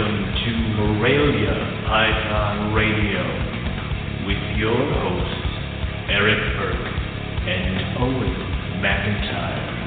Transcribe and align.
Welcome 0.00 0.32
to 0.32 0.50
Morelia 0.80 1.84
Python 1.86 2.72
Radio 2.72 3.20
with 4.26 4.56
your 4.56 4.72
hosts, 4.72 5.44
Eric 6.08 6.40
Burke 6.56 6.88
and 7.44 7.98
Owen 8.00 8.80
McIntyre. 8.80 9.79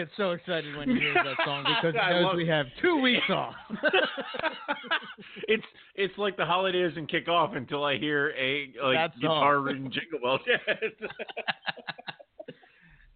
Gets 0.00 0.12
so 0.16 0.30
excited 0.30 0.74
when 0.78 0.88
he 0.88 0.94
hears 0.98 1.14
that 1.14 1.44
song 1.44 1.62
because 1.82 1.94
knows 1.94 2.34
we 2.34 2.48
have 2.48 2.64
two 2.80 3.02
weeks 3.02 3.28
off. 3.28 3.52
it's 5.46 5.62
it's 5.94 6.16
like 6.16 6.38
the 6.38 6.44
holidays 6.46 6.92
and 6.96 7.06
kick 7.06 7.28
off 7.28 7.54
until 7.54 7.84
I 7.84 7.98
hear 7.98 8.30
a 8.30 8.72
like 8.82 9.14
guitar 9.20 9.60
ridden 9.60 9.92
jingle 9.92 10.20
bells. 10.22 10.40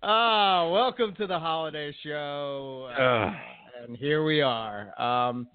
Ah, 0.02 0.68
welcome 0.70 1.14
to 1.14 1.26
the 1.26 1.38
holiday 1.38 1.96
show. 2.02 2.90
Ugh. 2.92 3.32
and 3.82 3.96
here 3.96 4.22
we 4.22 4.42
are. 4.42 4.92
Um, 5.00 5.48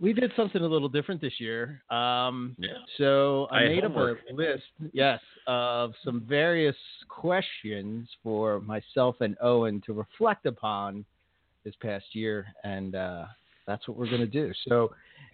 we 0.00 0.12
did 0.12 0.32
something 0.34 0.60
a 0.60 0.66
little 0.66 0.88
different 0.88 1.20
this 1.20 1.34
year. 1.38 1.84
Um, 1.90 2.56
Yeah. 2.58 2.70
So 2.98 3.46
I, 3.52 3.58
I 3.58 3.68
made 3.68 3.84
up 3.84 3.94
a 3.94 4.16
list, 4.32 4.64
yes, 4.92 5.20
of 5.46 5.92
some 6.04 6.24
various 6.28 6.74
questions 7.20 8.08
for 8.22 8.60
myself 8.60 9.16
and 9.20 9.36
Owen 9.42 9.82
to 9.84 9.92
reflect 9.92 10.46
upon 10.46 11.04
this 11.64 11.74
past 11.82 12.06
year, 12.12 12.46
and 12.64 12.94
uh, 12.94 13.26
that's 13.66 13.86
what 13.86 13.98
we're 13.98 14.08
going 14.08 14.22
to 14.22 14.26
do. 14.26 14.52
So, 14.66 14.92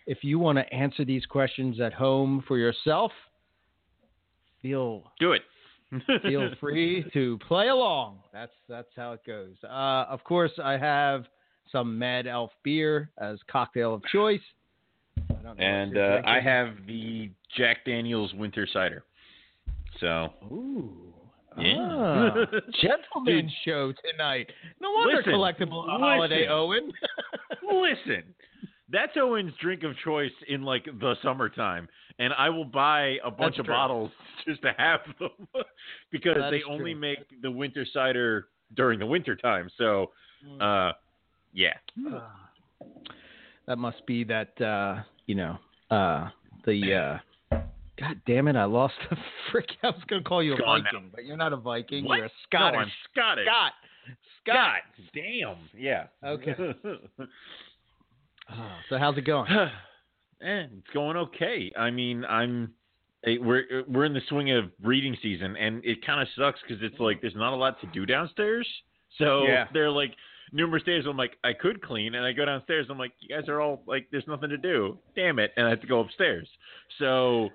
if 0.09 0.19
you 0.23 0.41
want 0.41 0.59
to 0.59 0.75
answer 0.75 1.05
these 1.05 1.25
questions 1.27 1.81
at 1.81 1.93
home 1.93 2.43
for 2.49 2.59
yourself, 2.59 3.13
feel 4.61 5.05
Do 5.21 5.33
it. 5.33 5.43
feel 6.23 6.51
free 6.59 7.05
to 7.13 7.39
play 7.47 7.69
along. 7.69 8.19
That's 8.33 8.51
that's 8.69 8.89
how 8.97 9.13
it 9.13 9.21
goes. 9.25 9.55
Uh, 9.63 10.07
of 10.11 10.25
course, 10.25 10.51
I 10.63 10.73
have 10.73 11.27
some 11.71 11.97
Mad 11.97 12.27
Elf 12.27 12.51
beer 12.65 13.11
as 13.19 13.39
cocktail 13.49 13.95
of 13.95 14.03
choice. 14.13 14.41
I 15.17 15.35
don't 15.35 15.57
know 15.57 15.65
And 15.65 15.97
uh, 15.97 16.23
I 16.27 16.41
have 16.41 16.71
the 16.89 17.31
Jack 17.57 17.85
Daniels 17.85 18.35
winter 18.35 18.67
cider. 18.73 19.05
So 20.01 20.31
Ooh. 20.51 21.06
Yeah. 21.59 21.77
Ah, 21.79 22.35
gentleman 22.83 23.51
show 23.65 23.93
tonight. 24.11 24.51
No 24.81 24.91
wonder 24.93 25.17
Listen, 25.17 25.33
collectible 25.33 25.87
holiday. 25.87 26.47
Owen. 26.49 26.93
listen, 27.63 28.23
that's 28.91 29.13
Owen's 29.17 29.53
drink 29.61 29.83
of 29.83 29.93
choice 30.05 30.33
in 30.49 30.63
like 30.63 30.85
the 30.85 31.15
summertime, 31.23 31.89
and 32.19 32.33
I 32.35 32.51
will 32.51 32.65
buy 32.65 33.17
a 33.25 33.31
bunch 33.31 33.55
That's 33.55 33.61
of 33.61 33.65
true. 33.67 33.75
bottles 33.75 34.11
just 34.47 34.63
to 34.63 34.73
have 34.77 35.01
them 35.19 35.31
because 36.11 36.37
That 36.39 36.51
they 36.51 36.63
only 36.69 36.93
true. 36.93 37.01
make 37.01 37.19
the 37.43 37.51
winter 37.51 37.87
cider 37.93 38.49
during 38.75 38.99
the 38.99 39.07
winter 39.07 39.35
time. 39.37 39.71
So, 39.79 40.11
uh, 40.61 40.93
yeah. 41.53 41.75
Ah. 42.09 42.51
that 43.67 43.79
must 43.79 44.05
be 44.07 44.25
that 44.25 44.61
uh, 44.61 45.03
you 45.27 45.35
know 45.37 45.57
uh, 45.91 46.29
the. 46.65 47.21
God 47.99 48.21
damn 48.27 48.49
it! 48.49 48.57
I 48.57 48.65
lost 48.65 48.95
the 49.11 49.17
frick. 49.51 49.69
I 49.83 49.89
was 49.89 50.03
going 50.09 50.23
to 50.23 50.29
call 50.29 50.43
you 50.43 50.53
a 50.53 50.57
It's 50.57 50.65
gone 50.65 50.83
Viking, 50.85 51.11
but 51.15 51.25
you're 51.25 51.37
not 51.37 51.53
a 51.53 51.57
Viking. 51.57 52.05
What? 52.05 52.17
You're 52.17 52.27
a 52.27 52.31
Scottish. 52.47 52.75
No, 52.75 52.81
I'm 52.81 52.93
Scottish. 53.13 53.47
Scott. 53.47 53.73
God 54.47 54.81
damn. 55.15 55.57
Yeah. 55.77 56.05
Okay. 56.25 56.55
Ah, 58.49 58.79
so 58.89 58.99
how's 58.99 59.17
it 59.17 59.25
going? 59.27 59.51
Eh, 60.43 60.67
it's 60.77 60.87
going 60.93 61.17
okay. 61.17 61.73
I 61.79 61.91
mean, 61.91 62.23
I'm 62.27 62.75
eh, 63.25 63.37
we're 63.41 63.85
we're 63.89 64.05
in 64.05 64.13
the 64.13 64.21
swing 64.29 64.51
of 64.53 64.65
breeding 64.81 65.17
season, 65.23 65.57
and 65.57 65.83
it 65.83 66.05
kind 66.05 66.21
of 66.21 66.29
sucks 66.37 66.61
because 66.61 66.83
it's 66.83 67.01
like 67.01 67.23
there's 67.23 67.35
not 67.35 67.55
a 67.55 67.57
lot 67.57 67.81
to 67.81 67.87
do 67.87 68.05
downstairs. 68.05 68.69
So 69.17 69.47
Yeah. 69.47 69.65
they're 69.73 69.91
like 69.91 70.15
numerous 70.53 70.83
days. 70.83 71.05
I'm 71.09 71.17
like, 71.17 71.39
I 71.43 71.55
could 71.55 71.81
clean, 71.81 72.17
and 72.17 72.23
I 72.27 72.33
go 72.33 72.45
downstairs. 72.45 72.87
I'm 72.91 72.99
like, 72.99 73.13
you 73.21 73.35
guys 73.35 73.49
are 73.49 73.63
all 73.63 73.83
like, 73.87 74.09
there's 74.13 74.27
nothing 74.29 74.51
to 74.51 74.59
do. 74.59 74.99
Damn 75.15 75.39
it, 75.39 75.53
and 75.57 75.67
I 75.67 75.71
have 75.71 75.81
to 75.81 75.87
go 75.87 76.01
upstairs. 76.01 76.47
So 76.99 77.49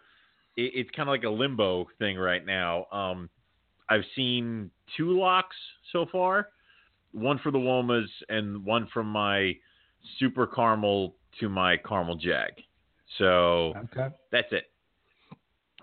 it, 0.58 0.72
it's 0.76 0.90
kind 0.92 1.08
of 1.10 1.14
like 1.14 1.24
a 1.24 1.30
limbo 1.30 1.88
thing 2.00 2.18
right 2.18 2.46
now. 2.46 2.86
Um, 2.92 3.30
I've 3.90 4.04
seen 4.16 4.72
two 4.98 5.18
locks 5.20 5.56
so 5.92 6.06
far, 6.12 6.50
one 7.12 7.40
for 7.40 7.52
the 7.52 7.58
Womas 7.58 8.08
and 8.30 8.64
one 8.64 8.88
from 8.94 9.08
my 9.08 9.54
super 10.20 10.48
caramel 10.48 11.16
to 11.40 11.50
my 11.50 11.78
caramel 11.78 12.16
jag. 12.16 12.52
So 13.18 13.74
Okay. 13.76 14.08
that's 14.32 14.52
it. 14.52 14.66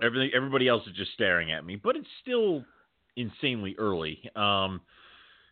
Everything, 0.02 0.30
everybody 0.34 0.68
else 0.68 0.86
is 0.86 0.96
just 0.96 1.12
staring 1.12 1.52
at 1.52 1.64
me, 1.64 1.76
but 1.76 1.96
it's 1.96 2.06
still 2.22 2.64
insanely 3.16 3.74
early. 3.78 4.20
Um, 4.36 4.80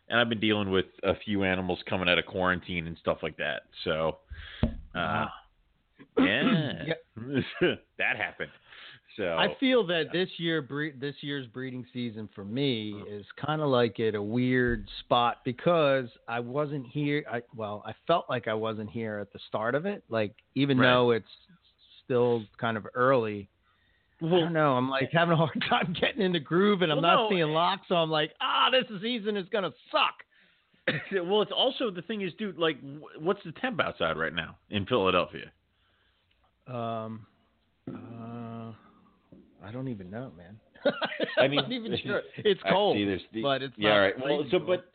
and 0.09 0.19
I've 0.19 0.29
been 0.29 0.39
dealing 0.39 0.71
with 0.71 0.85
a 1.03 1.15
few 1.25 1.43
animals 1.43 1.79
coming 1.87 2.07
out 2.07 2.17
of 2.17 2.25
quarantine 2.25 2.87
and 2.87 2.97
stuff 2.97 3.17
like 3.21 3.35
that. 3.37 3.63
So, 3.83 4.19
uh, 4.63 4.67
Wow. 4.95 5.29
yeah, 6.17 6.93
that 7.97 8.17
happened. 8.17 8.51
So 9.17 9.35
I 9.35 9.55
feel 9.59 9.85
that 9.87 10.11
this 10.13 10.29
year, 10.37 10.61
bre- 10.61 10.95
this 10.99 11.15
year's 11.21 11.47
breeding 11.47 11.83
season 11.91 12.29
for 12.35 12.45
me 12.45 13.03
is 13.09 13.25
kind 13.43 13.61
of 13.61 13.69
like 13.69 13.99
at 13.99 14.13
a 14.13 14.21
weird 14.21 14.87
spot 14.99 15.39
because 15.43 16.05
I 16.27 16.39
wasn't 16.39 16.85
here. 16.85 17.23
I, 17.29 17.41
well, 17.55 17.83
I 17.85 17.93
felt 18.05 18.25
like 18.29 18.47
I 18.47 18.53
wasn't 18.53 18.91
here 18.91 19.17
at 19.17 19.33
the 19.33 19.39
start 19.47 19.73
of 19.73 19.87
it. 19.87 20.03
Like 20.07 20.35
even 20.53 20.77
Right. 20.77 20.91
though 20.91 21.11
it's 21.11 21.25
still 22.05 22.43
kind 22.59 22.77
of 22.77 22.85
early, 22.93 23.49
I 24.21 24.25
well, 24.25 24.41
don't 24.41 24.53
know. 24.53 24.73
I'm 24.77 24.87
like 24.87 25.09
having 25.11 25.33
a 25.33 25.35
hard 25.35 25.65
time 25.69 25.95
getting 25.99 26.21
in 26.21 26.31
the 26.31 26.39
groove, 26.39 26.83
and 26.83 26.91
I'm 26.91 27.01
Well, 27.01 27.15
not 27.17 27.23
no. 27.23 27.29
seeing 27.35 27.47
locks. 27.49 27.87
So 27.89 27.95
I'm 27.95 28.11
like, 28.11 28.33
ah, 28.39 28.69
this 28.71 28.85
season 29.01 29.35
is 29.35 29.47
gonna 29.51 29.73
suck. 29.91 30.93
well, 31.25 31.41
it's 31.41 31.51
also 31.51 31.89
the 31.89 32.03
thing 32.03 32.21
is, 32.21 32.33
dude. 32.37 32.57
Like, 32.59 32.77
what's 33.17 33.43
the 33.43 33.51
temp 33.53 33.81
outside 33.81 34.15
right 34.15 34.33
now 34.33 34.57
in 34.69 34.85
Philadelphia? 34.85 35.51
Um, 36.67 37.25
uh, 37.89 38.71
I 39.67 39.71
don't 39.71 39.87
even 39.89 40.09
know, 40.09 40.31
man. 40.37 40.59
I 41.37 41.41
I'm 41.45 41.51
mean, 41.51 41.61
not 41.63 41.71
even 41.71 41.97
sure. 42.03 42.21
It's 42.37 42.61
I 42.65 42.69
cold, 42.71 42.95
see 42.95 43.05
there's 43.05 43.21
the- 43.33 43.41
but 43.41 43.61
it's 43.61 43.73
yeah, 43.77 43.89
not 43.89 43.95
all 43.95 44.01
right. 44.01 44.17
Well, 44.19 44.27
freezing 44.37 44.51
so 44.51 44.57
cold. 44.59 44.67
but 44.67 44.91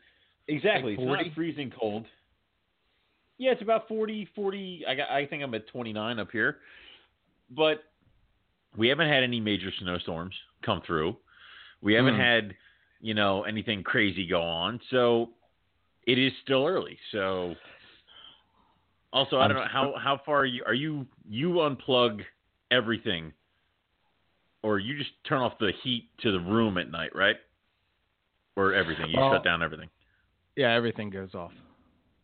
exactly, 0.52 0.96
Like 0.96 1.00
it's 1.18 1.26
not 1.28 1.34
freezing 1.34 1.72
cold. 1.78 2.06
Yeah, 3.38 3.50
it's 3.52 3.62
about 3.62 3.88
40, 3.88 4.28
40. 4.34 4.84
I 4.88 4.94
got. 4.94 5.10
I 5.10 5.26
think 5.26 5.42
I'm 5.42 5.52
at 5.54 5.66
29 5.68 6.18
up 6.18 6.30
here, 6.30 6.58
but 7.50 7.82
we 8.76 8.88
haven't 8.88 9.08
had 9.08 9.22
any 9.22 9.40
major 9.40 9.70
snowstorms 9.80 10.34
come 10.64 10.80
through. 10.86 11.16
We 11.82 11.94
haven't 11.94 12.14
Hmm. 12.14 12.20
had, 12.20 12.54
you 13.00 13.14
know, 13.14 13.42
anything 13.42 13.82
crazy 13.82 14.26
go 14.26 14.40
on. 14.42 14.80
So 14.90 15.30
it 16.06 16.18
is 16.18 16.32
still 16.44 16.64
early. 16.66 16.98
So 17.10 17.54
also, 19.12 19.38
I 19.38 19.48
don't 19.48 19.56
know 19.56 19.66
how 19.70 19.94
how 19.98 20.20
far 20.24 20.38
are 20.40 20.46
you 20.46 20.62
are 20.66 20.74
you 20.74 21.06
you 21.28 21.48
unplug 21.54 22.20
everything, 22.70 23.32
or 24.62 24.78
you 24.78 24.96
just 24.98 25.10
turn 25.28 25.38
off 25.38 25.54
the 25.58 25.72
heat 25.82 26.08
to 26.22 26.32
the 26.32 26.40
room 26.40 26.78
at 26.78 26.90
night, 26.90 27.14
right? 27.14 27.36
Or 28.56 28.74
everything. 28.74 29.08
You 29.10 29.18
Well, 29.18 29.32
shut 29.32 29.44
down 29.44 29.62
everything. 29.62 29.88
Yeah, 30.56 30.72
everything 30.74 31.10
goes 31.10 31.34
off. 31.34 31.52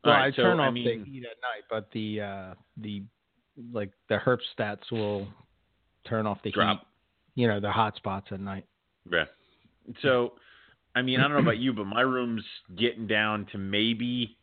Well, 0.05 0.14
right, 0.14 0.26
I 0.26 0.31
so, 0.37 0.43
turn 0.43 0.61
I 0.61 0.69
off 0.69 0.75
mean- 0.75 1.05
the 1.05 1.11
heat 1.11 1.25
at 1.25 1.37
night, 1.43 1.64
but 1.70 1.90
the 1.93 2.20
uh, 2.20 2.55
the 2.76 3.02
like 3.73 3.90
the 4.08 4.17
herp 4.17 4.38
stats 4.56 4.90
will 4.93 5.26
turn 6.08 6.26
off 6.26 6.38
the 6.44 6.50
Drop. 6.52 6.81
heat. 6.81 7.43
You 7.43 7.49
know, 7.49 7.61
the 7.61 7.70
hot 7.70 7.96
spots 7.96 8.29
at 8.31 8.41
night. 8.41 8.64
Yeah. 9.11 9.25
So, 10.02 10.32
I 10.94 11.02
mean, 11.02 11.19
I 11.19 11.23
don't 11.23 11.32
know 11.32 11.38
about 11.38 11.58
you, 11.58 11.73
but 11.73 11.84
my 11.87 12.00
room's 12.02 12.44
getting 12.76 13.06
down 13.06 13.46
to 13.52 13.58
maybe 13.58 14.37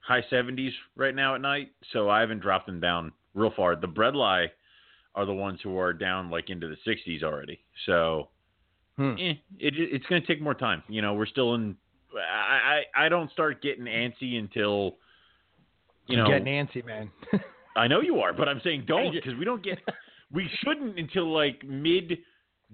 high 0.00 0.22
70s 0.30 0.70
right 0.96 1.14
now 1.14 1.34
at 1.34 1.40
night. 1.40 1.70
So 1.92 2.08
I 2.10 2.20
haven't 2.20 2.40
dropped 2.40 2.66
them 2.66 2.78
down 2.80 3.12
real 3.34 3.52
far. 3.56 3.74
The 3.76 3.88
bredli 3.88 4.48
are 5.14 5.26
the 5.26 5.32
ones 5.34 5.60
who 5.62 5.78
are 5.78 5.92
down 5.92 6.30
like 6.30 6.50
into 6.50 6.68
the 6.68 6.76
60s 6.90 7.22
already. 7.22 7.60
So, 7.86 8.28
Hmm. 8.96 9.14
eh, 9.18 9.34
it, 9.58 9.74
it's 9.78 10.04
going 10.06 10.20
to 10.20 10.26
take 10.26 10.42
more 10.42 10.54
time. 10.54 10.82
You 10.88 11.00
know, 11.00 11.14
we're 11.14 11.26
still 11.26 11.54
in. 11.54 11.76
I, 12.14 12.82
I 12.96 13.06
I 13.06 13.08
don't 13.08 13.30
start 13.30 13.62
getting 13.62 13.84
antsy 13.86 14.38
until, 14.38 14.96
you 16.06 16.18
know, 16.18 16.28
Get 16.28 16.44
Nancy, 16.44 16.82
man. 16.82 17.10
I 17.76 17.88
know 17.88 18.02
you 18.02 18.20
are, 18.20 18.34
but 18.34 18.48
I'm 18.50 18.60
saying 18.62 18.84
don't 18.86 19.12
because 19.12 19.34
we 19.38 19.46
don't 19.46 19.62
get, 19.62 19.78
we 20.30 20.46
shouldn't 20.62 20.98
until 20.98 21.32
like 21.32 21.64
mid 21.64 22.18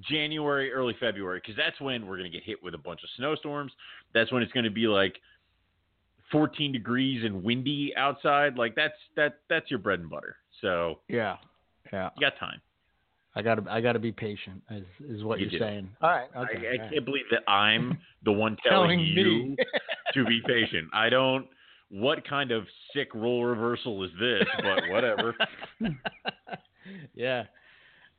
January, 0.00 0.72
early 0.72 0.96
February, 0.98 1.40
because 1.40 1.56
that's 1.56 1.80
when 1.80 2.06
we're 2.06 2.18
going 2.18 2.30
to 2.30 2.36
get 2.36 2.44
hit 2.44 2.60
with 2.62 2.74
a 2.74 2.78
bunch 2.78 3.04
of 3.04 3.08
snowstorms. 3.16 3.70
That's 4.12 4.32
when 4.32 4.42
it's 4.42 4.52
going 4.52 4.64
to 4.64 4.70
be 4.70 4.88
like 4.88 5.14
14 6.32 6.72
degrees 6.72 7.24
and 7.24 7.44
windy 7.44 7.92
outside. 7.96 8.56
Like 8.56 8.74
that's 8.74 8.94
that 9.14 9.38
that's 9.48 9.70
your 9.70 9.78
bread 9.78 10.00
and 10.00 10.10
butter. 10.10 10.36
So 10.60 10.98
yeah, 11.08 11.36
yeah. 11.92 12.10
you 12.16 12.20
got 12.20 12.38
time. 12.38 12.60
I 13.34 13.42
gotta 13.42 13.62
I 13.70 13.80
gotta 13.80 13.98
be 13.98 14.10
patient. 14.10 14.62
Is 14.70 14.84
is 15.08 15.22
what 15.24 15.38
You 15.38 15.44
you're 15.46 15.58
do. 15.60 15.64
saying? 15.64 15.88
All 16.00 16.10
right. 16.10 16.28
Okay. 16.36 16.36
I, 16.36 16.40
I 16.40 16.72
all 16.72 16.78
right. 16.82 16.92
can't 16.92 17.04
believe 17.04 17.24
that 17.30 17.48
I'm 17.50 17.98
the 18.24 18.32
one 18.32 18.56
telling, 18.68 18.98
Telling 18.98 19.00
you 19.00 19.56
to 20.14 20.24
be 20.24 20.40
patient. 20.46 20.88
I 20.92 21.08
don't. 21.08 21.46
What 21.90 22.26
kind 22.28 22.50
of 22.50 22.64
sick 22.94 23.14
role 23.14 23.44
reversal 23.44 24.02
is 24.04 24.10
this? 24.20 24.44
But 24.62 24.90
whatever. 24.90 25.34
yeah. 27.14 27.44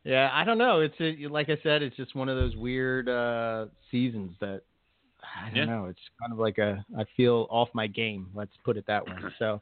Yeah, 0.03 0.29
I 0.33 0.43
don't 0.43 0.57
know. 0.57 0.79
It's 0.79 0.95
a, 0.99 1.27
like 1.27 1.49
I 1.49 1.57
said, 1.61 1.81
it's 1.81 1.95
just 1.97 2.15
one 2.15 2.29
of 2.29 2.37
those 2.37 2.55
weird 2.55 3.09
uh 3.09 3.65
seasons 3.91 4.31
that 4.39 4.61
I 5.21 5.47
don't 5.49 5.55
Yeah. 5.57 5.65
know. 5.65 5.85
It's 5.85 5.99
kind 6.19 6.31
of 6.31 6.39
like 6.39 6.57
a 6.57 6.83
I 6.97 7.03
feel 7.17 7.47
off 7.49 7.69
my 7.73 7.87
game. 7.87 8.27
Let's 8.33 8.53
put 8.63 8.77
it 8.77 8.85
that 8.87 9.05
way. 9.05 9.13
So 9.37 9.61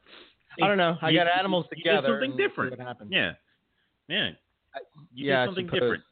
I 0.62 0.68
don't 0.68 0.78
know. 0.78 0.96
I 1.02 1.12
got 1.12 1.26
animals 1.26 1.66
together. 1.70 2.06
something 2.08 2.12
and 2.12 2.20
we'll 2.30 2.36
see 2.38 2.42
different. 2.48 2.78
What 2.78 2.86
happens? 2.86 3.10
Yeah, 3.12 3.32
yeah. 4.08 4.30
You 5.12 5.26
yeah, 5.30 5.40
did 5.40 5.48
something 5.48 5.66
different. 5.66 6.02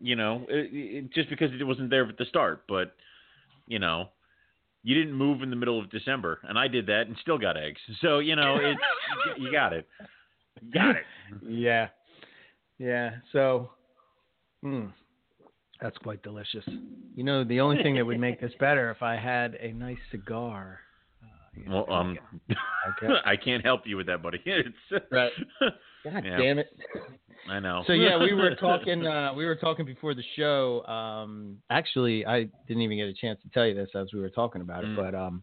You 0.00 0.16
know, 0.16 0.46
it, 0.48 0.70
it, 0.72 1.12
just 1.12 1.28
because 1.28 1.50
it 1.58 1.64
wasn't 1.64 1.90
there 1.90 2.06
at 2.06 2.16
the 2.16 2.24
start, 2.24 2.64
but 2.68 2.94
you 3.66 3.78
know, 3.78 4.08
you 4.82 4.94
didn't 4.94 5.14
move 5.14 5.42
in 5.42 5.50
the 5.50 5.56
middle 5.56 5.78
of 5.78 5.90
December, 5.90 6.38
and 6.48 6.58
I 6.58 6.68
did 6.68 6.86
that 6.86 7.02
and 7.06 7.16
still 7.20 7.38
got 7.38 7.56
eggs. 7.56 7.80
So 8.00 8.18
you 8.20 8.36
know, 8.36 8.56
it's 8.56 8.80
you- 9.38 9.46
you 9.46 9.52
got 9.52 9.72
it, 9.72 9.86
You 10.62 10.70
got 10.70 10.96
it. 10.96 11.04
Yeah. 11.46 11.88
Yeah. 12.78 13.10
So, 13.32 13.70
mm, 14.64 14.90
that's 15.82 15.98
quite 15.98 16.22
delicious. 16.22 16.64
You 17.14 17.24
know, 17.24 17.44
the 17.44 17.60
only 17.60 17.82
thing 17.82 17.96
that 17.96 18.06
would 18.06 18.18
make 18.20 18.40
this 18.40 18.52
better 18.58 18.90
if 18.90 19.02
I 19.02 19.16
had 19.16 19.54
a 19.60 19.72
nice 19.72 19.98
cigar. 20.10 20.80
You 21.54 21.70
Well, 21.70 21.90
um, 21.92 22.18
Okay. 23.02 23.12
I 23.24 23.36
can't 23.36 23.64
help 23.64 23.82
you 23.86 23.96
with 23.96 24.06
that, 24.06 24.22
buddy. 24.22 24.40
It's 24.46 25.04
Right. 25.10 25.32
God 26.04 26.24
Yeah. 26.24 26.36
damn 26.38 26.58
it. 26.58 26.68
I 27.48 27.58
know. 27.58 27.82
So 27.86 27.92
yeah, 27.92 28.16
we 28.18 28.32
were 28.34 28.54
talking. 28.54 29.06
Uh, 29.06 29.32
we 29.34 29.44
were 29.46 29.56
talking 29.56 29.84
before 29.86 30.14
the 30.14 30.22
show. 30.36 30.84
Um, 30.86 31.56
actually, 31.70 32.24
I 32.26 32.44
didn't 32.68 32.82
even 32.82 32.96
get 32.98 33.08
a 33.08 33.14
chance 33.14 33.40
to 33.42 33.48
tell 33.50 33.66
you 33.66 33.74
this 33.74 33.88
as 33.94 34.12
we 34.12 34.20
were 34.20 34.30
talking 34.30 34.60
about 34.60 34.84
it. 34.84 34.90
Mm. 34.90 34.96
But 34.96 35.14
um, 35.14 35.42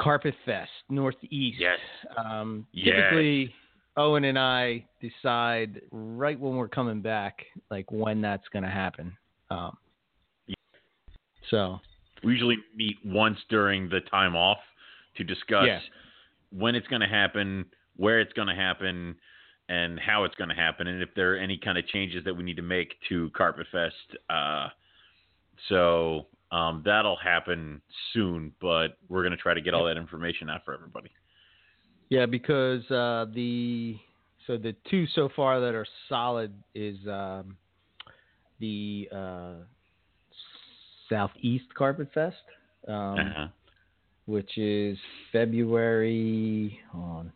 Carpet 0.00 0.34
Fest 0.44 0.70
Northeast. 0.88 1.58
Yes. 1.60 1.78
Um, 2.16 2.66
Yes. 2.72 2.96
Typically, 2.96 3.54
Owen 3.96 4.24
and 4.24 4.38
I 4.38 4.84
decide 5.00 5.82
right 5.90 6.38
when 6.38 6.56
we're 6.56 6.68
coming 6.68 7.00
back, 7.02 7.44
like 7.70 7.90
when 7.90 8.20
that's 8.20 8.48
going 8.52 8.62
to 8.62 8.70
happen. 8.70 9.16
Um, 9.50 9.76
so 11.50 11.80
We 12.22 12.32
usually 12.32 12.58
meet 12.74 12.96
once 13.04 13.38
during 13.48 13.88
the 13.88 14.00
time 14.10 14.36
off 14.36 14.58
to 15.16 15.24
discuss 15.24 15.66
Yeah. 15.66 15.80
when 16.50 16.74
it's 16.74 16.86
going 16.88 17.00
to 17.00 17.08
happen, 17.08 17.66
where 17.96 18.20
it's 18.20 18.32
going 18.32 18.48
to 18.48 18.54
happen, 18.54 19.16
and 19.68 20.00
how 20.00 20.24
it's 20.24 20.34
going 20.34 20.48
to 20.48 20.54
happen, 20.54 20.88
and 20.88 21.00
if 21.02 21.14
there 21.14 21.34
are 21.34 21.36
any 21.38 21.56
kind 21.56 21.78
of 21.78 21.86
changes 21.86 22.24
that 22.24 22.34
we 22.34 22.42
need 22.42 22.56
to 22.56 22.62
make 22.62 22.94
to 23.08 23.30
Carpet 23.30 23.66
Fest. 23.70 23.94
Uh, 24.28 24.68
so 25.68 26.26
um, 26.50 26.82
that'll 26.84 27.16
happen 27.16 27.80
soon, 28.12 28.52
but 28.60 28.98
we're 29.08 29.22
going 29.22 29.30
to 29.30 29.36
try 29.36 29.54
to 29.54 29.60
get 29.60 29.72
all 29.74 29.84
that 29.84 29.96
information 29.96 30.50
out 30.50 30.64
for 30.64 30.74
everybody. 30.74 31.10
yeah, 32.08 32.26
because 32.26 32.82
uh, 32.90 33.26
the 33.32 33.96
so 34.46 34.56
the 34.56 34.74
two 34.90 35.06
so 35.14 35.28
far 35.36 35.60
that 35.60 35.74
are 35.76 35.86
solid 36.08 36.52
is 36.74 36.96
um, 37.06 37.56
the 38.58 39.08
uh, 39.12 39.52
Southeast 41.10 41.66
Carpet 41.74 42.08
Fest, 42.14 42.36
um, 42.88 43.18
Uh-huh. 43.18 43.48
which 44.24 44.56
is 44.56 44.96
February. 45.32 46.80
On. 46.94 47.30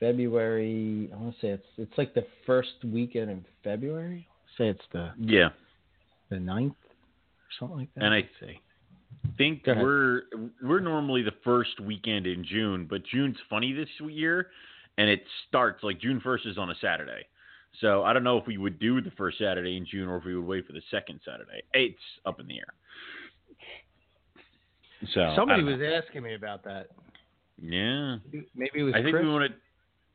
February. 0.00 1.08
I 1.12 1.16
want 1.16 1.34
to 1.36 1.40
say 1.40 1.48
it's 1.50 1.66
it's 1.78 1.96
like 1.98 2.14
the 2.14 2.26
first 2.46 2.74
weekend 2.84 3.30
in 3.30 3.44
February. 3.62 4.26
say 4.58 4.68
it's 4.68 4.86
the 4.92 5.12
Yeah, 5.18 5.48
the 6.28 6.38
ninth 6.38 6.74
or 6.84 7.50
something 7.58 7.76
like 7.78 7.94
that. 7.94 8.04
And 8.04 8.14
I- 8.14 8.28
see. 8.40 8.60
think 9.38 9.66
we're 9.66 10.22
we're 10.62 10.80
normally 10.80 11.22
the 11.22 11.34
first 11.42 11.80
weekend 11.80 12.26
in 12.26 12.44
June, 12.44 12.86
but 12.86 13.02
June's 13.04 13.38
funny 13.48 13.72
this 13.72 13.88
year, 14.00 14.50
and 14.98 15.08
it 15.08 15.24
starts 15.48 15.82
like 15.82 15.98
June 16.00 16.20
first 16.20 16.44
is 16.46 16.58
on 16.58 16.70
a 16.70 16.74
Saturday. 16.76 17.26
So 17.80 18.02
I 18.04 18.12
don't 18.12 18.24
know 18.24 18.38
if 18.38 18.46
we 18.46 18.56
would 18.56 18.78
do 18.78 19.00
the 19.00 19.10
first 19.12 19.38
Saturday 19.38 19.76
in 19.76 19.84
June 19.86 20.08
or 20.08 20.16
if 20.18 20.24
we 20.24 20.36
would 20.36 20.46
wait 20.46 20.66
for 20.66 20.72
the 20.72 20.82
second 20.90 21.20
Saturday. 21.24 21.62
It's 21.72 21.98
up 22.24 22.38
in 22.40 22.46
the 22.46 22.56
air. 22.58 22.74
So 25.12 25.32
Somebody 25.36 25.62
was 25.62 25.78
know. 25.78 26.00
asking 26.02 26.22
me 26.22 26.34
about 26.34 26.64
that. 26.64 26.88
yeah. 27.60 28.16
Maybe 28.54 28.70
it 28.80 28.82
was 28.82 28.94
I 28.94 28.98
think 29.02 29.10
Chris. 29.14 29.24
we 29.24 29.30
want 29.30 29.50
to 29.50 29.56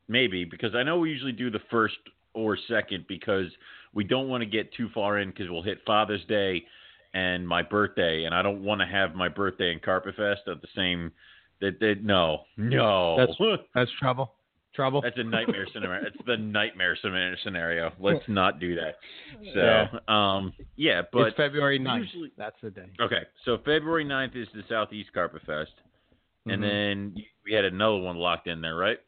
maybe 0.08 0.44
because 0.44 0.74
I 0.74 0.82
know 0.82 0.98
we 0.98 1.10
usually 1.10 1.32
do 1.32 1.50
the 1.50 1.60
first 1.70 1.96
or 2.34 2.56
second 2.68 3.04
because 3.08 3.46
we 3.94 4.04
don't 4.04 4.28
want 4.28 4.42
to 4.42 4.46
get 4.46 4.72
too 4.74 4.88
far 4.94 5.18
in 5.18 5.30
because 5.30 5.48
we'll 5.50 5.62
hit 5.62 5.78
Father's 5.86 6.24
Day 6.26 6.64
and 7.12 7.46
my 7.46 7.60
birthday, 7.62 8.24
and 8.24 8.34
I 8.34 8.40
don't 8.42 8.62
want 8.62 8.80
to 8.80 8.86
have 8.86 9.14
my 9.16 9.28
birthday 9.28 9.72
and 9.72 9.82
Carpet 9.82 10.14
Fest 10.16 10.42
at 10.46 10.60
the 10.62 10.68
same. 10.76 11.10
That, 11.60 11.78
that 11.80 11.96
no, 12.02 12.44
no, 12.56 13.16
That's- 13.18 13.58
That's 13.74 13.90
trouble. 13.98 14.32
Trouble. 14.74 15.00
that's 15.02 15.18
a 15.18 15.24
nightmare 15.24 15.66
scenario. 15.72 16.06
It's 16.06 16.16
the 16.26 16.36
nightmare 16.36 16.96
scena- 17.02 17.34
scenario. 17.42 17.92
Let's 17.98 18.24
not 18.28 18.60
do 18.60 18.76
that. 18.76 18.96
So, 19.52 20.12
um, 20.12 20.52
yeah, 20.76 21.02
but 21.12 21.28
it's 21.28 21.36
February 21.36 21.78
9th. 21.80 22.04
usually- 22.04 22.32
That's 22.36 22.56
the 22.62 22.70
day. 22.70 22.88
okay. 23.00 23.24
So 23.44 23.58
February 23.58 24.04
9th 24.04 24.36
is 24.36 24.48
the 24.54 24.62
Southeast 24.68 25.12
Carpet 25.12 25.42
Fest, 25.42 25.72
and 26.46 26.62
Mhm. 26.62 26.68
then 27.14 27.24
we 27.44 27.52
had 27.52 27.64
another 27.64 27.98
one 27.98 28.16
locked 28.16 28.46
in 28.46 28.60
there, 28.60 28.76
right? 28.76 29.00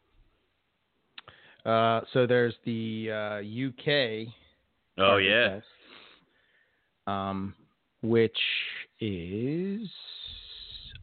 Uh, 1.65 2.01
so 2.11 2.25
there's 2.25 2.55
the 2.65 3.09
uh, 3.11 3.39
UK. 3.39 4.27
Oh 4.97 5.15
yeah. 5.17 5.55
Fest, 5.61 5.67
um, 7.07 7.55
which 8.01 8.37
is 8.99 9.89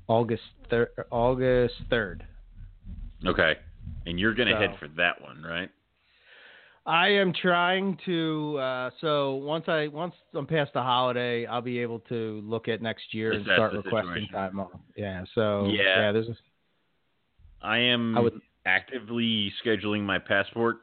August 0.06 0.42
third. 0.68 0.90
August 1.10 1.76
third. 1.88 2.26
Okay. 3.24 3.58
And 4.06 4.18
you're 4.18 4.34
gonna 4.34 4.56
head 4.56 4.76
for 4.78 4.88
that 4.96 5.20
one, 5.20 5.42
right? 5.42 5.70
I 6.86 7.08
am 7.08 7.32
trying 7.32 7.98
to. 8.06 8.56
Uh, 8.58 8.90
so 9.00 9.34
once 9.34 9.68
I 9.68 9.88
once 9.88 10.14
I'm 10.34 10.46
past 10.46 10.72
the 10.72 10.82
holiday, 10.82 11.46
I'll 11.46 11.60
be 11.60 11.78
able 11.78 12.00
to 12.08 12.40
look 12.44 12.68
at 12.68 12.80
next 12.80 13.12
year 13.12 13.32
and 13.32 13.44
start 13.44 13.72
requesting 13.74 14.12
situation. 14.14 14.32
time 14.34 14.58
off. 14.60 14.70
Yeah. 14.96 15.24
So 15.34 15.66
Yeah. 15.66 16.10
there's. 16.12 16.28
A, 16.28 16.36
I 17.62 17.78
am 17.78 18.16
I 18.16 18.20
would- 18.20 18.40
actively 18.66 19.52
scheduling 19.64 20.02
my 20.02 20.18
passport 20.18 20.78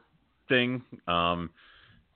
thing. 0.48 0.82
Um, 1.06 1.50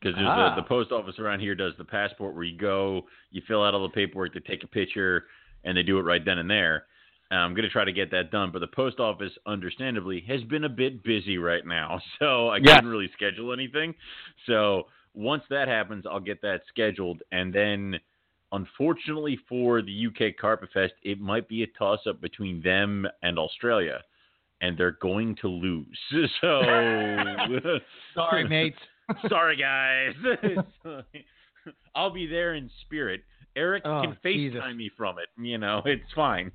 because 0.01 0.17
there's 0.17 0.29
Ah. 0.29 0.55
the, 0.57 0.63
the 0.63 0.67
post 0.69 0.91
office 0.91 1.17
around 1.21 1.39
here 1.39 1.55
does 1.55 1.75
the 1.79 1.85
passport 1.85 2.35
where 2.35 2.43
you 2.43 2.59
go, 2.59 3.07
you 3.31 3.41
fill 3.47 3.63
out 3.63 3.73
all 3.73 3.83
the 3.85 3.89
paperwork, 3.95 4.35
they 4.35 4.41
take 4.41 4.65
a 4.65 4.67
picture, 4.67 5.27
and 5.63 5.77
they 5.77 5.85
do 5.85 5.97
it 5.99 6.03
right 6.03 6.25
then 6.25 6.39
and 6.39 6.51
there. 6.51 6.87
I'm 7.35 7.55
going 7.55 7.65
to 7.65 7.71
try 7.71 7.85
to 7.85 7.93
get 7.93 8.11
that 8.11 8.31
done, 8.31 8.51
but 8.53 8.59
the 8.61 8.67
post 8.67 9.01
office, 9.01 9.33
understandably, 9.47 10.25
has 10.29 10.43
been 10.45 10.65
a 10.65 10.69
bit 10.69 11.03
busy 11.03 11.39
right 11.39 11.65
now, 11.67 12.01
so 12.19 12.49
I 12.51 12.59
Yes. 12.59 12.77
couldn't 12.77 12.91
really 12.91 13.11
schedule 13.15 13.53
anything. 13.53 13.95
So 14.47 14.85
once 15.15 15.43
that 15.51 15.69
happens, 15.69 16.05
I'll 16.11 16.21
get 16.21 16.43
that 16.43 16.63
scheduled, 16.69 17.23
and 17.33 17.53
then. 17.55 17.99
Unfortunately 18.55 19.39
for 19.49 19.81
the 19.81 20.07
UK 20.09 20.37
Carpet 20.39 20.69
Fest, 20.75 20.93
it 21.03 21.19
might 21.19 21.49
be 21.49 21.63
a 21.63 21.67
toss 21.69 22.01
up 22.07 22.21
between 22.21 22.61
them 22.61 23.07
and 23.23 23.39
Australia, 23.39 24.01
and 24.61 24.77
they're 24.77 24.99
going 25.01 25.35
to 25.37 25.49
lose. 25.49 25.99
So 26.43 26.61
sorry, 28.15 28.47
mates. 28.47 28.77
Sorry, 29.31 29.57
guys. 29.57 30.13
I'll 31.95 32.11
be 32.11 32.27
there 32.27 32.53
in 32.53 32.71
spirit. 32.83 33.23
Eric 33.57 33.85
Oh, 33.87 34.03
can 34.03 34.19
FaceTime 34.23 34.53
Jesus. 34.53 34.77
me 34.77 34.91
from 34.99 35.17
it. 35.19 35.29
You 35.43 35.57
know, 35.57 35.81
it's 35.87 36.13
fine. 36.15 36.53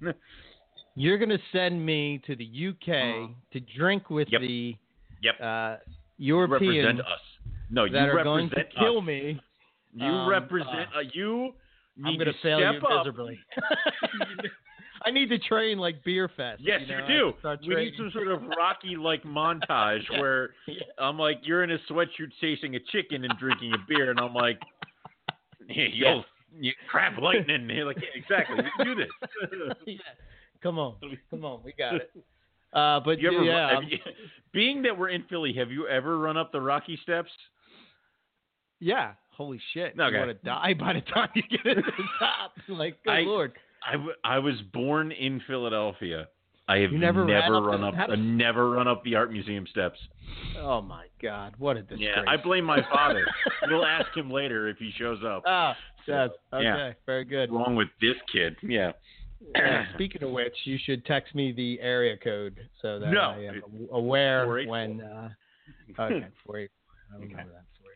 You're 0.98 1.20
gonna 1.20 1.38
send 1.52 1.86
me 1.86 2.20
to 2.26 2.36
the 2.36 2.44
UK 2.46 3.30
to 3.54 3.60
drink 3.78 4.10
with 4.10 4.28
Yep. 4.32 4.42
the 4.42 4.76
Yep. 5.22 5.40
uh, 5.42 5.78
You 6.18 6.40
represent 6.42 6.74
Europeans 6.74 7.00
us. 7.02 7.22
No, 7.70 7.84
you 7.84 7.94
represent 7.96 8.24
going 8.24 8.50
to 8.50 8.66
us. 8.68 8.74
kill 8.80 9.02
me. 9.02 9.40
You 9.94 10.06
Um, 10.06 10.28
represent. 10.28 10.90
uh, 10.96 10.98
uh, 10.98 11.04
you 11.14 11.54
need 11.98 12.08
I'm 12.14 12.18
gonna 12.18 12.34
fail 12.42 12.60
you 12.74 12.82
miserably. 12.82 13.40
I 15.06 15.12
need 15.12 15.30
to 15.30 15.38
train 15.38 15.78
like 15.78 16.04
Beer 16.04 16.28
Fest. 16.30 16.62
Yes, 16.62 16.82
you, 16.88 16.96
you, 16.96 17.02
know? 17.02 17.34
I 17.44 17.56
do. 17.58 17.62
to 17.62 17.68
We 17.70 17.76
need 17.76 17.96
some 17.96 18.10
sort 18.12 18.28
of 18.30 18.42
Rocky 18.58 18.96
like 18.96 19.22
montage 19.24 20.10
where 20.20 20.56
Yeah. 20.66 20.82
I'm 20.98 21.20
like, 21.20 21.42
you're 21.46 21.64
in 21.64 21.70
a 21.72 21.78
sweatshirt 21.90 22.32
chasing 22.42 22.76
a 22.76 22.80
chicken 22.92 23.24
and 23.24 23.38
drinking 23.38 23.74
a 23.74 23.78
beer, 23.88 24.10
and 24.10 24.20
I'm 24.20 24.34
like, 24.34 24.60
hey, 25.70 25.90
yo, 25.94 26.24
you, 26.60 26.74
crap 26.90 27.20
lightning. 27.22 27.70
You're 27.70 27.86
like, 27.86 27.98
yeah, 28.02 28.10
exactly. 28.16 28.56
We 28.64 28.72
can 28.76 28.86
do 28.86 28.96
this. 29.86 30.00
Come 30.64 30.80
on, 30.80 30.96
come 31.30 31.46
on, 31.46 31.62
we 31.64 31.74
got 31.78 31.96
it. 31.96 32.12
Uh, 32.74 33.00
but 33.00 33.18
ever, 33.20 33.44
yeah, 33.44 33.80
you- 33.80 33.98
being 34.54 34.82
that 34.82 34.96
we're 34.96 35.08
in 35.08 35.24
Philly, 35.30 35.54
have 35.54 35.72
you 35.72 35.88
ever 35.88 36.20
run 36.20 36.36
up 36.36 36.52
the 36.52 36.60
Rocky 36.60 37.00
Steps? 37.02 37.30
yeah. 38.80 39.14
Holy 39.32 39.60
shit! 39.74 39.94
Okay. 40.00 40.14
You 40.16 40.18
want 40.26 40.30
to 40.42 40.46
die 40.46 40.74
by 40.78 40.94
the 40.94 41.02
time 41.02 41.30
you 41.36 41.44
get 41.44 41.64
to 41.64 41.76
the 41.76 42.04
top? 42.20 42.52
Like, 42.68 43.02
good 43.04 43.12
I- 43.12 43.22
lord. 43.22 43.54
I, 43.88 43.92
w- 43.94 44.14
I 44.24 44.40
was 44.40 44.56
born 44.74 45.12
in 45.14 45.42
Philadelphia. 45.48 46.28
I 46.68 46.80
have 46.80 46.92
You 46.92 46.98
never 46.98 47.24
ran 47.24 47.54
up 47.54 47.64
run 47.64 47.84
up, 47.84 47.94
uh, 48.10 48.16
never 48.16 48.72
run 48.72 48.88
up 48.88 49.02
the 49.06 49.16
art 49.16 49.32
museum 49.32 49.66
steps. 49.72 49.98
Oh 50.60 50.82
my 50.82 51.06
god, 51.22 51.54
what 51.60 51.78
a 51.78 51.82
disgrace. 51.84 52.10
Yeah, 52.18 52.24
I 52.28 52.36
blame 52.36 52.66
my 52.66 52.82
father. 52.92 53.26
we'll 53.70 53.86
ask 53.86 54.08
him 54.18 54.30
later 54.30 54.68
if 54.68 54.78
he 54.78 54.92
shows 54.98 55.20
up. 55.26 55.44
Ah, 55.46 55.78
yes. 56.06 56.32
Okay, 56.52 56.64
Yeah. 56.66 56.92
very 57.06 57.24
good. 57.24 57.50
What's 57.52 57.66
wrong 57.68 57.76
with 57.78 57.88
this 58.02 58.16
kid? 58.34 58.58
Yeah. 58.62 58.92
Speaking 59.94 60.24
of 60.24 60.32
which, 60.32 60.56
you 60.66 60.78
should 60.84 61.06
text 61.06 61.36
me 61.36 61.52
the 61.52 61.80
area 61.82 62.18
code 62.18 62.60
so 62.82 63.00
that 63.00 63.12
No. 63.12 63.32
I 63.38 63.44
am 63.46 63.62
aware 63.92 64.48
when. 64.68 65.02
Uh, 65.02 65.30
okay, 66.00 66.28
four 66.46 66.60
eight. 66.60 66.72
I 67.12 67.16
remember 67.16 67.36
Okay. 67.36 67.44
that. 67.50 67.64
484. 67.80 67.88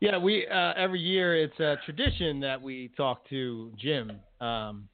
Yeah, 0.00 0.18
we 0.18 0.46
uh, 0.46 0.72
every 0.76 1.00
year 1.00 1.34
it's 1.36 1.58
a 1.60 1.76
tradition 1.84 2.40
that 2.40 2.60
we 2.60 2.90
talk 2.96 3.28
to 3.30 3.72
Jim. 3.78 4.12
Um, 4.40 4.88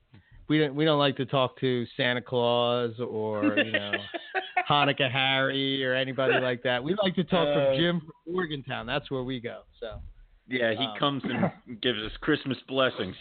we 0.49 0.59
don't 0.59 0.75
we 0.75 0.85
don't 0.85 0.99
like 0.99 1.17
to 1.17 1.27
talk 1.27 1.59
to 1.61 1.85
Santa 1.97 2.21
Claus 2.21 2.93
or 3.01 3.59
you 3.59 3.73
know 3.73 3.93
Hanukkah 4.71 5.11
Harry 5.11 5.85
or 5.85 5.95
anybody 5.95 6.35
like 6.41 6.63
that. 6.63 6.83
We 6.83 6.95
like 7.03 7.15
to 7.17 7.25
talk 7.25 7.49
Uh, 7.49 7.55
from 7.71 7.79
Jim 7.79 8.01
from 8.01 8.33
Morgantown. 8.35 8.87
That's 8.87 9.11
where 9.11 9.23
we 9.23 9.41
go. 9.41 9.63
So 9.81 10.01
Yeah, 10.49 10.71
he 10.73 10.85
Um, 10.85 10.97
comes 10.99 11.23
and 11.25 11.81
gives 11.83 11.99
us 12.01 12.13
Christmas 12.21 12.59
blessings. 12.69 13.17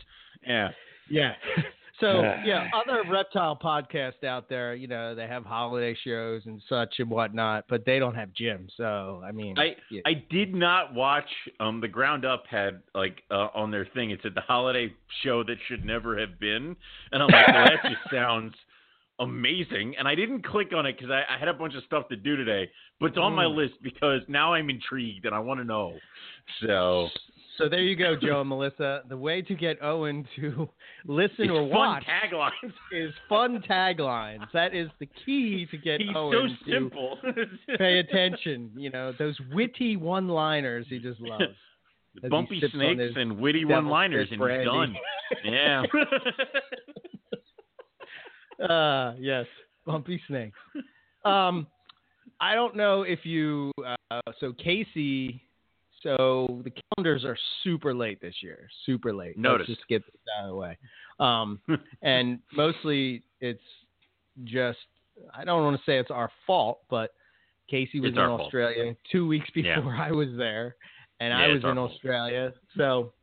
Yeah. 0.45 0.69
Yeah. 1.09 1.33
So 1.99 2.23
Yeah. 2.43 2.67
other 2.73 3.03
reptile 3.07 3.55
podcasts 3.55 4.23
out 4.23 4.49
there, 4.49 4.73
you 4.73 4.87
know, 4.87 5.13
they 5.13 5.27
have 5.27 5.45
holiday 5.45 5.95
shows 6.03 6.41
and 6.47 6.59
such 6.67 6.95
and 6.97 7.11
whatnot, 7.11 7.65
but 7.69 7.85
they 7.85 7.99
don't 7.99 8.15
have 8.15 8.33
Jim. 8.33 8.67
So 8.75 9.21
I 9.23 9.31
mean, 9.31 9.59
I 9.59 9.75
yeah. 9.91 10.01
I 10.07 10.23
did 10.31 10.55
not 10.55 10.95
watch 10.95 11.29
um 11.59 11.79
the 11.79 11.87
Ground 11.87 12.25
Up 12.25 12.45
had 12.49 12.81
like 12.95 13.21
uh, 13.29 13.49
on 13.53 13.69
their 13.69 13.85
thing 13.93 14.09
it 14.09 14.19
said 14.23 14.33
the 14.33 14.41
holiday 14.41 14.91
show 15.21 15.43
that 15.43 15.57
should 15.67 15.85
never 15.85 16.17
have 16.17 16.39
been 16.39 16.75
and 17.11 17.21
I'm 17.21 17.29
like 17.29 17.47
well, 17.53 17.65
that 17.65 17.83
just 17.87 18.01
sounds 18.11 18.55
amazing 19.19 19.95
and 19.99 20.07
I 20.07 20.15
didn't 20.15 20.43
click 20.43 20.73
on 20.75 20.87
it 20.87 20.97
because 20.97 21.11
I, 21.11 21.21
I 21.35 21.37
had 21.37 21.47
a 21.49 21.53
bunch 21.53 21.75
of 21.75 21.83
stuff 21.83 22.07
to 22.09 22.15
do 22.15 22.35
today 22.35 22.67
but 22.99 23.07
it's 23.07 23.17
on 23.17 23.33
my 23.33 23.45
Mm. 23.45 23.55
list 23.57 23.73
because 23.83 24.21
now 24.27 24.53
I'm 24.55 24.71
intrigued 24.71 25.25
and 25.25 25.35
I 25.35 25.39
want 25.39 25.59
to 25.59 25.63
know 25.65 25.99
so 26.65 27.09
so 27.57 27.69
there 27.69 27.81
you 27.81 27.95
go, 27.95 28.15
Joe 28.15 28.41
and 28.41 28.49
Melissa. 28.49 29.01
The 29.09 29.17
way 29.17 29.41
to 29.41 29.55
get 29.55 29.81
Owen 29.81 30.25
to 30.37 30.69
listen 31.05 31.45
it's 31.45 31.51
or 31.51 31.61
fun 31.61 31.69
watch 31.69 32.03
taglines 32.03 32.73
is 32.91 33.13
fun 33.29 33.63
taglines. 33.69 34.45
That 34.53 34.73
is 34.73 34.89
the 34.99 35.07
key 35.25 35.67
to 35.71 35.77
get 35.77 36.01
he's 36.01 36.09
so 36.13 36.33
Owen 36.33 36.57
to 36.67 36.89
pay 37.77 37.99
attention. 37.99 38.71
You 38.75 38.89
know, 38.89 39.13
those 39.17 39.37
witty 39.51 39.97
one-liners 39.97 40.85
he 40.89 40.99
just 40.99 41.19
loves. 41.19 41.43
as 41.43 42.21
he 42.21 42.29
bumpy 42.29 42.61
snakes 42.73 43.13
and 43.15 43.37
witty 43.39 43.65
one-liners 43.65 44.29
and 44.31 44.41
he's 44.41 44.65
done 44.65 44.95
yeah 45.45 45.83
Uh, 48.61 49.13
yes, 49.17 49.45
bumpy 49.85 50.21
snakes. 50.27 50.57
Um, 51.25 51.65
I 52.39 52.53
don't 52.53 52.75
know 52.75 53.01
if 53.03 53.25
you. 53.25 53.71
Uh, 54.11 54.19
so 54.39 54.53
Casey. 54.53 55.41
So 56.03 56.61
the 56.63 56.71
calendars 56.95 57.23
are 57.25 57.37
super 57.63 57.93
late 57.93 58.19
this 58.21 58.35
year. 58.41 58.67
Super 58.85 59.13
late. 59.13 59.37
Noticed. 59.37 59.69
Let's 59.69 59.79
just 59.79 59.87
get 59.89 60.03
this 60.05 60.15
out 60.39 60.45
of 60.45 60.49
the 60.51 60.55
way. 60.55 60.77
Um, 61.19 61.59
and 62.01 62.39
mostly 62.53 63.23
it's 63.39 63.61
just. 64.45 64.79
I 65.35 65.43
don't 65.43 65.63
want 65.63 65.77
to 65.77 65.83
say 65.85 65.99
it's 65.99 66.09
our 66.09 66.31
fault, 66.47 66.79
but 66.89 67.11
Casey 67.69 67.99
was 67.99 68.09
It's 68.09 68.15
in 68.15 68.19
our 68.21 68.29
fault. 68.29 68.41
Australia 68.41 68.95
two 69.11 69.27
weeks 69.27 69.47
Yeah. 69.55 69.75
before 69.75 69.93
I 69.99 70.11
was 70.11 70.29
there, 70.37 70.75
and 71.19 71.33
I 71.33 71.47
was 71.47 71.57
in 71.63 71.75
fault. 71.75 71.91
Australia. 71.91 72.53
So. 72.77 73.13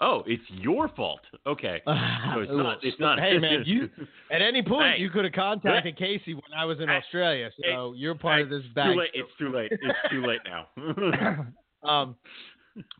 oh 0.00 0.22
it's 0.26 0.42
your 0.48 0.88
fault 0.88 1.20
okay 1.46 1.80
So 1.86 2.40
it's 2.40 2.50
not. 2.52 2.78
It's 2.82 2.98
not. 3.00 3.18
Hey 3.20 3.38
man, 3.38 3.62
you 3.66 3.88
at 4.30 4.42
any 4.42 4.62
point 4.62 4.94
Hey. 4.96 5.00
you 5.02 5.10
could 5.10 5.24
have 5.24 5.32
contacted 5.32 5.96
Casey 5.96 6.34
when 6.34 6.52
I 6.56 6.64
was 6.64 6.78
in 6.80 6.88
Hey. 6.88 6.96
Australia, 6.96 7.50
so 7.64 7.92
you're 7.96 8.14
part 8.14 8.36
Hey, 8.38 8.42
of 8.42 8.48
this 8.50 8.62
Too 8.74 8.94
late. 8.98 9.10
It's 9.14 9.28
too 9.38 9.52
late. 9.52 9.70
It's 9.72 10.10
too 10.10 10.24
late 10.24 10.40
now. 10.44 11.46
Um, 11.84 12.16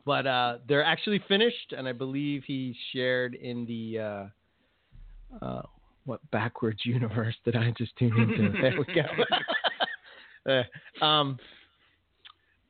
but 0.04 0.26
uh, 0.26 0.58
they're 0.68 0.84
actually 0.84 1.22
finished, 1.28 1.72
and 1.76 1.88
I 1.88 1.92
believe 1.92 2.42
he 2.46 2.74
shared 2.92 3.34
in 3.34 3.64
the 3.66 3.98
uh, 5.40 5.44
uh, 5.44 5.62
what 6.04 6.20
backwards 6.30 6.80
universe 6.84 7.34
did 7.44 7.56
I 7.56 7.72
just 7.78 7.96
tune 7.96 8.12
into? 8.18 8.52
there 8.60 8.74
we 8.78 8.94
go. 8.94 9.02
Uh, 10.44 11.04
um, 11.04 11.38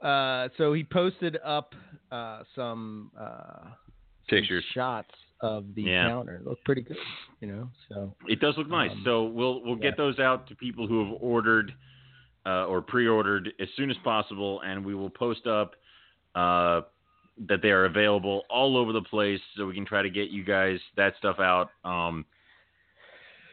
uh, 0.03 0.49
so 0.59 0.75
he 0.75 0.85
posted 0.85 1.39
up 1.43 1.75
uh, 2.11 2.43
some 2.55 3.11
uh, 3.19 3.63
some 3.65 3.75
Pictures. 4.29 4.63
shots 4.75 5.09
of 5.41 5.65
the 5.75 5.83
Yeah. 5.85 6.09
counter. 6.09 6.35
It 6.37 6.47
looked 6.47 6.65
pretty 6.67 6.83
good, 6.83 6.99
you 7.41 7.49
know. 7.49 7.71
So 7.89 8.15
It 8.29 8.41
does 8.41 8.55
look 8.59 8.69
nice. 8.69 8.91
Um, 8.91 9.03
so 9.07 9.25
we'll 9.25 9.63
we'll 9.63 9.77
yeah. 9.77 9.85
get 9.91 9.97
those 9.97 10.19
out 10.19 10.47
to 10.49 10.55
people 10.55 10.87
who 10.87 11.03
have 11.05 11.17
ordered 11.23 11.73
uh, 12.45 12.67
or 12.67 12.83
pre-ordered 12.83 13.55
as 13.59 13.69
soon 13.77 13.91
as 13.91 13.97
possible, 14.05 14.61
and 14.67 14.85
we 14.85 14.95
will 14.95 15.09
post 15.11 15.47
up 15.47 15.73
uh, 16.35 16.83
that 17.49 17.63
they 17.63 17.71
are 17.71 17.87
available 17.87 18.43
all 18.51 18.77
over 18.77 18.93
the 18.93 19.03
place, 19.03 19.41
so 19.57 19.67
we 19.67 19.75
can 19.75 19.87
try 19.87 20.03
to 20.03 20.11
get 20.11 20.31
you 20.31 20.45
guys 20.45 20.79
that 20.97 21.15
stuff 21.19 21.39
out 21.41 21.71
um, 21.85 22.25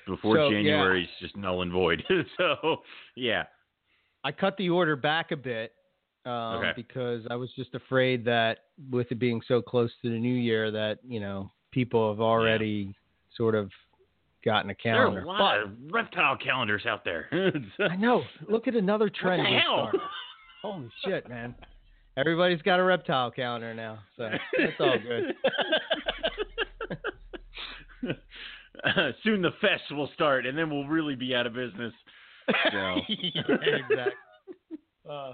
before 0.06 0.36
So, 0.36 0.50
yeah. 0.50 0.58
January 0.58 1.04
is 1.04 1.10
just 1.20 1.36
null 1.36 1.62
and 1.62 1.72
void. 1.72 2.04
so 2.38 2.78
yeah, 3.16 3.44
I 4.24 4.32
cut 4.32 4.58
the 4.58 4.70
order 4.70 4.96
back 4.96 5.32
a 5.32 5.38
bit 5.38 5.74
um, 6.26 6.58
Okay. 6.58 6.72
because 6.76 7.26
I 7.30 7.36
was 7.36 7.50
just 7.56 7.74
afraid 7.76 8.26
that 8.26 8.60
with 8.92 9.12
it 9.12 9.20
being 9.20 9.42
so 9.48 9.62
close 9.62 9.92
to 10.02 10.10
the 10.10 10.20
new 10.20 10.36
year, 10.36 10.72
that 10.72 11.00
you 11.08 11.20
know 11.20 11.52
people 11.72 12.10
have 12.12 12.20
already 12.22 12.94
sort 13.36 13.56
of 13.56 13.72
gotten 14.44 14.70
a 14.70 14.76
calendar. 14.76 15.22
There 15.22 15.30
are 15.30 15.36
a 15.36 15.40
lot 15.40 15.62
of 15.62 15.72
reptile 15.92 16.38
calendars 16.38 16.86
out 16.86 17.04
there. 17.06 17.30
I 17.80 17.96
know. 17.96 18.24
Look 18.48 18.68
at 18.68 18.76
another 18.76 19.10
trend. 19.10 19.44
What 19.44 19.50
the 19.50 19.60
hell? 19.60 19.92
Holy 20.62 20.90
shit, 21.06 21.30
man! 21.30 21.56
Everybody's 22.20 22.62
got 22.64 22.80
a 22.80 22.84
reptile 22.84 23.32
calendar 23.32 23.74
now, 23.74 24.00
so 24.18 24.30
it's 24.54 24.80
all 24.80 24.98
good. 25.00 25.36
Uh, 28.84 29.12
soon 29.24 29.42
the 29.42 29.52
fest 29.62 29.84
will 29.92 30.10
start, 30.14 30.46
and 30.46 30.58
then 30.58 30.70
we'll 30.70 30.88
really 30.88 31.16
be 31.16 31.34
out 31.34 31.48
of 31.48 31.54
business. 31.54 31.94
So. 32.72 32.96
yeah, 33.08 33.42
exactly. 33.46 34.14
Uh, 35.10 35.34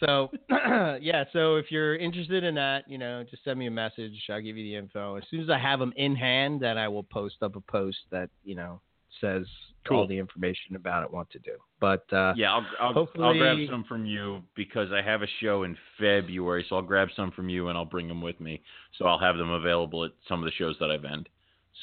so 0.00 0.30
yeah, 1.00 1.24
so 1.32 1.56
if 1.56 1.70
you're 1.70 1.94
interested 1.96 2.42
in 2.42 2.54
that, 2.54 2.84
you 2.86 2.96
know, 2.96 3.22
just 3.30 3.44
send 3.44 3.58
me 3.58 3.66
a 3.66 3.70
message. 3.70 4.12
I'll 4.30 4.40
give 4.40 4.56
you 4.56 4.64
the 4.64 4.76
info 4.76 5.16
as 5.16 5.24
soon 5.30 5.40
as 5.40 5.50
I 5.50 5.58
have 5.58 5.78
them 5.78 5.92
in 5.96 6.16
hand. 6.16 6.60
Then 6.60 6.78
I 6.78 6.88
will 6.88 7.02
post 7.02 7.36
up 7.42 7.56
a 7.56 7.60
post 7.60 7.98
that 8.12 8.30
you 8.44 8.54
know 8.54 8.80
says 9.20 9.46
all 9.90 10.06
the 10.06 10.18
information 10.18 10.76
about 10.76 11.02
it, 11.02 11.10
what 11.10 11.30
to 11.30 11.38
do. 11.38 11.52
But 11.80 12.04
uh, 12.12 12.34
Yeah, 12.36 12.52
I'll 12.52 12.66
I'll, 12.80 13.08
I'll 13.22 13.38
grab 13.38 13.56
some 13.70 13.84
from 13.84 14.04
you 14.04 14.42
because 14.54 14.92
I 14.92 15.00
have 15.02 15.22
a 15.22 15.26
show 15.40 15.62
in 15.62 15.76
February, 15.98 16.66
so 16.68 16.76
I'll 16.76 16.82
grab 16.82 17.08
some 17.16 17.30
from 17.32 17.48
you 17.48 17.68
and 17.68 17.78
I'll 17.78 17.84
bring 17.84 18.06
them 18.08 18.20
with 18.20 18.38
me. 18.40 18.60
So 18.98 19.06
I'll 19.06 19.18
have 19.18 19.36
them 19.36 19.50
available 19.50 20.04
at 20.04 20.10
some 20.28 20.40
of 20.40 20.44
the 20.44 20.52
shows 20.52 20.76
that 20.80 20.90
I've 20.90 21.04
end. 21.04 21.28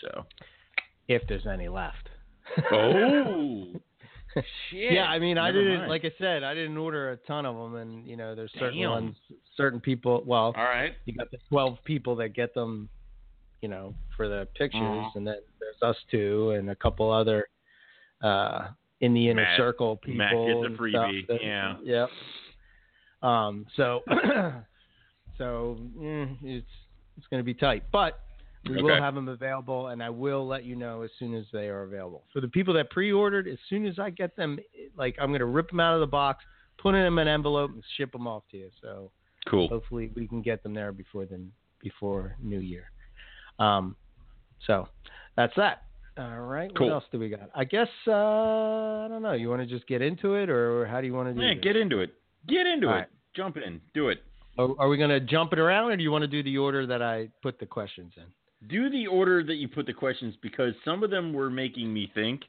So. 0.02 0.26
if 1.08 1.22
there's 1.28 1.48
any 1.48 1.68
left. 1.68 2.10
Oh. 2.72 3.66
Shit. 4.70 4.92
Yeah, 4.92 5.06
I 5.06 5.18
mean, 5.18 5.38
I 5.38 5.52
didn't, 5.52 5.78
mind. 5.78 5.90
like 5.90 6.04
I 6.04 6.12
said, 6.18 6.44
I 6.44 6.54
didn't 6.54 6.78
order 6.78 7.12
a 7.12 7.18
ton 7.18 7.46
of 7.46 7.56
them, 7.56 7.76
and 7.76 8.06
you 8.06 8.18
know, 8.18 8.36
there's 8.36 8.52
certain 8.60 8.82
Damn. 8.82 8.90
ones, 8.92 9.16
certain 9.56 9.80
people. 9.80 10.24
Well, 10.26 10.54
All 10.58 10.64
right. 10.64 10.92
you 11.06 11.14
got 11.14 11.32
the 11.32 11.38
12 11.50 11.78
people 11.86 12.18
that 12.18 12.30
get 12.30 12.54
them, 12.54 12.90
you 13.62 13.70
know, 13.70 13.94
for 14.16 14.28
the 14.28 14.48
pictures, 14.56 14.82
Mhm. 14.82 15.16
and 15.16 15.28
then 15.28 15.38
there's 15.60 15.82
us 15.82 15.98
two 16.12 16.52
and 16.52 16.70
a 16.70 16.76
couple 16.76 17.12
other 17.12 17.48
uh, 18.22 18.70
in 19.02 19.14
the 19.14 19.30
inner 19.30 19.42
Matt- 19.44 19.58
circle 19.58 19.98
people. 19.98 20.18
Matt 20.18 20.32
gets 20.32 20.74
a 20.74 20.78
freebie, 20.82 21.28
that- 21.28 21.44
yeah. 21.44 21.78
Yep. 21.84 22.10
Um. 23.22 23.66
So, 23.76 24.04
so 25.38 25.78
mm, 25.98 26.38
it's 26.44 26.68
it's 27.18 27.28
going 27.28 27.40
to 27.40 27.44
be 27.46 27.54
tight, 27.54 27.84
but 27.92 28.20
we 28.70 28.82
will 28.82 29.00
have 29.00 29.14
them 29.16 29.28
available, 29.30 29.88
and 29.88 30.02
I 30.02 30.10
will 30.10 30.46
let 30.48 30.64
you 30.66 30.76
know 30.76 31.04
as 31.04 31.12
soon 31.20 31.34
as 31.36 31.46
they 31.54 31.68
are 31.70 31.84
available. 31.84 32.24
For 32.34 32.42
the 32.42 32.48
people 32.48 32.74
that 32.74 32.90
pre-ordered, 32.90 33.48
as 33.48 33.60
soon 33.70 33.86
as 33.86 34.00
I 34.00 34.10
get 34.10 34.36
them, 34.36 34.58
like 34.98 35.16
I'm 35.20 35.28
going 35.30 35.40
to 35.40 35.46
rip 35.46 35.70
them 35.70 35.80
out 35.80 35.94
of 35.94 36.00
the 36.00 36.08
box, 36.08 36.44
put 36.78 36.94
them 36.94 37.20
in 37.20 37.28
an 37.28 37.34
envelope, 37.34 37.72
and 37.72 37.84
ship 37.96 38.12
them 38.12 38.28
off 38.28 38.44
to 38.52 38.58
you. 38.58 38.70
So 38.82 39.12
Cool. 39.48 39.68
hopefully 39.68 40.12
we 40.16 40.28
can 40.28 40.42
get 40.42 40.64
them 40.64 40.74
there 40.74 40.92
before 40.92 41.26
the 41.26 41.40
before 41.82 42.36
New 42.42 42.60
Year. 42.60 42.90
Um, 43.60 43.96
so 44.68 44.88
that's 45.36 45.54
that. 45.58 45.84
All 46.18 46.42
right. 46.42 46.72
Cool. 46.78 46.88
What 46.88 46.94
else 46.94 47.04
do 47.12 47.20
we 47.20 47.30
got? 47.30 47.50
I 47.54 47.66
guess 47.66 47.88
uh, 48.08 48.12
I 48.12 49.08
don't 49.10 49.22
know. 49.22 49.34
You 49.34 49.50
want 49.50 49.62
to 49.62 49.66
just 49.68 49.86
get 49.88 50.02
into 50.02 50.36
it, 50.36 50.50
or 50.50 50.86
how 50.88 51.02
do 51.02 51.08
you 51.08 51.14
want 51.14 51.28
to 51.30 51.34
do 51.34 51.42
Yeah, 51.42 51.54
this? 51.56 51.64
get 51.64 51.76
into 51.76 52.00
it. 52.00 52.14
Get 52.48 52.66
into 52.68 52.88
All 52.88 52.94
it. 52.94 52.98
right. 52.98 53.08
Jump 53.36 53.58
in. 53.58 53.82
Do 53.94 54.10
it. 54.10 54.20
Are, 54.58 54.70
are 54.80 54.88
we 54.88 54.98
going 54.98 55.10
to 55.10 55.20
jump 55.20 55.52
it 55.52 55.60
around, 55.60 55.92
or 55.92 55.98
do 55.98 56.04
you 56.04 56.12
want 56.12 56.22
to 56.22 56.28
do 56.30 56.42
the 56.42 56.58
order 56.58 56.88
that 56.88 57.02
I 57.02 57.28
put 57.42 57.60
the 57.60 57.66
questions 57.66 58.14
in? 58.16 58.24
Do 58.70 58.90
the 58.90 59.08
order 59.08 59.44
that 59.44 59.56
you 59.56 59.68
put 59.68 59.86
the 59.86 59.94
questions 59.94 60.36
because 60.42 60.74
some 60.86 61.04
of 61.04 61.10
them 61.10 61.34
were 61.34 61.50
making 61.50 61.94
me 61.94 62.10
think, 62.16 62.42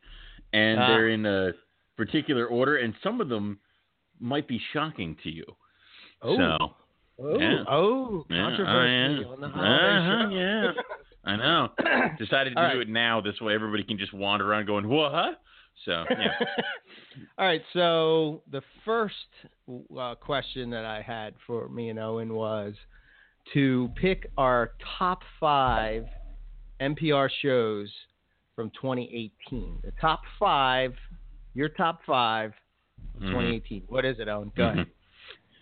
and 0.52 0.78
Ah. 0.78 0.86
they're 0.86 1.08
in 1.08 1.26
a 1.26 1.50
particular 1.96 2.46
order, 2.46 2.76
and 2.76 2.94
some 3.02 3.20
of 3.20 3.28
them 3.28 3.58
might 4.20 4.46
be 4.46 4.60
shocking 4.72 5.16
to 5.24 5.30
you. 5.30 5.44
Oh, 6.22 6.36
So, 6.36 6.74
oh, 7.18 7.38
yeah. 7.38 7.64
oh, 7.68 8.26
yeah, 8.28 8.42
controversy 8.42 9.24
oh, 9.26 9.32
on 9.32 9.40
the 9.40 9.48
holiday 9.48 9.98
Uh-huh, 9.98 10.30
show. 10.30 10.36
yeah. 10.36 10.72
I 11.32 11.36
know. 11.36 11.68
Decided 12.18 12.54
to 12.54 12.60
All 12.60 12.70
do 12.70 12.78
right. 12.78 12.86
it 12.86 12.88
now. 12.88 13.20
This 13.20 13.40
way, 13.40 13.54
everybody 13.54 13.82
can 13.82 13.98
just 13.98 14.12
wander 14.14 14.48
around 14.50 14.66
going, 14.66 14.86
"What?" 14.88 15.12
Huh?" 15.12 15.32
So, 15.84 16.04
yeah. 16.10 16.34
All 17.38 17.46
right. 17.46 17.62
So 17.72 18.42
the 18.50 18.62
first 18.84 19.14
uh, 19.98 20.14
question 20.14 20.70
that 20.70 20.84
I 20.84 21.02
had 21.02 21.34
for 21.46 21.68
me 21.68 21.88
and 21.90 21.98
Owen 21.98 22.32
was 22.32 22.74
to 23.54 23.90
pick 24.00 24.30
our 24.38 24.72
top 24.98 25.22
five 25.40 26.06
MPR 26.80 27.28
shows 27.42 27.90
from 28.54 28.70
2018. 28.80 29.80
The 29.82 29.92
top 30.00 30.20
five, 30.38 30.94
your 31.54 31.68
top 31.70 32.00
five 32.06 32.52
of 33.16 33.22
Mhm. 33.22 33.30
2018. 33.32 33.82
What 33.88 34.04
is 34.04 34.18
it, 34.20 34.28
Owen? 34.28 34.52
Go 34.56 34.68
ahead. 34.68 34.86
Mhm. 34.86 34.90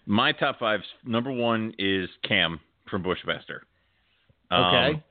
My 0.07 0.33
top 0.33 0.59
five. 0.59 0.81
Number 1.05 1.33
one 1.33 1.73
is 1.79 2.09
Cam 2.27 2.61
from 2.91 3.03
Bushmaster. 3.03 3.63
Um, 4.51 4.65
Okay. 4.65 5.03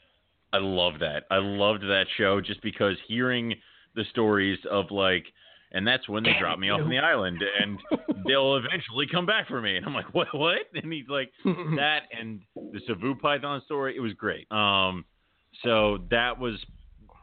I 0.54 0.58
love 0.60 1.00
that. 1.00 1.24
I 1.32 1.38
loved 1.38 1.82
that 1.82 2.06
show 2.16 2.40
just 2.40 2.62
because 2.62 2.96
hearing 3.08 3.56
the 3.96 4.04
stories 4.12 4.60
of 4.70 4.92
like, 4.92 5.26
and 5.72 5.88
that's 5.88 6.08
when 6.08 6.22
they 6.22 6.34
drop 6.40 6.60
me 6.60 6.70
off 6.70 6.82
in 6.82 6.90
the 6.90 7.00
island, 7.00 7.40
and 7.60 7.80
they'll 8.28 8.58
eventually 8.58 9.08
come 9.12 9.26
back 9.26 9.48
for 9.48 9.60
me. 9.60 9.78
And 9.78 9.86
I'm 9.88 9.96
like, 9.96 10.14
what? 10.14 10.28
What? 10.34 10.60
And 10.76 10.94
he's 10.94 11.08
like, 11.10 11.32
that 11.44 12.02
and 12.16 12.42
the 12.56 12.80
Savu 12.88 13.16
Python 13.16 13.64
story. 13.66 13.96
It 13.96 14.00
was 14.00 14.14
great. 14.14 14.46
Um, 14.52 15.06
so 15.64 16.00
that 16.12 16.38
was 16.40 16.64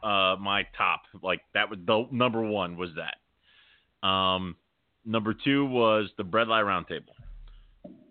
uh 0.03 0.35
my 0.41 0.63
top. 0.77 1.03
Like 1.23 1.39
that 1.53 1.69
was 1.69 1.79
the 1.87 2.07
number 2.11 2.41
one 2.41 2.75
was 2.75 2.89
that. 2.97 4.05
Um, 4.05 4.57
number 5.05 5.33
two 5.33 5.65
was 5.65 6.09
the 6.17 6.23
Bredli 6.23 6.63
Roundtable 6.65 7.15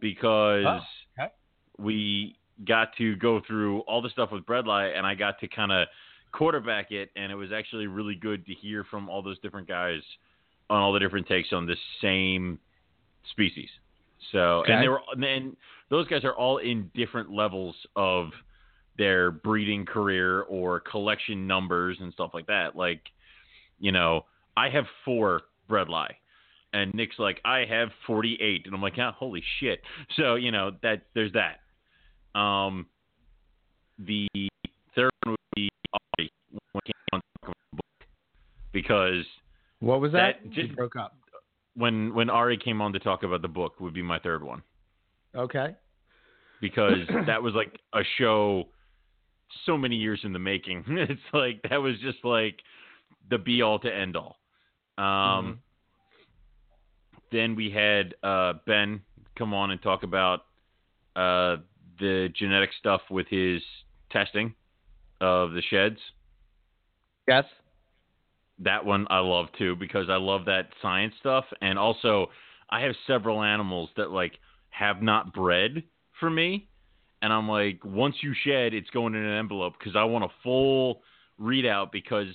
because 0.01 0.65
Oh, 0.67 0.81
okay. 1.19 1.33
we 1.79 2.37
got 2.67 2.97
to 2.99 3.17
go 3.17 3.41
through 3.47 3.81
all 3.81 4.03
the 4.03 4.11
stuff 4.11 4.31
with 4.33 4.45
Bredli, 4.45 4.97
and 4.97 5.07
I 5.07 5.15
got 5.15 5.39
to 5.41 5.49
kind 5.49 5.73
of 5.73 5.89
quarterback 6.33 6.91
it, 6.93 7.11
and 7.17 7.33
it 7.33 7.35
was 7.35 7.51
actually 7.53 7.87
really 7.87 8.15
good 8.15 8.45
to 8.47 8.55
hear 8.55 8.85
from 8.85 9.09
all 9.09 9.23
those 9.23 9.39
different 9.41 9.67
guys 9.69 10.01
on 10.69 10.81
all 10.81 10.93
the 10.93 11.01
different 11.01 11.27
takes 11.27 11.53
on 11.53 11.67
the 11.67 11.77
same 12.01 12.59
species. 13.31 13.69
So, 14.33 14.61
Okay. 14.61 14.73
and 14.73 14.83
they 14.83 14.89
were, 14.89 15.01
and 15.13 15.57
those 15.89 16.07
guys 16.09 16.25
are 16.25 16.35
all 16.35 16.59
in 16.59 16.91
different 16.95 17.31
levels 17.33 17.75
of 17.97 18.31
their 18.99 19.31
breeding 19.31 19.87
career 19.87 20.43
or 20.43 20.81
collection 20.81 21.47
numbers 21.47 21.97
and 22.01 22.13
stuff 22.13 22.33
like 22.35 22.47
that. 22.47 22.77
Like, 22.77 23.01
you 23.79 23.91
know, 23.93 24.27
I 24.57 24.69
have 24.69 24.85
four 25.05 25.43
Bredli. 25.69 26.09
And 26.73 26.95
Nick's 26.95 27.19
like, 27.19 27.41
I 27.45 27.65
have 27.69 27.89
48. 28.07 28.63
And 28.67 28.75
I'm 28.75 28.81
like, 28.83 28.95
ah, 28.99 29.13
holy 29.19 29.43
shit. 29.59 29.81
So, 30.17 30.37
you 30.37 30.53
know, 30.53 30.71
that 30.83 31.03
there's 31.15 31.33
that. 31.33 31.61
Um, 32.39 32.87
the 33.99 34.29
third 34.95 35.11
one 35.25 35.33
would 35.33 35.39
be 35.57 35.69
Ari 35.93 36.31
when 36.73 36.83
he 36.85 36.93
came 36.93 37.03
on 37.13 37.21
to 37.21 37.27
talk 37.43 37.49
about 37.49 37.57
the 37.73 37.77
book. 37.77 38.07
Because 38.73 39.25
What 39.81 40.01
was 40.01 40.13
that? 40.13 40.37
That 40.45 40.55
You 40.57 40.63
just- 40.65 40.77
broke 40.77 40.97
up. 40.97 41.17
when 41.75 42.15
when 42.15 42.31
Ari 42.31 42.57
came 42.59 42.81
on 42.81 42.93
to 42.93 42.99
talk 42.99 43.23
about 43.23 43.43
the 43.43 43.49
book 43.49 43.81
would 43.81 43.95
be 43.95 44.03
my 44.03 44.19
third 44.21 44.43
one. 44.43 44.63
Okay. 45.35 45.75
Because 46.61 46.99
that 47.27 47.43
was 47.43 47.55
like 47.55 47.81
a 47.95 48.03
show 48.19 48.69
so 49.67 49.77
many 49.77 49.97
years 49.97 50.21
in 50.25 50.33
the 50.33 50.39
making. 50.39 50.85
It's 50.89 51.21
like 51.33 51.63
that 51.69 51.79
was 51.83 51.99
just 52.01 52.25
like 52.25 52.61
the 53.29 53.39
be 53.39 53.63
all 53.63 53.79
to 53.81 53.93
end 53.93 54.17
all. 54.17 54.39
Um 54.99 55.61
then 57.33 57.57
we 57.57 57.71
had 57.71 58.15
uh, 58.23 58.55
Ben 58.67 59.01
come 59.37 59.55
on 59.55 59.71
and 59.71 59.81
talk 59.83 60.03
about 60.03 60.41
uh, 61.17 61.57
the 61.99 62.29
genetic 62.37 62.71
stuff 62.79 63.01
with 63.11 63.27
his 63.29 63.63
testing 64.11 64.55
of 65.21 65.53
the 65.53 65.63
sheds. 65.71 65.99
Yes. 67.29 67.45
That 68.59 68.85
one 68.85 69.07
I 69.11 69.21
love 69.21 69.47
too 69.59 69.77
because 69.77 70.07
I 70.11 70.17
love 70.17 70.45
that 70.47 70.69
science 70.83 71.15
stuff, 71.21 71.45
and 71.63 71.79
also 71.79 72.27
I 72.69 72.83
have 72.83 72.95
several 73.07 73.43
animals 73.43 73.89
that 73.97 74.11
like 74.11 74.33
have 74.71 75.01
not 75.01 75.33
bred 75.33 75.83
for 76.19 76.29
me, 76.29 76.69
and 77.23 77.33
I'm 77.33 77.49
like, 77.49 77.83
once 77.85 78.17
you 78.21 78.35
shed, 78.45 78.75
it's 78.75 78.91
going 78.91 79.15
in 79.15 79.25
an 79.25 79.39
envelope 79.39 79.75
because 79.79 79.97
I 79.97 80.05
want 80.05 80.25
a 80.25 80.29
full 80.43 81.01
readout 81.41 81.91
because 81.91 82.35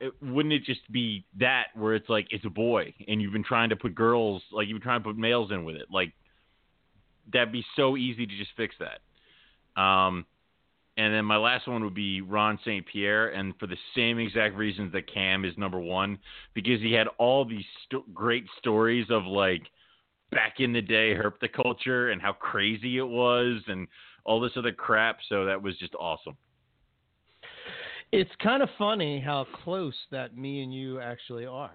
it, 0.00 0.12
wouldn't 0.22 0.52
it 0.52 0.64
just 0.64 0.90
be 0.90 1.24
that 1.38 1.66
where 1.74 1.94
it's 1.94 2.08
like 2.08 2.26
it's 2.30 2.44
a 2.44 2.50
boy 2.50 2.94
and 3.06 3.20
you've 3.20 3.32
been 3.32 3.44
trying 3.44 3.68
to 3.68 3.76
put 3.76 3.94
girls 3.94 4.42
like 4.50 4.66
you've 4.66 4.76
been 4.76 4.82
trying 4.82 5.00
to 5.00 5.04
put 5.04 5.16
males 5.16 5.50
in 5.50 5.64
with 5.64 5.76
it 5.76 5.86
like 5.90 6.12
that'd 7.32 7.52
be 7.52 7.64
so 7.76 7.96
easy 7.96 8.26
to 8.26 8.36
just 8.36 8.50
fix 8.56 8.74
that 8.78 9.80
um 9.80 10.24
and 11.00 11.14
then 11.14 11.24
my 11.24 11.38
last 11.38 11.66
one 11.66 11.82
would 11.84 11.94
be 11.94 12.20
Ron 12.20 12.58
St. 12.62 12.84
Pierre, 12.84 13.28
and 13.28 13.54
for 13.58 13.66
the 13.66 13.76
same 13.94 14.18
exact 14.18 14.54
reasons 14.54 14.92
that 14.92 15.10
Cam 15.10 15.46
is 15.46 15.56
number 15.56 15.78
one, 15.78 16.18
because 16.52 16.80
he 16.80 16.92
had 16.92 17.06
all 17.16 17.44
these 17.46 17.64
sto- 17.86 18.04
great 18.12 18.44
stories 18.58 19.06
of 19.08 19.24
like 19.24 19.62
back 20.30 20.56
in 20.58 20.74
the 20.74 20.82
day 20.82 21.14
herpetoculture 21.14 22.12
and 22.12 22.20
how 22.20 22.32
crazy 22.32 22.98
it 22.98 23.08
was, 23.08 23.62
and 23.68 23.88
all 24.24 24.40
this 24.40 24.52
other 24.56 24.72
crap. 24.72 25.20
So 25.28 25.46
that 25.46 25.62
was 25.62 25.74
just 25.78 25.94
awesome. 25.94 26.36
It's 28.12 28.30
kind 28.42 28.62
of 28.62 28.68
funny 28.76 29.20
how 29.20 29.46
close 29.64 29.94
that 30.10 30.36
me 30.36 30.62
and 30.62 30.74
you 30.74 31.00
actually 31.00 31.46
are. 31.46 31.74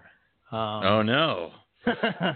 Um, 0.52 0.84
oh 0.84 1.02
no! 1.02 1.52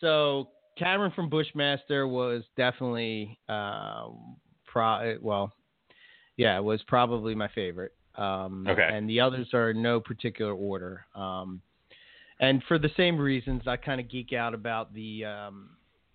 so 0.00 0.48
Cameron 0.78 1.12
from 1.14 1.28
Bushmaster 1.28 2.06
was 2.06 2.44
definitely 2.56 3.38
uh, 3.48 4.08
pro. 4.66 5.16
Well, 5.20 5.52
yeah, 6.36 6.58
was 6.60 6.82
probably 6.86 7.34
my 7.34 7.48
favorite. 7.48 7.92
Um, 8.16 8.66
Okay. 8.68 8.88
And 8.90 9.08
the 9.08 9.20
others 9.20 9.48
are 9.52 9.70
in 9.70 9.82
no 9.82 10.00
particular 10.00 10.52
order. 10.52 11.04
Um, 11.14 11.60
and 12.40 12.62
for 12.68 12.78
the 12.78 12.90
same 12.96 13.18
reasons, 13.18 13.62
I 13.66 13.76
kind 13.76 14.00
of 14.00 14.08
geek 14.08 14.32
out 14.32 14.54
about 14.54 14.92
the 14.94 15.24
um, 15.24 15.70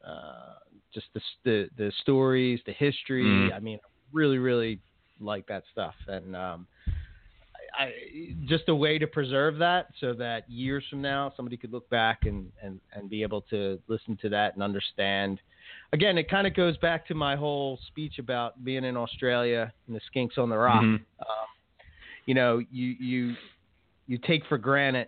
uh, 0.06 0.56
just 0.94 1.08
the, 1.14 1.22
the 1.44 1.70
the 1.78 1.92
stories, 2.02 2.60
the 2.66 2.74
history. 2.74 3.26
Mhm. 3.26 3.56
I 3.56 3.60
mean, 3.60 3.80
I 3.84 3.88
really, 4.14 4.38
really 4.38 4.80
like 5.20 5.46
that 5.48 5.64
stuff, 5.72 5.96
and 6.08 6.36
um, 6.36 6.68
I, 7.80 7.94
just 8.46 8.68
a 8.68 8.76
way 8.76 9.00
to 9.00 9.08
preserve 9.08 9.58
that 9.60 9.88
so 10.02 10.14
that 10.16 10.50
years 10.50 10.84
from 10.90 11.02
now 11.02 11.32
somebody 11.38 11.56
could 11.56 11.72
look 11.72 11.90
back 11.90 12.26
and 12.26 12.52
and 12.62 12.82
and 12.94 13.10
be 13.10 13.24
able 13.24 13.42
to 13.44 13.80
listen 13.88 14.18
to 14.22 14.30
that 14.30 14.54
and 14.54 14.62
understand. 14.62 15.40
Again, 15.94 16.18
it 16.18 16.30
kind 16.30 16.46
of 16.46 16.54
goes 16.54 16.76
back 16.78 17.08
to 17.08 17.16
my 17.16 17.36
whole 17.38 17.80
speech 17.88 18.20
about 18.20 18.64
being 18.66 18.84
in 18.84 18.98
Australia 18.98 19.72
and 19.88 19.96
the 19.96 20.02
skinks 20.14 20.38
on 20.38 20.50
the 20.50 20.58
rock. 20.58 20.84
Mhm. 20.84 20.96
Um, 20.96 21.48
you 22.26 22.34
know, 22.34 22.60
you 22.70 22.96
you 23.00 23.36
you 24.08 24.18
take 24.18 24.46
for 24.48 24.58
granted 24.58 25.08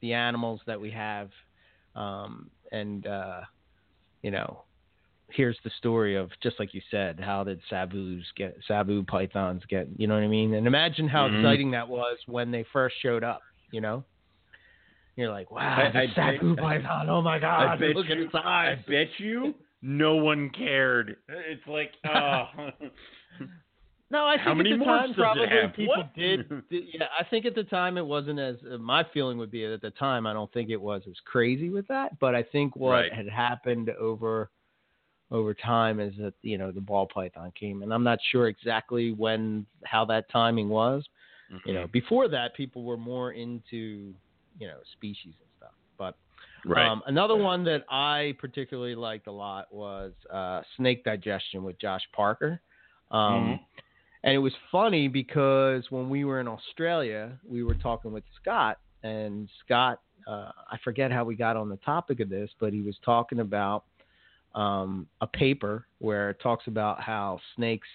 the 0.00 0.12
animals 0.12 0.60
that 0.66 0.80
we 0.80 0.90
have, 0.92 1.30
um, 1.96 2.50
and 2.70 3.06
uh, 3.06 3.40
you 4.22 4.30
know, 4.30 4.62
here's 5.30 5.58
the 5.64 5.70
story 5.78 6.14
of 6.16 6.30
just 6.42 6.58
like 6.60 6.72
you 6.74 6.80
said, 6.90 7.18
how 7.20 7.42
did 7.44 7.60
Sabu's 7.70 8.24
get 8.36 8.56
Sabu 8.68 9.02
pythons 9.04 9.62
get? 9.68 9.88
You 9.96 10.06
know 10.06 10.14
what 10.14 10.22
I 10.22 10.28
mean? 10.28 10.54
And 10.54 10.66
imagine 10.66 11.08
how 11.08 11.28
Mhm. 11.28 11.38
exciting 11.40 11.70
that 11.72 11.88
was 11.88 12.18
when 12.26 12.50
they 12.50 12.62
first 12.72 12.96
showed 13.00 13.24
up. 13.24 13.42
You 13.72 13.80
know, 13.80 14.04
you're 15.16 15.30
like, 15.30 15.50
wow, 15.50 15.60
I- 15.92 16.02
I 16.02 16.06
Sabu 16.14 16.54
bet- 16.54 16.64
python! 16.64 17.08
Oh 17.10 17.20
my 17.22 17.36
I 17.36 17.38
god, 17.40 17.80
bet 17.80 17.96
look 17.96 18.08
at 18.10 18.16
you. 18.18 18.24
its 18.26 18.34
I 18.34 18.76
bet 18.86 19.08
you. 19.18 19.54
No 19.82 20.16
one 20.16 20.50
cared. 20.50 21.16
It's 21.28 21.66
like, 21.66 21.92
oh. 22.08 22.70
No, 24.08 24.24
I 24.24 24.36
think 24.36 24.60
at 24.60 24.78
the 24.78 24.84
time 24.84 25.14
probably 25.14 25.48
people 25.74 26.08
did, 26.14 26.48
did. 26.70 26.84
Yeah, 26.94 27.06
I 27.18 27.24
think 27.24 27.44
at 27.44 27.56
the 27.56 27.64
time 27.64 27.98
it 27.98 28.06
wasn't 28.06 28.38
as. 28.38 28.54
Uh, 28.62 28.78
my 28.78 29.02
feeling 29.12 29.36
would 29.38 29.50
be 29.50 29.64
at 29.64 29.80
the 29.80 29.90
time 29.90 30.28
I 30.28 30.32
don't 30.32 30.50
think 30.52 30.70
it 30.70 30.80
was 30.80 31.02
as 31.08 31.16
crazy 31.24 31.70
with 31.70 31.88
that, 31.88 32.16
but 32.20 32.32
I 32.32 32.44
think 32.44 32.76
what 32.76 32.90
Right. 32.92 33.12
had 33.12 33.28
happened 33.28 33.90
over 33.90 34.50
over 35.30 35.54
time 35.54 36.00
is 36.00 36.14
that 36.18 36.34
you 36.42 36.56
know 36.58 36.70
the 36.70 36.80
ball 36.80 37.06
python 37.06 37.52
came, 37.58 37.82
and 37.82 37.92
I'm 37.92 38.04
not 38.04 38.18
sure 38.30 38.48
exactly 38.48 39.12
when 39.12 39.66
how 39.84 40.04
that 40.06 40.30
timing 40.30 40.68
was. 40.68 41.04
You 41.48 41.54
Mm-hmm. 41.56 41.74
know, 41.74 41.86
before 41.92 42.28
that 42.28 42.54
people 42.54 42.82
were 42.82 42.96
more 42.96 43.32
into 43.32 44.14
you 44.58 44.66
know 44.66 44.78
species 44.92 45.34
and 45.40 45.48
stuff, 45.56 45.74
but 45.98 46.16
right. 46.64 46.86
um, 46.86 47.02
another 47.06 47.36
one 47.36 47.64
that 47.64 47.84
I 47.88 48.34
particularly 48.38 48.94
liked 48.94 49.26
a 49.28 49.32
lot 49.32 49.72
was 49.72 50.12
uh, 50.32 50.62
Snake 50.76 51.04
Digestion 51.04 51.62
with 51.62 51.78
Josh 51.80 52.02
Parker. 52.14 52.60
Um, 53.10 53.20
Mhm. 53.20 53.60
And 54.24 54.34
it 54.34 54.38
was 54.38 54.54
funny 54.72 55.06
because 55.06 55.84
when 55.90 56.10
we 56.10 56.24
were 56.24 56.40
in 56.40 56.48
Australia, 56.48 57.38
we 57.48 57.62
were 57.62 57.74
talking 57.76 58.12
with 58.12 58.24
Scott, 58.40 58.78
and 59.04 59.48
Scott, 59.64 60.00
uh, 60.26 60.50
I 60.68 60.78
forget 60.82 61.12
how 61.12 61.22
we 61.24 61.36
got 61.36 61.56
on 61.56 61.68
the 61.68 61.76
topic 61.76 62.18
of 62.18 62.28
this, 62.28 62.50
but 62.58 62.72
he 62.72 62.82
was 62.82 62.96
talking 63.04 63.38
about 63.38 63.84
um, 64.56 65.06
a 65.20 65.26
paper 65.26 65.86
where 65.98 66.30
it 66.30 66.40
talks 66.42 66.66
about 66.66 67.00
how 67.00 67.38
snakes, 67.54 67.86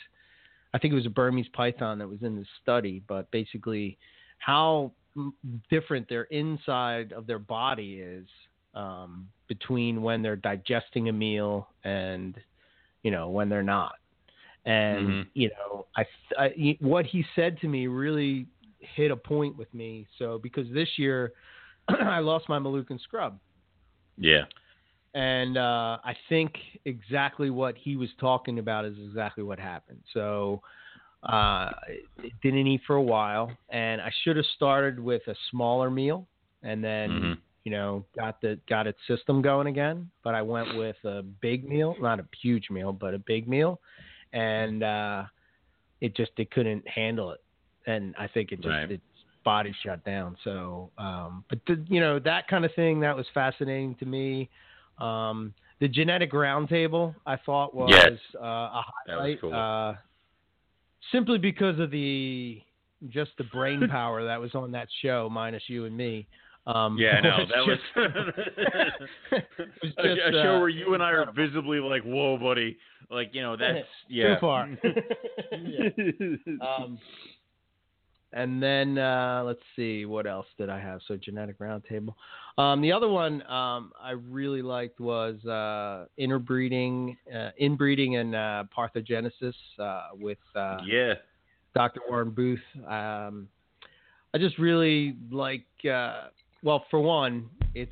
I 0.73 0.77
think 0.77 0.93
it 0.93 0.95
was 0.95 1.05
a 1.07 1.09
Burmese 1.09 1.49
python 1.53 1.97
that 1.99 2.07
was 2.07 2.21
in 2.21 2.35
the 2.35 2.45
study, 2.61 3.01
but 3.07 3.29
basically 3.31 3.97
how 4.37 4.91
different 5.69 6.07
their 6.07 6.23
inside 6.25 7.11
of 7.11 7.27
their 7.27 7.39
body 7.39 7.99
is 7.99 8.27
um, 8.73 9.27
between 9.49 10.01
when 10.01 10.21
they're 10.21 10.37
digesting 10.37 11.09
a 11.09 11.11
meal 11.11 11.67
and 11.83 12.37
you 13.03 13.11
know 13.11 13.29
when 13.29 13.49
they're 13.49 13.63
not. 13.63 13.95
And 14.65 15.07
Mhm. 15.07 15.27
you 15.33 15.49
know, 15.49 15.87
I, 15.97 16.05
I 16.37 16.77
what 16.79 17.05
he 17.05 17.25
said 17.35 17.59
to 17.61 17.67
me 17.67 17.87
really 17.87 18.45
hit 18.79 19.11
a 19.11 19.15
point 19.17 19.57
with 19.57 19.73
me. 19.73 20.07
So 20.17 20.39
because 20.39 20.71
this 20.71 20.97
year 20.97 21.33
I 21.89 22.19
lost 22.19 22.47
my 22.47 22.59
Moluccan 22.59 23.01
scrub, 23.01 23.37
yeah. 24.17 24.45
And 25.13 25.57
uh, 25.57 25.97
I 26.03 26.15
think 26.29 26.53
exactly 26.85 27.49
what 27.49 27.75
he 27.77 27.95
was 27.95 28.09
talking 28.19 28.59
about 28.59 28.85
is 28.85 28.95
exactly 29.05 29.43
what 29.43 29.59
happened. 29.59 29.99
So 30.13 30.61
uh, 31.23 31.71
didn't 32.41 32.67
eat 32.67 32.81
for 32.87 32.95
a 32.95 33.01
while, 33.01 33.51
and 33.69 34.01
I 34.01 34.11
should 34.23 34.37
have 34.37 34.45
started 34.55 34.99
with 34.99 35.21
a 35.27 35.35
smaller 35.49 35.89
meal, 35.89 36.27
and 36.63 36.83
then 36.83 37.11
Mhm. 37.11 37.37
you 37.63 37.71
know 37.71 38.05
got 38.15 38.41
the 38.41 38.59
got 38.67 38.87
its 38.87 38.99
system 39.07 39.41
going 39.41 39.67
again. 39.67 40.09
But 40.23 40.33
I 40.35 40.41
went 40.41 40.73
with 40.75 40.95
a 41.03 41.21
big 41.21 41.67
meal, 41.67 41.95
not 42.01 42.19
a 42.19 42.25
huge 42.41 42.69
meal, 42.69 42.91
but 42.93 43.13
a 43.13 43.19
big 43.19 43.47
meal, 43.47 43.79
and 44.33 44.81
uh, 44.83 45.25
it 45.99 46.15
just 46.15 46.31
it 46.37 46.51
couldn't 46.51 46.87
handle 46.87 47.31
it, 47.31 47.41
and 47.85 48.15
I 48.17 48.27
think 48.27 48.51
it 48.51 48.57
just 48.57 48.67
Right. 48.67 48.91
its 48.91 49.03
body 49.43 49.73
shut 49.83 50.03
down. 50.05 50.37
So, 50.43 50.91
um, 50.97 51.43
but 51.49 51.59
the, 51.67 51.83
you 51.87 51.99
know 51.99 52.17
that 52.19 52.47
kind 52.47 52.63
of 52.65 52.73
thing 52.75 52.99
that 53.01 53.15
was 53.15 53.25
fascinating 53.33 53.95
to 53.95 54.05
me. 54.05 54.49
Um, 55.01 55.53
the 55.79 55.87
genetic 55.87 56.31
roundtable 56.31 57.15
I 57.25 57.37
thought 57.37 57.73
was 57.73 57.89
Yes. 57.91 58.11
uh, 58.35 58.39
a 58.45 58.83
That 59.07 59.15
was 59.15 59.17
highlight, 59.17 59.41
cool. 59.41 59.53
uh, 59.53 59.95
simply 61.11 61.37
because 61.39 61.79
of 61.79 61.89
the 61.91 62.61
just 63.09 63.31
the 63.39 63.45
brain 63.45 63.87
power 63.89 64.23
that 64.25 64.39
was 64.39 64.53
on 64.53 64.71
that 64.73 64.87
show, 65.01 65.27
minus 65.31 65.63
you 65.67 65.85
and 65.85 65.97
me. 65.97 66.27
Um, 66.67 66.97
Yeah, 66.99 67.15
I 67.17 67.21
know. 67.21 67.37
was 67.65 67.79
That 67.95 68.13
was 68.15 68.23
just- 69.31 69.97
a, 69.97 70.11
a 70.29 70.31
show 70.31 70.55
uh, 70.57 70.59
where 70.59 70.69
you 70.69 70.93
and 70.93 71.01
I 71.01 71.09
are 71.11 71.31
visibly 71.31 71.79
like, 71.79 72.03
"Whoa, 72.03 72.37
buddy!" 72.37 72.77
Like, 73.09 73.33
you 73.33 73.41
know, 73.41 73.57
that's 73.57 73.87
yeah. 74.07 74.35
too 74.35 74.39
far. 74.41 74.69
Yeah. 75.51 75.89
Um, 76.61 76.99
and 78.33 78.61
then 78.61 78.97
uh, 78.97 79.43
let's 79.45 79.59
see, 79.75 80.05
what 80.05 80.25
else 80.25 80.45
did 80.57 80.69
I 80.69 80.79
have? 80.79 81.01
So 81.07 81.17
genetic 81.17 81.59
roundtable. 81.59 82.13
Um, 82.57 82.81
the 82.81 82.91
other 82.91 83.07
one 83.09 83.41
um, 83.47 83.91
I 84.01 84.11
really 84.11 84.61
liked 84.61 84.99
was 84.99 85.43
uh, 85.45 86.05
interbreeding, 86.17 87.17
uh, 87.33 87.49
inbreeding, 87.59 88.17
and 88.17 88.35
uh, 88.35 88.63
parthogenesis 88.75 89.53
uh, 89.79 90.09
with 90.19 90.37
uh, 90.55 90.77
yeah. 90.85 91.13
Dr. 91.75 92.01
Warren 92.09 92.31
Booth. 92.31 92.59
Um, 92.87 93.47
I 94.33 94.37
just 94.37 94.57
really 94.57 95.15
like. 95.31 95.65
Uh, 95.89 96.27
well, 96.63 96.85
for 96.89 96.99
one, 97.01 97.49
it's. 97.73 97.91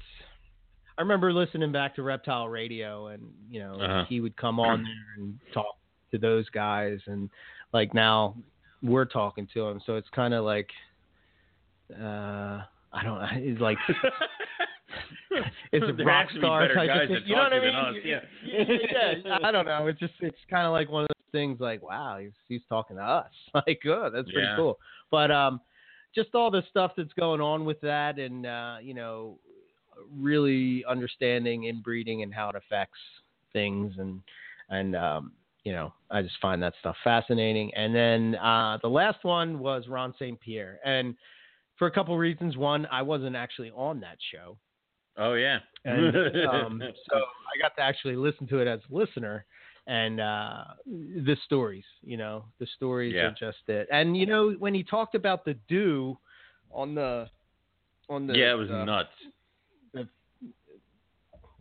I 0.97 1.01
remember 1.01 1.31
listening 1.31 1.71
back 1.71 1.95
to 1.95 2.03
Reptile 2.03 2.49
Radio, 2.49 3.07
and 3.07 3.23
you 3.49 3.61
know 3.61 3.73
Uh-huh. 3.79 4.05
he 4.09 4.19
would 4.21 4.35
come 4.35 4.59
on 4.59 4.83
there 4.83 5.23
and 5.23 5.39
talk 5.53 5.77
to 6.11 6.17
those 6.17 6.47
guys, 6.49 6.99
and 7.07 7.29
like 7.73 7.93
now 7.93 8.35
we're 8.81 9.05
talking 9.05 9.47
to 9.53 9.67
him, 9.67 9.81
so 9.85 9.95
it's 9.95 10.09
kind 10.09 10.33
of 10.33 10.45
like. 10.45 10.69
Uh, 11.93 12.61
I 12.91 13.03
don't 13.03 13.19
know. 13.19 13.27
It's 13.35 13.61
like 13.61 13.77
it's 15.71 15.85
a 15.99 16.03
rock 16.03 16.27
star 16.37 16.67
type 16.73 16.87
guys 16.87 17.03
of 17.03 17.09
thing. 17.09 17.23
You 17.25 17.35
know 17.35 17.43
what 17.43 17.53
I 17.53 17.59
mean? 17.59 17.75
us, 17.75 17.95
yeah. 18.03 18.19
yeah, 19.23 19.37
I 19.43 19.51
don't 19.51 19.65
know. 19.65 19.87
It's 19.87 19.99
just 19.99 20.13
it's 20.19 20.37
kind 20.49 20.65
of 20.65 20.71
like 20.71 20.89
one 20.89 21.03
of 21.03 21.07
those 21.09 21.31
things. 21.31 21.59
Like, 21.59 21.81
wow, 21.83 22.17
he's 22.19 22.31
he's 22.47 22.61
talking 22.69 22.97
to 22.97 23.03
us. 23.03 23.31
Like, 23.53 23.79
good, 23.83 24.13
that's 24.13 24.29
pretty 24.31 24.47
Yeah. 24.47 24.55
cool. 24.55 24.79
But 25.11 25.31
um, 25.31 25.61
just 26.15 26.33
all 26.33 26.49
the 26.51 26.63
stuff 26.69 26.91
that's 26.97 27.13
going 27.13 27.41
on 27.41 27.65
with 27.65 27.79
that, 27.81 28.17
and 28.19 28.45
uh, 28.45 28.77
you 28.81 28.93
know, 28.93 29.37
really 30.15 30.83
understanding 30.85 31.65
inbreeding 31.65 32.23
and 32.23 32.33
how 32.33 32.49
it 32.49 32.55
affects 32.55 32.99
things, 33.53 33.93
and 33.97 34.21
and 34.69 34.95
um, 34.95 35.31
you 35.63 35.73
know, 35.73 35.93
I 36.09 36.21
just 36.21 36.35
find 36.41 36.61
that 36.63 36.73
stuff 36.79 36.95
fascinating. 37.03 37.73
And 37.75 37.93
then 37.93 38.35
uh, 38.35 38.77
the 38.81 38.89
last 38.89 39.23
one 39.23 39.59
was 39.59 39.87
Ron 39.87 40.13
St. 40.17 40.39
Pierre, 40.39 40.79
and 40.85 41.15
for 41.77 41.87
a 41.87 41.91
couple 41.91 42.17
reasons. 42.17 42.57
One, 42.57 42.85
I 42.91 43.01
wasn't 43.01 43.35
actually 43.35 43.71
on 43.71 43.99
that 44.01 44.17
show. 44.31 44.57
Oh 45.17 45.33
yeah. 45.33 45.59
And 45.85 46.15
um, 46.49 46.81
so 47.09 47.17
I 47.17 47.61
got 47.61 47.75
to 47.77 47.81
actually 47.81 48.15
listen 48.15 48.47
to 48.47 48.59
it 48.59 48.67
as 48.67 48.79
a 48.89 48.93
listener, 48.93 49.45
and 49.87 50.19
uh, 50.19 50.63
the 50.85 51.35
stories, 51.45 51.85
you 52.01 52.17
know, 52.17 52.45
the 52.59 52.67
stories 52.75 53.13
Yeah. 53.15 53.27
are 53.27 53.35
just 53.39 53.67
it. 53.67 53.87
And 53.91 54.15
you 54.15 54.25
know, 54.25 54.51
when 54.59 54.73
he 54.73 54.83
talked 54.83 55.15
about 55.15 55.45
the 55.45 55.55
dew 55.67 56.17
on 56.71 56.95
the 56.95 57.29
on 58.09 58.27
the 58.27 58.37
yeah, 58.37 58.51
it 58.51 58.57
was 58.57 58.69
uh, 58.69 58.83
nuts. 58.85 59.09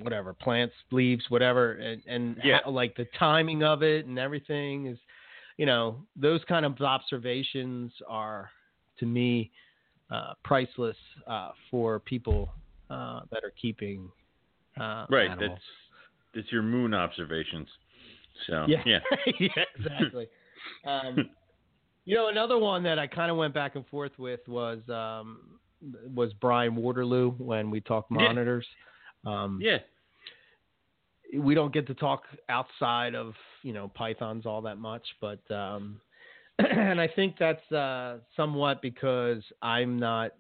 Whatever 0.00 0.32
plants, 0.32 0.74
leaves, 0.90 1.24
whatever, 1.28 1.72
and 1.74 2.02
and 2.06 2.40
Yeah. 2.44 2.60
how, 2.64 2.70
like 2.70 2.96
the 2.96 3.06
timing 3.18 3.62
of 3.62 3.82
it 3.82 4.06
and 4.06 4.18
everything 4.18 4.86
is, 4.86 4.98
you 5.56 5.66
know, 5.66 6.04
those 6.16 6.42
kind 6.44 6.64
of 6.64 6.80
observations 6.80 7.92
are 8.08 8.50
to 8.98 9.06
me 9.06 9.50
uh, 10.10 10.34
priceless 10.44 10.96
uh, 11.26 11.50
for 11.70 12.00
people 12.00 12.50
uh, 12.90 13.20
that 13.30 13.44
are 13.44 13.52
keeping 13.60 14.10
uh, 14.80 15.06
Right. 15.08 15.30
animals. 15.30 15.58
That's 15.58 15.62
that's 16.34 16.52
your 16.52 16.62
moon 16.62 16.94
observations. 16.94 17.68
So 18.46 18.66
Yeah. 18.68 18.82
yeah. 18.86 19.00
yeah, 19.40 19.64
exactly. 19.76 20.28
um, 20.84 21.28
you 22.04 22.14
know, 22.14 22.28
another 22.28 22.58
one 22.58 22.82
that 22.84 22.98
I 22.98 23.06
kind 23.06 23.30
of 23.30 23.36
went 23.36 23.52
back 23.54 23.74
and 23.74 23.86
forth 23.88 24.12
with 24.18 24.40
was 24.48 24.78
um, 24.88 25.58
was 26.14 26.32
Brian 26.40 26.74
Waterloo 26.76 27.32
when 27.32 27.70
we 27.70 27.80
talked 27.80 28.10
Yeah. 28.10 28.28
Um, 29.26 29.58
Yeah. 29.60 29.78
We 31.38 31.54
don't 31.54 31.74
get 31.74 31.86
to 31.88 31.94
talk 31.94 32.22
outside 32.48 33.14
of 33.14 33.34
you 33.62 33.72
know 33.72 33.88
pythons 33.88 34.46
all 34.46 34.62
that 34.62 34.78
much, 34.78 35.02
but 35.20 35.40
um, 35.50 36.00
and 36.58 37.00
I 37.00 37.06
think 37.08 37.36
that's 37.38 37.70
uh, 37.72 38.18
somewhat 38.34 38.80
because 38.80 39.42
I'm 39.60 39.98
not 39.98 40.32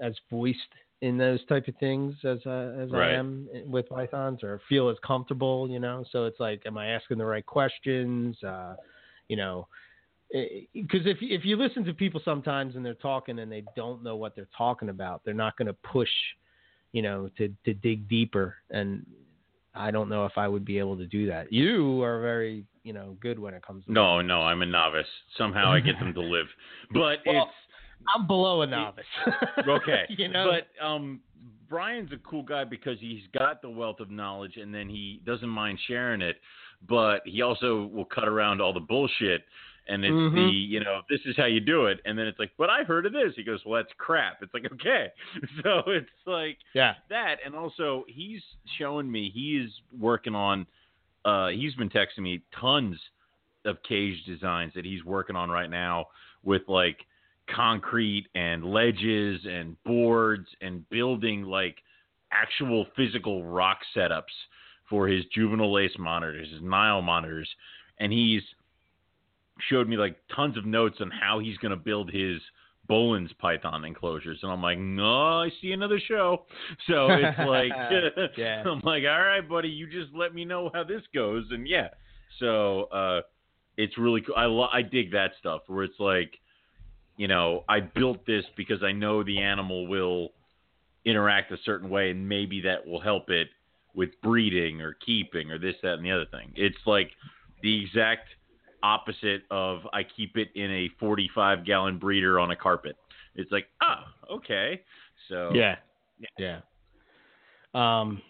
as 0.00 0.14
voiced 0.30 0.58
in 1.02 1.18
those 1.18 1.44
type 1.46 1.68
of 1.68 1.76
things 1.76 2.14
as 2.24 2.38
uh, 2.46 2.74
as 2.80 2.90
Right. 2.90 3.10
I 3.10 3.18
am 3.18 3.48
with 3.66 3.88
pythons, 3.90 4.42
or 4.42 4.60
feel 4.68 4.88
as 4.88 4.96
comfortable, 5.06 5.68
you 5.68 5.78
know. 5.78 6.04
So 6.10 6.24
it's 6.24 6.40
like, 6.40 6.62
am 6.64 6.78
I 6.78 6.88
asking 6.88 7.18
the 7.18 7.26
right 7.26 7.44
questions? 7.44 8.42
Uh, 8.42 8.76
you 9.28 9.36
know, 9.36 9.68
because 10.32 11.06
if 11.06 11.18
if 11.20 11.44
you 11.44 11.56
listen 11.56 11.84
to 11.84 11.92
people 11.92 12.20
sometimes 12.24 12.74
and 12.74 12.84
they're 12.84 12.94
talking 12.94 13.38
and 13.38 13.52
they 13.52 13.64
don't 13.76 14.02
know 14.02 14.16
what 14.16 14.34
they're 14.34 14.48
talking 14.56 14.88
about, 14.88 15.22
they're 15.24 15.34
not 15.34 15.56
going 15.58 15.66
to 15.66 15.74
push, 15.74 16.08
you 16.94 17.02
know, 17.02 17.28
to 17.36 17.52
to 17.64 17.74
dig 17.74 18.08
deeper. 18.08 18.54
And 18.70 19.04
I 19.74 19.90
don't 19.90 20.08
know 20.08 20.24
if 20.24 20.38
I 20.38 20.46
would 20.46 20.64
be 20.64 20.78
able 20.78 20.96
to 20.96 21.06
do 21.06 21.26
that. 21.26 21.52
You 21.52 22.00
are 22.04 22.20
very, 22.20 22.64
you 22.84 22.92
know, 22.92 23.16
good 23.20 23.36
when 23.38 23.52
it 23.52 23.66
comes 23.66 23.84
to 23.86 23.92
No, 23.92 24.22
no, 24.22 24.42
I'm 24.42 24.62
a 24.62 24.66
novice. 24.66 25.08
Somehow 25.36 25.72
I 25.72 25.80
get 25.80 25.98
them 25.98 26.14
to 26.14 26.20
live, 26.20 26.46
but 26.92 27.18
Well, 27.26 27.42
it's 27.42 27.52
I'm 28.14 28.28
below 28.28 28.62
a 28.62 28.66
novice. 28.66 29.04
okay. 29.68 30.04
you 30.08 30.28
know, 30.28 30.52
but 30.52 30.84
um, 30.86 31.20
Brian's 31.68 32.12
a 32.12 32.18
cool 32.18 32.44
guy 32.44 32.62
because 32.62 33.00
he's 33.00 33.22
got 33.36 33.60
the 33.60 33.70
wealth 33.70 33.98
of 33.98 34.08
knowledge, 34.10 34.56
and 34.56 34.72
then 34.72 34.88
he 34.88 35.20
doesn't 35.26 35.48
mind 35.48 35.80
sharing 35.88 36.22
it. 36.22 36.36
But 36.88 37.22
he 37.24 37.42
also 37.42 37.90
will 37.92 38.04
cut 38.04 38.28
around 38.28 38.60
all 38.60 38.72
the 38.72 38.78
bullshit, 38.78 39.42
and 39.88 40.04
it's 40.04 40.16
Mhm. 40.16 40.34
the 40.34 40.42
you 40.42 40.80
know 40.80 41.02
this 41.08 41.20
is 41.26 41.36
how 41.36 41.46
you 41.46 41.60
do 41.60 41.86
it, 41.86 42.00
and 42.04 42.18
then 42.18 42.26
it's 42.26 42.38
like, 42.38 42.52
but 42.56 42.70
I 42.70 42.84
heard 42.84 43.06
of 43.06 43.12
this. 43.12 43.34
He 43.36 43.42
goes, 43.42 43.64
well, 43.64 43.82
that's 43.82 43.92
crap. 43.98 44.42
It's 44.42 44.54
like 44.54 44.70
okay, 44.72 45.08
so 45.62 45.82
it's 45.86 46.10
like 46.26 46.58
yeah, 46.74 46.94
that, 47.10 47.36
and 47.44 47.54
also 47.54 48.04
he's 48.08 48.42
showing 48.78 49.10
me 49.10 49.30
he 49.30 49.58
is 49.58 49.70
working 49.98 50.34
on. 50.34 50.66
Uh, 51.24 51.48
he's 51.48 51.74
been 51.74 51.88
texting 51.88 52.18
me 52.18 52.42
tons 52.60 52.98
of 53.64 53.82
cage 53.82 54.22
designs 54.26 54.72
that 54.74 54.84
he's 54.84 55.04
working 55.04 55.36
on 55.36 55.50
right 55.50 55.70
now 55.70 56.08
with 56.42 56.62
like 56.68 56.98
concrete 57.54 58.26
and 58.34 58.64
ledges 58.64 59.40
and 59.46 59.82
boards 59.84 60.46
and 60.60 60.88
building 60.90 61.42
like 61.42 61.76
actual 62.30 62.86
physical 62.96 63.44
rock 63.44 63.78
setups 63.96 64.22
for 64.88 65.08
his 65.08 65.24
juvenile 65.34 65.72
lace 65.72 65.96
monitors, 65.98 66.50
his 66.50 66.60
Nile 66.62 67.00
monitors, 67.00 67.48
and 67.98 68.12
he's 68.12 68.42
showed 69.70 69.88
me 69.88 69.96
like 69.96 70.16
tons 70.34 70.56
of 70.56 70.64
notes 70.64 70.96
on 71.00 71.10
how 71.10 71.38
he's 71.38 71.56
going 71.58 71.70
to 71.70 71.76
build 71.76 72.10
his 72.10 72.40
Boelen's 72.88 73.32
Python 73.38 73.84
enclosures, 73.84 74.38
and 74.42 74.52
I'm 74.52 74.60
like, 74.62 74.78
no, 74.78 75.40
I 75.40 75.50
see 75.60 75.72
another 75.72 75.98
show. 75.98 76.44
So 76.88 77.08
it's 77.10 77.38
like, 77.38 77.72
Yeah. 78.36 78.62
I'm 78.66 78.80
like, 78.80 79.04
all 79.04 79.22
right, 79.22 79.46
buddy, 79.48 79.68
you 79.68 79.86
just 79.86 80.14
let 80.14 80.34
me 80.34 80.44
know 80.44 80.70
how 80.74 80.84
this 80.84 81.02
goes, 81.14 81.44
and 81.50 81.66
yeah. 81.66 81.88
So 82.40 82.84
uh, 82.84 83.20
it's 83.76 83.96
really 83.96 84.20
cool. 84.20 84.34
I 84.36 84.44
lo- 84.46 84.68
I 84.72 84.82
dig 84.82 85.12
that 85.12 85.32
stuff 85.38 85.62
where 85.66 85.84
it's 85.84 85.98
like, 85.98 86.38
you 87.16 87.28
know, 87.28 87.64
I 87.68 87.80
built 87.80 88.26
this 88.26 88.44
because 88.56 88.82
I 88.82 88.92
know 88.92 89.22
the 89.22 89.40
animal 89.40 89.86
will 89.86 90.30
interact 91.04 91.52
a 91.52 91.56
certain 91.64 91.88
way, 91.88 92.10
and 92.10 92.28
maybe 92.28 92.60
that 92.62 92.86
will 92.86 93.00
help 93.00 93.30
it 93.30 93.48
with 93.94 94.10
breeding 94.22 94.80
or 94.80 94.94
keeping 95.06 95.50
or 95.50 95.58
this, 95.58 95.76
that, 95.82 95.94
and 95.94 96.04
the 96.04 96.10
other 96.10 96.26
thing. 96.26 96.52
It's 96.56 96.76
like 96.86 97.10
the 97.62 97.82
exact 97.84 98.28
opposite 98.84 99.42
of 99.50 99.80
I 99.92 100.02
keep 100.04 100.36
it 100.36 100.48
in 100.54 100.70
a 100.70 100.90
45 101.00 101.64
gallon 101.64 101.98
breeder 101.98 102.38
on 102.38 102.50
a 102.50 102.56
carpet. 102.56 102.96
It's 103.34 103.50
like, 103.50 103.66
oh, 103.82 104.34
okay. 104.36 104.82
So 105.28 105.50
yeah, 105.54 105.76
yeah. 106.38 106.60
Um, 107.74 108.20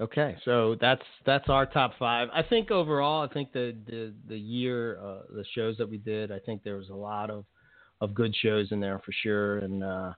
okay, 0.00 0.36
so 0.44 0.76
that's 0.80 1.02
that's 1.26 1.48
our 1.48 1.66
top 1.66 1.92
five. 1.98 2.28
I 2.32 2.42
think 2.42 2.70
overall, 2.70 3.28
I 3.28 3.32
think 3.32 3.52
the 3.52 3.76
the 3.86 4.14
the 4.28 4.38
year, 4.38 4.98
uh, 5.02 5.22
the 5.34 5.44
shows 5.54 5.76
that 5.78 5.90
we 5.90 5.98
did, 5.98 6.30
I 6.30 6.38
think 6.38 6.62
there 6.62 6.76
was 6.76 6.88
a 6.88 6.94
lot 6.94 7.28
of 7.28 7.44
of 8.00 8.14
good 8.14 8.34
shows 8.40 8.68
in 8.70 8.80
there 8.80 9.00
for 9.00 9.12
sure, 9.22 9.58
and 9.58 9.82
uh, 9.82 10.12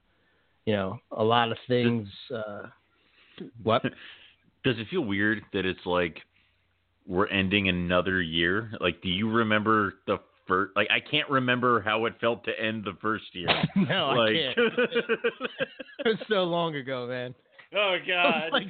you 0.67 0.75
know, 0.75 0.99
a 1.13 1.25
lot 1.25 1.51
of 1.51 1.59
things. 1.67 2.09
Uh, 2.33 2.63
what? 3.63 3.83
Does 4.63 4.79
it 4.79 4.89
feel 4.91 5.01
weird 5.01 5.41
that 5.55 5.65
it's 5.65 5.87
like 5.87 6.19
we're 7.11 7.27
ending 7.27 7.69
another 7.69 8.23
year? 8.23 8.71
Like, 8.81 9.03
do 9.03 9.09
you 9.09 9.29
remember 9.29 9.95
the 10.07 10.19
first? 10.47 10.77
Like, 10.77 10.89
I 10.91 11.01
can't 11.01 11.29
remember 11.29 11.81
how 11.81 12.07
it 12.07 12.15
felt 12.21 12.45
to 12.45 12.53
end 12.59 12.85
the 12.85 12.97
first 13.03 13.25
year. 13.33 13.49
no, 13.77 14.11
like, 14.11 14.31
I 14.31 14.55
can't. 14.55 14.59
It 16.03 16.09
was 16.09 16.19
so 16.31 16.45
long 16.45 16.77
ago, 16.77 17.07
man. 17.07 17.35
oh 17.75 17.97
God. 18.07 18.53
Like, 18.53 18.69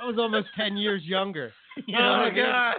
I 0.00 0.06
was 0.06 0.16
almost 0.18 0.48
ten 0.56 0.76
years 0.76 1.02
younger. 1.02 1.50
You 1.86 1.96
oh 1.98 2.02
what 2.02 2.20
I 2.20 2.30
mean? 2.30 2.44
God. 2.44 2.76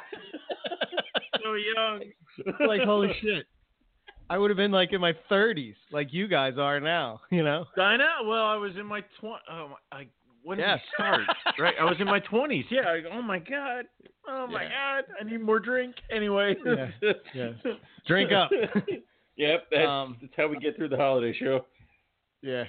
so 1.43 1.53
young. 1.55 2.67
like 2.67 2.81
holy 2.83 3.09
shit. 3.21 3.45
I 4.29 4.37
would 4.37 4.49
have 4.51 4.57
been 4.57 4.71
like 4.71 4.93
in 4.93 5.01
my 5.01 5.11
30s, 5.29 5.75
like 5.91 6.13
you 6.13 6.29
guys 6.29 6.53
are 6.57 6.79
now. 6.79 7.19
You 7.29 7.43
know. 7.43 7.65
I 7.77 7.97
know. 7.97 8.19
Well, 8.25 8.45
I 8.45 8.55
was 8.55 8.71
in 8.79 8.85
my 8.85 9.03
twenty. 9.19 9.41
Oh, 9.51 9.71
my, 9.91 9.97
I 9.97 10.07
when 10.43 10.57
did 10.57 10.65
Yes. 10.67 10.79
we 10.83 11.03
start? 11.03 11.21
right. 11.59 11.73
I 11.79 11.83
was 11.85 11.95
in 11.99 12.05
my 12.07 12.19
twenties. 12.19 12.65
Yeah. 12.69 12.81
I, 12.81 13.01
oh 13.13 13.21
my 13.21 13.39
God. 13.39 13.85
Oh 14.27 14.47
my 14.47 14.63
Yeah. 14.63 15.01
God. 15.01 15.03
I 15.19 15.23
need 15.29 15.41
more 15.41 15.59
drink. 15.59 15.95
Anyway. 16.13 16.55
Yeah. 16.65 16.89
Yeah. 17.33 17.49
Drink 18.07 18.31
up. 18.31 18.49
yep. 19.37 19.65
That's, 19.71 19.87
Um, 19.87 20.17
that's 20.21 20.33
how 20.35 20.47
we 20.47 20.57
get 20.57 20.75
through 20.75 20.89
the 20.89 20.97
holiday 20.97 21.33
show. 21.37 21.65
Yeah. 22.41 22.63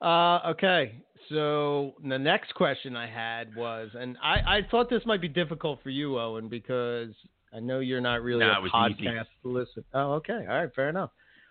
Uh, 0.00 0.50
okay. 0.50 1.02
So 1.28 1.94
the 2.06 2.18
next 2.18 2.54
question 2.54 2.96
I 2.96 3.06
had 3.08 3.54
was, 3.54 3.90
and 3.94 4.16
I, 4.22 4.58
I 4.58 4.60
thought 4.70 4.90
this 4.90 5.02
might 5.06 5.20
be 5.20 5.28
difficult 5.28 5.80
for 5.82 5.90
you, 5.90 6.18
Owen, 6.18 6.48
because 6.48 7.10
I 7.54 7.60
know 7.60 7.78
you're 7.78 8.00
not 8.00 8.22
really 8.22 8.40
Nah, 8.44 8.56
a 8.56 8.58
it 8.58 8.62
was 8.72 8.90
easy. 8.98 9.04
podcast 9.06 9.26
listener. 9.44 9.84
Oh, 9.94 10.12
okay. 10.14 10.44
All 10.48 10.56
right. 10.62 10.74
Fair 10.74 10.88
enough. 10.88 11.10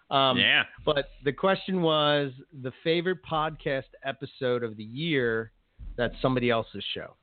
Um, 0.10 0.38
yeah. 0.38 0.64
But 0.84 1.06
the 1.24 1.32
question 1.32 1.82
was 1.82 2.34
the 2.62 2.74
favorite 2.84 3.20
podcast 3.24 3.86
episode 4.04 4.62
of 4.64 4.76
the 4.76 4.84
year 4.84 5.54
that's 5.98 6.16
somebody 6.22 6.50
else's 6.50 6.84
show. 6.94 7.16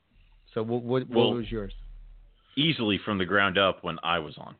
So 0.54 0.62
what, 0.62 0.82
what, 0.82 1.08
what 1.08 1.16
Well- 1.16 1.34
was 1.34 1.50
yours? 1.50 1.72
Easily 2.56 2.98
from 3.04 3.18
the 3.18 3.24
ground 3.24 3.56
up 3.56 3.84
when 3.84 3.98
I 4.02 4.18
was 4.18 4.36
on. 4.36 4.56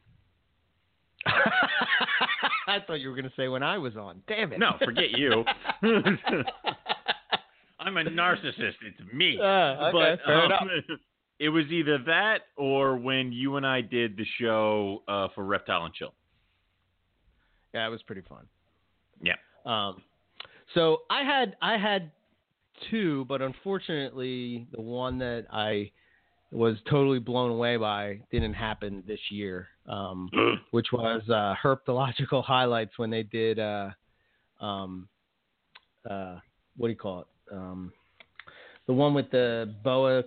I 1.27 2.79
thought 2.87 3.01
you 3.01 3.09
were 3.09 3.17
going 3.17 3.25
to 3.29 3.33
say 3.37 3.49
when 3.49 3.65
I 3.65 3.77
was 3.79 3.97
on. 3.97 4.23
Damn 4.29 4.53
it. 4.53 4.61
No, 4.61 4.75
forget 4.85 5.11
you. 5.11 5.45
I'm 7.81 7.97
a 7.97 8.05
narcissist. 8.05 8.75
It's 8.83 9.13
me. 9.13 9.39
Uh, 9.41 9.45
okay, 9.45 9.91
but 9.93 10.21
fair 10.25 10.45
um, 10.53 10.71
it 11.39 11.49
was 11.49 11.65
either 11.71 11.99
that 12.07 12.43
or 12.57 12.97
when 12.97 13.33
you 13.33 13.57
and 13.57 13.67
I 13.67 13.81
did 13.81 14.17
the 14.17 14.27
show 14.41 15.03
uh, 15.09 15.29
for 15.35 15.45
Reptile 15.45 15.85
and 15.85 15.95
Chill. 15.95 16.13
Yeah, 17.75 17.87
it 17.87 17.91
was 17.91 18.03
pretty 18.03 18.23
fun. 18.29 18.47
Yeah. 19.23 19.35
Um, 19.65 20.03
so 20.75 20.99
I 21.11 21.23
had 21.23 21.57
I 21.63 21.77
had 21.79 22.11
two, 22.91 23.25
but 23.29 23.43
unfortunately, 23.43 24.67
the 24.73 24.81
one 24.81 25.19
that 25.19 25.47
I 25.53 25.91
was 26.51 26.77
totally 26.89 27.19
blown 27.19 27.51
away 27.51 27.77
by 27.77 28.21
didn't 28.31 28.55
happen 28.55 29.03
this 29.07 29.21
year, 29.31 29.69
um, 29.87 30.29
which 30.71 30.87
was 30.93 31.23
uh, 31.29 31.55
Herpetological 31.63 32.43
Highlights 32.45 32.93
when 32.99 33.11
they 33.11 33.23
did 33.23 33.59
uh, 33.59 33.91
um, 34.61 35.09
uh, 36.09 36.39
what 36.77 36.89
do 36.89 36.93
you 36.93 36.99
call 36.99 37.21
it? 37.21 37.27
Um, 37.53 37.93
the 38.87 38.93
one 38.95 39.13
with 39.15 39.31
the 39.31 39.75
boa, 39.85 40.25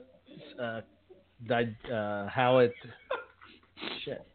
uh, 0.61 0.81
di- 1.47 1.75
uh, 1.91 2.27
how 2.27 2.59
it. 2.59 2.73
Shit. 4.05 4.25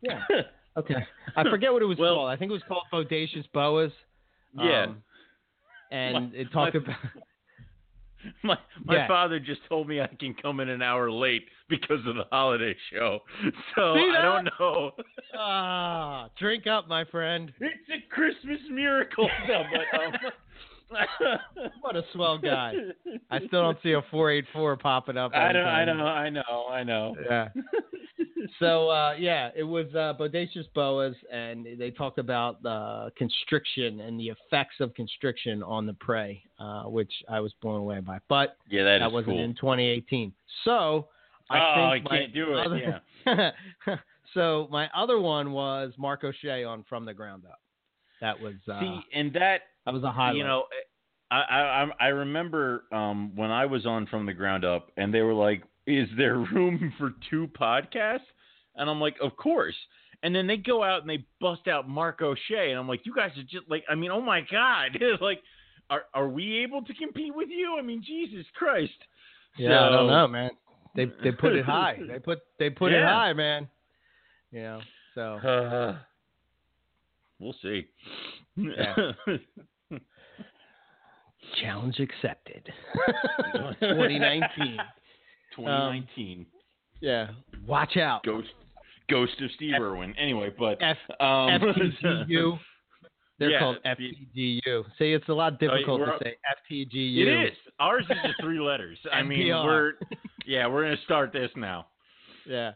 Yeah. 0.00 0.20
Okay. 0.78 0.94
I 1.34 1.42
forget 1.44 1.72
what 1.72 1.80
it 1.80 1.86
was 1.86 1.96
Well- 1.96 2.16
called. 2.16 2.28
I 2.28 2.36
think 2.36 2.50
it 2.50 2.52
was 2.52 2.62
called 2.68 2.82
Bodacious 2.92 3.46
Boas. 3.54 3.90
Yeah. 4.54 4.82
Um, 4.82 5.02
and 5.90 6.14
My- 6.32 6.38
it 6.38 6.52
talked 6.52 6.74
my- 6.74 6.80
about. 6.80 6.96
My 8.42 8.58
my 8.84 8.94
Yeah. 8.96 9.06
father 9.06 9.38
just 9.38 9.60
told 9.68 9.86
me 9.86 10.00
I 10.00 10.08
can 10.08 10.34
come 10.34 10.58
in 10.58 10.68
an 10.68 10.82
hour 10.82 11.08
late 11.12 11.44
because 11.68 12.04
of 12.06 12.16
the 12.16 12.24
holiday 12.32 12.74
show. 12.92 13.20
So 13.76 13.94
I 13.94 14.20
don't 14.20 14.48
know. 14.58 14.90
Ah, 15.38 16.28
drink 16.36 16.66
up, 16.66 16.88
my 16.88 17.04
friend. 17.04 17.52
It's 17.60 17.88
a 17.88 18.00
Christmas 18.12 18.58
miracle. 18.68 19.30
No, 19.48 19.62
but, 19.70 20.00
um, 20.00 20.12
What 21.82 21.94
a 21.94 22.02
swell 22.12 22.38
guy. 22.38 22.72
I 23.30 23.38
still 23.46 23.62
don't 23.62 23.78
see 23.82 23.92
a 23.92 24.02
484 24.10 24.76
popping 24.78 25.16
up. 25.16 25.32
I 25.34 25.52
know, 25.52 25.60
I 25.64 25.84
know, 25.84 26.06
I 26.06 26.28
know, 26.30 26.66
I 26.70 26.82
know. 26.82 27.14
Yeah. 27.24 27.48
so 28.58 28.88
uh, 28.88 29.14
yeah, 29.18 29.50
it 29.54 29.62
was 29.62 29.86
uh, 29.94 30.14
bodacious 30.18 30.64
boas, 30.74 31.14
and 31.32 31.66
they 31.78 31.90
talked 31.90 32.18
about 32.18 32.64
uh, 32.64 33.10
constriction 33.16 34.00
and 34.00 34.18
the 34.18 34.28
effects 34.28 34.76
of 34.80 34.94
constriction 34.94 35.62
on 35.62 35.86
the 35.86 35.92
prey, 35.94 36.42
uh, 36.58 36.84
which 36.84 37.12
I 37.28 37.40
was 37.40 37.52
blown 37.60 37.80
away 37.80 38.00
by. 38.00 38.18
But 38.28 38.56
Yeah, 38.68 38.84
that 38.84 38.98
that 38.98 39.12
wasn't 39.12 39.36
cool. 39.36 39.44
in 39.44 39.54
2018. 39.54 40.32
So 40.64 41.08
I 41.50 41.58
oh, 41.58 41.92
think 41.92 42.06
I 42.10 42.18
can't 42.18 42.34
do 42.34 42.56
it. 42.56 42.66
other- 42.66 43.02
Yeah. 43.26 43.96
so 44.34 44.68
my 44.70 44.88
other 44.96 45.20
one 45.20 45.52
was 45.52 45.92
Mark 45.98 46.24
O'Shea 46.24 46.64
on 46.64 46.84
From 46.88 47.04
the 47.04 47.14
Ground 47.14 47.44
Up. 47.46 47.60
That 48.20 48.40
was 48.40 48.54
uh, 48.70 48.80
See, 48.80 49.00
and 49.12 49.32
that 49.34 49.60
that 49.84 49.92
was 49.92 50.02
a 50.02 50.10
highlight. 50.10 50.36
you 50.36 50.44
know, 50.44 50.64
I 51.30 51.40
I 51.42 51.82
I- 51.84 52.06
I 52.06 52.08
remember 52.08 52.84
um, 52.92 53.36
when 53.36 53.50
I 53.50 53.66
was 53.66 53.84
on 53.84 54.06
from 54.06 54.24
the 54.26 54.32
ground 54.32 54.64
up, 54.64 54.90
and 54.96 55.12
they 55.12 55.20
were 55.20 55.34
like, 55.34 55.62
"Is 55.86 56.08
there 56.16 56.38
room 56.52 56.92
for 56.98 57.12
two 57.30 57.48
podcasts?" 57.48 58.20
And 58.74 58.90
I'm 58.90 59.00
like, 59.00 59.16
"Of 59.22 59.36
course." 59.36 59.76
And 60.22 60.34
then 60.34 60.46
they 60.46 60.56
go 60.56 60.82
out 60.82 61.02
and 61.02 61.10
they 61.10 61.24
bust 61.40 61.68
out 61.68 61.88
Mark 61.88 62.22
O'Shea, 62.22 62.70
and 62.70 62.78
I'm 62.78 62.88
like, 62.88 63.04
you 63.04 63.14
guys 63.14 63.32
are 63.36 63.42
just 63.42 63.68
like, 63.68 63.84
I 63.88 63.94
mean, 63.94 64.10
oh 64.10 64.20
my 64.20 64.40
god, 64.50 64.98
like, 65.20 65.42
are 65.90 66.04
are 66.14 66.28
we 66.28 66.62
able 66.64 66.82
to 66.82 66.94
compete 66.94 67.34
with 67.34 67.48
you? 67.50 67.76
I 67.78 67.82
mean, 67.82 68.02
Jesus 68.04 68.46
Christ. 68.54 68.92
Yeah, 69.58 69.86
I 69.86 69.90
don't 69.90 70.08
know, 70.08 70.26
man. 70.26 70.50
They 70.94 71.06
they 71.22 71.32
put 71.32 71.54
it 71.54 71.64
high. 71.66 71.98
They 72.06 72.18
put 72.18 72.40
they 72.58 72.70
put 72.70 72.92
it 72.92 73.02
high, 73.04 73.34
man. 73.34 73.68
You 74.50 74.62
know. 74.62 74.80
So 75.14 75.20
Uh, 75.34 75.96
we'll 77.38 77.56
see. 77.62 77.86
Yeah. 78.56 79.12
challenge 81.60 82.00
accepted. 82.00 82.68
2019. 83.80 84.78
2019. 85.56 86.46
Yeah. 87.00 87.28
Watch 87.66 87.96
out. 87.96 88.22
Ghost 88.24 88.48
Ghost 89.08 89.40
of 89.40 89.50
Steve 89.56 89.74
Irwin. 89.80 90.14
Anyway, 90.18 90.50
but 90.58 90.78
F 90.82 90.96
um, 91.20 91.26
FTGU. 91.60 92.58
They're 93.38 93.50
Yeah, 93.50 93.58
called 93.58 93.76
the- 93.84 93.90
FTGU. 93.90 94.84
See, 94.98 95.12
it's 95.12 95.28
a 95.28 95.32
lot 95.34 95.58
difficult 95.60 96.00
we're- 96.00 96.18
to 96.18 96.24
say 96.24 96.36
FTGU. 96.70 97.18
It 97.18 97.46
is. 97.48 97.52
Ours 97.78 98.04
is 98.08 98.16
just 98.24 98.40
three 98.40 98.58
letters. 98.60 98.98
I 99.12 99.22
mean, 99.22 99.48
we're 99.48 99.92
yeah, 100.46 100.66
we're 100.66 100.84
gonna 100.84 100.96
start 101.04 101.32
this 101.32 101.50
now. 101.56 101.86
Yeah. 102.46 102.72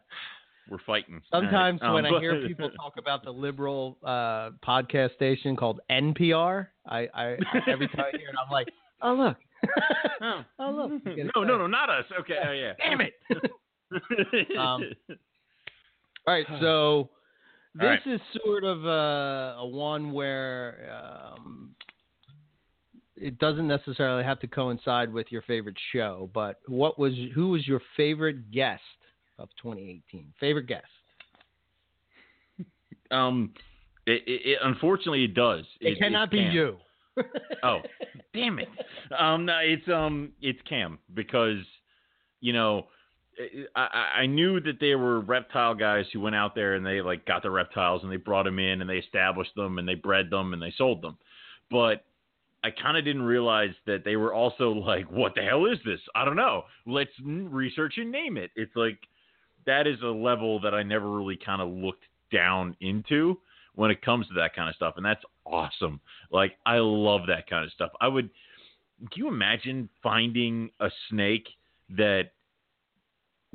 We're 0.70 0.78
fighting. 0.86 1.20
Sometimes 1.32 1.80
right. 1.80 1.92
when 1.92 2.06
Um, 2.06 2.14
I 2.14 2.20
hear 2.20 2.46
people 2.46 2.70
talk 2.70 2.92
about 2.98 3.24
the 3.24 3.30
liberal 3.32 3.96
uh, 4.04 4.50
podcast 4.64 5.14
station 5.14 5.56
called 5.56 5.80
NPR, 5.90 6.68
I, 6.86 7.08
I 7.12 7.36
every 7.66 7.88
time 7.88 8.04
I 8.14 8.16
hear 8.18 8.28
it, 8.28 8.34
I'm 8.44 8.52
like, 8.52 8.68
oh 9.02 9.14
look, 9.14 9.36
Oh. 10.58 10.70
look. 10.70 11.16
no, 11.34 11.42
no, 11.44 11.56
no, 11.56 11.66
not 11.66 11.88
us. 11.88 12.04
Okay, 12.20 12.34
oh 12.46 12.52
yeah. 12.52 12.72
Damn 12.78 13.00
it. 13.00 13.14
Um, 14.56 14.84
All 16.26 16.34
right, 16.34 16.46
so 16.60 17.08
this 17.74 17.84
right. 17.84 18.00
is 18.06 18.20
sort 18.44 18.64
of 18.64 18.84
a, 18.84 19.56
a 19.58 19.66
one 19.66 20.12
where 20.12 20.88
um, 20.92 21.74
it 23.16 23.38
doesn't 23.38 23.66
necessarily 23.66 24.22
have 24.24 24.38
to 24.40 24.46
coincide 24.46 25.12
with 25.12 25.26
your 25.30 25.42
favorite 25.42 25.76
show, 25.92 26.30
but 26.34 26.60
what 26.66 26.98
was 26.98 27.14
who 27.34 27.48
was 27.50 27.66
your 27.66 27.80
favorite 27.96 28.50
guest 28.50 28.82
of 29.38 29.48
2018? 29.62 30.32
Favorite 30.38 30.66
guest? 30.66 30.84
um, 33.10 33.52
it, 34.06 34.22
it, 34.26 34.40
it 34.50 34.58
unfortunately 34.62 35.24
it 35.24 35.34
does. 35.34 35.64
It, 35.80 35.98
cannot 35.98 36.30
be 36.30 36.38
Cam. 36.38 36.52
you. 36.52 36.76
Oh, 37.62 37.80
damn 38.34 38.58
it. 38.58 38.68
Um, 39.18 39.46
no, 39.46 39.58
it's 39.58 39.88
um, 39.88 40.32
it's 40.40 40.60
Cam 40.68 40.98
because, 41.14 41.58
you 42.40 42.52
know, 42.52 42.86
I, 43.74 44.20
I 44.20 44.26
knew 44.26 44.60
that 44.60 44.80
they 44.80 44.94
were 44.94 45.20
reptile 45.20 45.74
guys 45.74 46.06
who 46.12 46.20
went 46.20 46.36
out 46.36 46.54
there 46.54 46.74
and 46.74 46.84
they 46.84 47.00
like 47.00 47.26
got 47.26 47.42
the 47.42 47.50
reptiles 47.50 48.02
and 48.02 48.12
they 48.12 48.16
brought 48.16 48.44
them 48.44 48.58
in 48.58 48.80
and 48.80 48.88
they 48.88 48.98
established 48.98 49.54
them 49.56 49.78
and 49.78 49.88
they 49.88 49.94
bred 49.94 50.30
them 50.30 50.52
and 50.52 50.62
they 50.62 50.72
sold 50.76 51.02
them, 51.02 51.16
but 51.70 52.04
I 52.62 52.70
kind 52.70 52.96
of 52.96 53.04
didn't 53.04 53.22
realize 53.22 53.70
that 53.86 54.04
they 54.04 54.16
were 54.16 54.34
also 54.34 54.70
like, 54.86 55.10
what 55.10 55.34
the 55.34 55.42
hell 55.42 55.66
is 55.66 55.78
this? 55.84 56.00
I 56.14 56.24
don't 56.24 56.36
know. 56.36 56.64
Let's 56.86 57.10
research 57.24 57.94
and 57.96 58.10
name 58.10 58.36
it. 58.36 58.50
It's 58.56 58.74
like 58.76 58.98
that 59.66 59.86
is 59.86 60.00
a 60.02 60.06
level 60.06 60.60
that 60.60 60.74
I 60.74 60.82
never 60.82 61.10
really 61.10 61.38
kind 61.44 61.62
of 61.62 61.68
looked 61.68 62.04
down 62.32 62.76
into 62.80 63.38
when 63.74 63.90
it 63.90 64.02
comes 64.02 64.26
to 64.28 64.34
that 64.34 64.54
kind 64.54 64.68
of 64.68 64.74
stuff, 64.74 64.94
and 64.96 65.04
that's 65.04 65.22
awesome. 65.46 66.00
Like 66.30 66.56
I 66.66 66.78
love 66.78 67.22
that 67.28 67.48
kind 67.48 67.64
of 67.64 67.72
stuff. 67.72 67.90
I 68.00 68.08
would. 68.08 68.30
Can 69.00 69.24
you 69.24 69.28
imagine 69.28 69.88
finding 70.02 70.70
a 70.80 70.90
snake 71.08 71.48
that 71.90 72.32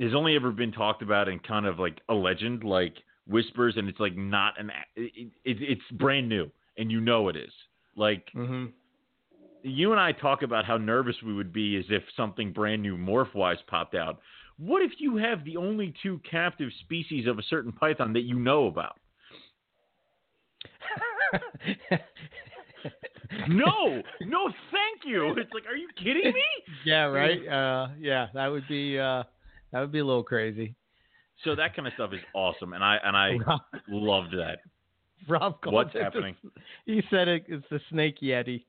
has 0.00 0.14
only 0.14 0.34
ever 0.34 0.50
been 0.50 0.72
talked 0.72 1.02
about 1.02 1.28
in 1.28 1.38
kind 1.38 1.66
of 1.66 1.78
like 1.78 2.00
a 2.08 2.14
legend, 2.14 2.64
like 2.64 2.94
whispers, 3.26 3.74
and 3.76 3.88
it's 3.88 4.00
like 4.00 4.16
not 4.16 4.58
an. 4.58 4.70
It, 4.96 5.32
it, 5.44 5.56
it's 5.60 5.82
brand 5.92 6.28
new, 6.28 6.50
and 6.76 6.90
you 6.90 7.00
know 7.00 7.28
it 7.28 7.36
is. 7.36 7.52
Like 7.96 8.28
hmm 8.32 8.66
you 9.62 9.90
and 9.90 10.00
I 10.00 10.12
talk 10.12 10.42
about 10.42 10.64
how 10.64 10.76
nervous 10.76 11.16
we 11.24 11.34
would 11.34 11.52
be 11.52 11.76
as 11.76 11.84
if 11.88 12.02
something 12.16 12.52
brand 12.52 12.82
new 12.82 12.96
morph 12.96 13.34
wise 13.34 13.58
popped 13.66 13.94
out. 13.94 14.20
What 14.58 14.82
if 14.82 14.92
you 14.98 15.16
have 15.16 15.44
the 15.44 15.56
only 15.56 15.92
two 16.02 16.20
captive 16.30 16.70
species 16.80 17.26
of 17.26 17.38
a 17.38 17.42
certain 17.42 17.72
python 17.72 18.12
that 18.14 18.22
you 18.22 18.38
know 18.38 18.66
about? 18.68 18.98
No, 23.48 24.02
no, 24.22 24.48
thank 24.70 25.02
you. 25.04 25.30
It's 25.36 25.52
like, 25.52 25.66
are 25.66 25.74
you 25.76 25.88
kidding 25.96 26.32
me? 26.32 26.42
yeah, 26.84 27.04
right. 27.04 27.46
Uh, 27.46 27.88
yeah, 27.98 28.28
that 28.34 28.46
would 28.46 28.66
be 28.68 28.98
uh, 28.98 29.24
that 29.72 29.80
would 29.80 29.90
be 29.92 29.98
a 29.98 30.04
little 30.04 30.22
crazy. 30.22 30.74
So 31.44 31.54
that 31.56 31.74
kind 31.76 31.86
of 31.88 31.94
stuff 31.94 32.12
is 32.12 32.20
awesome, 32.34 32.72
and 32.72 32.82
I 32.84 32.98
and 33.04 33.16
I 33.16 33.34
Rob, 33.46 33.60
loved 33.88 34.32
that. 34.34 34.60
Rob 35.28 35.60
called 35.60 35.74
What's 35.74 35.90
it 35.90 35.98
the- 35.98 36.04
happening? 36.04 36.36
he 36.86 37.02
said 37.10 37.28
it, 37.28 37.44
it's 37.48 37.66
the 37.70 37.80
snake 37.90 38.18
yeti. 38.22 38.64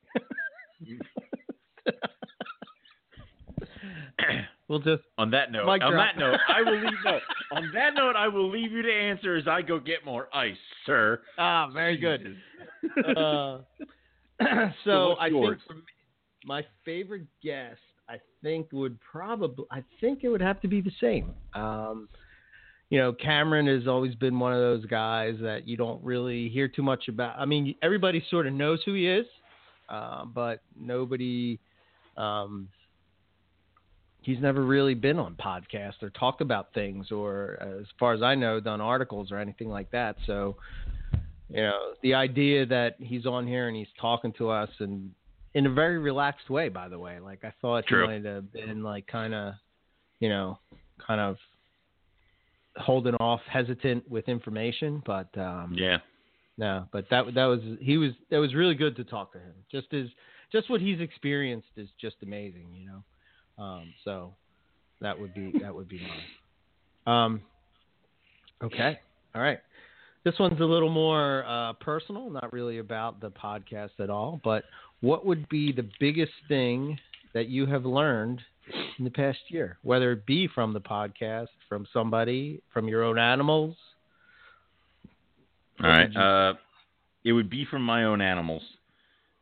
we'll 4.67 4.79
just 4.79 5.03
on 5.17 5.31
that 5.31 5.51
note, 5.51 5.67
on 5.69 5.79
drop. 5.79 5.93
that 5.93 6.17
note, 6.19 6.39
I 6.49 6.61
will 6.63 6.73
leave. 6.81 6.91
No, 7.05 7.19
on 7.51 7.71
that 7.73 7.93
note, 7.95 8.15
I 8.15 8.27
will 8.27 8.49
leave 8.49 8.71
you 8.71 8.81
to 8.81 8.91
answer 8.91 9.36
as 9.36 9.47
I 9.47 9.62
go 9.62 9.79
get 9.79 10.05
more 10.05 10.27
ice, 10.33 10.57
sir. 10.86 11.21
ah, 11.38 11.69
very 11.73 11.97
good. 11.97 12.38
Uh, 13.17 13.60
So 14.39 14.71
so 14.83 15.12
I 15.13 15.27
yours? 15.27 15.60
think 15.67 15.81
my 16.45 16.63
favorite 16.86 17.25
guest, 17.43 17.79
I 18.07 18.17
think 18.43 18.67
would 18.71 18.99
probably, 19.01 19.65
I 19.71 19.83
think 19.99 20.23
it 20.23 20.29
would 20.29 20.41
have 20.41 20.62
to 20.62 20.67
be 20.67 20.79
the 20.79 20.91
same. 21.01 21.31
Um, 21.55 22.07
you 22.89 22.99
know, 22.99 23.12
Cameron 23.13 23.65
has 23.67 23.88
always 23.88 24.13
been 24.15 24.39
one 24.39 24.53
of 24.53 24.60
those 24.60 24.86
guys 24.86 25.36
that 25.41 25.67
you 25.67 25.75
don't 25.75 26.01
really 26.03 26.49
hear 26.49 26.67
too 26.67 26.83
much 26.83 27.07
about. 27.07 27.38
I 27.38 27.45
mean, 27.45 27.75
everybody 27.81 28.23
sort 28.29 28.45
of 28.47 28.53
knows 28.53 28.79
who 28.86 28.93
he 28.93 29.07
is, 29.07 29.25
uh, 29.89 30.25
but 30.25 30.62
nobody. 30.79 31.60
Um, 32.15 32.69
he's 34.27 34.41
never 34.41 34.61
really 34.61 34.93
been 34.93 35.17
on 35.19 35.35
podcasts 35.35 36.03
or 36.03 36.09
talked 36.09 36.41
about 36.41 36.73
things, 36.73 37.13
or 37.13 37.57
as 37.61 37.85
far 37.97 38.13
as 38.13 38.21
I 38.21 38.35
know, 38.35 38.59
done 38.59 38.81
articles 38.81 39.31
or 39.31 39.37
anything 39.37 39.69
like 39.69 39.89
that. 39.91 40.17
So, 40.25 40.57
you 41.47 41.61
know, 41.61 41.93
the 42.03 42.13
idea 42.13 42.65
that 42.65 42.97
he's 42.99 43.25
on 43.25 43.47
here 43.47 43.69
and 43.69 43.77
he's 43.77 43.87
talking 44.01 44.33
to 44.33 44.49
us 44.49 44.69
and 44.79 45.11
in 45.53 45.65
a 45.65 45.71
very 45.71 45.97
relaxed 45.97 46.49
way, 46.49 46.67
by 46.67 46.89
the 46.89 46.99
way. 46.99 47.21
Like 47.21 47.45
I 47.45 47.53
thought 47.61 47.85
True. 47.85 48.01
he 48.01 48.07
might 48.19 48.25
have 48.25 48.51
been 48.51 48.83
like 48.83 49.07
kind 49.07 49.33
of, 49.33 49.53
you 50.19 50.27
know, 50.27 50.59
kind 51.07 51.21
of 51.21 51.37
holding 52.75 53.15
off, 53.15 53.39
hesitant 53.49 54.11
with 54.11 54.27
information, 54.27 55.01
but 55.05 55.29
um, 55.37 55.73
Yeah. 55.73 55.99
no, 56.57 56.85
but 56.91 57.05
that 57.11 57.33
that 57.33 57.45
was 57.45 57.61
he 57.79 57.95
was 57.97 58.11
that 58.29 58.39
was 58.39 58.53
really 58.53 58.75
good 58.75 58.97
to 58.97 59.05
talk 59.05 59.31
to 59.31 59.39
him. 59.39 59.53
Just 59.71 59.93
as 59.93 60.07
just 60.51 60.69
what 60.69 60.81
he's 60.81 60.99
experienced 60.99 61.69
is 61.77 61.87
just 61.97 62.17
amazing, 62.23 62.67
you 62.75 62.85
know. 62.85 63.03
Um, 63.57 63.93
so 64.03 64.33
that 65.01 65.19
would 65.19 65.33
be 65.33 65.53
that 65.61 65.73
would 65.73 65.87
be 65.89 65.99
mine. 65.99 67.15
Um, 67.15 67.41
okay, 68.63 68.99
all 69.35 69.41
right. 69.41 69.59
This 70.23 70.35
one's 70.39 70.59
a 70.59 70.65
little 70.65 70.89
more 70.89 71.45
uh, 71.45 71.73
personal, 71.73 72.29
not 72.29 72.51
really 72.51 72.79
about 72.79 73.21
the 73.21 73.31
podcast 73.31 73.91
at 73.99 74.09
all. 74.09 74.41
But 74.43 74.65
what 74.99 75.25
would 75.25 75.47
be 75.47 75.71
the 75.71 75.87
biggest 75.99 76.33
thing 76.49 76.99
that 77.33 77.47
you 77.47 77.65
have 77.65 77.85
learned 77.85 78.41
in 78.97 79.05
the 79.05 79.11
past 79.11 79.39
year, 79.47 79.77
whether 79.83 80.11
it 80.11 80.25
be 80.25 80.47
from 80.53 80.73
the 80.73 80.81
podcast, 80.81 81.47
from 81.69 81.87
somebody, 81.93 82.61
from 82.73 82.87
your 82.87 83.03
own 83.03 83.17
animals? 83.17 83.77
All 85.81 85.89
right. 85.89 86.13
Uh, 86.15 86.55
it 87.23 87.31
would 87.31 87.49
be 87.49 87.65
from 87.69 87.83
my 87.83 88.03
own 88.05 88.19
animals, 88.19 88.63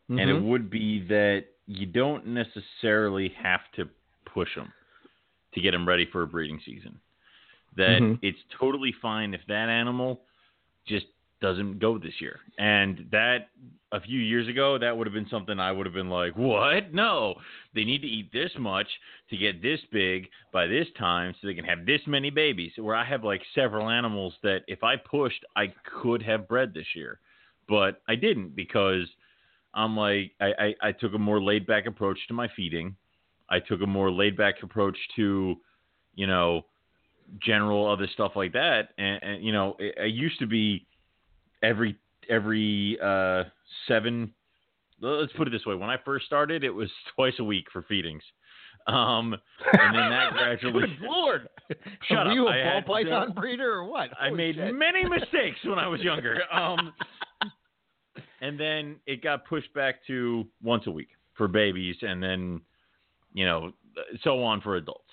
and 0.10 0.20
it 0.20 0.36
Mhm. 0.36 0.48
would 0.50 0.70
be 0.70 1.00
that 1.08 1.46
you 1.66 1.86
don't 1.86 2.28
necessarily 2.28 3.30
have 3.30 3.72
to 3.72 3.90
push 4.26 4.54
them 4.56 4.72
to 5.54 5.62
get 5.62 5.72
them 5.72 5.88
ready 5.88 6.06
for 6.06 6.24
a 6.24 6.28
breeding 6.28 6.60
season. 6.66 7.00
That 7.76 8.02
Mhm. 8.02 8.20
it's 8.22 8.42
totally 8.50 8.92
fine 8.94 9.34
if 9.34 9.46
that 9.48 9.70
animal 9.70 10.26
just 10.86 11.08
doesn't 11.42 11.80
go 11.80 11.98
this 11.98 12.20
year. 12.22 12.40
And 12.58 13.08
that 13.12 13.50
a 13.92 14.00
few 14.00 14.20
years 14.20 14.48
ago, 14.48 14.78
that 14.78 14.96
would 14.96 15.06
have 15.06 15.14
been 15.14 15.28
something 15.30 15.60
I 15.60 15.72
would 15.72 15.86
have 15.86 15.94
been 15.94 16.10
like, 16.10 16.36
"What? 16.36 16.94
No, 16.94 17.40
they 17.74 17.84
need 17.84 18.02
to 18.02 18.08
eat 18.08 18.32
this 18.32 18.58
much 18.58 18.88
to 19.30 19.38
get 19.38 19.62
this 19.62 19.84
big 19.86 20.30
by 20.52 20.68
this 20.68 20.90
time, 20.94 21.34
so 21.34 21.48
they 21.48 21.54
can 21.54 21.66
have 21.66 21.86
this 21.86 22.06
many 22.08 22.30
babies." 22.30 22.76
Where 22.78 22.96
I 22.96 23.04
have 23.04 23.24
like 23.24 23.46
several 23.54 23.90
animals 23.90 24.38
that 24.42 24.64
if 24.68 24.84
I 24.84 24.96
pushed, 24.96 25.44
I 25.56 25.68
could 25.84 26.22
have 26.24 26.48
bred 26.48 26.74
this 26.74 26.96
year, 26.96 27.20
but 27.68 28.02
I 28.08 28.16
didn't 28.16 28.56
because 28.56 29.08
I'm 29.74 29.96
like, 29.98 30.32
I, 30.40 30.54
I, 30.54 30.76
I 30.88 30.92
took 30.94 31.14
a 31.14 31.20
more 31.20 31.42
laid 31.42 31.68
back 31.68 31.86
approach 31.86 32.18
to 32.28 32.34
my 32.34 32.48
feeding. 32.56 32.96
I 33.50 33.60
took 33.60 33.82
a 33.82 33.88
more 33.88 34.12
laid 34.12 34.36
back 34.38 34.56
approach 34.64 34.98
to, 35.16 35.56
you 36.16 36.28
know, 36.28 36.66
general 37.42 37.90
other 37.92 38.08
stuff 38.14 38.34
like 38.36 38.54
that. 38.54 38.90
And, 38.98 39.24
and 39.24 39.44
you 39.44 39.52
know, 39.52 39.76
it, 39.80 39.96
it 39.98 40.14
used 40.14 40.40
to 40.40 40.48
be 40.48 40.86
every 41.64 41.98
every 42.30 42.98
uh, 43.02 43.44
seven. 43.88 44.34
Let's 45.02 45.34
put 45.34 45.48
it 45.48 45.52
this 45.52 45.66
way: 45.66 45.76
when 45.76 45.90
I 45.90 45.98
first 46.04 46.26
started, 46.26 46.64
it 46.64 46.72
was 46.72 46.90
twice 47.16 47.34
a 47.40 47.44
week 47.44 47.66
for 47.72 47.84
feedings. 47.84 48.24
Um, 48.88 49.34
and 49.74 49.96
then 49.96 50.10
that 50.12 50.34
gradually. 50.38 50.88
Good 50.88 51.08
Lord. 51.08 51.50
Shut 51.70 51.78
Were 52.12 52.32
up. 52.32 52.34
you 52.36 52.48
a 52.48 52.52
I 52.52 52.64
ball 52.64 52.74
had, 52.76 52.86
python 52.86 53.32
uh, 53.32 53.40
breeder 53.42 53.72
or 53.74 53.86
what? 53.86 54.10
I 54.20 54.30
made 54.30 54.56
shit. 54.56 54.76
many 54.76 55.08
mistakes 55.08 55.58
when 55.64 55.80
I 55.80 55.88
was 55.88 56.02
younger. 56.02 56.42
Um, 56.54 56.94
and 58.42 58.60
then 58.60 58.98
it 59.08 59.24
got 59.24 59.46
pushed 59.48 59.74
back 59.74 60.06
to 60.08 60.46
once 60.62 60.84
a 60.86 60.92
week 60.92 61.10
for 61.34 61.48
babies, 61.48 61.96
and 62.02 62.22
then 62.22 62.62
you 63.36 63.46
know 63.46 63.74
uh, 63.98 64.18
so 64.24 64.44
on 64.44 64.62
for 64.62 64.78
adults. 64.78 65.04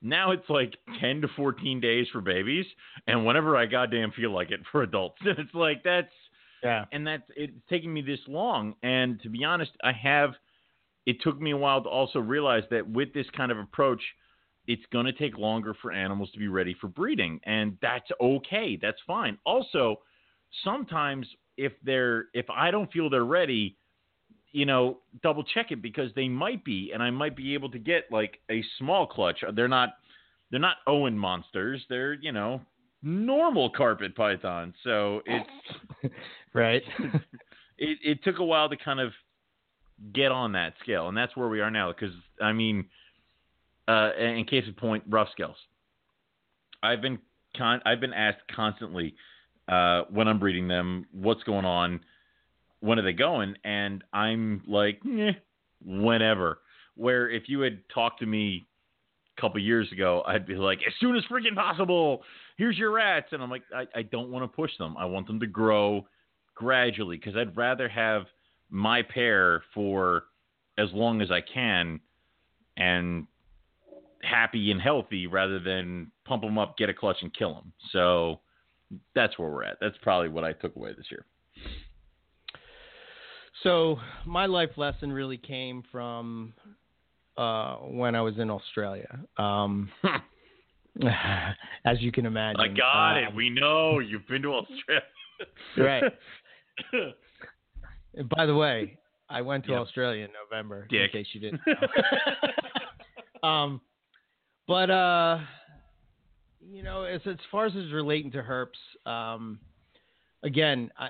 Now 0.00 0.32
it's 0.32 0.48
like 0.48 0.74
ten 1.00 1.20
to 1.22 1.28
fourteen 1.36 1.80
days 1.80 2.06
for 2.12 2.22
babies, 2.22 2.66
and 3.06 3.26
whenever 3.26 3.56
I 3.58 3.66
goddamn 3.66 4.12
feel 4.12 4.30
like 4.30 4.50
it 4.50 4.60
for 4.72 4.82
adults, 4.82 5.18
it's 5.26 5.54
like 5.54 5.82
that's 5.84 6.12
Yeah. 6.62 6.86
and 6.92 7.06
that's 7.06 7.24
it's 7.36 7.52
taking 7.68 7.92
me 7.92 8.00
this 8.02 8.20
long. 8.28 8.74
And 8.82 9.20
to 9.22 9.28
be 9.28 9.44
honest, 9.44 9.72
I 9.82 9.92
have. 9.92 10.30
It 11.06 11.20
took 11.20 11.38
me 11.38 11.50
a 11.50 11.56
while 11.58 11.82
to 11.82 11.88
also 11.90 12.18
realize 12.18 12.64
that 12.70 12.88
with 12.88 13.12
this 13.12 13.26
kind 13.36 13.52
of 13.52 13.58
approach, 13.58 14.02
it's 14.66 14.86
going 14.90 15.04
to 15.04 15.12
take 15.12 15.36
longer 15.36 15.74
for 15.82 15.92
animals 15.92 16.30
to 16.32 16.38
be 16.38 16.48
ready 16.48 16.74
for 16.80 16.88
breeding, 16.88 17.40
and 17.44 17.76
that's 17.82 18.08
okay. 18.22 18.78
That's 18.80 18.96
fine. 19.06 19.36
Also, 19.44 20.00
sometimes 20.64 21.26
if 21.58 21.72
they're 21.82 22.26
if 22.32 22.46
I 22.50 22.70
don't 22.70 22.90
feel 22.90 23.10
they're 23.10 23.24
ready, 23.24 23.76
you 24.54 24.64
know, 24.64 24.98
double 25.22 25.42
check 25.42 25.72
it 25.72 25.82
because 25.82 26.10
they 26.14 26.28
might 26.28 26.64
be, 26.64 26.92
and 26.94 27.02
I 27.02 27.10
might 27.10 27.36
be 27.36 27.54
able 27.54 27.70
to 27.70 27.78
get 27.78 28.04
like 28.12 28.38
a 28.48 28.62
small 28.78 29.04
clutch. 29.04 29.42
They're 29.54 29.68
not 29.68 29.96
they're 30.50 30.60
not 30.60 30.76
Owen 30.86 31.18
monsters. 31.18 31.84
They're 31.88 32.14
you 32.14 32.30
know 32.30 32.60
normal 33.02 33.68
carpet 33.70 34.14
pythons. 34.14 34.74
So 34.84 35.22
it's 35.26 36.14
Right. 36.54 36.82
it, 37.78 37.98
it 38.02 38.24
took 38.24 38.38
a 38.38 38.44
while 38.44 38.68
to 38.68 38.76
kind 38.76 39.00
of 39.00 39.12
get 40.12 40.30
on 40.30 40.52
that 40.52 40.74
scale, 40.82 41.08
and 41.08 41.16
that's 41.16 41.36
where 41.36 41.48
we 41.48 41.60
are 41.60 41.70
now. 41.70 41.92
Because 41.92 42.14
I 42.40 42.52
mean, 42.52 42.86
uh, 43.88 44.10
in 44.16 44.44
case 44.44 44.68
of 44.68 44.76
point, 44.76 45.02
rough 45.08 45.28
scales. 45.32 45.56
I've 46.80 47.02
been 47.02 47.18
con- 47.56 47.82
I've 47.84 48.00
been 48.00 48.12
asked 48.12 48.42
constantly 48.54 49.16
uh, 49.66 50.02
when 50.10 50.28
I'm 50.28 50.38
breeding 50.38 50.68
them, 50.68 51.06
what's 51.10 51.42
going 51.42 51.64
on, 51.64 52.00
when 52.84 52.98
are 52.98 53.02
they 53.02 53.14
going, 53.14 53.54
and 53.64 54.04
I'm 54.12 54.62
like, 54.68 55.00
eh, 55.06 55.32
whenever. 55.82 56.58
Where 56.96 57.30
if 57.30 57.44
you 57.48 57.60
had 57.60 57.78
talked 57.92 58.20
to 58.20 58.26
me 58.26 58.66
a 59.36 59.40
couple 59.40 59.58
years 59.60 59.90
ago, 59.90 60.22
I'd 60.26 60.46
be 60.46 60.54
like, 60.54 60.80
as 60.86 60.92
soon 61.00 61.16
as 61.16 61.24
freaking 61.24 61.54
possible. 61.54 62.22
Here's 62.56 62.76
your 62.76 62.92
rats, 62.92 63.28
and 63.32 63.42
I'm 63.42 63.50
like, 63.50 63.62
I, 63.74 63.86
I 63.96 64.02
don't 64.02 64.30
want 64.30 64.44
to 64.44 64.54
push 64.54 64.70
them. 64.78 64.96
I 64.98 65.06
want 65.06 65.26
them 65.26 65.40
to 65.40 65.46
grow 65.46 66.06
gradually 66.54 67.16
because 67.16 67.36
I'd 67.36 67.56
rather 67.56 67.88
have 67.88 68.26
my 68.70 69.02
pair 69.02 69.64
for 69.72 70.24
as 70.78 70.88
long 70.92 71.22
as 71.22 71.30
I 71.30 71.40
can 71.40 71.98
and 72.76 73.26
happy 74.22 74.70
and 74.70 74.80
healthy 74.80 75.26
rather 75.26 75.58
than 75.58 76.12
pump 76.26 76.42
them 76.42 76.58
up, 76.58 76.76
get 76.76 76.90
a 76.90 76.94
clutch, 76.94 77.16
and 77.22 77.34
kill 77.34 77.54
them. 77.54 77.72
So 77.92 78.40
that's 79.14 79.38
where 79.38 79.48
we're 79.48 79.64
at. 79.64 79.78
That's 79.80 79.96
probably 80.02 80.28
what 80.28 80.44
I 80.44 80.52
took 80.52 80.76
away 80.76 80.92
this 80.96 81.06
year. 81.10 81.24
So 83.64 83.98
my 84.26 84.46
life 84.46 84.70
lesson 84.76 85.10
really 85.10 85.38
came 85.38 85.82
from 85.90 86.52
uh, 87.36 87.76
when 87.78 88.14
I 88.14 88.20
was 88.20 88.34
in 88.38 88.50
Australia. 88.50 89.18
Um, 89.38 89.90
as 91.84 92.00
you 92.00 92.12
can 92.12 92.26
imagine. 92.26 92.60
I 92.60 92.68
got 92.68 93.16
it. 93.16 93.28
Um, 93.28 93.34
We 93.34 93.50
know 93.50 93.98
you've 93.98 94.28
been 94.28 94.42
to 94.42 94.52
Australia. 94.54 95.02
Right. 95.76 96.04
By 98.36 98.46
the 98.46 98.54
way, 98.54 98.98
I 99.28 99.40
went 99.40 99.64
to 99.64 99.72
Yep. 99.72 99.80
Australia 99.80 100.24
in 100.26 100.30
November. 100.32 100.86
Dick. 100.88 101.10
In 101.14 101.22
case 101.24 101.26
you 101.32 101.40
didn't. 101.40 101.60
Know. 103.42 103.48
um, 103.48 103.80
but 104.68 104.90
uh, 104.90 105.40
you 106.70 106.82
know, 106.82 107.02
as 107.02 107.20
as 107.26 107.36
far 107.50 107.66
as 107.66 107.72
it's 107.74 107.92
relating 107.92 108.30
to 108.32 108.42
herps, 108.42 109.10
um, 109.10 109.58
again, 110.42 110.90
I, 110.96 111.08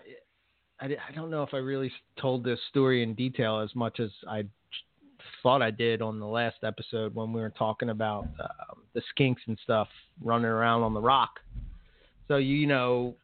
I 0.80 0.86
I 0.86 1.12
don't 1.14 1.30
know 1.30 1.42
if 1.42 1.54
I 1.54 1.58
really 1.58 1.90
told 2.20 2.44
this 2.44 2.58
story 2.70 3.02
in 3.02 3.14
detail 3.14 3.60
as 3.60 3.74
much 3.74 4.00
as 4.00 4.10
I 4.28 4.44
thought 5.42 5.62
I 5.62 5.70
did 5.70 6.02
on 6.02 6.18
the 6.20 6.26
last 6.26 6.56
episode 6.62 7.14
when 7.14 7.32
we 7.32 7.40
were 7.40 7.50
talking 7.50 7.90
about 7.90 8.24
um, 8.40 8.82
the 8.94 9.02
skinks 9.16 9.38
and 9.46 9.58
stuff 9.62 9.88
running 10.22 10.46
around 10.46 10.82
on 10.82 10.94
the 10.94 11.00
rock. 11.00 11.40
So 12.28 12.36
you 12.36 12.66
know, 12.66 13.14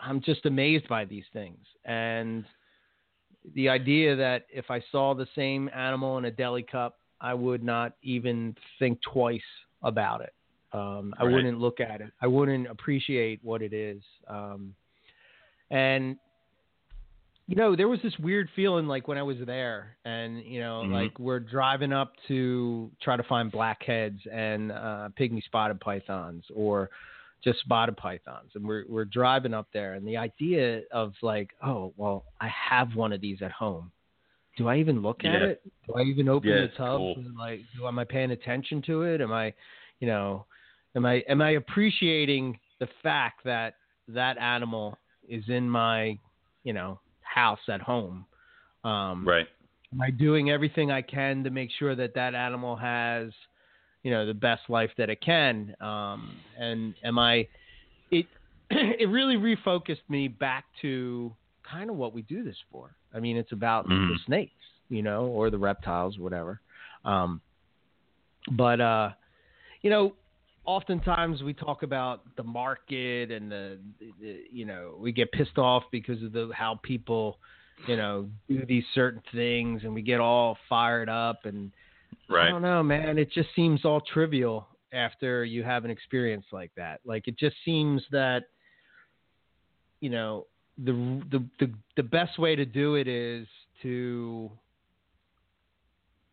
I'm 0.00 0.20
just 0.20 0.46
amazed 0.46 0.88
by 0.88 1.04
these 1.04 1.24
things 1.32 1.58
and 1.84 2.44
the 3.54 3.68
idea 3.68 4.14
that 4.14 4.46
if 4.52 4.70
I 4.70 4.80
saw 4.92 5.14
the 5.14 5.26
same 5.34 5.68
animal 5.74 6.18
in 6.18 6.26
a 6.26 6.30
deli 6.30 6.62
cup, 6.62 6.98
I 7.20 7.34
would 7.34 7.62
not 7.62 7.94
even 8.02 8.54
think 8.78 9.00
twice 9.02 9.40
about 9.82 10.20
it. 10.20 10.32
Um, 10.72 11.12
I 11.18 11.24
Right. 11.24 11.34
wouldn't 11.34 11.58
look 11.58 11.80
at 11.80 12.00
it. 12.00 12.12
I 12.20 12.28
wouldn't 12.28 12.68
appreciate 12.68 13.40
what 13.42 13.60
it 13.62 13.72
is. 13.72 14.02
Um, 14.28 14.74
and 15.70 16.16
you 17.52 17.56
know, 17.58 17.76
there 17.76 17.88
was 17.88 18.00
this 18.02 18.18
weird 18.18 18.48
feeling 18.56 18.86
like 18.86 19.08
when 19.08 19.18
I 19.18 19.22
was 19.22 19.36
there, 19.44 19.98
and 20.06 20.42
you 20.42 20.58
know, 20.58 20.84
Mhm. 20.86 20.90
like 20.90 21.18
we're 21.18 21.38
driving 21.38 21.92
up 21.92 22.14
to 22.26 22.90
try 23.02 23.14
to 23.14 23.22
find 23.24 23.52
blackheads 23.52 24.26
and 24.26 24.72
uh, 24.72 25.10
pygmy 25.18 25.44
spotted 25.44 25.78
pythons, 25.78 26.46
or 26.54 26.88
just 27.44 27.60
spotted 27.60 27.94
pythons, 27.98 28.52
and 28.54 28.66
we're 28.66 28.86
we're 28.88 29.04
driving 29.04 29.52
up 29.52 29.68
there, 29.70 29.92
and 29.92 30.08
the 30.08 30.16
idea 30.16 30.80
of 30.92 31.12
like, 31.20 31.50
oh, 31.62 31.92
well, 31.98 32.24
I 32.40 32.48
have 32.48 32.96
one 32.96 33.12
of 33.12 33.20
these 33.20 33.42
at 33.42 33.52
home. 33.52 33.92
Do 34.56 34.68
I 34.68 34.78
even 34.78 35.02
look 35.02 35.26
at 35.26 35.42
it? 35.42 35.62
Do 35.86 35.92
I 35.96 36.04
even 36.04 36.30
open 36.30 36.48
Yeah, 36.48 36.62
the 36.62 36.68
tub? 36.68 36.96
cool. 37.00 37.12
And, 37.16 37.36
Like, 37.36 37.60
do 37.76 37.86
am 37.86 37.98
I 37.98 38.04
paying 38.04 38.30
attention 38.30 38.80
to 38.82 39.02
it? 39.02 39.20
Am 39.20 39.30
I, 39.30 39.52
you 40.00 40.06
know, 40.06 40.46
am 40.96 41.04
I 41.04 41.16
am 41.28 41.42
I 41.42 41.50
appreciating 41.50 42.58
the 42.78 42.88
fact 43.02 43.44
that 43.44 43.74
that 44.08 44.38
animal 44.38 44.96
is 45.28 45.46
in 45.50 45.68
my, 45.68 46.18
you 46.64 46.72
know, 46.72 46.98
house 47.34 47.60
at 47.68 47.80
home? 47.80 48.26
Um, 48.84 49.24
right. 49.26 49.46
am 49.92 50.00
I 50.00 50.10
doing 50.10 50.50
everything 50.50 50.90
I 50.90 51.02
can 51.02 51.44
to 51.44 51.50
make 51.50 51.70
sure 51.78 51.94
that 51.94 52.14
that 52.14 52.34
animal 52.34 52.76
has, 52.76 53.30
you 54.02 54.10
know, 54.10 54.26
the 54.26 54.34
best 54.34 54.62
life 54.68 54.90
that 54.98 55.10
it 55.10 55.20
can? 55.20 55.74
Um, 55.80 56.40
and 56.58 56.94
am 57.04 57.18
I? 57.18 57.46
It 58.10 58.26
it 58.70 59.08
really 59.08 59.36
refocused 59.36 60.08
me 60.08 60.28
back 60.28 60.64
to 60.82 61.34
kind 61.70 61.90
of 61.90 61.96
what 61.96 62.12
we 62.12 62.22
do 62.22 62.42
this 62.42 62.56
for. 62.70 62.94
I 63.14 63.20
mean, 63.20 63.36
it's 63.36 63.52
about 63.52 63.86
the 63.86 63.94
Mhm. 63.94 64.24
snakes, 64.26 64.64
you 64.88 65.02
know, 65.02 65.26
or 65.26 65.50
the 65.50 65.58
reptiles, 65.58 66.18
whatever. 66.18 66.60
Um, 67.04 67.40
but 68.52 68.80
uh, 68.80 69.10
you 69.82 69.90
know, 69.90 70.14
oftentimes 70.64 71.42
we 71.42 71.52
talk 71.52 71.82
about 71.82 72.22
the 72.36 72.42
market 72.42 73.30
and 73.30 73.50
the, 73.50 73.78
the 74.20 74.44
you 74.50 74.64
know 74.64 74.94
we 74.98 75.12
get 75.12 75.30
pissed 75.32 75.58
off 75.58 75.82
because 75.90 76.22
of 76.22 76.32
the 76.32 76.50
how 76.54 76.78
people 76.82 77.38
you 77.88 77.96
know 77.96 78.28
do 78.48 78.64
these 78.66 78.84
certain 78.94 79.22
things 79.32 79.82
and 79.84 79.92
we 79.92 80.02
get 80.02 80.20
all 80.20 80.56
fired 80.68 81.08
up 81.08 81.40
and 81.44 81.72
right. 82.28 82.46
I 82.46 82.50
don't 82.50 82.62
know 82.62 82.82
man 82.82 83.18
it 83.18 83.32
just 83.32 83.48
seems 83.56 83.84
all 83.84 84.00
trivial 84.00 84.68
after 84.92 85.44
you 85.44 85.64
have 85.64 85.84
an 85.84 85.90
experience 85.90 86.46
like 86.52 86.70
that 86.76 87.00
like 87.04 87.26
it 87.26 87.36
just 87.38 87.56
seems 87.64 88.02
that 88.12 88.44
you 90.00 90.10
know 90.10 90.46
the 90.78 90.92
the 91.30 91.44
the, 91.58 91.72
the 91.96 92.02
best 92.02 92.38
way 92.38 92.54
to 92.54 92.64
do 92.64 92.94
it 92.94 93.08
is 93.08 93.48
to 93.82 94.50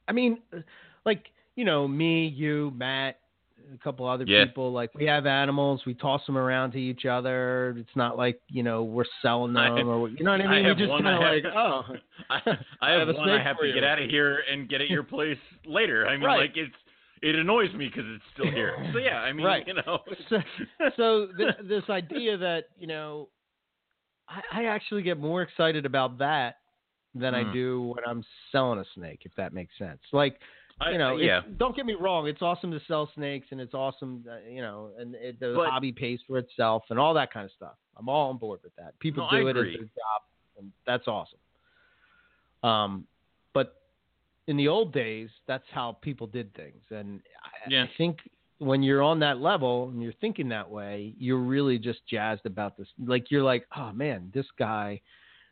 I 0.08 0.12
mean 0.12 0.40
like 1.04 1.26
you 1.56 1.66
know 1.66 1.88
me 1.88 2.28
you 2.28 2.72
Matt 2.76 3.20
a 3.74 3.78
couple 3.78 4.08
other 4.08 4.26
Yeah. 4.28 4.46
people 4.46 4.72
like 4.72 4.94
we 4.96 5.06
have 5.06 5.26
animals 5.26 5.82
we 5.86 5.94
toss 5.94 6.26
them 6.26 6.38
around 6.38 6.72
to 6.72 6.80
each 6.80 7.06
other 7.06 7.76
it's 7.78 7.96
not 7.96 8.18
like 8.18 8.40
you 8.48 8.64
know 8.64 8.84
we're 8.84 9.06
selling 9.22 9.54
them 9.54 9.74
I- 9.78 9.82
or 9.82 10.10
you 10.10 10.24
know 10.24 10.32
what 10.32 10.42
I 10.42 10.46
I 10.46 10.48
mean 10.52 10.64
we 10.64 10.68
have 10.70 10.78
just 10.78 10.90
one 10.90 11.04
kind 11.04 11.16
of 11.16 11.22
like 11.22 11.54
oh 11.56 11.84
I, 12.30 12.36
I 12.36 12.58
I 12.82 12.92
have, 12.92 13.08
have 13.08 13.16
a 13.16 13.20
one 13.20 13.30
I 13.30 13.44
have 13.44 13.60
to 13.60 13.68
you. 13.68 13.74
get 13.74 13.84
out 13.84 14.02
of 14.02 14.10
here 14.10 14.40
and 14.52 14.68
get 14.70 14.82
at 14.82 14.90
your 14.90 15.04
place 15.04 15.38
later. 15.66 16.08
I 16.08 16.14
mean, 16.18 16.26
Right. 16.26 16.40
like 16.42 16.58
it's 16.58 16.74
it 17.22 17.36
annoys 17.36 17.74
me 17.74 17.88
because 17.88 18.06
it's 18.16 18.24
still 18.34 18.50
here. 18.50 18.76
So 18.94 19.00
yeah, 19.00 19.18
I 19.20 19.34
mean, 19.34 19.46
Right. 19.46 19.68
you 19.68 19.74
know. 19.74 20.00
so, 20.30 20.38
so 20.96 21.28
th- 21.38 21.56
this 21.68 21.84
idea 21.90 22.38
that 22.38 22.66
you 22.78 22.88
know 22.88 23.30
I, 24.28 24.42
I 24.62 24.66
actually 24.66 25.02
get 25.04 25.20
more 25.20 25.42
excited 25.42 25.86
about 25.86 26.18
that 26.20 26.56
than 27.16 27.34
I 27.36 27.44
Mm. 27.44 27.54
do 27.54 27.82
when 27.96 28.04
I'm 28.08 28.24
selling 28.52 28.80
a 28.80 28.86
snake, 28.96 29.22
if 29.26 29.34
that 29.36 29.52
makes 29.54 29.78
sense. 29.78 30.00
Like 30.14 30.40
I- 30.82 30.92
you 30.92 30.98
know, 30.98 31.18
I- 31.18 31.22
yeah, 31.22 31.42
don't 31.58 31.76
get 31.76 31.86
me 31.86 31.94
wrong, 31.96 32.28
it's 32.28 32.42
awesome 32.42 32.72
to 32.72 32.80
sell 32.88 33.12
snakes 33.16 33.48
and 33.52 33.60
it's 33.60 33.74
awesome, 33.74 34.24
uh, 34.30 34.38
you 34.50 34.62
know, 34.62 34.92
and 34.98 35.16
it, 35.16 35.40
the 35.40 35.54
But- 35.56 35.70
hobby 35.70 35.92
pays 35.92 36.22
for 36.28 36.38
itself 36.38 36.84
and 36.90 36.98
all 37.00 37.14
that 37.16 37.32
kind 37.32 37.46
of 37.46 37.52
stuff. 37.52 37.76
I'm 37.98 38.08
all 38.08 38.30
on 38.30 38.38
board 38.38 38.62
with 38.64 38.76
that. 38.78 38.98
People 39.00 39.24
No, 39.24 39.30
I 39.30 39.42
do 39.42 39.48
it 39.48 39.58
as 39.58 39.62
agree. 39.62 39.76
their 39.78 39.86
job, 39.86 40.22
and 40.58 40.72
that's 40.86 41.08
awesome. 41.08 41.40
Um, 42.64 43.08
but 43.54 43.82
in 44.48 44.58
the 44.58 44.68
old 44.68 44.94
days, 44.94 45.30
that's 45.48 45.68
how 45.70 45.94
people 46.02 46.28
did 46.28 46.54
things, 46.54 46.84
and 46.92 47.22
I, 47.44 47.70
Yeah. 47.70 47.84
I 47.84 47.88
think 47.98 48.30
when 48.60 48.84
you're 48.84 49.02
on 49.02 49.20
that 49.20 49.40
level 49.40 49.88
and 49.90 50.02
you're 50.04 50.12
thinking 50.14 50.50
that 50.50 50.70
way, 50.70 51.14
you're 51.18 51.38
really 51.38 51.80
just 51.80 52.06
jazzed 52.08 52.46
about 52.46 52.76
this. 52.78 52.90
Like 52.98 53.32
you're 53.32 53.44
like, 53.44 53.66
oh 53.78 53.94
man, 53.94 54.32
this 54.34 54.50
guy 54.58 55.00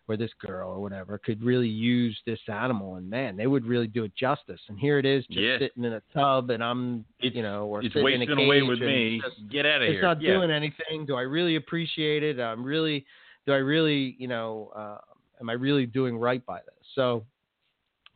or 0.09 0.15
this 0.17 0.31
girl 0.39 0.69
or 0.69 0.79
whatever 0.81 1.17
could 1.17 1.43
really 1.43 1.67
use 1.67 2.17
this 2.25 2.39
animal 2.47 2.95
and 2.95 3.09
man 3.09 3.35
they 3.35 3.47
would 3.47 3.65
really 3.65 3.87
do 3.87 4.03
it 4.05 4.15
justice 4.15 4.61
and 4.69 4.79
here 4.79 4.97
it 4.99 5.05
is 5.05 5.25
just 5.27 5.39
Yeah. 5.39 5.57
sitting 5.59 5.83
in 5.83 5.93
a 5.93 6.01
tub 6.13 6.49
and 6.49 6.63
i'm 6.63 7.03
It's- 7.19 7.35
you 7.35 7.43
know 7.43 7.65
or 7.67 7.81
it's 7.81 7.89
sitting 7.93 8.03
wasting 8.05 8.31
away 8.45 8.61
with 8.61 8.79
me. 8.79 9.19
just- 9.21 9.49
Get 9.49 9.65
out 9.65 9.81
of 9.81 9.89
it's 9.89 9.93
here. 9.93 10.01
not 10.01 10.21
yeah. 10.21 10.33
doing 10.33 10.49
anything 10.51 11.05
do 11.05 11.15
i 11.15 11.21
really 11.21 11.55
appreciate 11.57 12.23
it 12.23 12.39
i'm 12.39 12.63
really 12.63 13.05
do 13.45 13.51
i 13.53 13.57
really 13.57 14.15
you 14.17 14.27
know 14.27 14.71
uh 14.75 14.97
am 15.41 15.49
i 15.49 15.53
really 15.53 15.85
doing 15.85 16.17
right 16.17 16.45
by 16.45 16.59
this 16.59 16.87
so 16.95 17.25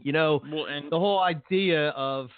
you 0.02 0.12
know 0.14 0.42
Well, 0.52 0.66
and 0.66 0.90
the 0.92 0.98
whole 1.00 1.20
idea 1.20 1.90
of 1.90 2.30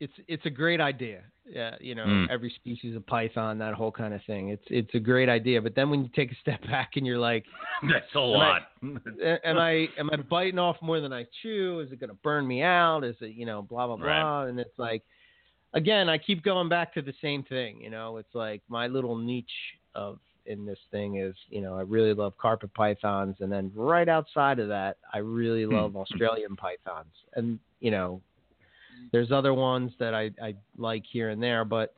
it's 0.00 0.12
it's 0.28 0.46
a 0.46 0.50
great 0.50 0.80
idea. 0.80 1.22
Yeah, 1.50 1.76
you 1.80 1.94
know, 1.94 2.04
Mm. 2.04 2.28
every 2.30 2.50
species 2.50 2.94
of 2.94 3.06
python, 3.06 3.58
that 3.58 3.72
whole 3.74 3.90
kind 3.92 4.12
of 4.12 4.22
thing. 4.24 4.50
It's 4.50 4.64
it's 4.68 4.94
a 4.94 4.98
great 5.00 5.28
idea, 5.28 5.62
but 5.62 5.74
then 5.74 5.88
when 5.90 6.02
you 6.02 6.10
take 6.14 6.30
a 6.30 6.34
step 6.36 6.60
back 6.66 6.92
and 6.96 7.06
you're 7.06 7.18
like, 7.18 7.44
that's 7.90 8.14
a 8.14 8.18
I- 8.18 8.22
lot. 8.22 8.62
"A- 9.22 9.46
am 9.48 9.58
I 9.58 9.88
am 9.98 10.10
I 10.12 10.16
biting 10.16 10.58
off 10.58 10.76
more 10.82 11.00
than 11.00 11.12
I 11.12 11.26
chew? 11.42 11.80
Is 11.80 11.90
it 11.92 12.00
going 12.00 12.10
to 12.10 12.16
burn 12.22 12.46
me 12.46 12.62
out? 12.62 13.02
Is 13.04 13.16
it 13.20 13.34
you 13.34 13.46
know 13.46 13.62
blah 13.62 13.86
blah 13.86 13.96
Right. 13.96 14.20
blah? 14.22 14.42
And 14.44 14.60
it's 14.60 14.78
like, 14.78 15.02
again, 15.72 16.08
I 16.08 16.18
keep 16.18 16.42
going 16.42 16.68
back 16.68 16.92
to 16.94 17.02
the 17.02 17.14
same 17.22 17.42
thing. 17.44 17.80
You 17.80 17.90
know, 17.90 18.18
it's 18.18 18.34
like 18.34 18.62
my 18.68 18.86
little 18.86 19.16
niche 19.16 19.46
of 19.94 20.18
in 20.46 20.64
this 20.66 20.78
thing 20.90 21.16
is 21.16 21.34
you 21.48 21.60
know 21.62 21.76
I 21.78 21.82
really 21.82 22.12
love 22.14 22.36
carpet 22.38 22.72
pythons, 22.74 23.36
and 23.40 23.50
then 23.50 23.72
right 23.74 24.08
outside 24.08 24.58
of 24.58 24.68
that, 24.68 24.98
I 25.14 25.18
really 25.18 25.64
Hmm. 25.64 25.72
love 25.72 25.96
Australian 25.96 26.56
pythons, 26.56 27.14
and 27.34 27.58
you 27.80 27.90
know, 27.90 28.20
there's 29.12 29.30
other 29.32 29.54
ones 29.54 29.92
that 29.98 30.14
I 30.14 30.30
I 30.42 30.54
like 30.76 31.04
here 31.10 31.30
and 31.30 31.42
there, 31.42 31.64
but 31.64 31.94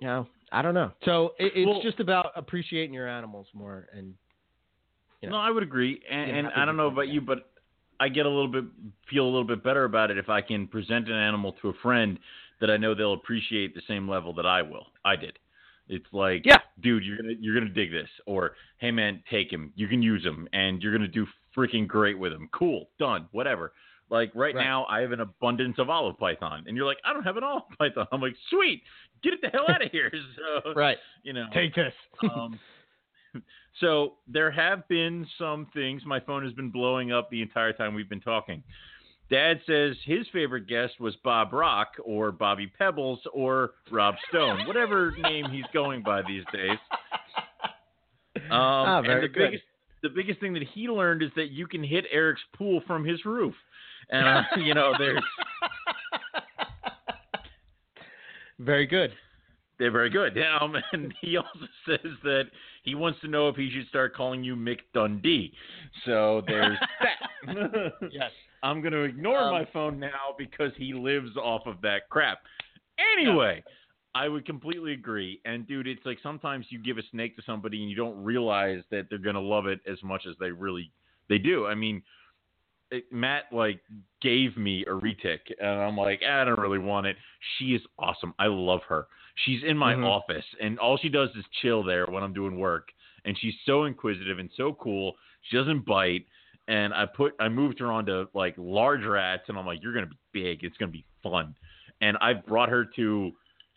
you 0.00 0.06
know, 0.06 0.26
I 0.52 0.62
don't 0.62 0.74
know. 0.74 0.92
So 1.04 1.34
it, 1.38 1.52
it's 1.54 1.66
Well- 1.68 1.82
just 1.82 2.00
about 2.00 2.32
appreciating 2.36 2.94
your 2.94 3.08
animals 3.08 3.46
more 3.54 3.88
and. 3.92 4.14
You 5.20 5.28
know. 5.30 5.36
No, 5.36 5.42
I 5.42 5.50
would 5.50 5.64
agree, 5.64 6.00
and, 6.08 6.30
and 6.30 6.46
I 6.54 6.64
don't 6.64 6.76
know 6.76 6.86
about 6.86 7.06
that. 7.06 7.08
you, 7.08 7.20
but 7.20 7.50
I 7.98 8.08
get 8.08 8.24
a 8.24 8.28
little 8.28 8.46
bit 8.46 8.62
feel 9.10 9.24
a 9.24 9.26
little 9.26 9.42
bit 9.42 9.64
better 9.64 9.82
about 9.82 10.12
it 10.12 10.16
if 10.18 10.28
I 10.28 10.40
can 10.40 10.68
present 10.68 11.08
an 11.08 11.16
animal 11.16 11.56
to 11.60 11.70
a 11.70 11.72
friend 11.82 12.20
that 12.60 12.70
I 12.70 12.76
know 12.76 12.94
they'll 12.94 13.14
appreciate 13.14 13.74
the 13.74 13.82
same 13.88 14.08
level 14.08 14.32
that 14.34 14.46
I 14.46 14.62
will. 14.62 14.86
I 15.04 15.16
did. 15.16 15.36
It's 15.88 16.06
like, 16.12 16.42
Yeah. 16.46 16.58
dude, 16.80 17.02
you're 17.04 17.16
gonna 17.16 17.34
you're 17.40 17.58
gonna 17.58 17.72
dig 17.72 17.90
this, 17.90 18.08
or 18.26 18.52
hey 18.78 18.92
man, 18.92 19.20
take 19.28 19.52
him. 19.52 19.72
You 19.74 19.88
can 19.88 20.02
use 20.02 20.24
him, 20.24 20.46
and 20.52 20.80
you're 20.80 20.92
gonna 20.92 21.08
do 21.08 21.26
freaking 21.56 21.88
great 21.88 22.16
with 22.16 22.32
him. 22.32 22.48
Cool, 22.52 22.88
done, 23.00 23.26
whatever. 23.32 23.72
Like 24.10 24.30
right, 24.34 24.54
Right. 24.54 24.64
now, 24.64 24.86
I 24.86 25.00
have 25.00 25.12
an 25.12 25.20
abundance 25.20 25.76
of 25.78 25.90
olive 25.90 26.18
python, 26.18 26.64
and 26.66 26.76
you're 26.76 26.86
like, 26.86 26.98
I 27.04 27.12
don't 27.12 27.24
have 27.24 27.36
an 27.36 27.44
olive 27.44 27.64
python. 27.78 28.06
I'm 28.12 28.20
like, 28.20 28.34
sweet, 28.50 28.82
get 29.22 29.34
it 29.34 29.40
the 29.42 29.48
hell 29.48 29.66
out 29.68 29.84
of 29.84 29.90
here. 29.92 30.10
So 30.64 30.72
Right. 30.74 30.96
you 31.22 31.32
know, 31.32 31.46
Take 31.52 31.74
this. 31.74 31.92
um, 32.34 32.58
so 33.80 34.14
there 34.26 34.50
have 34.50 34.88
been 34.88 35.26
some 35.38 35.66
things. 35.74 36.02
My 36.06 36.20
phone 36.20 36.42
has 36.44 36.52
been 36.54 36.70
blowing 36.70 37.12
up 37.12 37.30
the 37.30 37.42
entire 37.42 37.72
time 37.72 37.94
we've 37.94 38.08
been 38.08 38.20
talking. 38.20 38.62
Dad 39.30 39.60
says 39.66 39.94
his 40.06 40.26
favorite 40.32 40.66
guest 40.66 40.94
was 41.00 41.14
Bob 41.22 41.52
Rock 41.52 41.88
or 42.02 42.32
Bobby 42.32 42.66
Pebbles 42.66 43.20
or 43.34 43.72
Rob 43.90 44.14
Stone, 44.30 44.66
whatever 44.66 45.12
name 45.18 45.50
he's 45.50 45.66
going 45.74 46.02
by 46.02 46.22
these 46.22 46.44
days. 46.50 46.78
Um, 48.36 48.50
Ah, 48.50 48.98
and 48.98 49.06
very 49.06 49.20
the 49.22 49.28
good. 49.28 49.46
biggest 49.50 49.64
the 50.02 50.08
biggest 50.08 50.38
thing 50.40 50.52
that 50.54 50.62
he 50.62 50.88
learned 50.88 51.22
is 51.22 51.30
that 51.34 51.50
you 51.50 51.66
can 51.66 51.82
hit 51.82 52.04
Eric's 52.12 52.40
pool 52.56 52.80
from 52.86 53.04
his 53.04 53.24
roof. 53.24 53.54
And 54.10 54.26
uh, 54.26 54.42
you 54.58 54.74
know, 54.74 54.92
there's 54.98 55.22
Very 58.58 58.86
good. 58.86 59.12
They're 59.78 59.92
very 59.92 60.10
good. 60.10 60.36
Um, 60.60 60.74
and 60.92 61.14
he 61.20 61.36
also 61.36 61.48
says 61.86 62.12
that 62.24 62.44
he 62.82 62.94
wants 62.94 63.20
to 63.20 63.28
know 63.28 63.48
if 63.48 63.56
he 63.56 63.70
should 63.70 63.86
start 63.88 64.14
calling 64.14 64.42
you 64.42 64.56
Mick 64.56 64.80
Dundee. 64.92 65.52
So 66.04 66.42
there's 66.46 66.76
that. 67.00 67.92
Yes. 68.10 68.30
I'm 68.64 68.80
going 68.80 68.92
to 68.92 69.02
ignore 69.02 69.38
Um, 69.38 69.52
my 69.52 69.68
phone 69.72 70.00
now 70.00 70.34
because 70.36 70.72
he 70.76 70.92
lives 70.92 71.36
off 71.36 71.62
of 71.66 71.80
that 71.82 72.08
crap. 72.10 72.38
Anyway, 73.16 73.62
I 74.16 74.28
would 74.28 74.44
completely 74.44 74.92
agree. 74.94 75.40
And 75.44 75.64
dude, 75.68 75.86
it's 75.86 76.04
like 76.04 76.18
sometimes 76.24 76.66
you 76.70 76.82
give 76.82 76.98
a 76.98 77.02
snake 77.12 77.36
to 77.36 77.42
somebody 77.46 77.80
and 77.80 77.88
you 77.88 77.94
don't 77.94 78.20
realize 78.24 78.82
that 78.90 79.06
they're 79.08 79.18
going 79.20 79.36
to 79.36 79.40
love 79.40 79.66
it 79.66 79.78
as 79.88 80.02
much 80.02 80.22
as 80.28 80.34
they 80.40 80.50
really 80.50 80.90
they 81.28 81.38
do. 81.38 81.66
I 81.66 81.76
mean, 81.76 82.02
it, 82.90 83.04
Matt 83.12 83.44
like 83.52 83.80
gave 84.20 84.56
me 84.56 84.84
a 84.86 84.90
retic, 84.90 85.40
and 85.60 85.68
I'm 85.68 85.96
like, 85.96 86.22
"Ah, 86.26 86.42
I 86.42 86.44
don't 86.44 86.58
really 86.58 86.78
want 86.78 87.06
it. 87.06 87.16
She 87.56 87.74
is 87.74 87.82
awesome. 87.98 88.34
I 88.38 88.46
love 88.46 88.82
her. 88.88 89.06
She's 89.44 89.62
in 89.62 89.76
my 89.76 89.94
Mhm. 89.94 90.04
office, 90.04 90.44
and 90.60 90.78
all 90.78 90.96
she 90.96 91.08
does 91.08 91.30
is 91.36 91.44
chill 91.62 91.82
there 91.82 92.06
when 92.06 92.22
I'm 92.22 92.32
doing 92.32 92.58
work. 92.58 92.92
And 93.24 93.36
she's 93.38 93.54
so 93.66 93.84
inquisitive 93.84 94.38
and 94.38 94.50
so 94.56 94.72
cool. 94.74 95.16
She 95.42 95.56
doesn't 95.56 95.84
bite. 95.84 96.26
And 96.66 96.92
I 96.92 97.06
put, 97.06 97.34
I 97.40 97.48
moved 97.48 97.78
her 97.78 97.90
onto 97.90 98.26
like 98.34 98.54
large 98.58 99.04
rats, 99.04 99.44
and 99.48 99.58
I'm 99.58 99.66
like, 99.66 99.82
you're 99.82 99.94
gonna 99.94 100.06
be 100.06 100.16
big. 100.32 100.64
It's 100.64 100.76
gonna 100.76 100.92
be 100.92 101.04
fun. 101.22 101.54
And 102.00 102.16
I've 102.20 102.44
brought 102.46 102.68
her 102.68 102.84
to, 102.84 103.32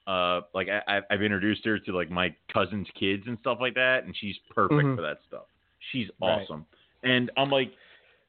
uh, 0.08 0.42
like 0.54 0.68
I, 0.70 1.02
I've 1.10 1.22
introduced 1.22 1.64
her 1.66 1.80
to 1.80 1.92
like 1.92 2.10
my 2.10 2.36
cousin's 2.52 2.88
kids 3.00 3.24
and 3.28 3.38
stuff 3.40 3.60
like 3.62 3.76
that, 3.76 4.04
and 4.06 4.16
she's 4.18 4.38
perfect 4.50 4.82
Mhm. 4.82 4.96
for 4.96 5.02
that 5.02 5.20
stuff. 5.28 5.46
She's 5.92 6.10
Right. 6.22 6.42
awesome. 6.42 6.66
And 7.04 7.32
I'm 7.38 7.50
like, 7.50 7.74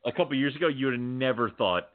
a 0.05 0.13
couple 0.13 0.35
years 0.37 0.55
ago, 0.57 0.69
you 0.69 0.87
would 0.87 0.95
have 0.95 1.01
never 1.03 1.51
thought 1.51 1.89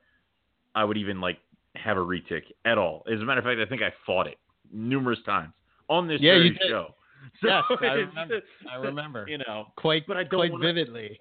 I 0.75 0.83
would 0.83 0.97
even 0.97 1.19
like 1.21 1.37
have 1.75 1.97
a 1.97 2.01
retic 2.01 2.43
at 2.65 2.77
all. 2.77 3.03
As 3.11 3.19
a 3.19 3.23
matter 3.23 3.39
of 3.39 3.45
fact, 3.45 3.59
I 3.59 3.65
think 3.69 3.81
I 3.81 3.93
fought 4.05 4.27
it 4.27 4.37
numerous 4.71 5.19
times 5.25 5.53
on 5.89 6.07
this 6.07 6.19
Yeah, 6.21 6.33
you 6.35 6.53
very 6.53 6.59
show. 6.69 6.87
So 7.41 7.47
Yes, 7.49 7.63
I 7.81 7.85
remember. 7.85 8.39
I 8.71 8.75
remember. 8.77 9.25
You 9.27 9.39
know, 9.39 9.65
Quite, 9.75 10.07
But 10.07 10.17
I 10.17 10.23
don't 10.23 10.39
quite 10.39 10.51
wanna- 10.51 10.65
vividly. 10.73 11.19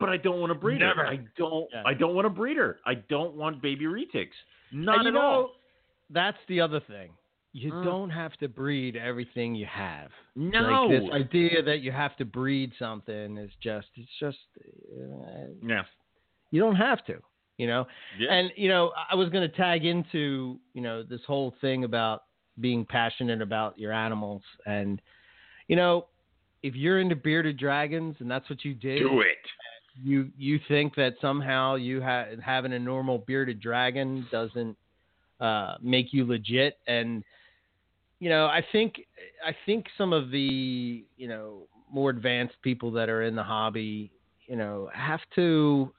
but 0.00 0.08
I 0.08 0.16
don't 0.16 0.40
want 0.40 0.50
to 0.50 0.54
breed 0.58 0.78
Never. 0.80 1.00
her. 1.04 1.06
I 1.06 1.20
don't. 1.36 1.68
Yeah. 1.72 1.82
I 1.84 1.94
don't 1.94 2.14
want 2.14 2.24
to 2.26 2.30
breed 2.30 2.56
her. 2.56 2.78
I 2.86 2.94
don't 2.94 3.34
want 3.34 3.60
baby 3.60 3.84
retics. 3.84 4.30
Not 4.72 5.06
at 5.06 5.12
know, 5.12 5.20
all. 5.20 5.50
that's 6.10 6.38
the 6.48 6.60
other 6.60 6.80
thing. 6.80 7.10
You 7.52 7.70
Mm. 7.72 7.84
don't 7.84 8.10
have 8.10 8.32
to 8.38 8.48
breed 8.48 8.96
everything 8.96 9.54
you 9.54 9.66
have. 9.66 10.10
No. 10.34 10.86
Like 10.86 11.00
this 11.02 11.10
idea 11.12 11.62
that 11.64 11.80
you 11.80 11.92
have 11.92 12.16
to 12.16 12.24
breed 12.24 12.72
something 12.78 13.36
is 13.36 13.50
just, 13.60 13.88
it's 13.96 14.10
just, 14.18 14.38
uh, 14.58 15.48
yeah. 15.62 15.82
You 16.52 16.60
don't 16.60 16.76
have 16.76 17.04
to, 17.06 17.16
you 17.58 17.66
know? 17.66 17.86
Yeah. 18.16 18.32
And 18.32 18.52
you 18.54 18.68
know, 18.68 18.92
I 19.10 19.16
was 19.16 19.28
going 19.30 19.48
to 19.50 19.56
tag 19.56 19.84
into 19.84 20.60
you 20.74 20.82
know 20.82 21.02
this 21.02 21.20
whole 21.26 21.52
thing 21.60 21.82
about 21.82 22.22
being 22.60 22.84
passionate 22.84 23.42
about 23.42 23.76
your 23.78 23.92
animals, 23.92 24.42
and 24.66 25.02
you 25.66 25.74
know, 25.74 26.06
if 26.62 26.76
you're 26.76 27.00
into 27.00 27.16
bearded 27.16 27.56
dragons 27.58 28.14
and 28.20 28.30
that's 28.30 28.48
what 28.48 28.64
you 28.64 28.74
did, 28.74 29.00
Do 29.00 29.20
it. 29.20 29.38
you 30.00 30.30
you 30.38 30.60
think 30.68 30.94
that 30.94 31.14
somehow 31.20 31.74
you 31.74 32.00
ha- 32.02 32.26
having 32.40 32.74
a 32.74 32.78
normal 32.78 33.18
bearded 33.26 33.58
dragon 33.60 34.26
doesn't 34.30 34.76
uh, 35.40 35.74
make 35.82 36.12
you 36.12 36.24
legit, 36.24 36.78
and 36.86 37.24
you 38.20 38.28
know, 38.28 38.46
I 38.46 38.62
think 38.70 39.06
I 39.44 39.56
think 39.66 39.86
some 39.96 40.12
of 40.12 40.30
the 40.30 41.04
you 41.16 41.28
know 41.28 41.66
more 41.90 42.10
advanced 42.10 42.54
people 42.62 42.90
that 42.92 43.08
are 43.08 43.22
in 43.22 43.34
the 43.34 43.42
hobby, 43.42 44.12
you 44.46 44.56
know, 44.56 44.90
have 44.94 45.20
to. 45.36 45.92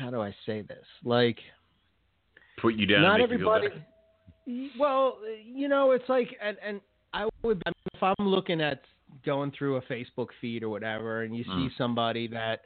How 0.00 0.10
do 0.10 0.20
I 0.22 0.34
say 0.46 0.62
this? 0.62 0.84
Like, 1.04 1.38
Put 2.60 2.74
you 2.74 2.86
down. 2.86 3.02
not 3.02 3.20
and 3.20 3.30
make 3.30 3.38
you 3.38 3.44
feel 3.44 3.54
everybody. 3.54 3.68
better. 3.68 3.86
Well, 4.80 5.18
you 5.44 5.68
know, 5.68 5.92
it's 5.92 6.08
like, 6.08 6.28
and 6.42 6.56
and 6.66 6.80
I 7.12 7.28
would, 7.42 7.62
if 7.94 8.02
I'm 8.02 8.14
looking 8.26 8.60
at 8.60 8.80
going 9.24 9.52
through 9.56 9.76
a 9.76 9.82
Facebook 9.82 10.28
feed 10.40 10.64
or 10.64 10.70
whatever, 10.70 11.22
and 11.22 11.36
you 11.36 11.44
see 11.44 11.50
Mm. 11.50 11.76
somebody 11.78 12.26
that, 12.28 12.62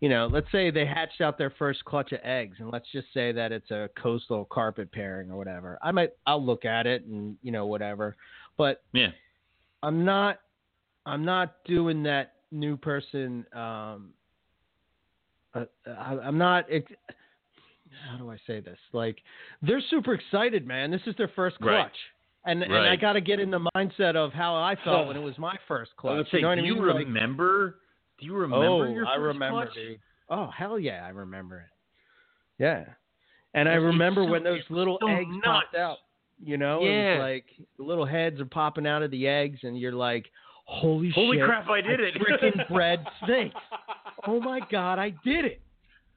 you 0.00 0.08
know, 0.10 0.26
let's 0.26 0.50
say 0.52 0.70
they 0.70 0.84
hatched 0.84 1.20
out 1.22 1.38
their 1.38 1.50
first 1.58 1.84
clutch 1.86 2.12
of 2.12 2.18
eggs, 2.22 2.56
and 2.58 2.70
let's 2.70 2.90
just 2.92 3.06
say 3.14 3.32
that 3.32 3.50
it's 3.50 3.70
a 3.70 3.88
coastal 3.96 4.44
carpet 4.46 4.90
pairing 4.92 5.30
or 5.30 5.36
whatever. 5.38 5.78
I 5.80 5.90
might, 5.92 6.10
I'll 6.26 6.44
look 6.44 6.64
at 6.66 6.86
it 6.86 7.04
and 7.06 7.36
you 7.42 7.52
know 7.52 7.64
whatever, 7.66 8.16
but 8.58 8.82
Yeah. 8.92 9.12
I'm 9.82 10.04
not, 10.04 10.40
I'm 11.06 11.24
not 11.24 11.64
doing 11.64 12.02
that 12.02 12.34
new 12.50 12.76
person. 12.76 13.46
Um, 13.54 14.12
uh, 15.54 15.64
I, 15.86 16.18
I'm 16.18 16.38
not. 16.38 16.66
Ex- 16.70 16.90
how 18.10 18.16
do 18.18 18.30
I 18.30 18.36
say 18.46 18.60
this? 18.60 18.78
Like, 18.92 19.18
they're 19.60 19.82
super 19.90 20.14
excited, 20.14 20.66
man. 20.66 20.90
This 20.90 21.02
is 21.06 21.14
their 21.16 21.30
first 21.36 21.56
clutch, 21.58 21.70
Right. 21.76 21.90
and 22.46 22.62
and 22.62 22.74
I 22.74 22.96
got 22.96 23.12
to 23.14 23.20
get 23.20 23.38
in 23.38 23.50
the 23.50 23.60
mindset 23.76 24.16
of 24.16 24.32
how 24.32 24.54
I 24.54 24.76
felt 24.84 25.06
when 25.08 25.16
it 25.16 25.22
was 25.22 25.36
my 25.38 25.56
first 25.68 25.90
clutch. 25.96 26.26
say, 26.30 26.38
you 26.38 26.42
know 26.42 26.54
do 26.54 26.60
I 26.62 26.64
you 26.64 26.74
mean? 26.74 26.86
Like, 26.86 27.04
remember? 27.06 27.78
do 28.18 28.26
you 28.26 28.34
remember 28.34 28.64
oh, 28.66 28.82
your 28.84 29.06
I 29.06 29.16
first 29.16 29.22
remember. 29.34 29.64
clutch? 29.66 29.74
dude. 29.74 29.98
Oh 30.30 30.48
hell 30.56 30.78
yeah, 30.78 31.04
I 31.04 31.10
remember 31.10 31.58
it. 31.58 32.62
Yeah, 32.62 32.84
and 33.54 33.68
I 33.68 33.74
remember 33.74 34.24
so- 34.24 34.30
when 34.30 34.42
those 34.42 34.60
little 34.70 34.98
so 35.00 35.08
eggs 35.08 35.28
popped 35.44 35.74
out. 35.76 35.98
You 36.44 36.56
know, 36.56 36.80
Yeah. 36.82 37.18
like 37.22 37.44
the 37.76 37.84
little 37.84 38.06
heads 38.06 38.40
are 38.40 38.46
popping 38.46 38.86
out 38.86 39.02
of 39.02 39.10
the 39.12 39.28
eggs, 39.28 39.60
and 39.62 39.78
you're 39.78 39.92
like, 39.92 40.24
"Holy, 40.64 41.10
Holy 41.14 41.36
shit! 41.36 41.46
crap! 41.46 41.68
I 41.68 41.80
did 41.80 42.00
it. 42.00 42.14
freaking 42.14 42.66
bred 42.68 43.04
snakes! 43.26 43.54
Oh 44.26 44.40
my 44.40 44.60
god, 44.70 44.98
I 44.98 45.10
did 45.24 45.44
it!" 45.44 45.60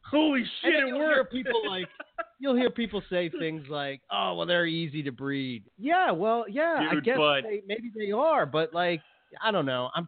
Holy 0.09 0.43
shit! 0.61 0.73
It 0.75 0.87
you'll 0.87 0.99
hear 0.99 1.17
worked. 1.17 1.31
people 1.33 1.61
like, 1.67 1.87
you'll 2.39 2.55
hear 2.55 2.69
people 2.69 3.01
say 3.09 3.29
things 3.39 3.63
like, 3.69 4.01
"Oh, 4.11 4.35
well, 4.35 4.45
they're 4.45 4.67
easy 4.67 5.01
to 5.03 5.11
breed." 5.11 5.63
Yeah, 5.77 6.11
well, 6.11 6.45
yeah, 6.47 6.89
I 6.91 6.99
guess 6.99 7.17
but- 7.17 7.41
they, 7.41 7.61
maybe 7.67 7.91
they 7.95 8.11
are, 8.11 8.45
but 8.45 8.73
like, 8.73 9.01
I 9.41 9.51
don't 9.51 9.65
know. 9.65 9.89
I'm, 9.95 10.07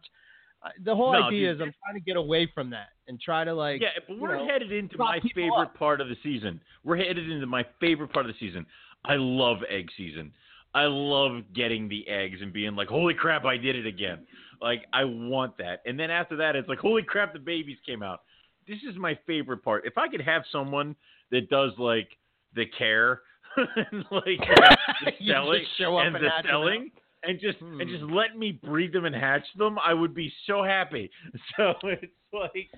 the 0.84 0.94
whole 0.94 1.12
No, 1.12 1.22
idea 1.24 1.48
dude, 1.52 1.56
is 1.56 1.60
I'm 1.62 1.74
trying 1.84 1.94
to 1.94 2.00
get 2.04 2.16
away 2.16 2.50
from 2.54 2.70
that 2.70 2.88
and 3.08 3.20
try 3.20 3.44
to 3.44 3.52
like. 3.54 3.80
yeah, 3.80 3.88
but 4.06 4.18
we're 4.18 4.36
know, 4.36 4.46
headed 4.46 4.70
into 4.72 4.98
my 4.98 5.20
favorite 5.34 5.62
up. 5.62 5.74
part 5.76 6.00
of 6.00 6.08
the 6.08 6.16
season. 6.22 6.60
We're 6.84 6.96
headed 6.96 7.30
into 7.30 7.46
my 7.46 7.64
favorite 7.80 8.12
part 8.12 8.26
of 8.26 8.32
the 8.32 8.38
season. 8.38 8.66
I 9.04 9.14
love 9.16 9.58
egg 9.68 9.88
season. 9.96 10.32
I 10.74 10.84
love 10.84 11.42
getting 11.54 11.88
the 11.88 12.06
eggs 12.08 12.38
and 12.42 12.52
being 12.52 12.76
like, 12.76 12.88
"Holy 12.88 13.14
crap, 13.14 13.44
I 13.44 13.56
did 13.56 13.74
it 13.76 13.86
again!" 13.86 14.26
Like 14.60 14.84
I 14.92 15.04
want 15.04 15.56
that. 15.58 15.82
And 15.86 15.98
then 15.98 16.10
after 16.10 16.36
that, 16.36 16.56
it's 16.56 16.68
like, 16.68 16.78
"Holy 16.78 17.02
crap, 17.02 17.32
the 17.32 17.38
babies 17.38 17.78
came 17.86 18.02
out." 18.02 18.20
This 18.66 18.78
is 18.88 18.96
my 18.96 19.18
favorite 19.26 19.62
part. 19.62 19.86
If 19.86 19.96
I 19.96 20.08
could 20.08 20.20
have 20.20 20.42
someone 20.52 20.94
that 21.30 21.48
does 21.48 21.72
like 21.78 22.08
the 22.54 22.66
care 22.66 23.22
and 23.56 24.04
like 24.10 24.24
the 25.04 25.12
selling 25.26 25.64
show 25.78 25.96
up 25.98 26.06
and 26.06 26.16
and 26.16 26.24
the 26.24 26.30
selling 26.48 26.90
and 27.24 27.40
just 27.40 27.60
and 27.60 27.82
Hmm. 27.82 27.88
just 27.88 28.04
let 28.04 28.36
me 28.38 28.52
breed 28.52 28.92
them 28.92 29.04
and 29.04 29.14
hatch 29.14 29.44
them, 29.56 29.78
I 29.78 29.92
would 29.94 30.14
be 30.14 30.32
so 30.46 30.62
happy. 30.62 31.10
So 31.56 31.74
it's 31.84 32.12
like 32.32 32.68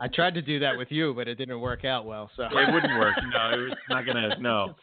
I 0.00 0.08
tried 0.08 0.34
to 0.34 0.42
do 0.42 0.58
that 0.58 0.76
with 0.76 0.90
you, 0.90 1.14
but 1.14 1.28
it 1.28 1.36
didn't 1.36 1.60
work 1.60 1.84
out 1.84 2.04
well. 2.04 2.30
So 2.36 2.44
it 2.44 2.72
wouldn't 2.72 2.98
work. 2.98 3.14
No, 3.32 3.50
it 3.52 3.68
was 3.68 3.72
not 3.88 4.04
gonna. 4.06 4.38
No, 4.40 4.74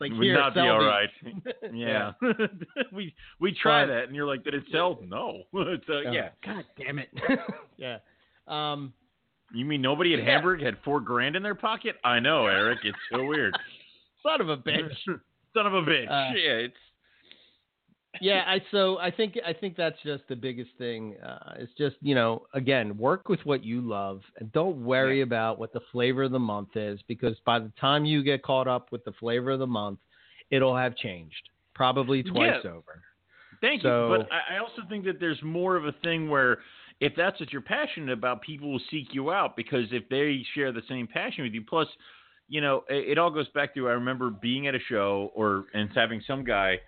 like 0.00 0.12
would 0.12 0.32
not 0.32 0.54
be 0.54 0.60
all 0.60 0.84
right. 0.84 1.08
Yeah, 1.72 2.12
we 2.92 3.14
we 3.40 3.52
try 3.52 3.82
But- 3.84 3.92
that, 3.92 4.04
and 4.04 4.14
you're 4.16 4.26
like, 4.26 4.44
did 4.44 4.54
it 4.54 4.64
sell? 4.72 4.98
No. 5.06 5.42
so 5.52 5.58
Oh, 6.06 6.10
yeah, 6.12 6.30
God 6.44 6.64
damn 6.78 6.98
it. 6.98 7.08
yeah. 7.76 7.98
Um. 8.46 8.92
you 9.54 9.64
mean 9.64 9.80
nobody 9.82 10.12
at 10.14 10.20
Yeah. 10.20 10.24
Hamburg 10.26 10.62
had 10.62 10.76
four 10.84 11.00
grand 11.00 11.36
in 11.36 11.42
their 11.42 11.54
pocket? 11.54 11.96
I 12.04 12.20
know, 12.20 12.46
Eric. 12.46 12.80
It's 12.84 12.98
so 13.12 13.24
weird. 13.24 13.56
Son 14.22 14.40
of 14.40 14.48
a 14.48 14.56
bitch. 14.56 14.90
Son 15.54 15.66
of 15.66 15.74
a 15.74 15.82
bitch. 15.82 16.06
Uh, 16.10 16.34
yeah, 16.34 16.66
it's 16.66 16.74
yeah, 18.20 18.42
I 18.46 18.60
so 18.70 18.98
I 18.98 19.10
think 19.10 19.36
I 19.46 19.52
think 19.52 19.76
that's 19.76 19.96
just 20.04 20.24
the 20.28 20.36
biggest 20.36 20.70
thing. 20.78 21.16
Uh, 21.24 21.54
it's 21.58 21.72
just 21.78 21.96
you 22.00 22.14
know 22.14 22.42
again 22.54 22.96
work 22.98 23.28
with 23.28 23.40
what 23.44 23.64
you 23.64 23.80
love 23.80 24.20
and 24.38 24.50
don't 24.52 24.84
worry 24.84 25.20
about 25.22 25.58
what 25.58 25.72
the 25.72 25.80
flavor 25.92 26.24
of 26.24 26.32
the 26.32 26.38
month 26.38 26.76
is 26.76 27.00
because 27.08 27.36
by 27.44 27.58
the 27.58 27.72
time 27.80 28.04
you 28.04 28.22
get 28.22 28.42
caught 28.42 28.68
up 28.68 28.92
with 28.92 29.04
the 29.04 29.12
flavor 29.12 29.50
of 29.52 29.58
the 29.58 29.66
month, 29.66 29.98
it'll 30.50 30.76
have 30.76 30.96
changed 30.96 31.50
probably 31.74 32.22
twice 32.22 32.60
Yeah. 32.64 32.70
over. 32.70 33.02
Thank 33.60 33.82
So- 33.82 34.12
you. 34.12 34.18
But 34.18 34.32
I, 34.32 34.56
I 34.56 34.58
also 34.58 34.82
think 34.88 35.04
that 35.06 35.20
there's 35.20 35.42
more 35.42 35.76
of 35.76 35.84
a 35.86 35.92
thing 36.02 36.28
where 36.28 36.58
if 37.00 37.12
that's 37.16 37.38
what 37.40 37.52
you're 37.52 37.60
passionate 37.62 38.10
about, 38.12 38.40
people 38.40 38.72
will 38.72 38.80
seek 38.90 39.12
you 39.14 39.30
out 39.30 39.54
because 39.56 39.84
if 39.92 40.08
they 40.08 40.42
share 40.54 40.72
the 40.72 40.80
same 40.88 41.06
passion 41.06 41.44
with 41.44 41.52
you, 41.52 41.62
plus, 41.62 41.86
you 42.48 42.60
know, 42.62 42.84
it, 42.88 43.10
it 43.10 43.18
all 43.18 43.28
goes 43.30 43.48
back 43.48 43.74
to 43.74 43.88
I 43.88 43.92
remember 43.92 44.30
being 44.30 44.66
at 44.66 44.74
a 44.74 44.78
show 44.88 45.30
or 45.34 45.66
and 45.74 45.90
having 45.94 46.22
some 46.26 46.42
guy 46.44 46.80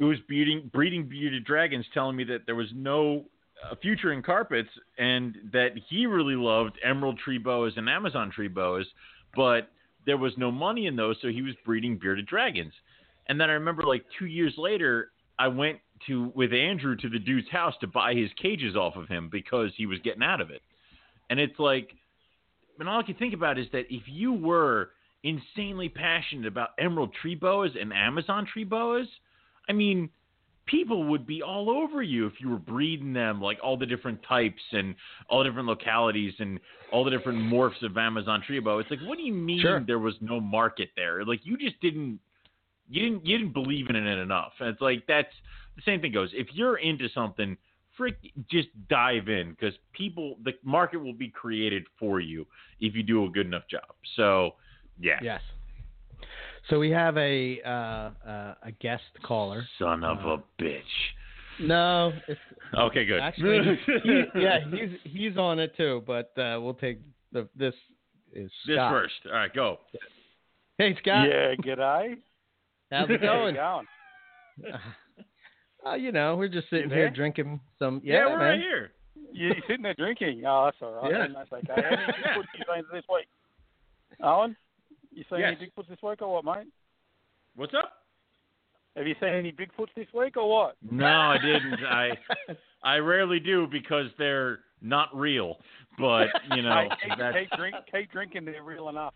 who 0.00 0.06
was 0.06 0.18
breeding 0.26 0.68
breeding 0.72 1.08
bearded 1.08 1.44
dragons 1.44 1.84
telling 1.94 2.16
me 2.16 2.24
that 2.24 2.46
there 2.46 2.56
was 2.56 2.68
no 2.74 3.26
uh, 3.62 3.74
future 3.80 4.12
in 4.12 4.22
carpets 4.22 4.70
and 4.98 5.36
that 5.52 5.72
he 5.88 6.06
really 6.06 6.34
loved 6.34 6.76
emerald 6.82 7.18
tree 7.18 7.38
boas 7.38 7.74
and 7.76 7.88
Amazon 7.88 8.32
tree 8.34 8.48
boas, 8.48 8.86
but 9.36 9.68
there 10.06 10.16
was 10.16 10.32
no 10.38 10.50
money 10.50 10.86
in 10.86 10.96
those, 10.96 11.16
so 11.20 11.28
he 11.28 11.42
was 11.42 11.54
breeding 11.64 11.98
bearded 11.98 12.26
dragons. 12.26 12.72
And 13.28 13.38
then 13.38 13.50
I 13.50 13.52
remember 13.52 13.82
like 13.82 14.04
two 14.18 14.24
years 14.24 14.54
later, 14.56 15.10
I 15.38 15.48
went 15.48 15.78
to 16.06 16.32
with 16.34 16.54
Andrew 16.54 16.96
to 16.96 17.08
the 17.10 17.18
dude's 17.18 17.50
house 17.50 17.74
to 17.82 17.86
buy 17.86 18.14
his 18.14 18.30
cages 18.40 18.74
off 18.74 18.96
of 18.96 19.06
him 19.06 19.28
because 19.30 19.70
he 19.76 19.84
was 19.84 19.98
getting 20.02 20.22
out 20.22 20.40
of 20.40 20.50
it. 20.50 20.62
And 21.28 21.38
it's 21.38 21.58
like, 21.58 21.90
and 22.78 22.88
all 22.88 23.00
I 23.00 23.02
can 23.02 23.14
think 23.16 23.34
about 23.34 23.58
is 23.58 23.66
that 23.72 23.84
if 23.90 24.04
you 24.06 24.32
were 24.32 24.92
insanely 25.22 25.90
passionate 25.90 26.46
about 26.46 26.70
emerald 26.78 27.12
tree 27.20 27.34
boas 27.34 27.72
and 27.78 27.92
Amazon 27.92 28.46
tree 28.50 28.64
boas, 28.64 29.06
I 29.70 29.72
mean, 29.72 30.10
people 30.66 31.04
would 31.04 31.28
be 31.28 31.42
all 31.42 31.70
over 31.70 32.02
you 32.02 32.26
if 32.26 32.34
you 32.40 32.50
were 32.50 32.58
breeding 32.58 33.12
them, 33.12 33.40
like 33.40 33.58
all 33.62 33.76
the 33.76 33.86
different 33.86 34.20
types 34.28 34.60
and 34.72 34.96
all 35.28 35.38
the 35.38 35.48
different 35.48 35.68
localities 35.68 36.34
and 36.40 36.58
all 36.92 37.04
the 37.04 37.10
different 37.10 37.38
morphs 37.38 37.80
of 37.84 37.96
Amazon 37.96 38.42
tree 38.44 38.58
boa. 38.58 38.78
It's 38.78 38.90
like, 38.90 38.98
what 39.04 39.16
do 39.16 39.22
you 39.22 39.32
mean 39.32 39.60
Sure. 39.60 39.80
there 39.86 40.00
was 40.00 40.14
no 40.20 40.40
market 40.40 40.90
there? 40.96 41.24
Like 41.24 41.40
you 41.44 41.56
just 41.56 41.80
didn't 41.80 42.18
you 42.88 43.00
didn't 43.04 43.24
you 43.24 43.38
didn't 43.38 43.52
believe 43.52 43.88
in 43.90 43.94
it 43.94 44.18
enough. 44.18 44.52
And 44.58 44.68
it's 44.68 44.80
like 44.80 45.04
that's 45.06 45.32
the 45.76 45.82
same 45.82 46.00
thing 46.00 46.10
goes. 46.10 46.30
If 46.32 46.48
you're 46.52 46.78
into 46.78 47.08
something, 47.10 47.56
frick, 47.96 48.16
just 48.50 48.68
dive 48.88 49.28
in 49.28 49.50
because 49.50 49.74
people, 49.92 50.36
the 50.44 50.52
market 50.64 50.98
will 50.98 51.12
be 51.12 51.28
created 51.28 51.84
for 51.96 52.18
you 52.18 52.44
if 52.80 52.96
you 52.96 53.04
do 53.04 53.24
a 53.24 53.30
good 53.30 53.46
enough 53.46 53.68
job. 53.70 53.94
So, 54.16 54.56
yeah, 54.98 55.20
Yes. 55.22 55.42
So 56.68 56.78
we 56.78 56.90
have 56.90 57.16
a 57.16 57.60
uh, 57.64 57.70
uh, 58.28 58.54
a 58.62 58.70
guest 58.80 59.02
caller. 59.24 59.64
son 59.78 60.04
of 60.04 60.18
Uh, 60.18 60.28
a 60.36 60.62
bitch. 60.62 60.82
No, 61.60 62.12
it's 62.28 62.40
Okay, 62.74 63.04
good. 63.04 63.20
actually 63.20 63.76
he, 64.02 64.22
yeah 64.40 64.60
he's 64.70 64.90
he's 65.04 65.36
on 65.36 65.58
it 65.58 65.76
too, 65.76 66.02
but 66.06 66.32
uh, 66.38 66.58
we'll 66.60 66.74
take 66.74 67.00
the 67.32 67.48
this 67.56 67.74
is 68.32 68.50
this 68.66 68.76
first. 68.76 69.14
All 69.26 69.32
right, 69.32 69.52
go. 69.52 69.78
Hey 70.78 70.96
Scott, 71.00 71.28
Yeah, 71.28 71.54
g'day. 71.56 72.16
how's 72.90 73.10
it 73.10 73.20
How 73.20 73.26
going? 73.26 73.54
you 73.54 73.60
going? 73.60 74.74
Uh, 75.86 75.94
you 75.94 76.12
know, 76.12 76.36
we're 76.36 76.46
just 76.46 76.68
sitting 76.68 76.90
here 76.90 77.08
drinking 77.08 77.58
some. 77.78 78.02
Yeah, 78.04 78.14
Yeah, 78.16 78.26
we're 78.26 78.38
man. 78.38 78.48
right 78.50 78.58
here. 78.60 78.90
You, 79.32 79.46
you're 79.46 79.54
sitting 79.66 79.82
there 79.82 79.94
drinking. 79.94 80.42
Oh, 80.46 80.66
that's 80.66 80.76
all 80.82 80.92
right. 81.02 81.10
Yeah. 81.10 81.18
then 81.20 81.32
That's 81.32 81.50
okay. 81.50 81.72
Any 81.86 81.96
Bigfoots 81.96 82.44
you 82.58 82.64
seen 82.74 82.84
this 82.92 83.04
week? 83.08 83.26
Owen, 84.22 84.54
you 85.20 85.24
seen 85.30 85.40
Yes. 85.40 85.56
any 85.58 85.66
Bigfoots 85.70 85.88
this 85.88 86.02
week 86.02 86.22
or 86.22 86.32
what, 86.32 86.44
mate? 86.44 86.68
What's 87.54 87.74
up? 87.74 87.92
Have 88.96 89.06
you 89.06 89.14
seen 89.20 89.28
any 89.30 89.52
Bigfoots 89.52 89.92
this 89.94 90.06
week 90.14 90.36
or 90.36 90.48
what? 90.48 90.76
No, 90.90 91.06
I 91.06 91.38
didn't. 91.38 91.84
I 91.84 92.10
I 92.82 92.96
rarely 92.96 93.38
do 93.38 93.66
because 93.66 94.06
they're 94.18 94.60
not 94.80 95.14
real. 95.14 95.58
But 95.98 96.28
you 96.54 96.62
know, 96.62 96.88
Hey, 97.02 97.08
keep, 97.08 97.18
that's 97.18 97.36
keep, 97.38 97.50
drink, 97.58 97.76
keep 97.92 98.10
drinking. 98.12 98.44
They're 98.46 98.62
real 98.62 98.88
enough. 98.88 99.14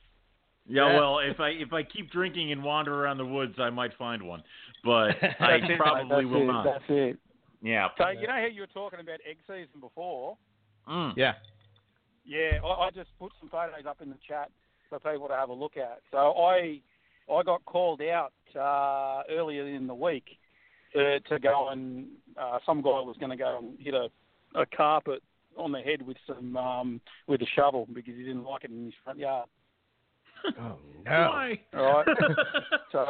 Yeah, 0.67 0.89
Yeah. 0.93 0.99
well, 0.99 1.19
if 1.21 1.41
I 1.41 1.49
if 1.51 1.73
I 1.73 1.83
keep 1.83 2.11
drinking 2.11 2.53
and 2.53 2.63
wander 2.63 2.95
around 3.03 3.17
the 3.19 3.27
woods, 3.27 3.55
I 3.59 3.71
might 3.71 3.93
find 3.97 4.23
one, 4.23 4.43
but 4.85 5.17
I 5.41 5.55
it, 5.57 5.79
probably 5.79 6.25
mate. 6.27 6.31
will 6.31 6.47
That's 6.47 6.51
it. 6.51 6.53
not. 6.53 6.65
That's 6.65 6.85
it. 6.89 7.19
Yeah. 7.63 7.89
So 7.97 8.09
you 8.11 8.27
know 8.27 8.35
how 8.35 8.47
you 8.47 8.61
were 8.61 8.67
talking 8.67 9.01
about 9.01 9.21
egg 9.29 9.39
season 9.47 9.81
before? 9.81 10.37
Mm. 10.89 11.15
Yeah. 11.17 11.35
Yeah, 12.27 12.59
I, 12.65 12.87
I 12.87 12.91
just 12.91 13.11
put 13.19 13.33
some 13.41 13.49
photos 13.49 13.87
up 13.89 14.01
in 14.03 14.09
the 14.11 14.17
chat 14.27 14.51
for 14.89 14.99
people 14.99 15.29
to 15.29 15.35
have 15.35 15.49
a 15.49 15.55
look 15.55 15.77
at. 15.77 16.01
So 16.11 16.19
I 16.19 16.81
I 17.31 17.43
got 17.43 17.65
called 17.65 18.03
out 18.03 18.33
uh, 18.59 19.23
earlier 19.31 19.67
in 19.67 19.87
the 19.87 19.95
week 19.95 20.39
to, 20.95 21.21
to 21.21 21.39
go 21.39 21.69
and 21.71 22.07
uh, 22.41 22.59
some 22.65 22.83
guy 22.83 23.01
was 23.01 23.17
going 23.19 23.31
to 23.31 23.37
go 23.37 23.59
and 23.59 23.79
hit 23.81 23.95
a, 23.95 24.09
a 24.55 24.67
carpet 24.67 25.23
on 25.57 25.73
the 25.73 25.81
head 25.81 26.03
with 26.03 26.17
some 26.27 26.57
um, 26.57 27.01
with 27.27 27.41
a 27.43 27.47
shovel 27.55 27.87
because 27.93 28.15
he 28.15 28.23
didn't 28.23 28.45
like 28.45 28.65
it 28.65 28.71
in 28.71 28.87
his 28.87 28.95
front 29.03 29.19
yard. 29.19 29.49
Oh 30.61 30.77
Why? 31.07 31.59
All 31.75 32.05
right. 32.05 32.07
So 32.93 33.05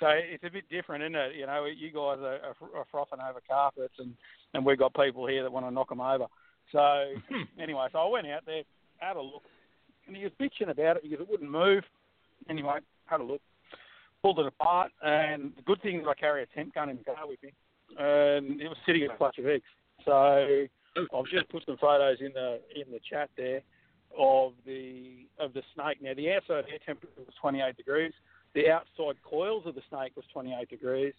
so 0.00 0.06
it's 0.08 0.44
a 0.44 0.50
bit 0.50 0.64
different, 0.70 1.02
isn't 1.04 1.14
it? 1.14 1.36
You 1.36 1.46
know, 1.46 1.66
you 1.66 1.88
guys 1.88 2.18
are, 2.20 2.38
are, 2.38 2.78
are 2.78 2.86
frothing 2.90 3.18
over 3.20 3.40
carpets, 3.46 3.94
and 3.98 4.14
and 4.54 4.64
we've 4.64 4.78
got 4.78 4.94
people 4.94 5.26
here 5.26 5.42
that 5.42 5.52
want 5.52 5.66
to 5.66 5.70
knock 5.70 5.90
them 5.90 6.00
over. 6.00 6.26
So 6.70 6.80
anyway, 7.62 7.88
so 7.92 7.98
I 7.98 8.08
went 8.08 8.26
out 8.26 8.46
there, 8.46 8.62
had 8.98 9.16
a 9.16 9.20
look, 9.20 9.42
and 10.06 10.16
he 10.16 10.24
was 10.24 10.32
bitching 10.40 10.70
about 10.70 10.96
it 10.96 11.02
because 11.02 11.20
it 11.20 11.28
wouldn't 11.28 11.50
move. 11.50 11.84
Anyway, 12.48 12.78
had 13.06 13.20
a 13.20 13.24
look, 13.24 13.40
pulled 14.22 14.38
it 14.38 14.46
apart, 14.46 14.90
and 15.02 15.52
the 15.56 15.62
good 15.62 15.80
thing 15.82 16.00
is 16.00 16.06
I 16.08 16.14
carry 16.14 16.42
a 16.42 16.46
tent 16.46 16.74
gun 16.74 16.88
in 16.88 16.98
the 16.98 17.04
car 17.04 17.26
with 17.26 17.42
me, 17.42 17.52
and 17.98 18.60
it 18.60 18.68
was 18.68 18.76
sitting 18.86 19.02
in 19.02 19.10
a 19.10 19.16
clutch 19.16 19.38
of 19.38 19.46
eggs. 19.46 19.64
So 20.04 20.66
I've 20.96 21.26
just 21.26 21.48
put 21.48 21.64
some 21.66 21.76
photos 21.78 22.18
in 22.20 22.32
the 22.32 22.60
in 22.74 22.90
the 22.90 23.00
chat 23.08 23.30
there 23.36 23.62
of 24.18 24.52
the 24.66 25.26
of 25.38 25.54
the 25.54 25.62
snake. 25.74 26.02
Now 26.02 26.14
the 26.14 26.32
outside 26.32 26.64
air 26.70 26.78
temperature 26.84 27.12
was 27.18 27.34
28 27.40 27.76
degrees. 27.76 28.12
The 28.54 28.70
outside 28.70 29.16
coils 29.22 29.64
of 29.66 29.74
the 29.74 29.82
snake 29.88 30.12
was 30.16 30.24
28 30.32 30.68
degrees. 30.68 31.14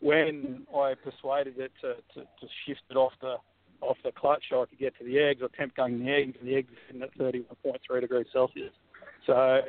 When 0.00 0.64
I 0.72 0.94
persuaded 0.94 1.58
it 1.58 1.72
to, 1.80 1.94
to, 2.14 2.20
to 2.20 2.46
shift 2.64 2.82
it 2.88 2.96
off 2.96 3.12
the 3.20 3.36
off 3.80 3.96
the 4.04 4.12
clutch 4.12 4.44
so 4.50 4.62
I 4.62 4.66
could 4.66 4.78
get 4.78 4.96
to 4.98 5.04
the 5.04 5.18
eggs, 5.18 5.40
I 5.42 5.56
temp 5.56 5.74
gun 5.76 6.04
the 6.04 6.10
eggs, 6.10 6.36
and 6.40 6.48
the 6.48 6.56
eggs 6.56 6.72
are 6.72 6.78
sitting 6.86 7.02
at 7.02 7.16
31.3 7.18 8.00
degrees 8.00 8.26
Celsius. 8.32 8.72
So 9.26 9.60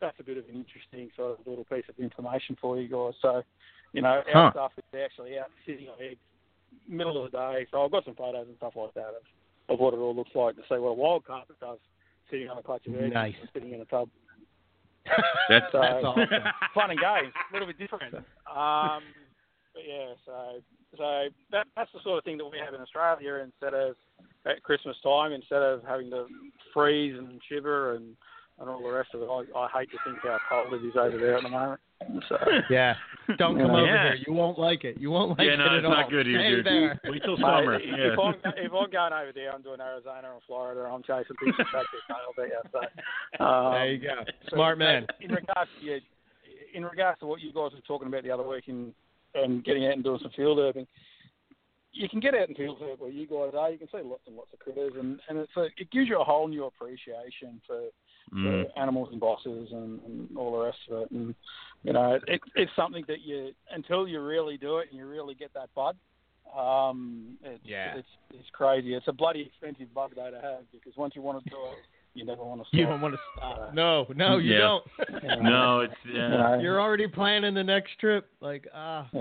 that's 0.00 0.18
a 0.20 0.22
bit 0.22 0.36
of 0.38 0.44
an 0.48 0.54
interesting 0.56 1.10
sort 1.16 1.38
of 1.40 1.46
little 1.46 1.64
piece 1.64 1.84
of 1.88 1.98
information 1.98 2.56
for 2.60 2.78
you 2.78 2.88
guys. 2.88 3.14
So, 3.22 3.42
you 3.92 4.02
know, 4.02 4.22
our 4.32 4.32
Huh. 4.32 4.50
stuff 4.52 4.72
is 4.78 5.00
actually 5.02 5.38
out 5.38 5.50
sitting 5.64 5.88
on 5.88 5.96
eggs 6.00 6.20
middle 6.88 7.24
of 7.24 7.30
the 7.32 7.38
day. 7.38 7.66
So 7.70 7.84
I've 7.84 7.90
got 7.90 8.04
some 8.04 8.14
photos 8.14 8.46
and 8.48 8.56
stuff 8.56 8.74
like 8.76 8.94
that 8.94 9.08
of, 9.08 9.22
of 9.74 9.80
what 9.80 9.94
it 9.94 9.98
all 9.98 10.14
looks 10.14 10.34
like 10.34 10.56
to 10.56 10.62
see 10.62 10.78
what 10.78 10.90
a 10.90 10.94
wild 10.94 11.24
carpet 11.24 11.56
does 11.60 11.78
sitting 12.30 12.48
on 12.48 12.58
a 12.58 12.62
clutch 12.62 12.86
of 12.86 12.94
eggs 12.94 13.14
Nice. 13.14 13.34
and 13.40 13.48
sitting 13.54 13.72
in 13.72 13.80
a 13.80 13.84
tub. 13.86 14.08
That's 15.48 15.66
So 15.72 15.80
That's 15.80 16.04
awesome. 16.04 16.28
fun 16.74 16.90
and 16.90 17.00
games, 17.00 17.32
a 17.50 17.52
little 17.52 17.68
bit 17.68 17.78
different. 17.78 18.14
Um, 18.14 19.02
but 19.72 19.82
yeah, 19.86 20.14
so 20.24 20.60
so 20.96 21.24
that, 21.52 21.66
that's 21.76 21.90
the 21.92 22.00
sort 22.02 22.18
of 22.18 22.24
thing 22.24 22.38
that 22.38 22.44
we 22.46 22.58
have 22.64 22.74
in 22.74 22.80
Australia 22.80 23.42
instead 23.44 23.74
of 23.74 23.96
at 24.46 24.62
Christmas 24.62 24.96
time, 25.02 25.32
instead 25.32 25.62
of 25.62 25.82
having 25.86 26.10
to 26.10 26.26
freeze 26.72 27.16
and 27.18 27.40
shiver 27.48 27.94
and 27.94 28.16
and 28.58 28.70
all 28.70 28.82
the 28.82 28.88
rest 28.88 29.10
of 29.12 29.20
it. 29.20 29.26
I, 29.28 29.44
I 29.58 29.68
hate 29.80 29.90
to 29.90 29.98
think 30.02 30.16
how 30.22 30.38
cold 30.48 30.72
it 30.72 30.86
is 30.86 30.94
over 30.96 31.18
there 31.18 31.36
at 31.36 31.42
the 31.42 31.50
moment. 31.50 31.78
So 32.26 32.38
Yeah. 32.70 32.94
Don't 33.36 33.58
come 33.58 33.66
Yeah. 33.70 33.76
over 33.76 33.84
Yeah. 33.86 34.02
here. 34.14 34.24
You 34.26 34.32
won't 34.32 34.58
like 34.58 34.84
it. 34.84 34.98
You 34.98 35.10
won't 35.10 35.36
like 35.38 35.46
yeah, 35.46 35.54
it 35.54 35.56
no, 35.58 35.66
at 35.66 35.72
it's 35.74 35.84
all. 35.84 35.90
not 35.92 36.08
good 36.10 36.24
here, 36.26 36.56
dude. 36.62 36.64
there. 36.64 36.98
Wait 37.04 37.22
till 37.22 37.36
summer. 37.36 37.74
if, 37.74 37.82
Yeah. 37.84 38.12
if, 38.14 38.18
I'm, 38.18 38.34
if 38.56 38.72
I'm 38.72 38.88
going 38.90 39.12
over 39.12 39.30
there, 39.34 39.52
I'm 39.52 39.60
doing 39.60 39.78
Arizona 39.82 40.28
or 40.32 40.40
Florida. 40.46 40.88
I'm 40.90 41.02
chasing 41.02 41.36
picture 41.36 41.64
practice. 41.70 42.00
mate, 42.08 42.16
I'll 42.24 42.32
bet 42.32 42.48
you. 42.48 42.80
So, 43.38 43.44
um, 43.44 43.72
There 43.74 43.92
you 43.92 43.98
go. 43.98 44.24
Smart 44.48 44.78
but 44.78 44.84
man. 44.84 45.06
In 45.20 45.32
regards 45.32 45.70
to 45.78 45.84
your, 45.84 45.98
in 46.72 46.82
regards 46.82 47.20
to 47.20 47.26
what 47.26 47.42
you 47.42 47.48
guys 47.52 47.72
were 47.76 47.84
talking 47.86 48.08
about 48.08 48.22
the 48.22 48.30
other 48.30 48.46
week 48.48 48.64
and 48.68 48.94
and 49.36 49.64
getting 49.64 49.86
out 49.86 49.92
and 49.92 50.04
doing 50.04 50.18
some 50.22 50.30
field 50.34 50.58
herping, 50.58 50.86
you 51.92 52.08
can 52.08 52.20
get 52.20 52.34
out 52.34 52.48
and 52.48 52.56
field 52.56 52.78
herp 52.80 52.98
where 52.98 53.10
you 53.10 53.26
guys 53.26 53.52
are. 53.58 53.70
You 53.70 53.78
can 53.78 53.88
see 53.88 54.02
lots 54.04 54.22
and 54.26 54.36
lots 54.36 54.52
of 54.52 54.58
critters, 54.58 54.92
and 54.98 55.20
and 55.28 55.38
it's 55.38 55.56
a, 55.56 55.64
it 55.76 55.90
gives 55.90 56.08
you 56.08 56.20
a 56.20 56.24
whole 56.24 56.48
new 56.48 56.64
appreciation 56.64 57.60
for 57.66 57.80
Mm. 58.34 58.42
for 58.42 58.80
animals 58.80 59.08
and 59.12 59.20
bosses 59.20 59.68
and, 59.70 60.00
and 60.02 60.36
all 60.36 60.50
the 60.58 60.64
rest 60.64 60.78
of 60.90 61.02
it. 61.02 61.10
And 61.12 61.32
you 61.84 61.92
know, 61.92 62.18
it, 62.26 62.40
it's 62.56 62.72
something 62.74 63.04
that 63.06 63.20
you 63.20 63.52
until 63.70 64.08
you 64.08 64.20
really 64.20 64.56
do 64.56 64.78
it 64.78 64.88
and 64.90 64.98
you 64.98 65.06
really 65.06 65.36
get 65.36 65.54
that 65.54 65.72
bug. 65.76 65.94
Um, 66.56 67.36
it's, 67.44 67.62
Yeah. 67.64 67.94
it's 67.98 68.08
it's 68.30 68.50
crazy. 68.52 68.94
It's 68.94 69.06
a 69.06 69.12
bloody 69.12 69.42
expensive 69.42 69.94
bug 69.94 70.12
though 70.16 70.30
to 70.32 70.40
have 70.40 70.62
because 70.72 70.96
once 70.96 71.14
you 71.14 71.22
want 71.22 71.42
to 71.44 71.50
do 71.50 71.56
it, 71.56 71.78
you 72.16 72.24
never 72.24 72.42
want 72.44 72.60
to 72.62 72.66
stop. 72.66 72.74
You 72.78 72.86
don't 72.86 73.00
want 73.00 73.14
to 73.14 73.20
stop. 73.36 73.74
No, 73.74 74.06
no, 74.16 74.38
you 74.38 74.54
Yeah. 74.54 74.58
don't. 74.58 74.84
You 75.22 75.42
No, 75.42 75.80
it's 75.80 75.94
you 76.04 76.14
yeah. 76.18 76.28
know. 76.28 76.58
You're 76.60 76.80
already 76.80 77.06
planning 77.06 77.54
the 77.54 77.62
next 77.62 77.98
trip. 78.00 78.26
Like, 78.40 78.66
ah, 78.74 79.06
Yeah, 79.12 79.20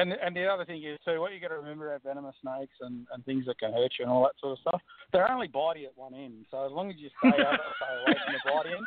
and, 0.00 0.12
and 0.12 0.20
and 0.20 0.36
the 0.36 0.46
other 0.46 0.64
thing 0.64 0.82
is 0.82 0.98
too, 1.04 1.20
what 1.20 1.32
you 1.32 1.40
got 1.40 1.48
to 1.48 1.56
remember 1.56 1.88
about 1.94 2.02
venomous 2.02 2.34
snakes 2.42 2.74
and, 2.80 3.06
and 3.12 3.24
things 3.24 3.46
that 3.46 3.58
can 3.58 3.72
hurt 3.72 3.92
you 3.98 4.04
and 4.04 4.10
all 4.12 4.22
that 4.24 4.32
sort 4.40 4.52
of 4.52 4.58
stuff. 4.60 4.80
They're 5.12 5.30
only 5.30 5.48
bitey 5.48 5.84
at 5.84 5.92
one 5.96 6.14
end, 6.14 6.44
so 6.50 6.66
as 6.66 6.72
long 6.72 6.90
as 6.90 6.96
you 6.98 7.08
stay 7.20 7.28
out, 7.42 7.58
stay 7.76 7.94
away 8.06 8.18
from 8.24 8.34
the 8.34 8.50
bitey 8.50 8.76
end, 8.76 8.86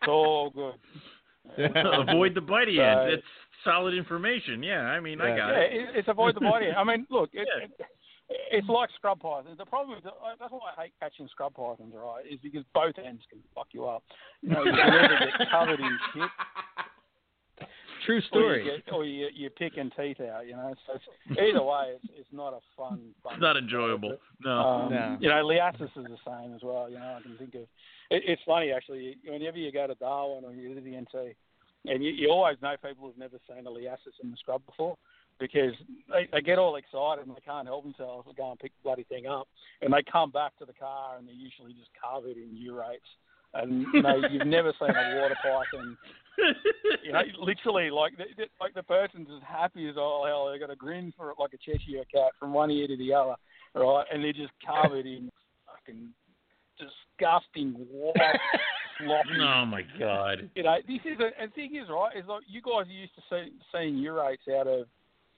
it's 0.00 0.08
all 0.08 0.50
good. 0.50 0.74
Avoid 2.08 2.34
the 2.34 2.40
bitey 2.40 2.76
So- 2.76 2.82
end. 2.82 3.12
It's 3.14 3.26
solid 3.64 3.94
information. 3.94 4.62
Yeah, 4.62 4.80
I 4.82 5.00
mean, 5.00 5.20
I 5.20 5.36
got 5.36 5.48
Yeah, 5.48 5.58
it. 5.60 5.72
it, 5.72 5.88
it's 5.96 6.08
avoid 6.08 6.34
the 6.34 6.40
bitey 6.40 6.68
end. 6.68 6.76
I 6.76 6.84
mean, 6.84 7.06
look, 7.10 7.30
it, 7.32 7.46
Yeah. 7.58 7.64
it, 7.64 7.70
it's 8.28 8.68
like 8.68 8.88
scrub 8.96 9.20
pythons. 9.20 9.58
The 9.58 9.66
problem 9.66 9.98
is 9.98 10.04
that, 10.04 10.14
that's 10.40 10.52
why 10.52 10.72
I 10.76 10.82
hate 10.84 10.92
catching 11.00 11.28
scrub 11.28 11.54
pythons, 11.54 11.94
right? 11.94 12.24
Is 12.30 12.38
because 12.42 12.64
both 12.72 12.94
ends 12.98 13.22
can 13.30 13.40
fuck 13.54 13.68
you 13.72 13.86
up. 13.86 14.02
You 14.42 14.50
know, 14.50 14.64
you 14.64 14.72
can 14.72 14.80
either 14.80 15.32
get 15.38 15.50
covered 15.50 15.80
in 15.80 15.98
shit 16.14 16.30
True 18.04 18.16
or 18.16 18.18
you, 18.18 18.22
story. 18.28 18.64
get, 18.64 18.94
or 18.94 19.04
you, 19.04 19.28
you're 19.34 19.50
picking 19.50 19.90
teeth 19.96 20.20
out. 20.20 20.46
You 20.46 20.52
know, 20.52 20.74
so 20.86 20.94
it's, 20.94 21.40
either 21.40 21.62
way, 21.62 21.94
it's, 21.94 22.04
it's 22.18 22.28
not 22.32 22.52
a 22.52 22.60
fun. 22.76 23.00
fun 23.22 23.34
It's 23.34 23.42
not 23.42 23.56
enjoyable. 23.56 24.16
No. 24.44 24.50
Um, 24.50 24.90
No. 24.90 25.16
You 25.20 25.28
know, 25.28 25.44
Liasis 25.44 25.84
is 25.84 26.04
the 26.04 26.18
same 26.26 26.54
as 26.54 26.62
well. 26.62 26.90
You 26.90 26.98
know, 26.98 27.16
I 27.18 27.22
can 27.22 27.36
think 27.38 27.54
of. 27.54 27.62
It, 28.10 28.22
it's 28.26 28.42
funny 28.44 28.72
actually. 28.72 29.16
Whenever 29.26 29.56
you 29.56 29.72
go 29.72 29.86
to 29.86 29.94
Darwin 29.94 30.44
or 30.44 30.52
you 30.52 30.74
do 30.74 30.80
the 30.80 30.96
NT, 30.96 31.34
and 31.86 32.02
you, 32.02 32.10
you 32.10 32.30
always 32.30 32.56
know 32.62 32.74
people 32.82 33.06
who've 33.06 33.18
never 33.18 33.38
seen 33.48 33.66
a 33.66 33.70
Liasis 33.70 34.20
in 34.22 34.30
the 34.30 34.36
scrub 34.36 34.64
before 34.66 34.96
because 35.38 35.74
they, 36.10 36.28
they 36.32 36.40
get 36.40 36.58
all 36.58 36.76
excited 36.76 37.26
and 37.26 37.36
they 37.36 37.40
can't 37.44 37.66
help 37.66 37.84
themselves 37.84 38.28
to 38.28 38.34
go 38.34 38.50
and 38.50 38.58
pick 38.58 38.72
the 38.72 38.84
bloody 38.84 39.04
thing 39.04 39.26
up, 39.26 39.48
and 39.82 39.92
they 39.92 40.02
come 40.10 40.30
back 40.30 40.56
to 40.58 40.64
the 40.64 40.72
car 40.72 41.16
and 41.18 41.26
they're 41.26 41.34
usually 41.34 41.72
just 41.72 41.90
covered 42.00 42.36
in 42.36 42.56
urates. 42.56 43.10
And 43.54 43.86
you 43.92 44.02
know, 44.02 44.20
you've 44.30 44.46
never 44.46 44.72
seen 44.80 44.90
a 44.90 45.20
water 45.20 45.36
python 45.42 45.96
you 47.04 47.12
know, 47.12 47.22
literally, 47.38 47.90
like 47.90 48.16
the, 48.16 48.24
like 48.60 48.74
the 48.74 48.82
person's 48.82 49.28
as 49.34 49.42
happy 49.46 49.88
as 49.88 49.96
all 49.96 50.26
hell. 50.26 50.50
They 50.50 50.58
got 50.58 50.70
a 50.70 50.76
grin 50.76 51.12
for 51.16 51.30
it 51.30 51.36
like 51.38 51.52
a 51.52 51.58
Cheshire 51.58 52.04
cat 52.12 52.32
from 52.38 52.52
one 52.52 52.70
ear 52.70 52.88
to 52.88 52.96
the 52.96 53.12
other, 53.12 53.34
right? 53.74 54.04
And 54.12 54.24
they're 54.24 54.32
just 54.32 54.52
covered 54.66 55.06
in 55.06 55.30
fucking 55.66 56.08
disgusting 56.78 57.74
white 57.90 58.14
sloppy. 58.98 59.40
oh 59.40 59.64
my 59.66 59.82
god. 59.98 60.50
You 60.54 60.64
know, 60.64 60.76
this 60.86 61.00
is 61.04 61.20
a, 61.20 61.40
and 61.40 61.50
the 61.50 61.54
thing 61.54 61.76
is, 61.76 61.88
right? 61.88 62.16
Is 62.16 62.24
like 62.28 62.42
you 62.48 62.60
guys 62.60 62.86
are 62.88 62.92
used 62.92 63.14
to 63.16 63.22
see, 63.30 63.52
seeing 63.72 63.96
urates 63.96 64.48
out 64.58 64.66
of, 64.66 64.86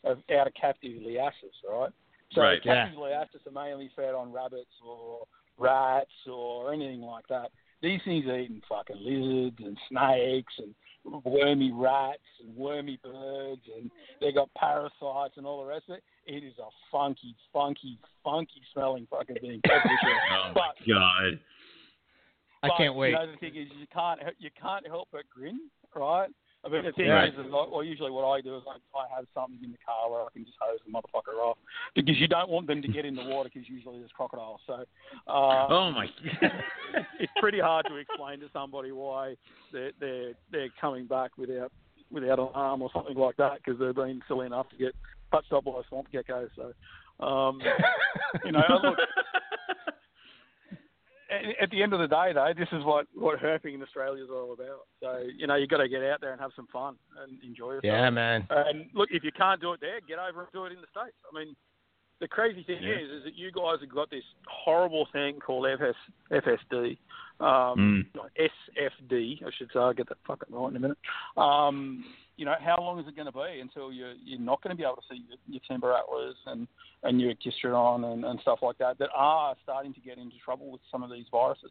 of 0.07 0.19
out 0.31 0.47
of 0.47 0.55
captive 0.55 1.03
liasis, 1.03 1.55
right? 1.69 1.91
So 2.33 2.41
Right. 2.43 2.63
captive 2.63 2.99
liasis 2.99 3.47
are 3.47 3.51
mainly 3.51 3.89
fed 3.95 4.15
on 4.15 4.33
rabbits 4.33 4.75
or 4.85 5.27
rats 5.59 6.27
or 6.27 6.73
anything 6.73 7.01
like 7.03 7.27
that. 7.29 7.51
These 7.83 8.03
things 8.05 8.27
are 8.27 8.39
eating 8.39 8.63
fucking 8.69 8.97
lizards 8.99 9.59
and 9.61 9.79
snakes 9.89 10.55
and 10.59 10.75
wormy 11.25 11.71
rats 11.73 12.23
and 12.41 12.57
wormy 12.57 12.99
birds 13.03 13.63
and 13.77 13.91
they 14.21 14.33
got 14.33 14.53
parasites 14.55 15.37
and 15.37 15.47
all 15.47 15.63
the 15.63 15.69
rest 15.69 15.89
of 15.89 15.97
it. 15.97 16.05
It 16.25 16.43
is 16.43 16.59
a 16.59 16.69
funky, 16.91 17.37
funky, 17.53 17.99
funky 18.25 18.63
smelling 18.73 19.07
fucking 19.11 19.37
thing. 19.37 19.61
That's 19.65 19.83
for 19.83 19.99
sure. 20.03 20.21
Oh 20.33 20.49
my 20.49 20.53
But 20.55 20.87
god. 20.89 21.41
I 22.63 22.69
can't 22.77 22.95
wait. 22.97 23.11
You 23.11 23.17
know, 23.17 23.31
the 23.31 23.37
thing 23.39 23.55
is, 23.55 23.69
you 23.79 23.87
can't 23.93 24.21
you 24.39 24.51
can't 24.61 24.87
help 24.87 25.09
but 25.13 25.23
grin, 25.33 25.71
right? 25.95 26.31
I 26.67 26.69
mean, 26.69 26.85
the 26.85 26.93
thing 26.93 27.09
Right. 27.09 27.33
is, 27.33 27.39
is 27.39 27.53
like, 27.53 27.71
well, 27.71 27.85
usually 27.85 28.11
what 28.11 28.27
I 28.27 28.41
do 28.41 28.57
is 28.57 28.64
like 28.67 28.81
I 28.95 29.07
have 29.14 29.27
something 29.33 29.59
in 29.62 29.71
the 29.71 29.79
car 29.87 30.11
where 30.11 30.23
I 30.23 30.27
can 30.33 30.45
just 30.45 30.57
hose 30.61 30.81
the 30.85 30.91
motherfucker 30.93 31.39
off 31.39 31.59
because 31.95 32.19
you 32.19 32.27
don't 32.27 32.51
want 32.51 32.67
them 32.67 32.83
to 32.83 32.89
get 32.89 33.05
in 33.05 33.14
the 33.14 33.23
water 33.23 33.49
because 33.53 33.69
usually 33.69 33.99
there's 34.01 34.11
crocodiles. 34.11 34.61
So, 34.67 34.85
uh, 35.29 35.67
Oh 35.71 35.91
my. 35.93 36.07
it's 37.21 37.33
pretty 37.41 37.61
hard 37.61 37.87
to 37.89 37.97
explain 37.97 38.41
to 38.41 38.49
somebody 38.53 38.91
why 38.91 39.37
they're 39.73 39.93
they're 40.01 40.33
they're 40.51 40.69
coming 40.81 41.07
back 41.07 41.39
without 41.39 41.71
without 42.11 42.39
an 42.39 42.49
arm 42.55 42.83
or 42.83 42.91
something 42.93 43.17
like 43.17 43.37
that 43.37 43.59
because 43.64 43.79
they've 43.79 43.95
been 43.95 44.21
silly 44.27 44.47
enough 44.47 44.69
to 44.71 44.77
get 44.77 44.95
touched 45.33 45.53
up 45.53 45.64
by 45.64 45.73
a 45.73 45.83
swamp 45.89 46.11
gecko. 46.12 46.49
So, 46.57 47.25
um, 47.25 47.61
you 48.45 48.53
know, 48.53 48.62
look, 48.83 48.99
at, 51.61 51.70
the 51.70 51.83
end 51.83 51.93
of 51.93 52.01
the 52.01 52.07
day, 52.07 52.33
though, 52.35 52.53
this 52.57 52.68
is 52.72 52.85
what 52.85 53.07
what 53.14 53.39
herping 53.41 53.74
in 53.74 53.83
Australia 53.83 54.22
is 54.22 54.31
all 54.31 54.53
about. 54.53 54.87
So, 55.03 55.22
you 55.37 55.47
know, 55.47 55.57
you 55.57 55.66
got 55.66 55.79
to 55.79 55.89
get 55.89 56.03
out 56.03 56.20
there 56.20 56.33
and 56.33 56.41
have 56.41 56.53
some 56.55 56.66
fun 56.72 56.97
and 57.22 57.43
enjoy 57.43 57.72
yourself. 57.74 57.85
Yeah, 57.85 58.11
man. 58.11 58.47
And 58.51 58.87
look, 58.95 59.09
if 59.11 59.24
you 59.24 59.33
can't 59.33 59.61
do 59.61 59.72
it 59.72 59.81
there, 59.81 60.01
get 60.07 60.18
over 60.18 60.43
and 60.43 60.53
do 60.53 60.64
it 60.66 60.72
in 60.72 60.81
the 60.81 60.87
states. 60.91 61.16
I 61.31 61.39
mean, 61.39 61.55
the 62.20 62.29
crazy 62.29 62.62
thing 62.62 62.83
Yeah. 62.83 62.95
is, 62.97 63.11
is 63.11 63.24
that 63.24 63.35
you 63.35 63.51
guys 63.53 63.81
have 63.81 63.91
got 63.91 64.09
this 64.11 64.24
horrible 64.49 65.07
thing 65.12 65.39
called 65.39 65.66
FS, 65.66 65.97
FSD, 66.31 66.99
um, 67.41 68.07
Mm. 68.14 68.31
SFD, 68.79 69.43
I 69.47 69.51
should 69.51 69.70
say. 69.72 69.79
I'll 69.79 69.93
get 69.93 70.09
that 70.09 70.18
fucking 70.27 70.55
right 70.55 70.70
in 70.70 70.77
a 70.77 70.81
minute. 70.81 70.99
Um, 71.37 72.05
you 72.37 72.45
know, 72.45 72.55
how 72.61 72.76
long 72.78 72.99
is 72.99 73.07
it 73.09 73.16
going 73.16 73.26
to 73.26 73.32
be 73.32 73.61
until 73.61 73.93
you're 73.93 74.14
you're 74.24 74.41
not 74.41 74.62
going 74.62 74.74
to 74.74 74.76
be 74.76 74.84
able 74.84 74.97
to 74.97 75.03
see 75.11 75.24
your, 75.28 75.39
your 75.49 75.61
timber 75.68 75.89
rattlers 75.89 76.37
and 76.47 76.68
and 77.03 77.20
your 77.20 77.32
Agkistrodon 77.34 78.05
and, 78.12 78.24
and 78.24 78.41
stuff 78.41 78.59
like 78.62 78.78
that 78.78 78.99
that 78.99 79.09
are 79.14 79.55
starting 79.62 79.95
to 79.95 80.01
get 80.01 80.18
into 80.18 80.37
trouble 80.45 80.70
with 80.70 80.80
some 80.91 81.03
of 81.03 81.11
these 81.11 81.26
viruses. 81.30 81.70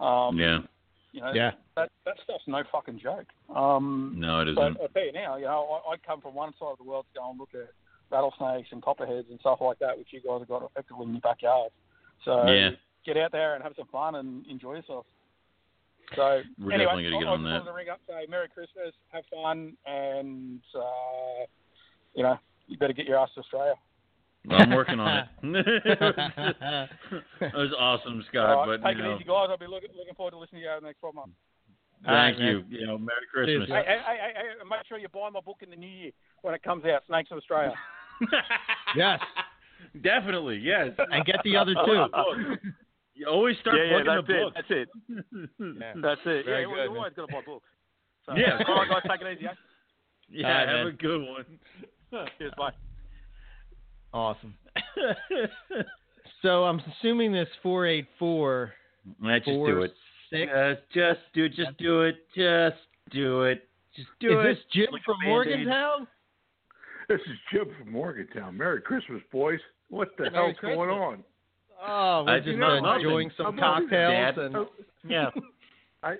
Um, 0.00 0.38
Yeah. 0.38 0.58
You 1.12 1.20
know, 1.20 1.32
Yeah. 1.32 1.52
that 1.76 1.90
that 2.04 2.16
stuff's 2.24 2.44
no 2.46 2.62
fucking 2.70 2.98
joke. 3.00 3.26
Um, 3.54 4.14
No, 4.16 4.40
it 4.40 4.54
but 4.54 4.68
isn't. 4.68 4.80
I'll 4.80 4.88
tell 4.88 5.04
you 5.04 5.12
now, 5.12 5.36
you 5.36 5.44
know, 5.44 5.80
I, 5.88 5.92
I 5.92 5.96
come 6.06 6.20
from 6.20 6.34
one 6.34 6.52
side 6.58 6.72
of 6.72 6.78
the 6.78 6.84
world 6.84 7.06
to 7.12 7.20
go 7.20 7.30
and 7.30 7.38
look 7.38 7.54
at 7.54 7.70
rattlesnakes 8.10 8.68
and 8.72 8.82
copperheads 8.82 9.28
and 9.30 9.40
stuff 9.40 9.58
like 9.60 9.78
that, 9.78 9.96
which 9.96 10.08
you 10.10 10.20
guys 10.20 10.40
have 10.40 10.48
got 10.48 10.62
effectively 10.62 11.06
in 11.06 11.12
your 11.12 11.20
backyard. 11.20 11.70
So 12.24 12.46
Yeah. 12.46 12.70
get 13.04 13.16
out 13.16 13.32
there 13.32 13.54
and 13.54 13.62
have 13.62 13.74
some 13.76 13.88
fun 13.88 14.16
and 14.16 14.46
enjoy 14.46 14.74
yourself. 14.76 15.06
So 16.16 16.42
We're 16.58 16.72
anyway, 16.72 16.84
definitely 16.84 17.10
gonna 17.10 17.18
get 17.18 17.28
I, 17.28 17.30
I 17.30 17.34
on 17.34 17.40
just 17.40 17.44
that. 17.44 17.52
wanted 17.52 17.64
to 17.64 17.72
ring 17.72 17.88
up, 17.88 18.00
say 18.08 18.26
Merry 18.28 18.48
Christmas, 18.48 18.94
have 19.12 19.24
fun, 19.32 19.76
and 19.86 20.60
uh, 20.74 21.46
you 22.14 22.22
know, 22.22 22.38
you 22.66 22.78
better 22.78 22.92
get 22.92 23.06
your 23.06 23.18
ass 23.18 23.30
to 23.34 23.40
Australia. 23.40 23.74
I'm 24.50 24.70
working 24.70 24.98
on 24.98 25.18
it. 25.18 25.26
that 27.40 27.54
was 27.54 27.72
awesome, 27.78 28.24
Scott. 28.28 28.50
All 28.50 28.66
right, 28.66 28.80
but 28.80 28.88
take 28.88 28.98
you 28.98 29.10
it 29.10 29.14
easy, 29.16 29.24
guys. 29.24 29.46
I'll 29.50 29.56
be 29.56 29.66
looking 29.66 29.90
looking 29.96 30.14
forward 30.14 30.32
to 30.32 30.38
listening 30.38 30.62
to 30.62 30.64
you 30.66 30.70
over 30.70 30.80
the 30.80 30.86
next 30.86 30.98
twelve 30.98 31.14
months. 31.14 31.36
thank 32.04 32.08
All 32.08 32.14
right, 32.14 32.36
you. 32.38 32.64
You 32.68 32.86
know, 32.86 32.98
Merry 32.98 33.26
Christmas. 33.32 33.68
Hey, 33.68 33.84
hey, 33.86 34.00
hey, 34.04 34.32
hey, 34.34 34.68
make 34.68 34.80
sure 34.88 34.98
you 34.98 35.08
buy 35.08 35.30
my 35.30 35.40
book 35.40 35.58
in 35.62 35.70
the 35.70 35.76
new 35.76 35.86
year 35.86 36.10
when 36.42 36.54
it 36.54 36.62
comes 36.62 36.84
out, 36.84 37.04
Snakes 37.06 37.30
of 37.30 37.38
Australia. 37.38 37.74
yes. 38.96 39.20
Definitely, 40.02 40.58
yes. 40.58 40.90
And 41.10 41.24
get 41.24 41.36
the 41.44 41.56
other 41.56 41.74
two. 41.74 42.06
You 43.14 43.26
always 43.26 43.56
start 43.60 43.76
yeah, 43.76 43.84
yeah, 43.84 44.02
plugging 44.02 44.14
that's 44.14 44.26
the 44.26 44.34
it. 44.34 44.42
book. 44.44 44.54
That's 44.56 44.70
it. 44.70 44.88
Yeah. 45.80 45.92
That's 46.02 46.20
it. 46.24 46.44
Very 46.46 46.62
yeah, 46.62 46.66
well, 46.66 46.76
good, 46.76 46.82
you 46.84 46.88
man. 46.90 46.96
always 46.98 47.12
got 47.14 47.26
to 47.26 47.32
buy 47.32 47.40
books. 47.44 47.66
So, 48.26 48.34
Yeah. 48.36 48.58
All 48.68 48.74
right, 48.76 48.88
guys, 48.88 49.02
take 49.18 49.26
it 49.26 49.38
easy. 49.38 49.46
eh? 49.46 49.50
Yeah, 50.30 50.46
All 50.48 50.52
right, 50.54 50.68
have 50.68 50.76
man. 50.78 50.86
a 50.86 50.92
good 50.92 51.20
one. 51.28 51.46
Cheers, 52.38 52.52
bye. 52.56 52.72
Awesome. 54.12 54.54
So 56.42 56.64
I'm 56.64 56.80
assuming 56.98 57.32
this 57.32 57.48
484 57.62 58.72
Let's 59.22 59.44
just 59.44 59.54
do 59.54 59.82
it. 59.82 59.92
six. 60.30 60.52
Uh, 60.52 60.74
just 60.92 61.20
do 61.34 61.44
it. 61.44 61.52
Just 61.54 61.78
do 61.78 62.02
it. 62.02 62.16
Just 62.34 62.76
do 63.12 63.42
it. 63.44 63.68
Just 63.94 64.08
do 64.18 64.40
Is 64.40 64.46
it. 64.46 64.48
this 64.54 64.58
Jim 64.72 64.86
Like 64.92 65.02
from 65.04 65.16
Band-Aid. 65.22 65.66
Morgantown? 65.66 66.06
This 67.08 67.20
is 67.20 67.36
Jim 67.52 67.66
from 67.78 67.92
Morgantown. 67.92 68.56
Merry 68.56 68.80
Christmas, 68.80 69.22
boys. 69.30 69.60
What 69.88 70.08
the 70.18 70.24
Merry 70.30 70.34
hell's 70.34 70.56
Christmas. 70.58 70.76
going 70.76 70.90
on? 70.90 71.24
Oh, 71.84 72.24
we're 72.26 72.32
I 72.34 72.38
just 72.38 72.46
did 72.46 72.58
know. 72.58 72.94
enjoying 72.94 73.30
some 73.36 73.46
I'm 73.46 73.58
cocktails 73.58 74.34
Dad. 74.36 74.38
and 74.38 74.56
Oh, 74.56 74.68
Yeah. 75.06 75.30
I 76.04 76.16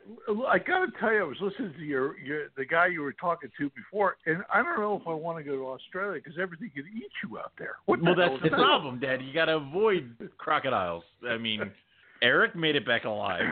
I 0.48 0.58
got 0.58 0.86
to 0.86 0.92
tell 1.00 1.12
you, 1.12 1.20
I 1.20 1.24
was 1.24 1.38
listening 1.40 1.72
to 1.76 1.82
your, 1.84 2.16
your 2.18 2.48
the 2.56 2.64
guy 2.64 2.86
you 2.86 3.02
were 3.02 3.12
talking 3.14 3.50
to 3.58 3.68
before, 3.70 4.16
and 4.26 4.42
I 4.52 4.62
don't 4.62 4.78
know 4.78 4.96
if 5.00 5.08
I 5.08 5.12
want 5.12 5.38
to 5.38 5.44
go 5.44 5.56
to 5.56 5.66
Australia 5.70 6.20
because 6.22 6.38
everything 6.40 6.70
could 6.72 6.84
eat 6.86 7.10
you 7.24 7.36
out 7.38 7.50
there. 7.58 7.74
What 7.86 8.00
Well, 8.00 8.14
the 8.14 8.20
that's 8.28 8.42
the 8.44 8.50
that? 8.50 8.56
problem, 8.58 9.00
Dad. 9.00 9.22
You 9.22 9.32
got 9.34 9.46
to 9.46 9.56
avoid 9.56 10.16
crocodiles. 10.38 11.02
I 11.28 11.36
mean, 11.36 11.62
Eric 12.22 12.54
made 12.54 12.76
it 12.76 12.86
back 12.86 13.04
alive. 13.06 13.42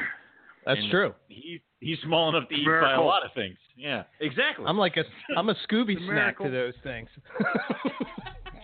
That's 0.64 0.80
true. 0.90 1.14
He 1.26 1.60
he's 1.80 1.98
small 2.04 2.28
enough 2.28 2.48
to 2.48 2.54
eat 2.54 2.64
by 2.64 2.92
a 2.94 3.00
lot 3.00 3.24
of 3.26 3.32
things. 3.34 3.56
Yeah, 3.76 4.04
exactly. 4.20 4.66
I'm 4.68 4.78
like 4.78 4.96
a 4.98 5.04
I'm 5.36 5.48
a 5.48 5.56
Scooby 5.68 5.96
snack 6.06 6.38
to 6.38 6.48
those 6.50 6.74
things. 6.84 7.08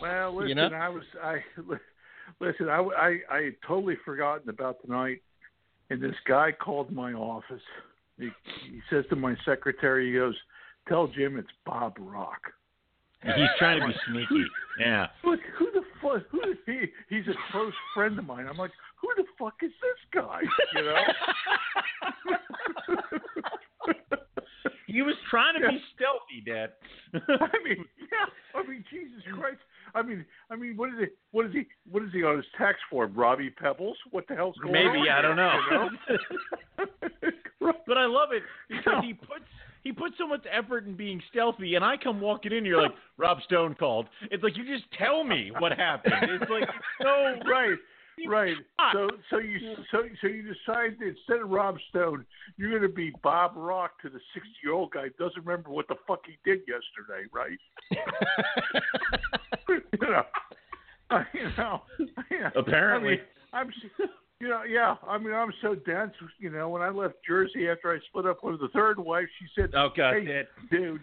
Well, 0.00 0.34
listen, 0.36 0.48
You 0.50 0.54
know? 0.56 0.66
I 0.68 0.88
was 0.90 1.02
I 1.22 1.38
listen. 2.40 2.68
I, 2.68 2.78
I 2.78 3.18
I 3.30 3.42
had 3.42 3.54
totally 3.66 3.96
forgotten 4.04 4.48
about 4.48 4.80
tonight, 4.84 5.22
and 5.90 6.02
this 6.02 6.14
guy 6.26 6.52
called 6.52 6.92
my 6.92 7.12
office. 7.12 7.62
He, 8.18 8.30
he 8.70 8.80
says 8.90 9.04
to 9.10 9.16
my 9.16 9.36
secretary, 9.44 10.08
he 10.08 10.18
goes, 10.18 10.36
"Tell 10.88 11.06
Jim 11.08 11.38
it's 11.38 11.48
Bob 11.64 11.96
Rock." 11.98 12.40
he's 13.22 13.48
trying 13.58 13.80
to 13.80 13.88
be 13.88 13.94
sneaky. 14.08 14.44
Yeah. 14.78 15.06
Look, 15.24 15.40
who 15.58 15.70
the 15.72 15.80
fuck? 16.02 16.28
Who 16.30 16.50
is 16.50 16.58
he? 16.66 16.84
He's 17.08 17.26
a 17.28 17.34
close 17.50 17.72
friend 17.94 18.18
of 18.18 18.26
mine. 18.26 18.46
I'm 18.46 18.58
like, 18.58 18.72
who 19.00 19.08
the 19.16 19.24
fuck 19.38 19.54
is 19.62 19.70
this 19.80 20.22
guy? 20.22 20.40
You 20.74 20.84
know? 20.84 21.00
He 24.96 25.02
was 25.02 25.14
trying 25.28 25.60
to 25.60 25.68
be 25.68 25.76
stealthy, 25.92 26.40
Dad. 26.40 26.72
I 27.12 27.58
mean, 27.62 27.84
yeah. 28.00 28.32
I 28.56 28.66
mean, 28.66 28.82
Jesus 28.88 29.20
Christ. 29.36 29.60
I 29.96 30.02
mean, 30.02 30.24
I 30.50 30.56
mean, 30.56 30.76
what 30.76 30.90
is 30.90 30.96
it? 30.98 31.16
What 31.32 31.46
is 31.46 31.52
he? 31.52 31.66
What 31.90 32.02
is 32.02 32.10
he 32.12 32.22
on 32.22 32.36
his 32.36 32.46
tax 32.56 32.78
form? 32.90 33.14
Robbie 33.14 33.50
Pebbles? 33.50 33.96
What 34.10 34.28
the 34.28 34.34
hell's 34.34 34.56
going 34.62 34.76
on? 34.76 34.94
Maybe 34.94 35.08
I 35.10 35.22
don't 35.22 35.36
know. 35.36 35.88
But 37.86 37.98
I 37.98 38.06
love 38.06 38.30
it 38.32 38.42
because 38.68 39.02
he 39.04 39.14
puts 39.14 39.44
he 39.84 39.92
puts 39.92 40.16
so 40.18 40.26
much 40.26 40.44
effort 40.50 40.86
in 40.86 40.96
being 40.96 41.22
stealthy, 41.30 41.76
and 41.76 41.84
I 41.84 41.96
come 41.96 42.20
walking 42.20 42.50
in, 42.50 42.58
and 42.58 42.66
you're 42.66 42.82
like, 42.82 42.94
Rob 43.16 43.38
Stone 43.42 43.76
called. 43.76 44.08
It's 44.30 44.42
like 44.42 44.56
you 44.56 44.64
just 44.64 44.90
tell 44.98 45.22
me 45.22 45.52
what 45.58 45.72
happened. 45.72 46.14
It's 46.22 46.50
like 46.50 46.68
no, 47.00 47.38
right, 47.50 47.78
right. 48.26 48.56
So, 48.92 49.08
so 49.30 49.38
you, 49.38 49.76
so, 49.92 50.02
so 50.20 50.26
you 50.26 50.42
decide 50.42 50.96
that 50.98 51.06
instead 51.06 51.40
of 51.42 51.50
Rob 51.50 51.76
Stone, 51.90 52.26
you're 52.56 52.70
going 52.70 52.82
to 52.82 52.88
be 52.88 53.12
Bob 53.22 53.52
Rock 53.54 54.00
to 54.02 54.08
the 54.08 54.20
sixty-year-old 54.34 54.90
guy 54.90 55.04
who 55.04 55.24
doesn't 55.24 55.44
remember 55.44 55.70
what 55.70 55.86
the 55.86 55.96
fuck 56.08 56.22
he 56.26 56.36
did 56.44 56.60
yesterday, 56.66 57.28
right? 57.32 57.58
you 60.00 60.08
know, 60.08 60.22
you 61.32 61.50
know, 61.56 61.80
yeah. 62.30 62.50
Apparently. 62.56 63.20
I 63.52 63.64
mean, 63.64 63.72
I'm, 64.00 64.08
you 64.40 64.48
know, 64.48 64.62
yeah. 64.64 64.96
I 65.06 65.18
mean, 65.18 65.32
I'm 65.32 65.52
so 65.62 65.74
dense. 65.74 66.12
You 66.38 66.50
know, 66.50 66.68
when 66.68 66.82
I 66.82 66.90
left 66.90 67.14
Jersey 67.26 67.68
after 67.68 67.92
I 67.92 67.98
split 68.08 68.26
up 68.26 68.42
with 68.44 68.60
the 68.60 68.68
third 68.68 68.98
wife, 68.98 69.26
she 69.38 69.46
said, 69.60 69.70
Oh 69.74 69.88
God, 69.96 70.14
Hey, 70.14 70.24
Dad. 70.26 70.46
dude. 70.70 71.00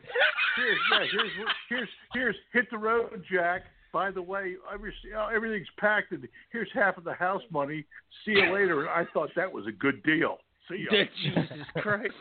Here's, 0.55 0.77
yeah, 0.91 0.99
here's, 1.11 1.31
here's, 1.67 1.89
here's, 2.13 2.35
hit 2.53 2.69
the 2.69 2.77
road, 2.77 3.23
Jack. 3.31 3.63
By 3.91 4.11
the 4.11 4.21
way, 4.21 4.55
every, 4.73 4.93
uh, 5.15 5.27
everything's 5.27 5.67
packed, 5.77 6.11
and 6.11 6.27
here's 6.51 6.69
half 6.73 6.97
of 6.97 7.03
the 7.03 7.13
house 7.13 7.43
money. 7.51 7.85
See 8.25 8.31
you 8.31 8.53
later. 8.53 8.81
And 8.81 8.89
I 8.89 9.05
thought 9.13 9.29
that 9.35 9.51
was 9.51 9.65
a 9.67 9.71
good 9.71 10.01
deal. 10.03 10.37
See 10.69 10.85
ya. 10.89 11.05
Jesus 11.23 11.67
Christ. 11.77 12.13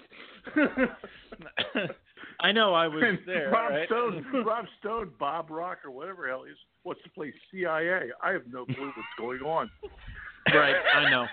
I 2.40 2.52
know 2.52 2.74
I 2.74 2.86
was 2.88 3.02
And 3.06 3.18
there. 3.26 3.50
Rob 3.50 3.70
right? 3.70 3.86
Stone, 3.88 4.24
Rob 4.46 4.64
Stone, 4.80 5.10
Bob 5.18 5.50
Rock, 5.50 5.78
or 5.84 5.90
whatever 5.90 6.28
hell 6.28 6.44
he 6.44 6.50
is, 6.52 6.58
wants 6.84 7.02
to 7.04 7.10
play 7.10 7.32
CIA. 7.50 8.10
I 8.22 8.30
have 8.32 8.42
no 8.50 8.64
clue 8.66 8.86
what's 8.96 9.08
going 9.18 9.40
on. 9.40 9.70
right, 10.52 10.74
I 10.94 11.10
know. 11.10 11.26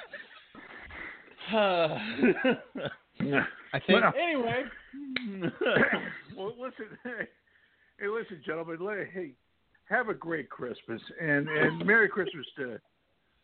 I 3.72 3.80
think 3.86 4.02
Well, 4.02 4.14
anyway. 4.22 4.64
well, 6.38 6.54
listen, 6.60 6.86
hey, 7.04 7.28
hey, 8.00 8.08
listen, 8.08 8.42
gentlemen. 8.46 8.78
Hey, 9.14 9.32
have 9.90 10.10
a 10.10 10.14
great 10.14 10.50
Christmas 10.50 11.02
and 11.20 11.48
and 11.50 11.86
Merry 11.86 12.08
Christmas 12.10 12.46
to 12.58 12.80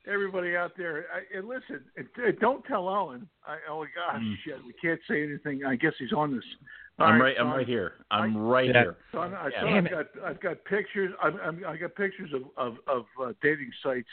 everybody 0.08 0.56
out 0.56 0.72
there. 0.78 1.06
I, 1.14 1.38
and 1.38 1.48
listen, 1.48 1.82
and, 1.98 2.08
don't 2.40 2.64
tell 2.66 2.88
Owen. 2.88 3.28
I, 3.46 3.58
oh 3.70 3.80
my 3.82 3.88
gosh, 3.96 4.22
Mm. 4.22 4.36
shit, 4.46 4.64
we 4.66 4.74
can't 4.74 5.00
say 5.10 5.24
anything. 5.24 5.66
I 5.66 5.76
guess 5.76 5.94
he's 5.98 6.14
on 6.14 6.36
this. 6.36 6.46
I'm 6.98 7.16
All 7.16 7.20
right. 7.20 7.36
I'm 7.40 7.50
right 7.50 7.68
here. 7.68 7.94
I'm 8.10 8.38
right 8.38 8.68
Yeah. 8.68 8.82
here. 8.84 8.98
Son, 9.12 9.34
I, 9.34 9.48
Yeah. 9.50 9.62
son, 9.62 9.74
Damn 9.74 9.86
I've 9.86 9.92
got 9.92 10.06
I've 10.26 10.40
got 10.42 10.64
pictures. 10.66 11.14
I'm, 11.22 11.38
I'm, 11.44 11.66
I 11.68 11.76
got 11.78 11.94
pictures 11.96 12.32
of 12.34 12.44
of, 12.58 12.78
of 12.88 13.06
uh, 13.22 13.34
dating 13.42 13.72
sites. 13.84 14.08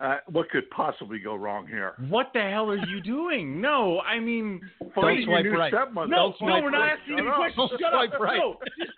Uh, 0.00 0.16
what 0.30 0.48
could 0.50 0.68
possibly 0.70 1.18
go 1.20 1.34
wrong 1.36 1.66
here? 1.66 1.94
What 2.08 2.30
the 2.34 2.40
hell 2.40 2.70
are 2.70 2.76
you 2.86 3.00
doing? 3.02 3.60
No, 3.60 4.00
I 4.00 4.18
mean, 4.18 4.60
Finding 4.94 5.26
swipe 5.26 5.44
your 5.44 5.52
new 5.54 5.58
right. 5.58 5.72
stepmother. 5.72 6.08
no, 6.08 6.28
no, 6.30 6.34
swipe 6.38 6.62
we're 6.64 6.70
not 6.70 6.78
right. 6.80 6.98
asking 6.98 7.16
Shut 7.18 7.26
any 7.26 7.36
questions. 7.36 7.70
Shut 7.80 7.94
up. 7.94 8.20
right. 8.20 8.38
No, 8.38 8.56
just- 8.78 8.90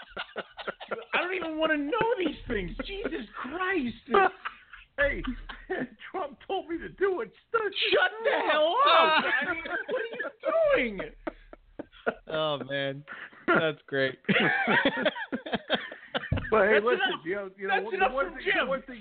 I 1.13 1.19
don't 1.21 1.35
even 1.35 1.59
want 1.59 1.73
to 1.73 1.79
know 1.79 2.07
these 2.19 2.37
things. 2.49 2.73
Jesus 2.87 3.27
Christ! 3.43 4.33
hey, 4.99 5.23
Trump 6.11 6.39
told 6.47 6.69
me 6.69 6.79
to 6.79 6.89
do 6.91 7.21
it. 7.21 7.33
Shut 7.53 8.11
the 8.25 8.51
hell 8.51 8.75
up! 8.87 9.25
I 9.25 9.53
mean, 9.53 9.63
what 9.89 10.03
are 10.03 10.87
you 10.87 10.97
doing? 10.99 11.11
Oh 12.29 12.59
man, 12.69 13.05
that's 13.47 13.79
great. 13.87 14.19
But 16.51 16.67
hey, 16.69 16.75
That's 16.75 16.85
listen, 16.85 17.01
enough. 17.09 17.21
you 17.27 17.35
know, 17.35 17.51
you 17.59 17.67
know, 17.67 17.75
That's 17.75 17.85
one, 17.85 17.95
enough 17.95 18.13
one 18.13 18.27
from 18.27 18.35
thing, 18.37 18.45
Jim. 18.55 18.69
one 18.69 18.83
thing, 18.83 19.01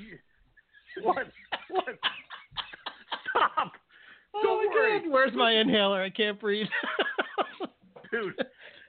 what, 1.04 1.18
what? 1.70 1.86
Stop! 3.30 3.72
oh 4.34 4.40
Don't 4.42 4.66
my 4.66 4.74
worry, 4.74 5.00
God, 5.02 5.12
where's 5.12 5.34
my 5.36 5.52
inhaler? 5.52 6.02
I 6.02 6.10
can't 6.10 6.40
breathe. 6.40 6.66
dude, 8.12 8.34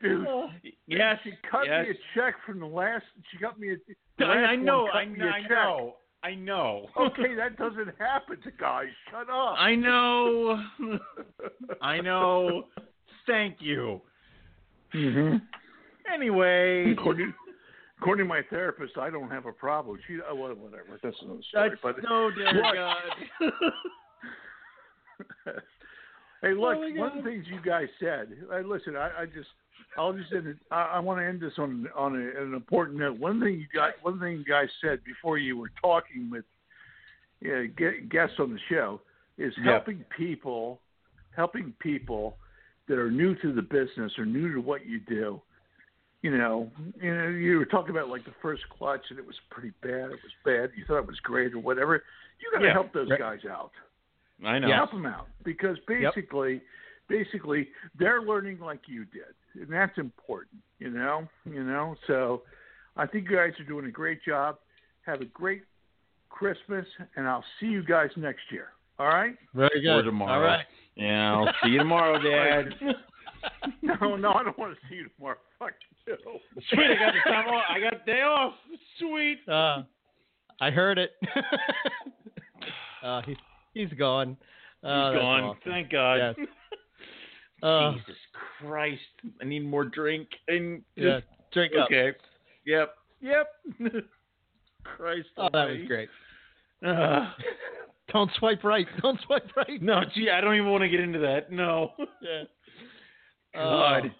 dude. 0.02 0.26
Oh. 0.26 0.48
Yes, 0.86 1.18
She 1.24 1.32
cut 1.50 1.66
yes. 1.66 1.86
me 1.86 1.90
a 1.90 1.94
check 2.18 2.34
from 2.46 2.60
the 2.60 2.66
last. 2.66 3.04
She 3.30 3.38
got 3.38 3.58
me 3.58 3.72
a. 3.72 3.76
the 4.18 4.24
I, 4.24 4.28
I 4.52 4.56
know, 4.56 4.88
I, 4.88 5.04
me 5.06 5.18
know, 5.18 5.26
a 5.26 5.30
I 5.30 5.40
check. 5.42 5.50
know, 5.50 5.96
I 6.22 6.34
know. 6.34 6.86
Okay, 6.98 7.34
that 7.34 7.58
doesn't 7.58 7.90
happen 7.98 8.40
to 8.44 8.50
guys. 8.52 8.86
Shut 9.10 9.28
up. 9.28 9.56
I 9.58 9.74
know, 9.74 10.58
I 11.82 12.00
know. 12.00 12.64
Thank 13.26 13.56
you. 13.60 14.00
mm-hmm. 14.94 15.36
Anyway, 16.12 16.92
According, 16.92 17.32
according 17.98 18.24
to 18.26 18.28
my 18.28 18.42
therapist, 18.50 18.98
I 18.98 19.08
don't 19.10 19.30
have 19.30 19.46
a 19.46 19.52
problem. 19.52 19.98
She, 20.06 20.18
oh, 20.28 20.34
well, 20.34 20.54
whatever. 20.54 20.98
That's 21.02 21.16
another 21.22 21.40
story. 21.48 21.70
that's 21.70 21.80
but 21.82 21.96
so 22.06 22.30
dear 22.36 22.62
What? 22.62 22.74
God. 22.74 22.96
hey, 26.42 26.52
look, 26.54 26.76
Oh, 26.76 26.88
my 26.90 26.98
one 27.00 27.18
of 27.18 27.24
the 27.24 27.30
things 27.30 27.46
you 27.48 27.60
guys 27.64 27.88
said. 27.98 28.36
Uh, 28.52 28.58
listen, 28.60 28.96
I, 28.96 29.22
I 29.22 29.26
just, 29.26 29.48
I'll 29.96 30.12
just 30.12 30.32
end 30.32 30.46
it. 30.46 30.56
I, 30.70 30.82
I 30.94 30.98
want 30.98 31.20
to 31.20 31.26
end 31.26 31.40
this 31.40 31.52
on 31.58 31.88
on 31.96 32.14
a, 32.16 32.42
an 32.42 32.54
important 32.54 32.98
note. 32.98 33.18
One 33.18 33.40
thing 33.40 33.54
you 33.54 33.66
got, 33.74 33.94
one 34.02 34.20
thing 34.20 34.38
you 34.38 34.44
guys 34.44 34.68
said 34.82 35.00
before 35.04 35.38
you 35.38 35.56
were 35.56 35.70
talking 35.80 36.30
with 36.30 36.44
ge- 37.42 38.08
guests 38.10 38.36
on 38.38 38.52
the 38.52 38.58
show 38.68 39.00
is 39.38 39.52
Yep. 39.58 39.64
helping 39.64 40.04
people, 40.16 40.80
helping 41.34 41.72
people 41.80 42.36
that 42.88 42.98
are 42.98 43.10
new 43.10 43.34
to 43.36 43.52
the 43.52 43.62
business 43.62 44.12
or 44.18 44.26
new 44.26 44.52
to 44.52 44.60
what 44.60 44.86
you 44.86 45.00
do. 45.00 45.40
You 46.22 46.36
know, 46.36 46.70
you 47.00 47.14
know, 47.14 47.28
you 47.28 47.58
were 47.58 47.66
talking 47.66 47.90
about 47.90 48.08
like 48.08 48.24
the 48.24 48.32
first 48.40 48.62
clutch, 48.70 49.02
and 49.10 49.18
it 49.18 49.26
was 49.26 49.36
pretty 49.50 49.72
bad. 49.82 50.10
It 50.10 50.18
was 50.22 50.32
bad. 50.44 50.70
You 50.76 50.84
thought 50.86 50.98
it 50.98 51.06
was 51.06 51.20
great 51.22 51.52
or 51.52 51.58
whatever. 51.58 52.02
You 52.40 52.50
got 52.52 52.60
to 52.60 52.66
Yeah, 52.66 52.72
help 52.72 52.92
those 52.94 53.10
right. 53.10 53.18
guys 53.18 53.40
out 53.50 53.72
I 54.44 54.58
know. 54.58 54.72
help 54.72 54.90
them 54.92 55.06
out 55.06 55.28
because 55.44 55.76
basically, 55.86 56.62
basically 57.08 57.68
they're 57.98 58.22
learning 58.22 58.58
like 58.60 58.80
you 58.86 59.04
did, 59.04 59.34
and 59.60 59.70
that's 59.70 59.96
important. 59.98 60.60
You 60.78 60.90
know, 60.90 61.28
you 61.44 61.62
know. 61.62 61.94
So, 62.06 62.42
I 62.96 63.06
think 63.06 63.28
you 63.30 63.36
guys 63.36 63.52
are 63.60 63.64
doing 63.64 63.84
a 63.86 63.90
great 63.90 64.24
job. 64.24 64.56
Have 65.06 65.20
a 65.20 65.26
great 65.26 65.62
Christmas, 66.30 66.86
and 67.16 67.28
I'll 67.28 67.44
see 67.60 67.66
you 67.66 67.84
guys 67.84 68.10
next 68.16 68.42
year. 68.50 68.68
All 68.98 69.08
right? 69.08 69.36
Very 69.54 69.80
good. 69.80 69.98
Or 69.98 70.02
tomorrow. 70.02 70.32
All 70.32 70.40
right. 70.40 70.64
Yeah, 70.96 71.34
I'll 71.34 71.48
see 71.62 71.70
you 71.70 71.78
tomorrow, 71.78 72.18
Dad. 72.22 72.74
No, 73.82 74.16
no, 74.16 74.32
I 74.32 74.42
don't 74.44 74.58
want 74.58 74.74
to 74.74 74.78
see 74.88 74.96
you 74.96 75.08
tomorrow. 75.16 75.36
Fuck 75.58 75.72
you. 76.06 76.16
Sweet, 76.70 76.86
I 76.90 76.94
got 76.94 77.12
the 77.12 77.30
time 77.30 77.48
off. 77.48 77.64
I 77.68 77.80
got 77.80 78.04
the 78.04 78.12
day 78.12 78.20
off. 78.22 78.54
Sweet. 78.98 79.38
Uh, 79.48 79.82
I 80.60 80.70
heard 80.70 80.98
it. 80.98 81.10
uh, 83.04 83.22
he, 83.22 83.36
he's 83.74 83.92
gone. 83.98 84.36
Uh, 84.82 85.10
He's 85.10 85.14
that's 85.14 85.22
gone. 85.22 85.42
awesome. 85.42 85.60
Thank 85.64 85.90
God. 85.90 86.16
Yes. 86.16 86.48
Uh, 87.62 87.92
Jesus 87.92 88.16
Christ. 88.60 89.00
I 89.40 89.44
need 89.46 89.64
more 89.64 89.86
drink. 89.86 90.28
And 90.48 90.82
yeah, 90.96 91.20
drink 91.50 91.72
up. 91.80 91.86
Okay. 91.86 92.12
Yep. 92.66 92.94
Yep. 93.22 93.46
Christ. 94.84 95.28
Oh, 95.38 95.48
that 95.50 95.52
was 95.54 95.78
almighty. 95.78 95.86
great. 95.86 96.08
Uh, 98.14 98.18
Don't 98.18 98.30
swipe 98.38 98.64
right. 98.64 98.86
Don't 99.02 99.20
swipe 99.26 99.50
right. 99.56 99.82
no, 99.82 100.00
gee, 100.14 100.30
I 100.30 100.40
don't 100.40 100.54
even 100.54 100.70
want 100.70 100.82
to 100.82 100.88
get 100.88 101.00
into 101.00 101.18
that. 101.20 101.50
No. 101.50 101.92
Yeah. 102.22 102.44
God. 103.62 104.12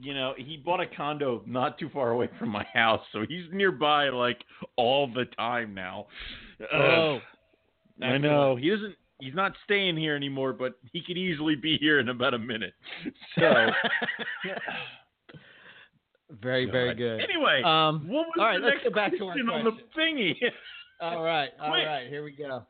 you 0.00 0.12
know, 0.12 0.34
he 0.36 0.56
bought 0.56 0.80
a 0.80 0.86
condo 0.86 1.40
not 1.46 1.78
too 1.78 1.88
far 1.92 2.10
away 2.10 2.28
from 2.36 2.48
my 2.48 2.66
house, 2.74 3.00
so 3.12 3.24
he's 3.28 3.44
nearby 3.52 4.08
like 4.08 4.38
all 4.76 5.06
the 5.06 5.24
time 5.36 5.72
now. 5.72 6.06
Oh, 6.72 7.20
Uh, 8.02 8.04
I 8.04 8.18
know. 8.18 8.56
He 8.56 8.70
doesn't 8.70 8.96
he's 9.20 9.34
not 9.34 9.52
staying 9.64 9.96
here 9.96 10.16
anymore, 10.16 10.52
but 10.52 10.78
he 10.92 11.00
could 11.00 11.16
easily 11.16 11.54
be 11.54 11.76
here 11.78 12.00
in 12.00 12.08
about 12.08 12.34
a 12.34 12.38
minute. 12.38 12.74
So 13.38 13.52
very, 16.42 16.66
very 16.66 16.94
good. 16.94 17.20
Anyway, 17.20 17.62
Um, 17.64 18.06
what 18.08 18.26
was 18.26 18.34
all 18.38 18.44
right, 18.46 18.60
the 18.60 18.66
let's 18.66 18.74
next 18.76 18.84
go 18.84 18.90
back 18.94 19.12
to 19.16 19.24
our 19.26 19.32
question 19.32 19.48
on 19.48 19.64
the 19.64 19.72
thingy? 20.00 20.34
All 21.00 21.22
right, 21.22 21.50
all 21.60 21.70
Quick. 21.70 21.86
right, 21.86 22.08
here 22.08 22.24
we 22.24 22.32
go. 22.32 22.64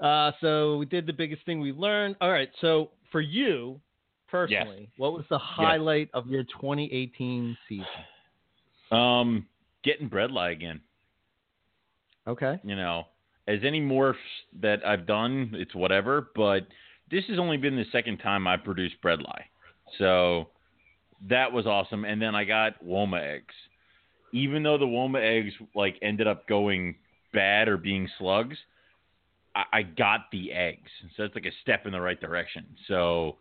Uh, 0.00 0.32
so 0.40 0.78
we 0.78 0.86
did 0.86 1.06
the 1.06 1.12
biggest 1.12 1.44
thing 1.46 1.60
we 1.60 1.72
learned. 1.72 2.16
All 2.20 2.30
right. 2.30 2.48
So 2.60 2.90
for 3.12 3.20
you 3.20 3.80
personally, 4.28 4.88
what 4.96 5.12
was 5.12 5.24
the 5.30 5.38
highlight 5.38 6.08
of 6.12 6.26
your 6.26 6.42
2018 6.44 7.56
season? 7.68 7.86
Um, 8.90 9.46
getting 9.84 10.08
Bredli 10.08 10.52
again. 10.52 10.80
Okay. 12.26 12.58
You 12.64 12.74
know, 12.74 13.04
as 13.46 13.60
any 13.64 13.80
morphs 13.80 14.14
that 14.60 14.84
I've 14.84 15.06
done, 15.06 15.52
it's 15.54 15.74
whatever. 15.74 16.30
But 16.34 16.66
this 17.10 17.24
has 17.28 17.38
only 17.38 17.56
been 17.56 17.76
the 17.76 17.86
second 17.92 18.18
time 18.18 18.46
I 18.46 18.56
produced 18.56 18.96
Bredli, 19.04 19.42
so 19.98 20.48
that 21.28 21.52
was 21.52 21.66
awesome. 21.66 22.04
And 22.04 22.20
then 22.20 22.34
I 22.34 22.44
got 22.44 22.84
Woma 22.84 23.20
eggs. 23.36 23.54
Even 24.32 24.62
though 24.62 24.78
the 24.78 24.86
Woma 24.86 25.20
eggs 25.20 25.52
like 25.74 25.96
ended 26.02 26.26
up 26.26 26.48
going 26.48 26.94
bad 27.32 27.68
or 27.68 27.76
being 27.76 28.08
slugs, 28.18 28.56
I, 29.54 29.64
I 29.72 29.82
got 29.82 30.30
the 30.30 30.52
eggs, 30.52 30.90
so 31.16 31.22
that's 31.22 31.34
like 31.34 31.46
a 31.46 31.52
step 31.62 31.86
in 31.86 31.92
the 31.92 32.00
right 32.00 32.20
direction. 32.20 32.64
So, 32.88 33.36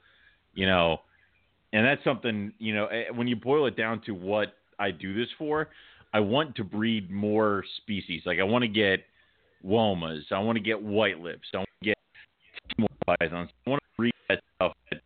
you 0.53 0.65
know, 0.65 1.01
and 1.73 1.85
that's 1.85 2.03
something 2.03 2.53
you 2.59 2.75
know 2.75 2.87
eh, 2.87 3.05
when 3.13 3.27
you 3.27 3.35
boil 3.35 3.65
it 3.67 3.77
down 3.77 4.01
to 4.05 4.11
what 4.13 4.55
I 4.79 4.91
do 4.91 5.13
this 5.13 5.29
for. 5.37 5.69
I 6.13 6.19
want 6.19 6.55
to 6.55 6.65
breed 6.65 7.09
more 7.09 7.63
species. 7.77 8.23
Like 8.25 8.39
I 8.39 8.43
want 8.43 8.63
to 8.63 8.67
get 8.67 9.05
womas. 9.65 10.23
I 10.31 10.39
want 10.39 10.57
to 10.57 10.63
get 10.63 10.81
white 10.81 11.19
lips. 11.19 11.47
I 11.53 11.57
want 11.57 11.69
to 11.81 11.85
get 11.85 11.97
Timor 12.75 12.89
pythons. 13.05 13.49
I 13.65 13.69
want 13.69 13.81
to 13.81 13.89
breed 13.97 14.13
that 14.27 14.41
stuff 14.55 14.73
that 14.91 15.01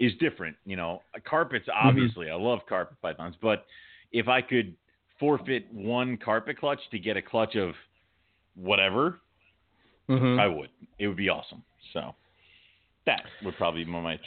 is 0.00 0.12
different. 0.18 0.56
You 0.64 0.76
know, 0.76 1.02
carpets. 1.24 1.66
Obviously, 1.72 2.30
I 2.30 2.34
love 2.34 2.60
carpet 2.68 2.96
pythons, 3.00 3.36
but 3.40 3.66
if 4.12 4.28
I 4.28 4.42
could 4.42 4.74
forfeit 5.18 5.72
one 5.72 6.16
carpet 6.16 6.58
clutch 6.58 6.80
to 6.90 6.98
get 6.98 7.16
a 7.16 7.22
clutch 7.22 7.56
of 7.56 7.74
whatever, 8.54 9.20
Mhm. 10.08 10.38
I 10.38 10.46
would. 10.48 10.70
It 10.98 11.08
would 11.08 11.16
be 11.16 11.28
awesome. 11.28 11.64
So 11.92 12.14
that 13.06 13.24
would 13.42 13.56
probably 13.56 13.84
be 13.84 13.90
one 13.90 14.04
of 14.04 14.04
my 14.04 14.18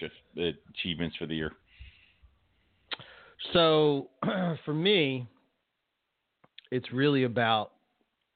achievements 0.74 1.16
for 1.18 1.26
the 1.26 1.36
year. 1.36 1.56
So 3.54 4.10
for 4.66 4.74
me, 4.74 5.28
it's 6.72 6.92
really 6.92 7.24
about, 7.24 7.74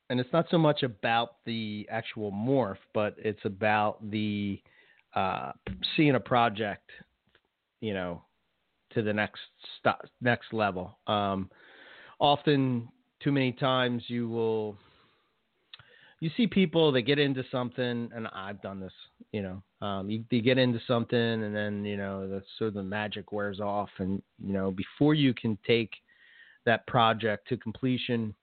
and 0.09 0.19
it's 0.19 0.31
not 0.31 0.49
so 0.49 0.57
much 0.57 0.83
about 0.83 1.43
the 1.45 1.87
actual 1.89 2.31
morph, 2.31 2.77
but 2.93 3.15
it's 3.17 3.43
about 3.45 3.97
the 4.11 4.61
uh, 5.15 5.51
seeing 5.95 6.15
a 6.15 6.19
project, 6.19 6.89
you 7.81 7.93
know, 7.93 8.23
to 8.93 9.01
the 9.01 9.13
next 9.13 9.41
next 10.21 10.53
level. 10.53 10.97
Um, 11.07 11.49
often, 12.19 12.89
too 13.23 13.31
many 13.31 13.51
times, 13.51 14.03
you 14.07 14.29
will 14.29 14.77
you 16.19 16.29
see 16.35 16.47
people 16.47 16.91
that 16.91 17.03
get 17.03 17.19
into 17.19 17.43
something, 17.51 18.09
and 18.13 18.27
I've 18.33 18.61
done 18.61 18.79
this. 18.79 18.93
You 19.31 19.41
know, 19.41 19.87
um, 19.87 20.09
you, 20.09 20.23
you 20.29 20.41
get 20.41 20.57
into 20.57 20.79
something, 20.87 21.17
and 21.17 21.55
then 21.55 21.85
you 21.85 21.97
know 21.97 22.27
the 22.27 22.43
sort 22.57 22.69
of 22.69 22.73
the 22.75 22.83
magic 22.83 23.31
wears 23.31 23.59
off, 23.59 23.89
and 23.99 24.21
you 24.43 24.53
know 24.53 24.71
before 24.71 25.13
you 25.13 25.33
can 25.33 25.57
take 25.65 25.91
that 26.65 26.85
project 26.87 27.47
to 27.49 27.57
completion, 27.57 28.35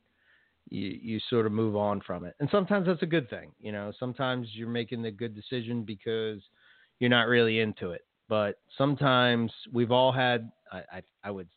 you 0.70 0.98
you 1.02 1.20
sort 1.28 1.46
of 1.46 1.52
move 1.52 1.76
on 1.76 2.00
from 2.00 2.24
it, 2.24 2.34
and 2.40 2.48
sometimes 2.50 2.86
that's 2.86 3.02
a 3.02 3.06
good 3.06 3.28
thing. 3.28 3.52
You 3.60 3.72
know, 3.72 3.92
sometimes 3.98 4.48
you're 4.52 4.68
making 4.68 5.02
the 5.02 5.10
good 5.10 5.34
decision 5.34 5.82
because 5.84 6.40
you're 6.98 7.10
not 7.10 7.28
really 7.28 7.60
into 7.60 7.90
it, 7.90 8.06
but 8.28 8.58
sometimes 8.76 9.52
we've 9.72 9.92
all 9.92 10.12
had. 10.12 10.50
I 10.72 10.78
I, 10.92 11.02
I 11.24 11.30
would 11.30 11.48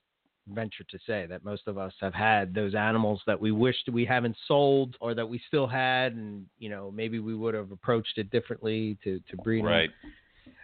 venture 0.47 0.83
to 0.89 0.97
say 1.05 1.25
that 1.27 1.43
most 1.43 1.67
of 1.67 1.77
us 1.77 1.93
have 2.01 2.13
had 2.13 2.53
those 2.53 2.73
animals 2.73 3.21
that 3.27 3.39
we 3.39 3.51
wished 3.51 3.87
we 3.91 4.03
haven't 4.03 4.35
sold 4.47 4.95
or 4.99 5.13
that 5.13 5.27
we 5.27 5.39
still 5.47 5.67
had 5.67 6.13
and 6.13 6.45
you 6.57 6.69
know 6.69 6.89
maybe 6.91 7.19
we 7.19 7.35
would 7.35 7.53
have 7.53 7.71
approached 7.71 8.17
it 8.17 8.29
differently 8.31 8.97
to 9.03 9.19
to 9.29 9.37
breed 9.37 9.59
'em. 9.59 9.65
Right. 9.65 9.89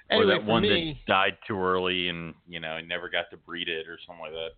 Anyway, 0.10 0.24
or 0.24 0.38
that 0.38 0.45
one 0.45 0.62
me, 0.64 0.99
that 1.08 1.12
died 1.12 1.38
too 1.47 1.60
early 1.60 2.10
and 2.10 2.34
you 2.47 2.60
know 2.60 2.80
never 2.82 3.10
got 3.10 3.26
to 3.32 3.38
breed 3.38 3.68
it 3.70 3.88
or 3.88 3.97
something 4.08 4.22
like 4.22 4.32
that. 4.34 4.51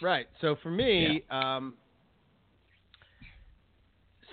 right 0.00 0.26
so 0.40 0.56
for 0.62 0.70
me 0.70 1.22
um 1.30 1.74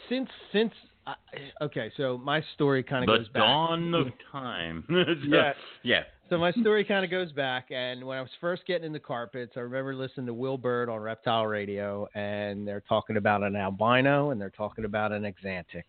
since 0.10 0.30
since 0.52 0.74
I, 1.06 1.16
okay 1.62 1.92
so 1.98 2.18
my 2.18 2.42
story 2.56 2.82
kind 2.84 3.04
of 3.04 3.18
goes 3.20 3.28
back 3.30 3.34
The 3.34 3.40
dawn 3.40 3.94
of 3.96 4.08
time. 4.32 4.84
So, 4.90 4.96
Yeah. 5.28 5.54
yeah. 5.84 6.04
So 6.30 6.38
my 6.38 6.52
story 6.54 6.84
kind 6.86 7.04
of 7.04 7.12
goes 7.12 7.32
back, 7.34 7.68
and 7.70 8.04
when 8.06 8.18
I 8.18 8.22
was 8.22 8.30
first 8.40 8.66
getting 8.66 8.88
into 8.88 9.00
carpets, 9.00 9.54
I 9.56 9.60
remember 9.60 9.94
listening 9.94 10.26
to 10.28 10.34
Will 10.34 10.58
Bird 10.58 10.90
on 10.90 11.00
Reptile 11.00 11.46
Radio, 11.46 12.08
and 12.16 12.68
they're 12.68 12.82
talking 12.88 13.18
about 13.18 13.44
an 13.44 13.56
albino, 13.56 14.32
and 14.32 14.40
they're 14.40 14.50
talking 14.50 14.86
about 14.86 15.12
an 15.12 15.24
axanthic, 15.24 15.84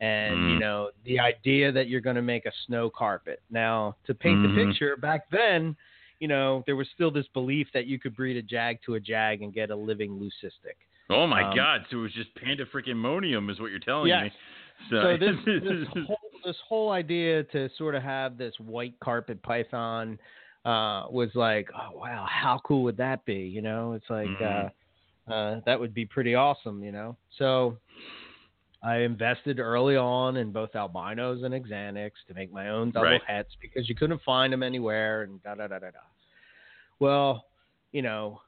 and 0.00 0.50
you 0.50 0.56
Mm. 0.56 0.60
know 0.60 0.90
the 1.04 1.20
idea 1.20 1.70
that 1.72 1.88
you're 1.88 2.00
going 2.00 2.16
to 2.16 2.22
make 2.22 2.46
a 2.46 2.52
snow 2.66 2.88
carpet. 2.90 3.42
Now, 3.50 3.96
to 4.06 4.14
paint 4.14 4.42
the 4.42 4.48
Mhm. 4.48 4.54
picture, 4.54 4.96
back 4.96 5.28
then, 5.30 5.76
you 6.20 6.28
know 6.28 6.62
there 6.64 6.76
was 6.76 6.88
still 6.90 7.10
this 7.10 7.28
belief 7.28 7.70
that 7.72 7.86
you 7.86 7.98
could 7.98 8.16
breed 8.16 8.38
a 8.38 8.42
jag 8.42 8.80
to 8.82 8.94
a 8.94 9.00
jag 9.00 9.42
and 9.42 9.52
get 9.52 9.70
a 9.70 9.76
living 9.76 10.18
leucistic. 10.18 10.76
Oh 11.10 11.26
my 11.26 11.42
Um, 11.42 11.54
God! 11.54 11.86
So 11.90 11.98
it 11.98 12.02
was 12.02 12.12
just 12.12 12.34
panda 12.34 12.64
freaking 12.66 12.96
monium, 12.96 13.50
is 13.50 13.60
what 13.60 13.70
you're 13.70 13.78
telling 13.78 14.08
Yes. 14.08 14.24
me. 14.24 14.32
So, 14.90 15.02
so 15.02 15.16
this 15.18 15.36
this 15.62 15.86
whole 16.06 16.25
this 16.46 16.56
whole 16.66 16.92
idea 16.92 17.42
to 17.42 17.68
sort 17.76 17.96
of 17.96 18.02
have 18.04 18.38
this 18.38 18.54
white 18.60 18.94
carpet 19.02 19.42
python 19.42 20.16
uh, 20.64 21.06
was 21.10 21.28
like, 21.34 21.68
oh 21.76 21.96
wow, 21.98 22.24
how 22.30 22.60
cool 22.64 22.84
would 22.84 22.96
that 22.96 23.24
be? 23.24 23.34
You 23.34 23.62
know, 23.62 23.92
it's 23.94 24.08
like 24.08 24.28
Mhm. 24.28 24.70
uh, 25.28 25.32
uh, 25.32 25.60
that 25.66 25.78
would 25.78 25.92
be 25.92 26.06
pretty 26.06 26.36
awesome. 26.36 26.82
You 26.84 26.92
know, 26.92 27.16
so 27.36 27.78
I 28.82 28.98
invested 28.98 29.58
early 29.58 29.96
on 29.96 30.36
in 30.36 30.52
both 30.52 30.76
albinos 30.76 31.42
and 31.42 31.52
axanthics 31.52 32.24
to 32.28 32.34
make 32.34 32.52
my 32.52 32.68
own 32.68 32.92
double 32.92 33.06
Right. 33.06 33.22
hets 33.26 33.56
because 33.60 33.88
you 33.88 33.96
couldn't 33.96 34.22
find 34.22 34.52
them 34.52 34.62
anywhere 34.62 35.22
and 35.22 35.42
da 35.42 35.56
da 35.56 35.66
da 35.66 35.80
da 35.80 35.90
da. 35.90 35.98
Well, 37.00 37.46
you 37.90 38.02
know, 38.02 38.40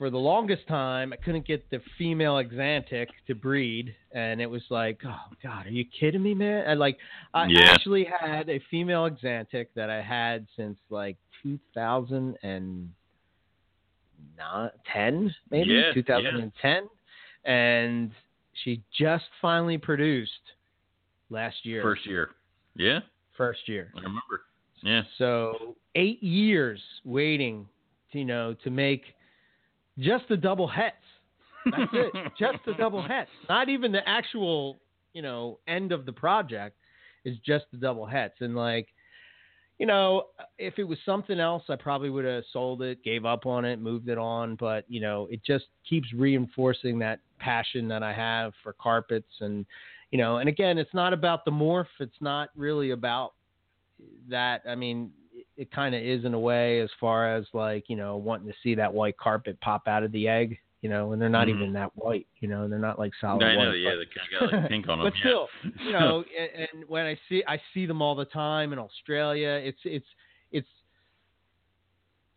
for 0.00 0.08
the 0.08 0.16
longest 0.16 0.66
time, 0.66 1.12
I 1.12 1.16
couldn't 1.16 1.46
get 1.46 1.68
the 1.68 1.78
female 1.98 2.36
axanthic 2.36 3.08
to 3.26 3.34
breed, 3.34 3.94
and 4.12 4.40
it 4.40 4.46
was 4.46 4.62
like, 4.70 4.98
oh 5.04 5.20
god, 5.42 5.66
are 5.66 5.70
you 5.70 5.84
kidding 5.84 6.22
me, 6.22 6.32
man? 6.32 6.64
And 6.66 6.80
like, 6.80 6.96
I 7.34 7.48
Yeah. 7.48 7.74
actually 7.74 8.04
had 8.04 8.48
a 8.48 8.60
female 8.70 9.10
axanthic 9.10 9.66
that 9.74 9.90
I 9.90 10.00
had 10.00 10.46
since 10.56 10.78
like 10.88 11.18
2010, 11.42 12.94
maybe 15.50 15.68
Yeah, 15.68 15.80
yeah. 15.80 15.92
2010, 15.92 16.88
and 17.44 18.10
she 18.54 18.82
just 18.98 19.26
finally 19.42 19.76
produced 19.76 20.32
last 21.28 21.66
year, 21.66 21.82
first 21.82 22.06
year. 22.06 22.30
Yeah, 22.74 23.00
first 23.36 23.68
year. 23.68 23.92
I 23.94 24.00
remember. 24.00 24.46
Yeah. 24.80 25.02
So 25.18 25.76
eight 25.94 26.22
years 26.22 26.80
waiting, 27.04 27.68
you 28.12 28.24
know, 28.24 28.54
to 28.64 28.70
make 28.70 29.14
just 29.98 30.24
the 30.28 30.36
double 30.36 30.68
hets. 30.68 30.96
That's 31.64 31.92
it. 31.92 32.32
just 32.38 32.58
the 32.66 32.74
double 32.74 33.02
hets. 33.02 33.30
Not 33.48 33.68
even 33.68 33.92
the 33.92 34.06
actual, 34.08 34.78
you 35.12 35.22
know, 35.22 35.58
end 35.68 35.92
of 35.92 36.06
the 36.06 36.12
project 36.12 36.76
is 37.24 37.36
just 37.44 37.66
the 37.72 37.78
double 37.78 38.06
hets. 38.06 38.34
And 38.40 38.54
like, 38.54 38.88
you 39.78 39.86
know, 39.86 40.24
if 40.58 40.78
it 40.78 40.84
was 40.84 40.98
something 41.04 41.40
else, 41.40 41.62
I 41.68 41.76
probably 41.76 42.10
would 42.10 42.24
have 42.24 42.44
sold 42.52 42.82
it, 42.82 43.02
gave 43.02 43.24
up 43.24 43.46
on 43.46 43.64
it, 43.64 43.80
moved 43.80 44.08
it 44.08 44.18
on. 44.18 44.56
But 44.56 44.84
you 44.88 45.00
know, 45.00 45.26
it 45.30 45.42
just 45.44 45.66
keeps 45.88 46.12
reinforcing 46.14 46.98
that 47.00 47.20
passion 47.38 47.88
that 47.88 48.02
I 48.02 48.12
have 48.12 48.52
for 48.62 48.72
carpets 48.74 49.32
and. 49.40 49.66
You 50.12 50.18
know, 50.18 50.38
and 50.38 50.48
again, 50.48 50.76
it's 50.76 50.92
not 50.92 51.12
about 51.12 51.44
the 51.44 51.52
morph. 51.52 51.86
It's 52.00 52.20
not 52.20 52.48
really 52.56 52.90
about 52.90 53.34
that 54.28 54.62
I 54.68 54.74
mean 54.74 55.10
it, 55.56 55.70
kind 55.72 55.94
of 55.94 56.02
is 56.02 56.24
in 56.24 56.34
a 56.34 56.38
way 56.38 56.80
as 56.80 56.90
far 56.98 57.34
as 57.36 57.44
like 57.52 57.84
you 57.88 57.96
know 57.96 58.16
wanting 58.16 58.48
to 58.48 58.54
see 58.62 58.74
that 58.74 58.92
white 58.92 59.16
carpet 59.18 59.60
pop 59.60 59.86
out 59.88 60.02
of 60.02 60.12
the 60.12 60.26
egg 60.28 60.58
you 60.82 60.88
know 60.88 61.12
and 61.12 61.20
they're 61.20 61.28
not 61.28 61.46
Mhm. 61.48 61.50
even 61.56 61.72
that 61.74 61.90
white 61.96 62.26
you 62.40 62.48
know 62.48 62.68
they're 62.68 62.78
not 62.78 62.98
like 62.98 63.12
solid 63.20 63.42
I 63.44 63.54
know. 63.54 63.70
white, 63.70 63.76
Yeah, 63.76 63.94
they 63.96 64.06
kind 64.06 64.44
of 64.44 64.50
got 64.50 64.52
like 64.60 64.68
pink 64.68 64.88
on 64.88 64.98
them. 64.98 65.06
but 65.06 65.14
yeah. 65.16 65.20
still 65.20 65.48
you 65.84 65.92
know 65.92 66.24
and, 66.38 66.68
and 66.72 66.88
when 66.88 67.06
I 67.06 67.18
see 67.28 67.42
I 67.46 67.60
see 67.74 67.86
them 67.86 68.00
all 68.02 68.14
the 68.14 68.24
time 68.26 68.72
in 68.72 68.78
Australia 68.78 69.48
it's 69.62 69.80
it's 69.84 70.06
it's 70.52 70.68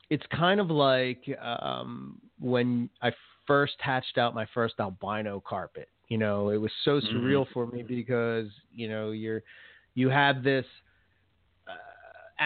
it's 0.09 0.25
kind 0.31 0.59
of 0.59 0.69
like 0.69 1.23
um 1.41 2.19
when 2.39 2.89
I 3.01 3.11
first 3.47 3.75
hatched 3.79 4.17
out 4.17 4.33
my 4.35 4.45
first 4.53 4.75
albino 4.79 5.41
carpet 5.45 5.89
you 6.09 6.17
know 6.17 6.49
it 6.49 6.57
was 6.57 6.71
so 6.83 6.99
Mhm. 6.99 7.13
surreal 7.13 7.47
for 7.53 7.67
me 7.67 7.83
because 7.83 8.49
you 8.71 8.87
know 8.89 9.11
you're 9.11 9.43
you 9.95 10.09
have 10.09 10.43
this 10.43 10.65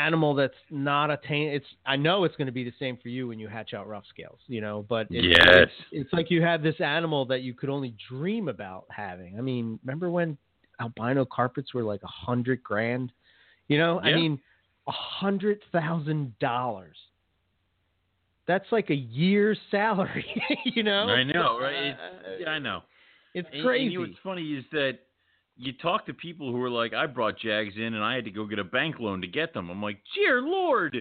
animal 0.05 0.33
that's 0.35 0.53
not 0.69 1.09
attain. 1.11 1.49
It's 1.49 1.65
I 1.85 1.95
know 1.95 2.23
it's 2.23 2.35
going 2.35 2.45
to 2.47 2.51
be 2.53 2.63
the 2.63 2.73
same 2.79 2.97
for 3.01 3.09
you 3.09 3.27
when 3.27 3.39
you 3.39 3.47
hatch 3.47 3.73
out 3.73 3.87
rough 3.87 4.03
scales, 4.09 4.39
you 4.47 4.61
know. 4.61 4.85
But 4.87 5.07
it's, 5.09 5.25
Yes. 5.39 5.47
it's, 5.55 5.71
it's 5.91 6.13
like 6.13 6.29
you 6.31 6.41
have 6.41 6.61
this 6.63 6.79
animal 6.79 7.25
that 7.25 7.41
you 7.41 7.53
could 7.53 7.69
only 7.69 7.95
dream 8.09 8.47
about 8.47 8.85
having. 8.89 9.37
I 9.37 9.41
mean, 9.41 9.79
remember 9.83 10.09
when 10.09 10.37
albino 10.79 11.25
carpets 11.25 11.73
were 11.73 11.83
like 11.83 12.01
a 12.03 12.07
hundred 12.07 12.61
grand? 12.63 13.11
You 13.67 13.77
know, 13.79 13.99
I 13.99 14.13
mean, 14.13 14.39
a 14.87 14.91
hundred 14.91 15.59
thousand 15.71 16.37
dollars. 16.39 16.95
That's 18.47 18.65
like 18.71 18.89
a 18.89 18.95
year's 18.95 19.57
salary, 19.71 20.25
you 20.65 20.83
know. 20.83 21.07
I 21.09 21.23
know, 21.23 21.59
right? 21.59 21.91
Uh, 21.91 21.95
yeah, 22.39 22.49
I 22.49 22.59
know. 22.59 22.81
It's 23.33 23.47
And- 23.51 23.63
crazy. 23.65 23.83
And, 23.85 23.91
you 23.93 23.99
know 23.99 24.05
what's 24.07 24.19
funny 24.23 24.53
is 24.53 24.63
that 24.71 24.99
you 25.57 25.73
talk 25.73 26.05
to 26.05 26.13
people 26.13 26.51
who 26.51 26.61
are 26.61 26.69
like, 26.69 26.93
I 26.93 27.07
brought 27.07 27.37
Jags 27.39 27.75
in 27.75 27.93
and 27.95 28.03
I 28.03 28.15
had 28.15 28.25
to 28.25 28.31
go 28.31 28.45
get 28.45 28.59
a 28.59 28.63
bank 28.63 28.97
loan 28.99 29.21
to 29.21 29.27
get 29.27 29.53
them. 29.53 29.69
I'm 29.69 29.81
like, 29.81 29.99
dear 30.15 30.41
Lord. 30.41 30.97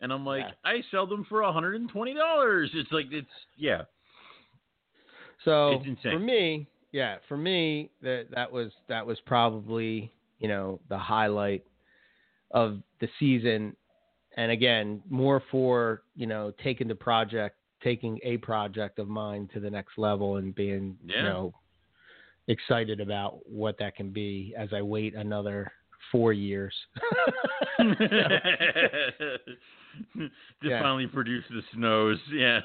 And 0.00 0.12
I'm 0.12 0.24
like, 0.24 0.44
Yeah. 0.44 0.70
I 0.70 0.82
sell 0.90 1.06
them 1.06 1.26
for 1.28 1.40
$120. 1.40 2.68
It's 2.74 2.92
like, 2.92 3.06
it's, 3.10 3.26
yeah. 3.56 3.82
So 5.44 5.80
It's 5.82 6.02
for 6.02 6.18
me, 6.18 6.66
yeah, 6.92 7.16
for 7.28 7.36
me 7.36 7.90
that 8.02 8.26
that 8.34 8.50
was 8.50 8.72
that 8.88 9.06
was 9.06 9.18
probably 9.26 10.12
you 10.38 10.48
know 10.48 10.80
the 10.88 10.98
highlight 10.98 11.64
of 12.50 12.80
the 13.00 13.08
season, 13.18 13.76
and 14.36 14.50
again 14.50 15.02
more 15.08 15.42
for 15.50 16.02
you 16.16 16.26
know 16.26 16.52
taking 16.62 16.88
the 16.88 16.94
project, 16.94 17.56
taking 17.82 18.18
a 18.22 18.38
project 18.38 18.98
of 18.98 19.08
mine 19.08 19.48
to 19.52 19.60
the 19.60 19.70
next 19.70 19.98
level, 19.98 20.36
and 20.36 20.54
being 20.54 20.96
you 21.04 21.22
know 21.22 21.54
excited 22.48 23.00
about 23.00 23.38
what 23.48 23.78
that 23.78 23.94
can 23.96 24.10
be 24.10 24.54
as 24.58 24.70
I 24.72 24.82
wait 24.82 25.14
another 25.14 25.70
four 26.10 26.32
years. 26.32 26.74
to 27.78 29.38
Yeah. 30.62 30.82
finally 30.82 31.06
produce 31.06 31.44
the 31.50 31.62
snows. 31.74 32.18
Yeah. 32.32 32.60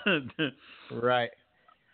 right. 0.91 1.29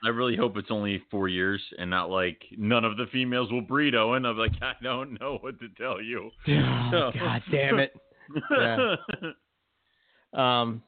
I 0.03 0.09
really 0.09 0.37
hope 0.37 0.55
it's 0.55 0.71
only 0.71 1.03
four 1.11 1.27
years 1.27 1.61
and 1.77 1.89
not 1.89 2.09
like 2.09 2.41
none 2.57 2.85
of 2.85 2.95
the 2.95 3.05
females 3.11 3.51
will 3.51 3.61
breed, 3.61 3.95
Owen. 3.95 4.25
I'm 4.25 4.37
like, 4.37 4.53
I 4.61 4.73
don't 4.81 5.19
know 5.19 5.37
what 5.41 5.59
to 5.59 5.67
tell 5.77 6.01
you. 6.01 6.31
Oh, 6.47 7.11
God 7.19 7.41
damn 7.51 7.79
it. 7.79 7.93
Yeah. 8.51 8.95
Um, 10.31 10.83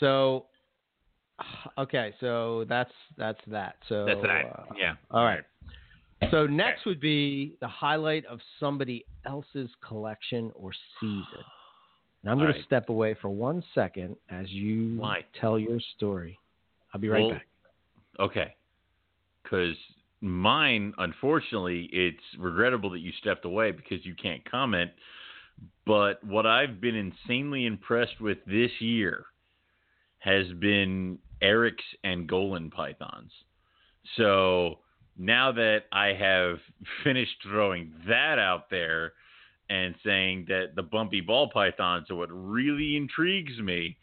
so 0.00 0.46
okay, 1.78 2.14
so 2.20 2.64
that's 2.70 2.90
that's 3.18 3.38
that. 3.48 3.76
So 3.86 4.06
That's 4.06 4.22
that. 4.22 4.44
uh, 4.46 4.62
yeah. 4.78 4.94
all 5.10 5.24
right. 5.26 5.42
So 6.30 6.46
next 6.46 6.86
would 6.86 7.00
be 7.00 7.56
the 7.60 7.68
highlight 7.68 8.24
of 8.26 8.40
somebody 8.60 9.04
else's 9.26 9.68
collection 9.86 10.52
or 10.54 10.72
season. 11.00 11.44
And 12.22 12.30
I'm 12.30 12.38
going 12.38 12.48
All 12.48 12.54
to 12.54 12.62
step 12.62 12.88
away 12.88 13.16
for 13.20 13.28
one 13.28 13.62
second 13.74 14.16
as 14.30 14.48
you 14.50 14.96
Why? 14.98 15.24
tell 15.40 15.58
your 15.58 15.80
story. 15.96 16.38
I'll 16.94 17.00
be 17.00 17.08
right 17.08 17.22
Well, 17.22 17.32
back. 17.32 17.46
Okay. 18.20 18.54
Because 19.42 19.76
mine, 20.20 20.94
unfortunately, 20.98 21.88
it's 21.92 22.22
regrettable 22.38 22.90
that 22.90 23.00
you 23.00 23.12
stepped 23.20 23.44
away 23.44 23.72
because 23.72 24.04
you 24.06 24.14
can't 24.14 24.48
comment. 24.48 24.90
But 25.84 26.22
what 26.24 26.46
I've 26.46 26.80
been 26.80 26.94
insanely 26.94 27.66
impressed 27.66 28.20
with 28.20 28.38
this 28.46 28.70
year 28.78 29.26
has 30.18 30.46
been 30.60 31.18
Eric's 31.40 31.84
Angolan 32.04 32.70
pythons. 32.70 33.32
So 34.16 34.78
now 35.16 35.52
that 35.52 35.82
I 35.92 36.08
have 36.08 36.58
finished 37.04 37.36
throwing 37.42 37.92
that 38.08 38.38
out 38.38 38.70
there 38.70 39.12
and 39.70 39.94
saying 40.04 40.46
that 40.48 40.74
the 40.76 40.82
bumpy 40.82 41.20
ball 41.20 41.48
pythons 41.50 42.10
are 42.10 42.16
what 42.16 42.30
really 42.30 42.96
intrigues 42.96 43.58
me, 43.58 43.96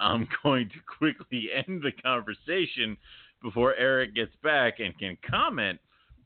I'm 0.00 0.28
going 0.42 0.68
to 0.70 0.98
quickly 0.98 1.48
end 1.66 1.82
the 1.82 1.92
conversation 2.02 2.96
before 3.42 3.74
Eric 3.74 4.14
gets 4.14 4.34
back 4.42 4.78
and 4.78 4.96
can 4.98 5.16
comment 5.28 5.78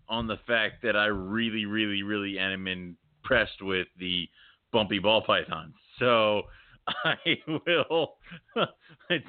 on 0.09 0.27
the 0.27 0.39
fact 0.47 0.83
that 0.83 0.97
I 0.97 1.07
really, 1.07 1.65
really, 1.65 2.03
really 2.03 2.39
am 2.39 2.69
impressed 2.69 3.63
with 3.63 3.89
the 3.99 4.29
bumpy 4.73 4.99
ball 4.99 5.23
pythons. 5.23 5.75
So 5.99 6.43
I 7.05 7.17
will. 7.49 8.19
it 9.11 9.23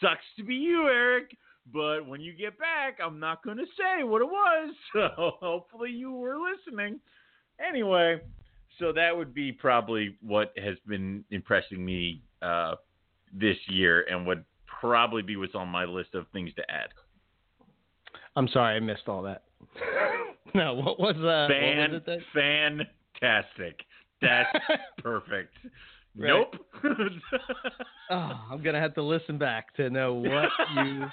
sucks 0.00 0.24
to 0.36 0.44
be 0.44 0.54
you, 0.54 0.88
Eric, 0.88 1.36
but 1.72 2.06
when 2.06 2.20
you 2.20 2.32
get 2.32 2.58
back, 2.58 2.98
I'm 3.04 3.18
not 3.18 3.42
going 3.44 3.58
to 3.58 3.66
say 3.76 4.04
what 4.04 4.22
it 4.22 4.28
was. 4.28 4.74
So 4.92 5.32
hopefully 5.40 5.90
you 5.90 6.12
were 6.12 6.36
listening. 6.38 7.00
Anyway, 7.66 8.20
so 8.78 8.92
that 8.92 9.16
would 9.16 9.34
be 9.34 9.52
probably 9.52 10.16
what 10.22 10.52
has 10.56 10.76
been 10.86 11.24
impressing 11.30 11.84
me 11.84 12.22
uh, 12.42 12.74
this 13.32 13.56
year 13.68 14.06
and 14.10 14.26
would 14.26 14.44
probably 14.80 15.22
be 15.22 15.36
what's 15.36 15.54
on 15.54 15.68
my 15.68 15.84
list 15.84 16.14
of 16.14 16.26
things 16.32 16.50
to 16.56 16.62
add. 16.70 16.88
I'm 18.36 18.48
sorry, 18.48 18.76
I 18.76 18.80
missed 18.80 19.08
all 19.08 19.22
that. 19.22 19.42
no, 20.54 20.74
what 20.74 20.98
was 20.98 21.16
uh, 21.16 21.52
Fan, 21.52 21.78
what 21.78 21.90
was 21.90 22.02
it 22.06 22.24
then? 22.34 22.86
fantastic. 23.20 23.80
That's 24.22 24.48
perfect. 25.02 25.54
Right. 26.16 26.28
Nope. 26.28 26.54
Oh, 28.10 28.40
I'm 28.50 28.62
gonna 28.62 28.80
have 28.80 28.94
to 28.94 29.02
listen 29.02 29.38
back 29.38 29.74
to 29.74 29.90
know 29.90 30.14
what 30.14 30.48
you. 30.76 31.06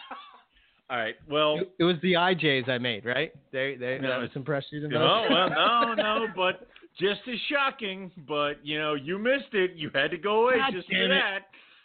All 0.90 0.98
right. 0.98 1.16
Well, 1.28 1.62
It 1.80 1.84
was 1.84 1.96
the 2.04 2.14
IJs 2.14 2.70
I 2.70 2.78
made, 2.78 3.06
right? 3.06 3.34
They 3.52 3.76
they 3.76 3.98
No, 4.00 4.10
that 4.10 4.18
was 4.20 4.30
you 4.72 4.82
the 4.82 4.88
no, 4.90 5.26
well, 5.30 5.50
no, 5.50 5.94
no, 5.98 6.28
but 6.36 6.68
just 7.00 7.22
as 7.28 7.40
shocking. 7.50 8.12
But 8.28 8.64
you 8.64 8.78
know, 8.80 8.94
you 8.94 9.18
missed 9.18 9.54
it. 9.54 9.72
You 9.76 9.90
had 9.96 10.12
to 10.12 10.18
go 10.18 10.44
away 10.44 10.58
God 10.60 10.74
just 10.74 10.88
for 10.88 10.94
it. 10.96 11.08
that. 11.10 11.40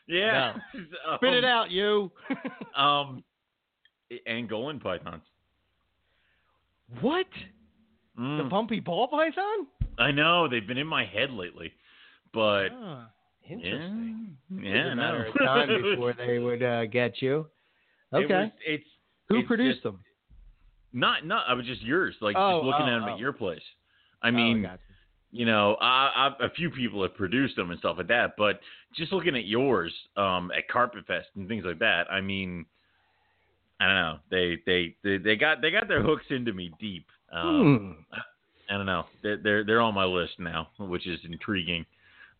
Yeah. 0.06 0.54
Spit 1.16 1.32
it 1.34 1.44
Um, 1.44 1.50
out, 1.50 1.70
you. 1.70 2.10
Um, 2.76 3.24
Angolan 4.28 4.80
pythons. 4.82 5.22
what? 7.00 7.26
The 8.16 8.22
Mm, 8.22 8.50
bumpy 8.50 8.80
ball 8.80 9.08
python? 9.08 9.66
I 9.98 10.10
know 10.12 10.46
they've 10.48 10.66
been 10.66 10.78
in 10.78 10.86
my 10.86 11.04
head 11.04 11.30
lately, 11.30 11.72
but 12.32 12.68
Ah, 12.72 13.10
yeah, 13.48 13.54
interesting. 13.56 14.36
yeah, 14.62 14.86
a 14.86 14.90
I 14.90 14.94
matter 14.94 15.26
of 15.26 15.34
time 15.34 15.82
before 15.82 16.12
they 16.12 16.38
would 16.38 16.62
uh, 16.62 16.86
get 16.86 17.20
you. 17.22 17.46
It 18.12 18.16
Okay. 18.24 18.34
was- 18.44 18.52
it's 18.66 18.88
Who 19.28 19.36
it's 19.38 19.46
produced 19.48 19.76
just- 19.76 19.82
them? 19.84 20.02
not 20.92 21.24
not. 21.24 21.48
I 21.48 21.54
was 21.54 21.66
just 21.66 21.82
yours, 21.82 22.16
like 22.20 22.36
Oh, 22.36 22.58
just 22.58 22.64
looking 22.66 22.82
oh, 22.88 22.96
at 22.96 23.00
them 23.00 23.08
oh. 23.08 23.12
at 23.14 23.18
your 23.18 23.32
place. 23.32 23.62
I 24.22 24.28
Oh, 24.28 24.32
mean, 24.32 24.62
got 24.62 24.80
you 25.32 25.46
know, 25.46 25.76
I, 25.80 26.34
I, 26.40 26.44
a 26.46 26.50
few 26.50 26.70
people 26.70 27.02
have 27.02 27.14
produced 27.14 27.54
them 27.54 27.70
and 27.70 27.78
stuff 27.78 27.98
like 27.98 28.08
that, 28.08 28.36
but 28.36 28.60
just 28.96 29.12
looking 29.12 29.36
at 29.36 29.44
yours 29.44 29.92
um, 30.16 30.50
at 30.50 30.66
Carpet 30.66 31.06
Fest 31.06 31.28
and 31.36 31.46
things 31.46 31.64
like 31.64 31.78
that, 31.78 32.10
I 32.10 32.20
mean, 32.20 32.66
I 33.78 33.86
don't 33.86 33.94
know. 33.94 34.18
They 34.28 34.58
they 34.66 34.96
they, 35.04 35.18
they 35.18 35.36
got 35.36 35.60
they 35.60 35.70
got 35.70 35.86
their 35.88 36.02
hooks 36.02 36.26
into 36.30 36.52
me 36.52 36.72
deep. 36.80 37.06
Um, 37.32 37.96
Hmm. 38.10 38.16
I 38.68 38.76
don't 38.76 38.86
know. 38.86 39.06
They're, 39.22 39.36
they're 39.36 39.64
they're 39.64 39.80
on 39.80 39.94
my 39.94 40.04
list 40.04 40.38
now, 40.40 40.68
which 40.78 41.06
is 41.06 41.20
intriguing 41.24 41.86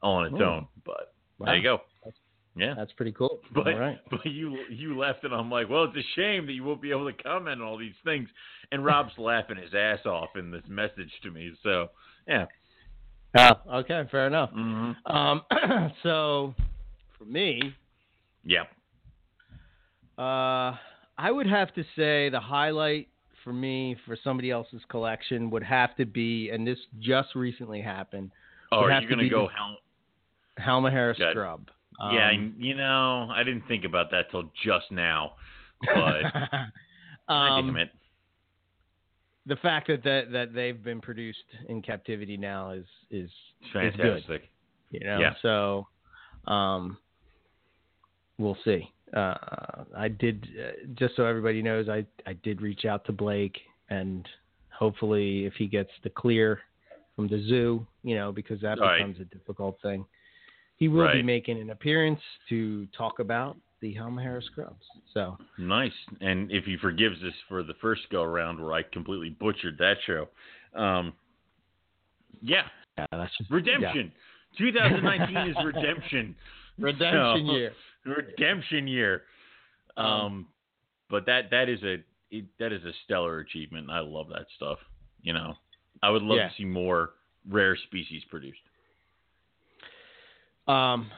on 0.03 0.27
its 0.27 0.37
Hmm. 0.37 0.43
own. 0.43 0.69
But 0.85 1.15
Wow. 1.39 1.47
there 1.47 1.57
you 1.57 1.63
go. 1.63 1.81
That's- 2.05 2.21
Yeah. 2.57 2.75
That's 2.77 2.93
pretty 2.93 3.13
cool. 3.13 3.41
But 3.55 3.69
All 3.69 3.79
right. 3.79 3.99
but 4.11 4.25
you 4.27 4.59
you 4.71 4.99
left 4.99 5.25
and 5.25 5.33
I'm 5.35 5.51
like, 5.51 5.69
well, 5.69 5.85
it's 5.85 5.97
a 5.97 6.09
shame 6.21 6.47
that 6.47 6.53
you 6.53 6.65
won't 6.65 6.83
be 6.83 6.91
able 6.91 7.11
to 7.11 7.23
comment 7.23 7.61
on 7.61 7.67
all 7.67 7.79
these 7.79 7.95
things. 8.05 8.29
And 8.73 8.85
Rob's 8.85 9.13
laughing 9.19 9.57
his 9.57 9.73
ass 9.75 10.05
off 10.07 10.31
in 10.37 10.51
this 10.51 10.65
message 10.69 11.11
to 11.23 11.31
me. 11.31 11.53
So 11.63 11.89
yeah. 12.27 12.47
Oh, 13.39 13.53
okay, 13.81 14.03
fair 14.11 14.27
enough. 14.27 14.51
hmm 14.51 14.93
Um, 15.07 15.43
so 16.03 16.55
for 17.17 17.25
me, 17.25 17.75
Yeah. 18.45 18.65
uh, 20.19 20.77
I 21.19 21.31
would 21.31 21.47
have 21.47 21.73
to 21.75 21.83
say 21.97 22.29
the 22.31 22.41
highlight 22.41 23.09
for 23.45 23.53
me 23.53 23.97
for 24.07 24.17
somebody 24.23 24.51
else's 24.51 24.83
collection 24.91 25.51
would 25.51 25.63
have 25.63 25.95
to 25.97 26.05
be, 26.07 26.51
and 26.51 26.67
this 26.67 26.79
just 26.99 27.35
recently 27.35 27.81
happened, 27.81 28.31
Oh, 28.73 28.81
are 28.81 29.01
you 29.01 29.09
gonna 29.09 29.29
go 29.29 29.47
the- 29.49 29.53
how? 29.55 29.77
Halmahera 30.59 31.17
Good. 31.17 31.33
Scrub. 32.01 32.13
yeah, 32.13 32.31
Um, 32.31 32.55
you 32.59 32.75
know, 32.75 33.29
I 33.33 33.43
didn't 33.45 33.67
think 33.69 33.85
about 33.85 34.11
that 34.13 34.31
till 34.31 34.51
just 34.65 34.91
now. 34.91 35.33
But 35.95 36.25
um, 37.33 37.77
it. 37.77 37.91
the 39.47 39.57
fact 39.57 39.89
that, 39.89 40.03
that 40.05 40.33
that 40.33 40.53
they've 40.55 40.83
been 40.83 41.01
produced 41.01 41.39
in 41.69 41.83
captivity 41.83 42.37
now 42.37 42.71
is 42.71 42.85
is 43.11 43.31
It's 43.61 43.95
is 43.95 43.97
good. 43.97 44.23
fantastic. 44.23 44.51
you 44.91 45.01
know 45.01 45.21
Yeah. 45.21 45.35
so 45.43 45.87
um 46.47 46.97
we'll 48.39 48.57
see 48.65 48.91
uh 49.15 49.35
i 49.97 50.09
did 50.09 50.47
uh, 50.59 50.71
just 50.95 51.15
so 51.17 51.25
everybody 51.27 51.63
knows 51.63 51.89
i 51.89 52.05
i 52.27 52.33
did 52.43 52.63
reach 52.63 52.85
out 52.87 53.05
to 53.07 53.13
blake 53.13 53.59
and 53.91 54.27
hopefully 54.71 55.45
if 55.45 55.53
he 55.55 55.67
gets 55.67 55.91
the 56.03 56.11
clear 56.11 56.61
from 57.17 57.29
the 57.29 57.43
zoo 57.49 57.87
you 58.03 58.15
know 58.17 58.33
because 58.33 58.61
that 58.63 58.79
Right. 58.81 58.99
becomes 58.99 59.21
a 59.21 59.25
difficult 59.25 59.77
thing 59.83 60.05
he 60.81 60.89
will 60.89 61.13
be 61.13 61.23
making 61.23 61.61
an 61.61 61.71
appearance 61.71 62.21
to 62.49 62.87
talk 62.97 63.21
about 63.21 63.57
the 63.81 63.95
Halmahera 63.95 64.43
scrubs 64.43 64.85
so 65.15 65.37
Nice. 65.59 65.93
And 66.21 66.51
if 66.51 66.65
he 66.65 66.77
forgives 66.77 67.17
us 67.23 67.33
for 67.49 67.63
the 67.63 67.75
first 67.81 68.03
go 68.11 68.23
around 68.23 68.61
where 68.61 68.73
I 68.75 68.83
completely 68.83 69.31
butchered 69.31 69.79
that 69.79 69.97
show. 70.07 70.29
Um 70.75 71.13
yeah, 72.43 72.63
yeah 72.99 73.07
that's 73.13 73.37
just 73.39 73.51
redemption. 73.51 74.11
2019 74.59 75.37
is 75.51 75.57
redemption. 75.65 76.35
redemption 76.79 77.47
So- 77.47 77.53
year 77.53 77.73
redemption 78.05 78.89
year. 78.89 79.23
Um, 79.97 80.07
Um, 80.07 80.47
but 81.11 81.27
that 81.27 81.51
that 81.51 81.69
is 81.69 81.83
a 81.83 81.97
it, 82.31 82.45
that 82.59 82.73
is 82.73 82.85
a 82.85 82.93
stellar 83.05 83.41
achievement. 83.41 83.91
I 83.91 84.01
love 84.01 84.29
that 84.29 84.47
stuff. 84.57 84.79
You 85.23 85.33
know, 85.33 85.55
I 86.03 86.11
would 86.11 86.23
love 86.23 86.39
Yeah. 86.39 86.49
to 86.49 86.55
see 86.57 86.65
more 86.65 87.11
rare 87.49 87.77
species 87.77 88.23
produced. 88.31 88.61
Um, 90.71 91.11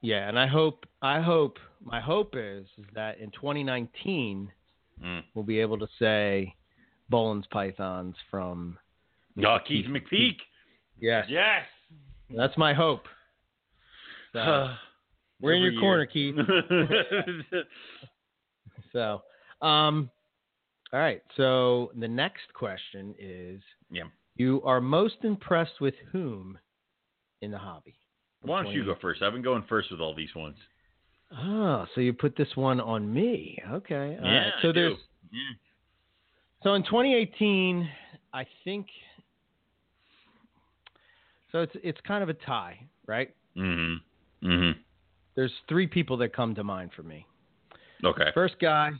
yeah, 0.00 0.28
and 0.28 0.38
I 0.38 0.46
hope 0.46 0.86
I 1.02 1.20
hope 1.20 1.58
my 1.82 2.00
hope 2.00 2.34
is, 2.36 2.66
is 2.78 2.86
that 2.94 3.18
in 3.18 3.30
2019 3.32 4.50
Mm. 5.04 5.24
we'll 5.34 5.44
be 5.44 5.58
able 5.58 5.76
to 5.80 5.88
say 5.98 6.54
Boelen's 7.10 7.46
pythons 7.48 8.14
from 8.30 8.78
Oh, 9.44 9.58
Keith 9.66 9.86
McPeak. 9.86 10.36
Yes, 11.00 11.26
Yes. 11.28 11.66
that's 12.30 12.56
my 12.56 12.72
hope. 12.72 13.08
So, 14.32 14.72
we're 15.40 15.54
in 15.54 15.62
your 15.62 15.72
Every 15.72 15.80
corner. 15.80 16.06
Keith. 16.06 16.36
So, 18.92 19.22
um, 19.60 20.08
all 20.92 21.00
right. 21.00 21.20
So 21.36 21.90
the 21.98 22.06
next 22.06 22.52
question 22.54 23.12
is: 23.18 23.60
Yeah. 23.90 24.04
You 24.36 24.62
are 24.64 24.80
most 24.80 25.16
impressed 25.24 25.80
with 25.80 25.94
whom 26.12 26.56
in 27.42 27.50
the 27.50 27.58
hobby? 27.58 27.96
Why 28.44 28.62
don't 28.62 28.72
you 28.72 28.84
go 28.84 28.94
first? 29.00 29.22
I've 29.22 29.32
been 29.32 29.42
going 29.42 29.64
first 29.68 29.90
with 29.90 30.00
all 30.00 30.14
these 30.14 30.34
ones. 30.34 30.56
Oh, 31.36 31.86
so 31.94 32.00
you 32.00 32.12
put 32.12 32.36
this 32.36 32.48
one 32.54 32.80
on 32.80 33.12
me? 33.12 33.58
Okay. 33.70 34.18
all 34.22 34.26
Yeah, 34.30 34.38
right. 34.38 34.52
So 34.62 34.68
I 34.68 34.72
do. 34.72 34.80
there's 34.80 34.96
so 36.62 36.74
in 36.74 36.82
2018, 36.84 37.88
I 38.32 38.46
think. 38.64 38.86
So 41.52 41.60
it's 41.60 41.72
it's 41.82 42.00
kind 42.06 42.22
of 42.22 42.28
a 42.28 42.34
tie, 42.34 42.78
right? 43.06 43.34
Mm-hmm. 43.56 44.48
Mm-hmm. 44.48 44.78
There's 45.36 45.52
three 45.68 45.86
people 45.86 46.16
that 46.18 46.34
come 46.34 46.54
to 46.54 46.64
mind 46.64 46.90
for 46.94 47.02
me. 47.02 47.26
Okay. 48.04 48.26
First 48.34 48.56
guy, 48.60 48.90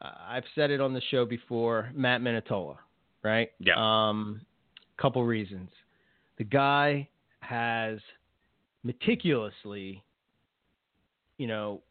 uh, 0.00 0.10
I've 0.28 0.44
said 0.54 0.70
it 0.70 0.80
on 0.80 0.92
the 0.92 1.00
show 1.10 1.24
before, 1.24 1.90
Matt 1.94 2.20
Minatola, 2.20 2.76
right? 3.22 3.50
Yeah. 3.58 3.74
Um, 3.76 4.40
couple 4.98 5.24
reasons. 5.24 5.70
The 6.38 6.44
guy 6.44 7.08
has 7.40 7.98
meticulously, 8.84 10.02
you 11.38 11.46
know, 11.46 11.82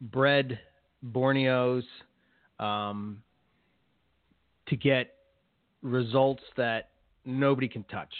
bred 0.00 0.58
Borneos 1.12 1.84
um, 2.58 3.22
to 4.68 4.76
get 4.76 5.14
results 5.82 6.42
that 6.56 6.90
nobody 7.24 7.68
can 7.68 7.84
touch. 7.84 8.12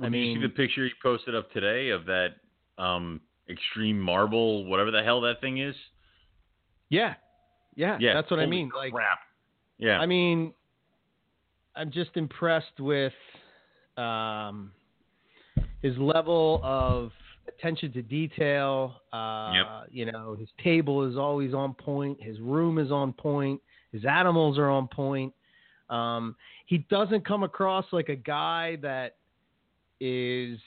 I 0.00 0.04
Did 0.08 0.14
you 0.14 0.20
mean, 0.20 0.36
see 0.36 0.42
the 0.42 0.48
picture 0.48 0.84
you 0.84 0.92
posted 1.02 1.34
up 1.34 1.50
today 1.52 1.90
of 1.90 2.04
that 2.06 2.28
um, 2.78 3.20
extreme 3.48 3.98
marble, 3.98 4.64
whatever 4.66 4.90
the 4.90 5.02
hell 5.02 5.20
that 5.22 5.40
thing 5.40 5.58
is? 5.58 5.74
yeah, 6.90 7.14
yeah, 7.74 7.98
Yeah, 8.00 8.14
that's 8.14 8.30
what 8.30 8.40
I 8.40 8.46
mean. 8.46 8.70
Like, 8.74 8.92
crap. 8.92 9.18
Yeah. 9.78 9.98
I 9.98 10.06
mean, 10.06 10.52
I'm 11.76 11.90
just 11.92 12.10
impressed 12.16 12.80
with 12.80 13.12
um, 13.96 14.72
his 15.82 15.96
level 15.98 16.60
of 16.64 17.12
attention 17.58 17.92
to 17.92 18.02
detail. 18.02 19.02
Uh, 19.12 19.52
Yep. 19.54 19.66
You 19.90 20.12
know, 20.12 20.36
his 20.38 20.48
table 20.62 21.04
is 21.08 21.16
always 21.16 21.54
on 21.54 21.74
point. 21.74 22.22
His 22.22 22.38
room 22.40 22.78
is 22.78 22.90
on 22.90 23.12
point. 23.12 23.60
His 23.92 24.04
animals 24.04 24.58
are 24.58 24.68
on 24.68 24.88
point. 24.88 25.32
Um, 25.88 26.36
he 26.66 26.78
doesn't 26.90 27.24
come 27.24 27.42
across 27.42 27.86
like 27.92 28.10
a 28.10 28.16
guy 28.16 28.76
that 28.82 29.16
is 30.00 30.58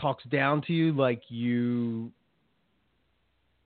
talks 0.00 0.24
down 0.24 0.62
to 0.62 0.72
you 0.72 0.92
like 0.92 1.22
you 1.28 2.12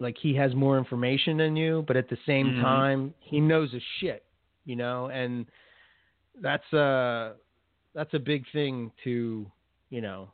like 0.00 0.16
he 0.20 0.34
has 0.34 0.54
more 0.54 0.78
information 0.78 1.36
than 1.36 1.56
you, 1.56 1.84
but 1.86 1.96
at 1.96 2.08
the 2.08 2.16
same 2.26 2.52
Mhm. 2.52 2.60
time 2.60 3.14
he 3.20 3.40
knows 3.40 3.72
a 3.74 3.80
shit, 3.98 4.24
you 4.64 4.76
know, 4.76 5.06
and 5.08 5.46
that's 6.40 6.72
a 6.72 7.34
that's 7.94 8.14
a 8.14 8.18
big 8.18 8.44
thing 8.52 8.90
to 9.04 9.50
you 9.90 10.00
know 10.00 10.30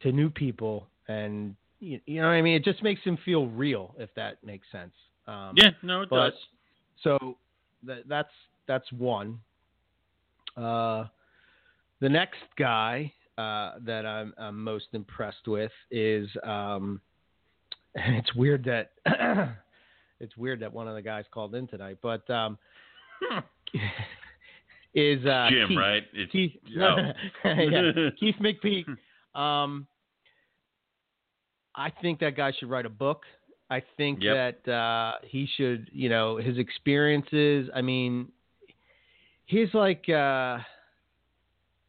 to 0.00 0.12
new 0.12 0.30
people 0.30 0.88
and 1.08 1.54
you, 1.80 2.00
you 2.06 2.20
know 2.20 2.28
what 2.28 2.34
I 2.34 2.42
mean. 2.42 2.54
It 2.56 2.64
just 2.64 2.82
makes 2.82 3.02
him 3.02 3.18
feel 3.24 3.46
real, 3.46 3.94
if 3.98 4.10
that 4.14 4.36
makes 4.44 4.66
sense. 4.70 4.92
Um, 5.26 5.52
yeah, 5.56 5.70
no, 5.82 6.02
it 6.02 6.10
but- 6.10 6.30
does. 6.30 6.38
so 7.02 7.36
that, 7.84 8.08
that's 8.08 8.32
that's 8.66 8.90
one. 8.92 9.38
Uh, 10.56 11.04
the 12.00 12.08
next 12.08 12.38
guy 12.58 13.12
uh, 13.38 13.72
that 13.84 14.04
I'm, 14.06 14.34
I'm 14.38 14.62
most 14.62 14.86
impressed 14.92 15.46
with 15.48 15.70
is, 15.90 16.28
um, 16.44 17.00
and 17.94 18.16
it's 18.16 18.34
weird 18.34 18.64
that 18.64 18.92
it's 20.20 20.36
weird 20.36 20.60
that 20.60 20.72
one 20.72 20.88
of 20.88 20.94
the 20.94 21.02
guys 21.02 21.24
called 21.32 21.54
in 21.54 21.66
tonight, 21.66 21.98
but 22.02 22.28
um, 22.30 22.58
is 24.94 25.24
uh, 25.24 25.48
Jim, 25.50 25.68
Keith. 25.68 25.78
right? 25.78 26.02
It's 26.12 26.32
Keith, 26.32 26.52
Oh. 26.80 26.96
yeah, 27.44 28.10
Keith 28.20 28.36
McPeak. 28.40 28.84
Um, 29.40 29.86
I 31.74 31.90
think 31.90 32.20
that 32.20 32.36
guy 32.36 32.52
should 32.58 32.68
write 32.70 32.86
a 32.86 32.90
book. 32.90 33.22
I 33.70 33.82
think 33.96 34.22
Yep. 34.22 34.62
that 34.64 34.72
uh, 34.72 35.14
he 35.22 35.46
should, 35.56 35.88
you 35.92 36.08
know, 36.10 36.36
his 36.36 36.58
experiences. 36.58 37.70
I 37.74 37.80
mean, 37.80 38.30
he's 39.46 39.72
like, 39.72 40.06
uh, 40.08 40.58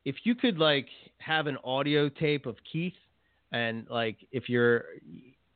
if 0.05 0.15
you 0.23 0.35
could 0.35 0.57
like 0.57 0.87
have 1.19 1.47
an 1.47 1.57
audio 1.63 2.09
tape 2.09 2.45
of 2.45 2.55
Keith, 2.71 2.93
and 3.51 3.85
like 3.89 4.17
if 4.31 4.49
you're, 4.49 4.85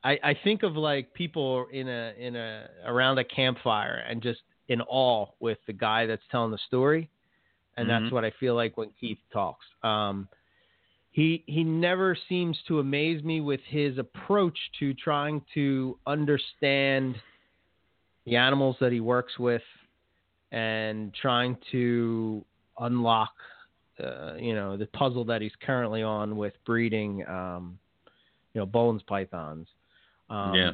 I, 0.03 0.19
I 0.23 0.33
think 0.43 0.63
of 0.63 0.75
like 0.75 1.13
people 1.13 1.67
in 1.71 1.87
a 1.87 2.13
in 2.17 2.35
a 2.35 2.67
around 2.85 3.17
a 3.17 3.23
campfire 3.23 4.03
and 4.07 4.21
just 4.21 4.41
in 4.69 4.81
awe 4.81 5.27
with 5.39 5.57
the 5.65 5.73
guy 5.73 6.05
that's 6.05 6.21
telling 6.29 6.51
the 6.51 6.57
story, 6.67 7.09
and 7.77 7.87
Mhm. 7.87 8.01
that's 8.01 8.11
what 8.11 8.25
I 8.25 8.31
feel 8.31 8.55
like 8.55 8.77
when 8.77 8.89
Keith 8.99 9.19
talks. 9.31 9.65
Um, 9.83 10.27
he 11.18 11.44
he 11.48 11.64
never 11.64 12.15
seems 12.30 12.56
to 12.68 12.77
amaze 12.77 13.23
me 13.23 13.41
with 13.41 13.60
his 13.68 13.98
approach 13.98 14.56
to 14.80 14.94
trying 14.94 15.41
to 15.56 15.98
understand 16.06 17.15
the 18.27 18.35
animals 18.35 18.76
that 18.80 18.91
he 18.91 18.99
works 18.99 19.39
with 19.39 19.64
and 20.52 21.11
trying 21.19 21.57
to 21.72 22.45
unlock 22.80 23.34
uh, 23.99 24.35
you 24.35 24.53
know 24.53 24.77
the 24.77 24.85
puzzle 24.85 25.26
that 25.26 25.41
he's 25.41 25.56
currently 25.65 26.03
on 26.03 26.38
with 26.38 26.53
breeding 26.68 27.27
um, 27.27 27.80
you 28.53 28.61
know 28.61 28.68
Boelen's 28.68 29.02
pythons 29.02 29.68
um, 30.30 30.53
Yeah. 30.53 30.72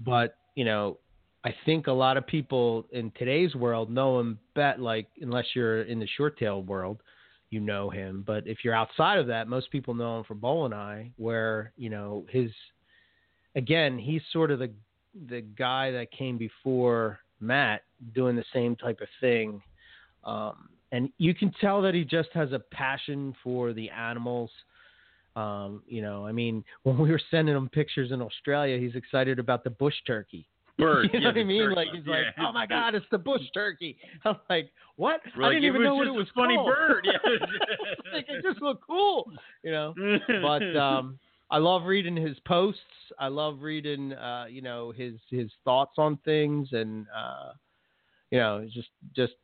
but 0.00 0.38
you 0.56 0.64
know 0.64 0.98
I 1.44 1.54
think 1.64 1.86
a 1.86 1.92
lot 1.92 2.16
of 2.16 2.26
people 2.26 2.84
in 2.90 3.12
today's 3.16 3.54
world 3.54 3.90
know 3.92 4.18
him 4.18 4.40
bet 4.56 4.80
like 4.80 5.06
unless 5.20 5.46
you're 5.54 5.82
in 5.82 6.00
the 6.00 6.08
short 6.16 6.36
tail 6.36 6.64
world 6.64 6.98
you 7.52 7.60
know 7.60 7.90
him. 7.90 8.24
But 8.26 8.46
if 8.46 8.58
you're 8.64 8.74
outside 8.74 9.18
of 9.18 9.26
that, 9.26 9.46
most 9.46 9.70
people 9.70 9.94
know 9.94 10.18
him 10.18 10.24
for 10.24 10.34
boeleni, 10.34 11.12
where 11.16 11.72
you 11.76 11.90
know 11.90 12.24
his. 12.30 12.50
Again, 13.54 13.98
he's 13.98 14.22
sort 14.32 14.50
of 14.50 14.58
the 14.58 14.70
the 15.28 15.42
guy 15.42 15.90
that 15.90 16.10
came 16.10 16.38
before 16.38 17.20
Matt 17.40 17.82
doing 18.14 18.34
the 18.34 18.44
same 18.52 18.74
type 18.74 19.00
of 19.02 19.08
thing, 19.20 19.62
um, 20.24 20.70
and 20.90 21.10
you 21.18 21.34
can 21.34 21.52
tell 21.60 21.82
that 21.82 21.94
he 21.94 22.04
just 22.04 22.30
has 22.32 22.52
a 22.52 22.60
passion 22.72 23.34
for 23.44 23.72
the 23.72 23.90
animals. 23.90 24.50
Um, 25.36 25.82
you 25.86 26.02
know, 26.02 26.26
I 26.26 26.32
mean, 26.32 26.64
when 26.84 26.98
we 26.98 27.10
were 27.10 27.20
sending 27.30 27.54
him 27.54 27.68
pictures 27.68 28.12
in 28.12 28.22
Australia, 28.22 28.78
he's 28.78 28.94
excited 28.94 29.38
about 29.38 29.62
the 29.64 29.70
bush 29.70 29.94
turkey. 30.06 30.46
Bird. 30.82 31.10
You 31.12 31.20
know 31.20 31.26
yeah, 31.28 31.32
what 31.32 31.40
I 31.40 31.44
mean? 31.44 31.62
turkey. 31.62 31.76
Like 31.76 31.88
he's 31.94 32.06
like, 32.06 32.24
"Oh 32.38 32.52
my 32.52 32.66
God, 32.76 32.94
it's 32.94 33.06
the 33.10 33.18
bush 33.18 33.42
turkey!" 33.54 33.96
I'm 34.24 34.36
like, 34.50 34.70
"What? 34.96 35.20
We're 35.36 35.44
I 35.44 35.48
didn't 35.50 35.64
even 35.64 35.82
know 35.82 35.94
what 35.94 36.06
it 36.06 36.10
a 36.10 36.14
was 36.14 36.26
funny 36.34 36.56
called." 36.56 36.68
bird. 36.74 37.06
like, 38.12 38.26
Yeah. 38.28 38.36
it 38.36 38.42
just 38.42 38.60
looked 38.62 38.86
cool, 38.86 39.30
you 39.62 39.70
know. 39.70 39.94
But 40.42 40.76
um, 40.76 41.18
I 41.50 41.58
love 41.58 41.84
reading 41.84 42.16
his 42.16 42.38
posts. 42.46 42.80
I 43.18 43.28
love 43.28 43.60
reading, 43.60 44.12
uh, 44.14 44.46
you 44.50 44.62
know, 44.62 44.92
his 44.92 45.14
his 45.30 45.50
thoughts 45.64 45.94
on 45.98 46.16
things, 46.24 46.68
and 46.72 47.06
uh, 47.14 47.52
you 48.30 48.38
know, 48.38 48.66
just 48.72 48.88
just 49.14 49.34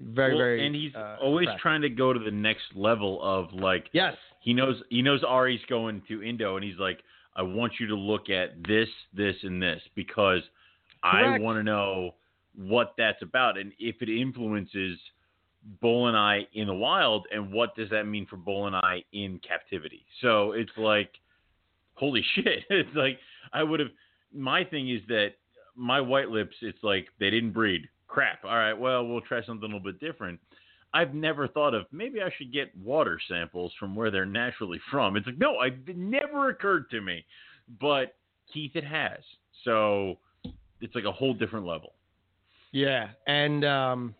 very 0.00 0.32
Well, 0.32 0.38
very. 0.38 0.66
and 0.66 0.74
he's 0.74 0.94
uh, 0.94 1.16
always 1.22 1.44
impressive. 1.44 1.60
trying 1.60 1.82
to 1.82 1.88
go 1.90 2.12
to 2.12 2.18
the 2.18 2.30
next 2.30 2.64
level 2.74 3.20
of 3.22 3.52
like 3.52 3.86
Yes. 3.92 4.14
he 4.40 4.52
knows 4.54 4.82
he 4.88 5.02
knows 5.02 5.22
Ari's 5.22 5.60
going 5.68 6.02
to 6.08 6.22
Indo 6.22 6.56
and 6.56 6.64
he's 6.64 6.78
like 6.78 6.98
I 7.36 7.42
want 7.42 7.74
you 7.78 7.86
to 7.88 7.94
look 7.94 8.28
at 8.30 8.62
this 8.66 8.88
this 9.14 9.36
and 9.42 9.62
this 9.62 9.80
because 9.94 10.40
I 11.02 11.38
want 11.38 11.58
to 11.58 11.62
know 11.62 12.14
what 12.54 12.94
that's 12.98 13.22
about 13.22 13.56
and 13.56 13.72
if 13.78 13.96
it 14.02 14.08
influences 14.08 14.98
boeleni 15.82 16.46
in 16.54 16.66
the 16.66 16.74
wild 16.74 17.26
and 17.32 17.52
what 17.52 17.74
does 17.76 17.88
that 17.90 18.04
mean 18.04 18.26
for 18.26 18.36
boeleni 18.36 19.04
in 19.12 19.40
captivity. 19.46 20.04
So 20.20 20.52
it's 20.52 20.72
like 20.76 21.10
holy 21.94 22.24
shit. 22.34 22.64
It's 22.70 22.94
like 22.94 23.18
I 23.52 23.62
would 23.62 23.80
have 23.80 23.90
my 24.34 24.64
thing 24.64 24.90
is 24.90 25.02
that 25.08 25.30
my 25.74 26.00
white 26.00 26.28
lips 26.28 26.56
it's 26.60 26.82
like 26.82 27.08
they 27.18 27.30
didn't 27.30 27.52
breed. 27.52 27.82
Crap. 28.08 28.44
All 28.44 28.56
right, 28.56 28.74
well, 28.74 29.06
we'll 29.06 29.22
try 29.22 29.42
something 29.44 29.64
a 29.64 29.74
little 29.74 29.80
bit 29.80 29.98
different. 29.98 30.38
I've 30.92 31.14
never 31.14 31.48
thought 31.48 31.74
of 31.74 31.86
maybe 31.90 32.20
I 32.20 32.30
should 32.36 32.52
get 32.52 32.76
water 32.76 33.18
samples 33.26 33.72
from 33.78 33.94
where 33.94 34.10
they're 34.10 34.26
naturally 34.26 34.80
from. 34.90 35.16
It's 35.16 35.26
like 35.26 35.38
no, 35.38 35.62
it 35.62 35.96
never 35.96 36.50
occurred 36.50 36.90
to 36.90 37.00
me, 37.00 37.24
but 37.80 38.16
Keith 38.52 38.72
it 38.74 38.84
has. 38.84 39.20
So 39.64 40.18
it's 40.82 40.94
like 40.94 41.04
a 41.04 41.12
whole 41.12 41.32
different 41.32 41.64
level. 41.64 41.94
Yeah, 42.72 43.08
and 43.26 43.64
um, 43.64 44.14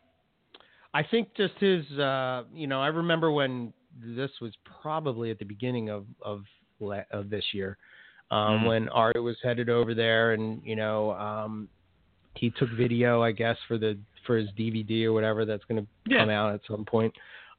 I 0.94 1.02
think 1.02 1.34
just 1.36 1.54
his, 1.58 1.84
uh, 1.98 2.44
you 2.52 2.66
know, 2.66 2.80
I 2.80 2.86
remember 2.88 3.30
when 3.32 3.72
this 4.00 4.30
was 4.40 4.52
probably 4.80 5.30
at 5.30 5.38
the 5.38 5.44
beginning 5.44 5.90
of 5.90 6.06
of, 6.22 6.42
of 7.10 7.30
this 7.30 7.44
year, 7.52 7.76
um, 8.30 8.62
Mhm. 8.62 8.66
when 8.66 8.88
Art 8.90 9.22
was 9.22 9.36
headed 9.42 9.68
over 9.68 9.94
there, 9.94 10.32
and 10.32 10.62
you 10.64 10.76
know, 10.76 11.12
um, 11.12 11.68
he 12.34 12.50
took 12.50 12.70
video, 12.70 13.22
I 13.22 13.32
guess, 13.32 13.58
for 13.68 13.76
the 13.78 13.98
for 14.26 14.36
his 14.36 14.50
DVD 14.52 15.04
or 15.04 15.12
whatever 15.12 15.44
that's 15.44 15.64
going 15.64 15.82
to 15.82 15.88
Yeah. 16.06 16.18
come 16.18 16.30
out 16.30 16.54
at 16.54 16.60
some 16.66 16.84
point. 16.84 17.12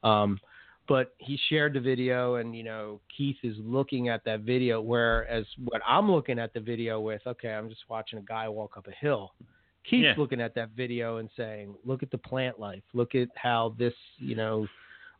Um, 0.03 0.39
but 0.87 1.13
he 1.17 1.39
shared 1.49 1.73
the 1.73 1.79
video, 1.79 2.35
and 2.35 2.55
you 2.55 2.63
know 2.63 2.99
Keith 3.15 3.37
is 3.43 3.55
looking 3.59 4.09
at 4.09 4.23
that 4.25 4.41
video, 4.41 4.81
whereas 4.81 5.45
what 5.65 5.81
I'm 5.87 6.11
looking 6.11 6.39
at 6.39 6.53
the 6.53 6.59
video 6.59 6.99
with, 6.99 7.21
okay, 7.25 7.49
I'm 7.53 7.69
just 7.69 7.83
watching 7.89 8.19
a 8.19 8.23
guy 8.23 8.47
walk 8.49 8.75
up 8.77 8.87
a 8.87 8.91
hill. 8.91 9.33
Keith's 9.89 10.03
Yeah. 10.05 10.13
looking 10.17 10.41
at 10.41 10.55
that 10.55 10.69
video 10.69 11.17
and 11.17 11.29
saying, 11.35 11.75
"Look 11.83 12.03
at 12.03 12.11
the 12.11 12.17
plant 12.17 12.59
life. 12.59 12.83
Look 12.93 13.15
at 13.15 13.29
how 13.35 13.75
this, 13.77 13.93
you 14.17 14.35
know, 14.35 14.67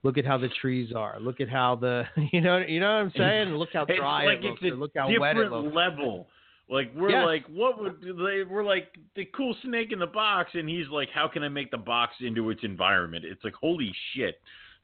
look 0.04 0.18
at 0.18 0.26
how 0.26 0.38
the 0.38 0.50
trees 0.50 0.94
are. 0.94 1.20
Look 1.20 1.40
at 1.42 1.50
how 1.50 1.76
the, 1.76 2.06
you 2.34 2.42
know, 2.42 2.58
you 2.60 2.80
know 2.80 2.88
what 2.96 3.02
I'm 3.02 3.12
saying. 3.12 3.56
Look 3.56 3.74
how 3.74 3.86
dry 3.86 4.26
like 4.26 4.38
it 4.40 4.44
looks. 4.44 4.62
look 4.62 4.92
how 4.96 5.08
different 5.08 5.22
wet 5.22 5.38
it 5.38 5.52
looks." 5.52 5.76
level. 5.76 6.28
Like 6.70 6.94
we're 6.96 7.10
Yes. 7.10 7.26
like, 7.26 7.46
what 7.48 7.80
would 7.80 8.02
they? 8.02 8.44
We're 8.44 8.64
like 8.64 8.98
the 9.16 9.26
cool 9.26 9.54
snake 9.64 9.92
in 9.92 10.00
the 10.00 10.08
box, 10.08 10.52
and 10.56 10.68
he's 10.68 10.88
like, 10.88 11.10
how 11.10 11.28
can 11.28 11.44
I 11.44 11.50
make 11.50 11.72
the 11.72 11.78
box 11.78 12.16
into 12.22 12.50
its 12.50 12.64
environment? 12.64 13.26
It's 13.26 13.44
like, 13.44 13.54
holy 13.54 13.94
shit! 14.14 14.40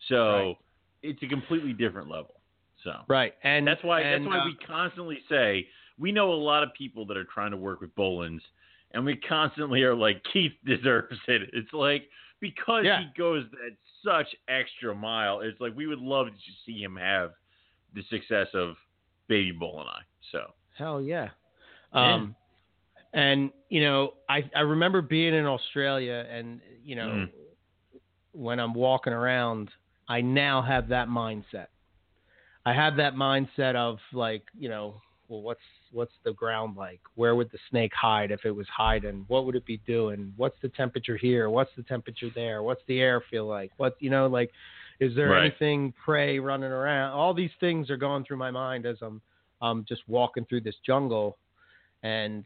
So 0.08 0.34
Right. 0.34 0.58
It's 1.02 1.22
a 1.24 1.28
completely 1.28 1.74
different 1.74 2.10
level. 2.10 2.36
So 2.84 2.92
Right, 3.08 3.34
and 3.44 3.68
that's 3.68 3.84
why 3.84 4.02
and, 4.02 4.26
that's 4.26 4.30
why 4.30 4.40
uh, 4.40 4.46
we 4.46 4.56
constantly 4.66 5.20
say 5.28 5.68
we 5.98 6.12
know 6.12 6.32
a 6.32 6.36
lot 6.36 6.64
of 6.64 6.74
people 6.78 7.06
that 7.08 7.18
are 7.18 7.26
trying 7.26 7.52
to 7.52 7.58
work 7.58 7.82
with 7.82 7.94
Boelens, 7.96 8.42
and 8.94 9.04
we 9.04 9.18
constantly 9.18 9.84
are 9.84 9.96
like 9.96 10.24
Keith 10.32 10.54
deserves 10.66 11.18
it. 11.28 11.50
It's 11.54 11.74
like 11.74 12.10
because 12.40 12.86
Yeah. 12.86 13.02
he 13.02 13.08
goes 13.18 13.44
that 13.52 13.76
such 14.04 14.34
extra 14.48 14.96
mile. 14.96 15.42
It's 15.42 15.60
like 15.60 15.76
we 15.76 15.88
would 15.88 16.00
love 16.00 16.28
to 16.28 16.52
see 16.66 16.82
him 16.82 16.96
have 16.96 17.32
the 17.94 18.04
success 18.10 18.48
of 18.54 18.76
Baby 19.28 19.52
Bull 19.52 19.82
and 19.82 19.90
I. 19.90 20.02
So 20.32 20.54
Hell 20.78 21.02
yeah. 21.02 21.30
Yeah. 21.94 22.14
Um, 22.14 22.36
and 23.14 23.52
you 23.70 23.82
know, 23.82 24.14
I 24.30 24.50
I 24.56 24.62
remember 24.62 25.02
being 25.02 25.34
in 25.34 25.46
Australia, 25.46 26.26
and 26.30 26.62
you 26.84 26.96
know, 26.96 27.08
Mhm. 27.08 27.32
when 28.32 28.60
I'm 28.60 28.74
walking 28.74 29.12
around, 29.12 29.70
I 30.10 30.22
now 30.22 30.62
have 30.62 30.90
that 30.90 31.08
mindset. 31.08 31.68
I 32.66 32.74
have 32.74 32.98
that 32.98 33.14
mindset 33.16 33.76
of 33.76 34.00
like, 34.12 34.44
you 34.58 34.70
know, 34.70 35.02
well, 35.30 35.42
what's 35.42 35.62
what's 35.92 36.14
the 36.26 36.34
ground 36.34 36.76
like? 36.76 37.00
Where 37.16 37.36
would 37.36 37.52
the 37.52 37.60
snake 37.70 37.94
hide 37.94 38.32
if 38.32 38.46
it 38.46 38.52
was 38.52 38.68
hiding? 38.76 39.26
What 39.28 39.46
would 39.46 39.56
it 39.56 39.66
be 39.66 39.78
doing? 39.88 40.34
What's 40.36 40.58
the 40.62 40.70
temperature 40.70 41.16
here? 41.18 41.50
What's 41.50 41.72
the 41.78 41.84
temperature 41.84 42.30
there? 42.36 42.64
What's 42.64 42.82
the 42.88 43.00
air 43.00 43.24
feel 43.30 43.46
like? 43.48 43.72
What 43.78 43.96
you 44.00 44.10
know, 44.10 44.28
like, 44.28 44.50
is 45.00 45.16
there 45.16 45.32
Right. 45.32 45.44
anything 45.46 45.94
prey 46.04 46.40
running 46.40 46.72
around? 46.72 47.14
All 47.14 47.34
these 47.34 47.52
things 47.60 47.90
are 47.90 47.98
going 47.98 48.26
through 48.26 48.38
my 48.38 48.52
mind 48.52 48.86
as 48.86 48.98
I'm 49.02 49.22
um, 49.62 49.86
just 49.88 50.02
walking 50.08 50.46
through 50.46 50.62
this 50.62 50.76
jungle, 50.86 51.38
and 52.04 52.46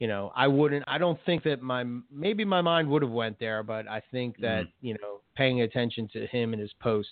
you 0.00 0.08
know, 0.08 0.32
I 0.34 0.48
wouldn't. 0.48 0.84
I 0.88 0.98
don't 0.98 1.18
think 1.24 1.44
that 1.44 1.62
my 1.62 1.84
maybe 2.12 2.44
my 2.44 2.60
mind 2.60 2.88
would 2.88 3.02
have 3.02 3.12
went 3.12 3.38
there, 3.38 3.62
but 3.62 3.86
I 3.86 4.02
think 4.10 4.38
that 4.40 4.66
you 4.80 4.94
know, 4.94 5.13
paying 5.34 5.62
attention 5.62 6.08
to 6.12 6.26
him 6.26 6.52
and 6.52 6.60
his 6.60 6.72
post 6.80 7.08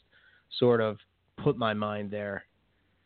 sort 0.58 0.80
of 0.80 0.98
put 1.36 1.56
my 1.56 1.74
mind 1.74 2.10
there. 2.10 2.44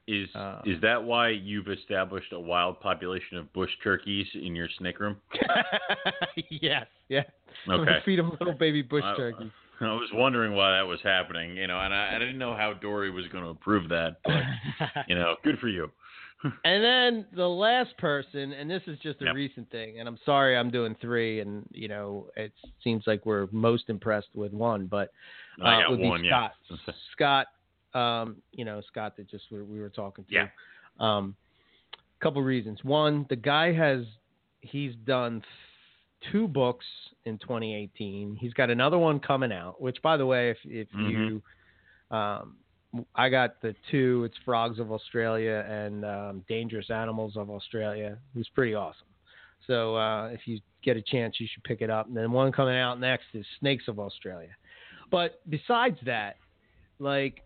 is 0.08 0.28
Uh, 0.34 0.60
is 0.64 0.80
that 0.82 1.02
why 1.02 1.30
you've 1.30 1.68
established 1.68 2.32
a 2.32 2.38
wild 2.40 2.78
population 2.80 3.36
of 3.38 3.52
bush 3.52 3.70
turkeys 3.82 4.26
in 4.34 4.54
your 4.54 4.68
snake 4.78 5.00
room? 5.00 5.16
yes, 6.50 6.86
yeah. 7.08 7.24
Okay. 7.68 7.98
feed 8.04 8.18
him 8.18 8.30
little 8.38 8.54
baby 8.54 8.82
bush 8.82 9.04
I- 9.04 9.16
turkeys. 9.16 9.50
I 9.78 9.92
was 9.92 10.08
wondering 10.14 10.54
why 10.54 10.70
that 10.78 10.86
was 10.86 11.00
happening, 11.04 11.54
you 11.54 11.66
know, 11.66 11.78
and 11.78 11.92
I, 11.92 12.16
I 12.16 12.18
didn't 12.18 12.38
know 12.38 12.56
how 12.56 12.72
Dory 12.72 13.10
was 13.10 13.26
going 13.28 13.44
to 13.44 13.50
approve 13.50 13.90
that. 13.90 14.16
But, 14.24 14.42
you 15.06 15.14
know, 15.14 15.36
good 15.44 15.58
for 15.58 15.68
you. 15.68 15.90
and 16.64 16.84
then 16.84 17.26
the 17.34 17.48
last 17.48 17.96
person, 17.98 18.52
and 18.52 18.70
this 18.70 18.82
is 18.86 18.98
just 19.00 19.20
a 19.22 19.26
Yep. 19.26 19.34
recent 19.34 19.70
thing, 19.70 19.98
and 19.98 20.08
I'm 20.08 20.18
sorry 20.24 20.56
I'm 20.56 20.70
doing 20.70 20.94
three, 21.00 21.40
and 21.40 21.66
you 21.72 21.88
know 21.88 22.28
it 22.36 22.52
seems 22.84 23.04
like 23.06 23.24
we're 23.24 23.48
most 23.52 23.84
impressed 23.88 24.28
with 24.34 24.52
one, 24.52 24.86
but 24.86 25.10
uh, 25.60 25.64
I 25.64 25.80
got 25.82 25.90
would 25.90 26.00
one, 26.00 26.22
be 26.22 26.28
yeah. 26.28 26.48
Scott. 26.68 26.94
Scott, 27.12 27.46
um, 28.00 28.36
you 28.52 28.64
know 28.64 28.80
Scott 28.88 29.16
that 29.16 29.28
just 29.30 29.44
we, 29.50 29.62
we 29.62 29.80
were 29.80 29.88
talking 29.90 30.24
to. 30.24 30.32
Yeah. 30.34 30.48
Um, 31.00 31.34
couple 32.20 32.42
reasons. 32.42 32.82
One, 32.82 33.26
the 33.28 33.36
guy 33.36 33.72
has 33.72 34.04
he's 34.60 34.94
done 35.04 35.42
two 36.32 36.48
books 36.48 36.84
in 37.26 37.38
2018. 37.38 38.36
He's 38.40 38.52
got 38.54 38.70
another 38.70 38.98
one 38.98 39.20
coming 39.20 39.52
out. 39.52 39.80
Which, 39.80 40.00
by 40.02 40.16
the 40.16 40.26
way, 40.26 40.50
if 40.50 40.58
if 40.64 40.88
Mhm. 40.92 41.42
you, 42.10 42.16
um, 42.16 42.56
I 43.14 43.28
got 43.28 43.60
the 43.60 43.74
two. 43.90 44.24
It's 44.24 44.36
Frogs 44.44 44.78
of 44.78 44.90
Australia 44.92 45.64
and 45.68 46.04
um, 46.04 46.44
Dangerous 46.48 46.90
Animals 46.90 47.36
of 47.36 47.50
Australia. 47.50 48.18
It 48.34 48.38
was 48.38 48.48
pretty 48.54 48.74
awesome. 48.74 49.06
So 49.66 49.96
uh, 49.96 50.28
if 50.28 50.40
you 50.46 50.60
get 50.82 50.96
a 50.96 51.02
chance, 51.02 51.36
you 51.40 51.46
should 51.52 51.64
pick 51.64 51.80
it 51.82 51.90
up. 51.90 52.06
And 52.06 52.16
then 52.16 52.30
one 52.32 52.52
coming 52.52 52.76
out 52.76 53.00
next 53.00 53.24
is 53.34 53.44
Snakes 53.60 53.84
of 53.88 53.98
Australia. 53.98 54.50
But 55.10 55.40
besides 55.48 55.98
that, 56.06 56.36
like 56.98 57.42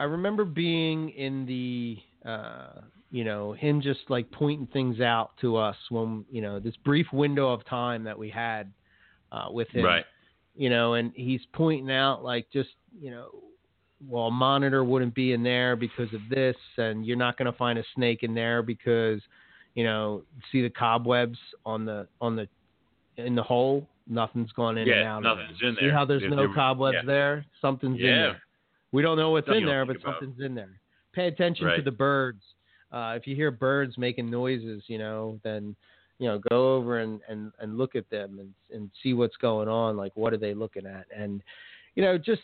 I 0.00 0.04
remember 0.04 0.44
being 0.44 1.10
in 1.10 1.46
the 1.46 1.98
uh, 2.28 2.80
you 3.10 3.24
know 3.24 3.52
him 3.52 3.80
just 3.80 4.00
like 4.08 4.30
pointing 4.32 4.66
things 4.68 5.00
out 5.00 5.30
to 5.40 5.56
us 5.56 5.76
when 5.90 6.24
you 6.30 6.42
know 6.42 6.58
this 6.58 6.74
brief 6.84 7.06
window 7.12 7.52
of 7.52 7.64
time 7.66 8.02
that 8.04 8.18
we 8.18 8.28
had 8.28 8.72
uh, 9.30 9.46
with 9.50 9.68
him 9.68 9.84
Right. 9.84 10.04
you 10.56 10.68
know 10.70 10.94
and 10.94 11.12
he's 11.14 11.40
pointing 11.52 11.90
out 11.90 12.24
like 12.24 12.46
just 12.52 12.70
you 13.00 13.10
know 13.12 13.28
well 14.08 14.24
a 14.26 14.30
monitor 14.30 14.84
wouldn't 14.84 15.14
be 15.14 15.32
in 15.32 15.42
there 15.42 15.76
because 15.76 16.12
of 16.12 16.20
this 16.30 16.56
and 16.76 17.06
you're 17.06 17.16
not 17.16 17.36
going 17.38 17.50
to 17.50 17.56
find 17.56 17.78
a 17.78 17.84
snake 17.94 18.22
in 18.22 18.34
there 18.34 18.62
because 18.62 19.20
you 19.74 19.84
know 19.84 20.22
see 20.52 20.62
the 20.62 20.70
cobwebs 20.70 21.38
on 21.64 21.84
the 21.84 22.06
on 22.20 22.36
the 22.36 22.46
in 23.16 23.34
the 23.34 23.42
hole 23.42 23.86
nothing's 24.08 24.52
gone 24.52 24.76
in 24.78 24.86
Yeah, 24.86 24.96
and 25.16 25.26
out 25.26 25.26
of 25.26 25.38
nothing's 25.38 25.58
there. 25.60 25.68
in 25.70 25.74
see 25.76 25.80
there. 25.86 25.92
how 25.94 26.04
there's 26.04 26.22
If 26.22 26.30
no 26.30 26.36
there 26.36 26.54
cobwebs 26.54 26.96
yeah. 27.00 27.06
there 27.06 27.46
something's 27.60 27.98
in 27.98 28.04
there 28.06 28.42
we 28.92 29.02
don't 29.02 29.16
know 29.16 29.30
what's 29.30 29.48
in 29.48 29.64
there 29.64 29.86
but 29.86 29.96
about. 29.96 30.14
something's 30.20 30.40
in 30.44 30.54
there 30.54 30.78
pay 31.14 31.28
attention 31.28 31.66
to 31.76 31.82
the 31.82 31.90
birds 31.90 32.42
uh, 32.92 33.14
if 33.16 33.26
you 33.26 33.34
hear 33.34 33.50
birds 33.50 33.96
making 33.98 34.30
noises 34.30 34.82
you 34.88 34.98
know 34.98 35.40
then 35.42 35.74
you 36.18 36.28
know 36.28 36.40
go 36.50 36.74
over 36.76 37.00
and, 37.00 37.20
and, 37.28 37.52
and 37.60 37.76
look 37.76 37.94
at 37.96 38.08
them 38.10 38.38
and, 38.38 38.52
and 38.74 38.90
see 39.02 39.12
what's 39.14 39.36
going 39.36 39.68
on 39.68 39.96
like 39.96 40.12
what 40.16 40.32
are 40.32 40.38
they 40.38 40.54
looking 40.54 40.86
at 40.86 41.06
and 41.16 41.42
you 41.94 42.02
know 42.02 42.16
just 42.18 42.42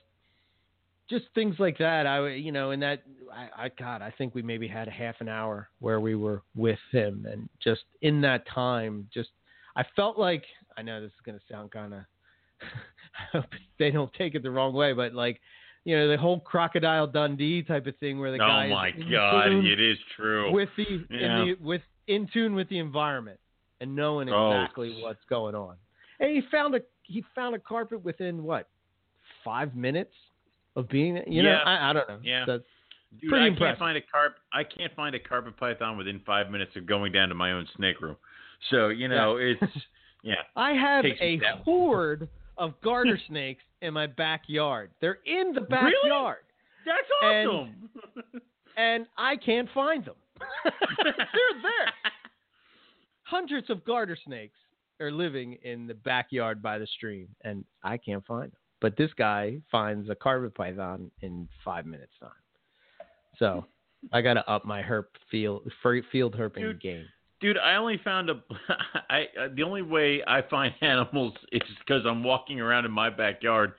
just 1.12 1.26
things 1.34 1.54
like 1.58 1.76
that 1.78 2.06
i 2.06 2.28
you 2.30 2.50
know 2.52 2.70
and 2.70 2.82
that 2.82 3.02
I, 3.32 3.64
I 3.64 3.68
god 3.78 4.00
i 4.02 4.10
think 4.16 4.34
we 4.34 4.42
maybe 4.42 4.66
had 4.66 4.88
a 4.88 4.90
half 4.90 5.16
an 5.20 5.28
hour 5.28 5.68
where 5.80 6.00
we 6.00 6.14
were 6.14 6.42
with 6.56 6.78
him 6.90 7.26
and 7.30 7.48
just 7.62 7.82
in 8.00 8.20
that 8.22 8.46
time 8.48 9.06
just 9.12 9.28
i 9.76 9.84
felt 9.94 10.18
like 10.18 10.44
i 10.78 10.82
know 10.82 11.00
this 11.00 11.08
is 11.10 11.20
going 11.24 11.38
to 11.38 11.44
sound 11.52 11.70
kind 11.70 11.92
of 11.94 12.00
i 12.62 13.36
hope 13.36 13.44
they 13.78 13.90
don't 13.90 14.12
take 14.14 14.34
it 14.34 14.42
the 14.42 14.50
wrong 14.50 14.72
way 14.72 14.92
but 14.92 15.12
like 15.12 15.40
you 15.84 15.96
know 15.96 16.08
the 16.08 16.16
whole 16.16 16.40
crocodile 16.40 17.06
dundee 17.06 17.62
type 17.62 17.86
of 17.86 17.96
thing 17.98 18.18
where 18.18 18.30
the 18.30 18.42
oh 18.42 18.46
guy 18.46 18.62
Oh 18.64 18.66
is 18.66 18.70
my 18.72 18.90
God, 19.10 19.48
it 19.52 19.80
is 19.80 19.98
true. 20.16 20.50
with 20.52 20.68
the, 20.76 21.04
Yeah. 21.10 21.42
in 21.42 21.46
the 21.48 21.54
with 21.60 21.82
in 22.06 22.28
tune 22.32 22.54
with 22.54 22.68
the 22.68 22.78
environment 22.78 23.38
and 23.80 23.94
knowing 23.94 24.28
Oh. 24.30 24.52
exactly 24.52 25.02
what's 25.02 25.24
going 25.28 25.54
on. 25.56 25.74
And 26.20 26.30
he 26.30 26.40
found 26.52 26.74
a 26.76 26.80
he 27.02 27.24
found 27.34 27.56
a 27.56 27.58
carpet 27.58 28.04
within 28.04 28.44
what 28.44 28.68
five 29.44 29.74
minutes 29.74 30.14
of 30.76 30.88
being 30.88 31.20
you 31.26 31.42
know 31.42 31.50
Yeah. 31.50 31.58
I, 31.64 31.90
I 31.90 31.92
don't 31.92 32.08
know 32.08 32.18
Yeah. 32.22 32.44
That's 32.46 32.62
Dude, 33.20 33.28
pretty 33.28 33.44
I 33.44 33.48
impressive. 33.48 33.66
can't 33.68 33.78
find 33.78 33.98
a 33.98 34.00
carp. 34.00 34.36
I 34.54 34.64
can't 34.64 34.94
find 34.96 35.14
a 35.14 35.18
carpet 35.18 35.56
python 35.58 35.98
within 35.98 36.20
five 36.24 36.50
minutes 36.50 36.72
of 36.76 36.86
going 36.86 37.12
down 37.12 37.28
to 37.28 37.34
my 37.34 37.52
own 37.52 37.66
snake 37.76 38.00
room. 38.00 38.16
So 38.70 38.88
you 38.88 39.08
know, 39.08 39.36
it's 39.36 39.60
yeah. 40.22 40.36
I 40.56 40.72
have 40.72 41.04
a 41.04 41.38
horde 41.64 42.28
of 42.56 42.72
garter 42.82 43.18
snakes 43.28 43.62
in 43.82 43.92
my 43.92 44.06
backyard. 44.06 44.90
They're 45.00 45.18
in 45.26 45.52
the 45.52 45.60
backyard, 45.62 45.92
Really? 46.04 46.38
That's 46.86 47.08
And- 47.22 47.48
awesome. 47.48 48.42
and 48.76 49.06
I 49.18 49.36
can't 49.36 49.68
find 49.74 50.04
them. 50.04 50.14
They're 50.64 51.12
there. 51.62 51.92
Hundreds 53.24 53.70
of 53.70 53.84
garter 53.84 54.16
snakes 54.24 54.56
are 55.00 55.10
living 55.10 55.54
in 55.64 55.86
the 55.86 55.94
backyard 55.94 56.62
by 56.62 56.78
the 56.78 56.86
stream, 56.86 57.28
and 57.42 57.64
I 57.82 57.96
can't 57.96 58.24
find 58.26 58.50
them. 58.52 58.58
But 58.82 58.96
this 58.96 59.10
guy 59.16 59.58
finds 59.70 60.10
a 60.10 60.14
carpet 60.16 60.56
python 60.56 61.10
in 61.22 61.48
five 61.64 61.86
minutes 61.86 62.12
time. 62.20 62.30
So 63.38 63.64
I 64.12 64.20
got 64.20 64.34
to 64.34 64.50
up 64.50 64.66
my 64.66 64.82
herp 64.82 65.04
field 65.30 65.70
field 66.10 66.34
herping 66.34 66.56
Dude, 66.56 66.82
game. 66.82 67.04
Dude, 67.40 67.58
I 67.58 67.76
only 67.76 68.00
found 68.04 68.28
a. 68.28 68.42
I 69.10 69.26
uh, 69.40 69.48
the 69.54 69.62
only 69.62 69.82
way 69.82 70.22
I 70.26 70.42
find 70.42 70.74
animals 70.82 71.32
is 71.52 71.62
because 71.78 72.02
I'm 72.04 72.24
walking 72.24 72.60
around 72.60 72.84
in 72.84 72.90
my 72.90 73.08
backyard. 73.08 73.74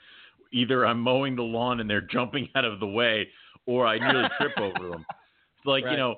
Either 0.54 0.86
I'm 0.86 1.02
mowing 1.02 1.36
the 1.36 1.44
lawn 1.44 1.82
and 1.82 1.90
they're 1.90 2.00
jumping 2.02 2.48
out 2.56 2.64
of 2.64 2.80
the 2.80 2.88
way, 2.88 3.28
or 3.66 3.86
I 3.86 3.98
nearly 4.00 4.30
trip 4.40 4.54
over 4.58 4.88
them. 4.90 5.06
It's 5.58 5.66
like 5.66 5.84
Right. 5.84 5.92
you 5.92 5.98
know, 5.98 6.16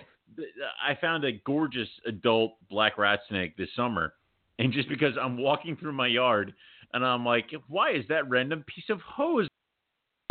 I 0.85 0.95
found 1.01 1.23
a 1.23 1.31
gorgeous 1.45 1.87
adult 2.05 2.57
black 2.69 2.97
rat 2.99 3.21
snake 3.29 3.57
this 3.57 3.69
summer, 3.75 4.13
and 4.59 4.71
just 4.71 4.89
because 4.89 5.13
I'm 5.19 5.37
walking 5.37 5.75
through 5.75 5.93
my 5.93 6.07
yard 6.07 6.53
and 6.93 7.05
I'm 7.05 7.25
like, 7.25 7.51
why 7.67 7.91
is 7.93 8.05
that 8.09 8.29
random 8.29 8.63
piece 8.67 8.85
of 8.89 8.99
hose? 9.01 9.47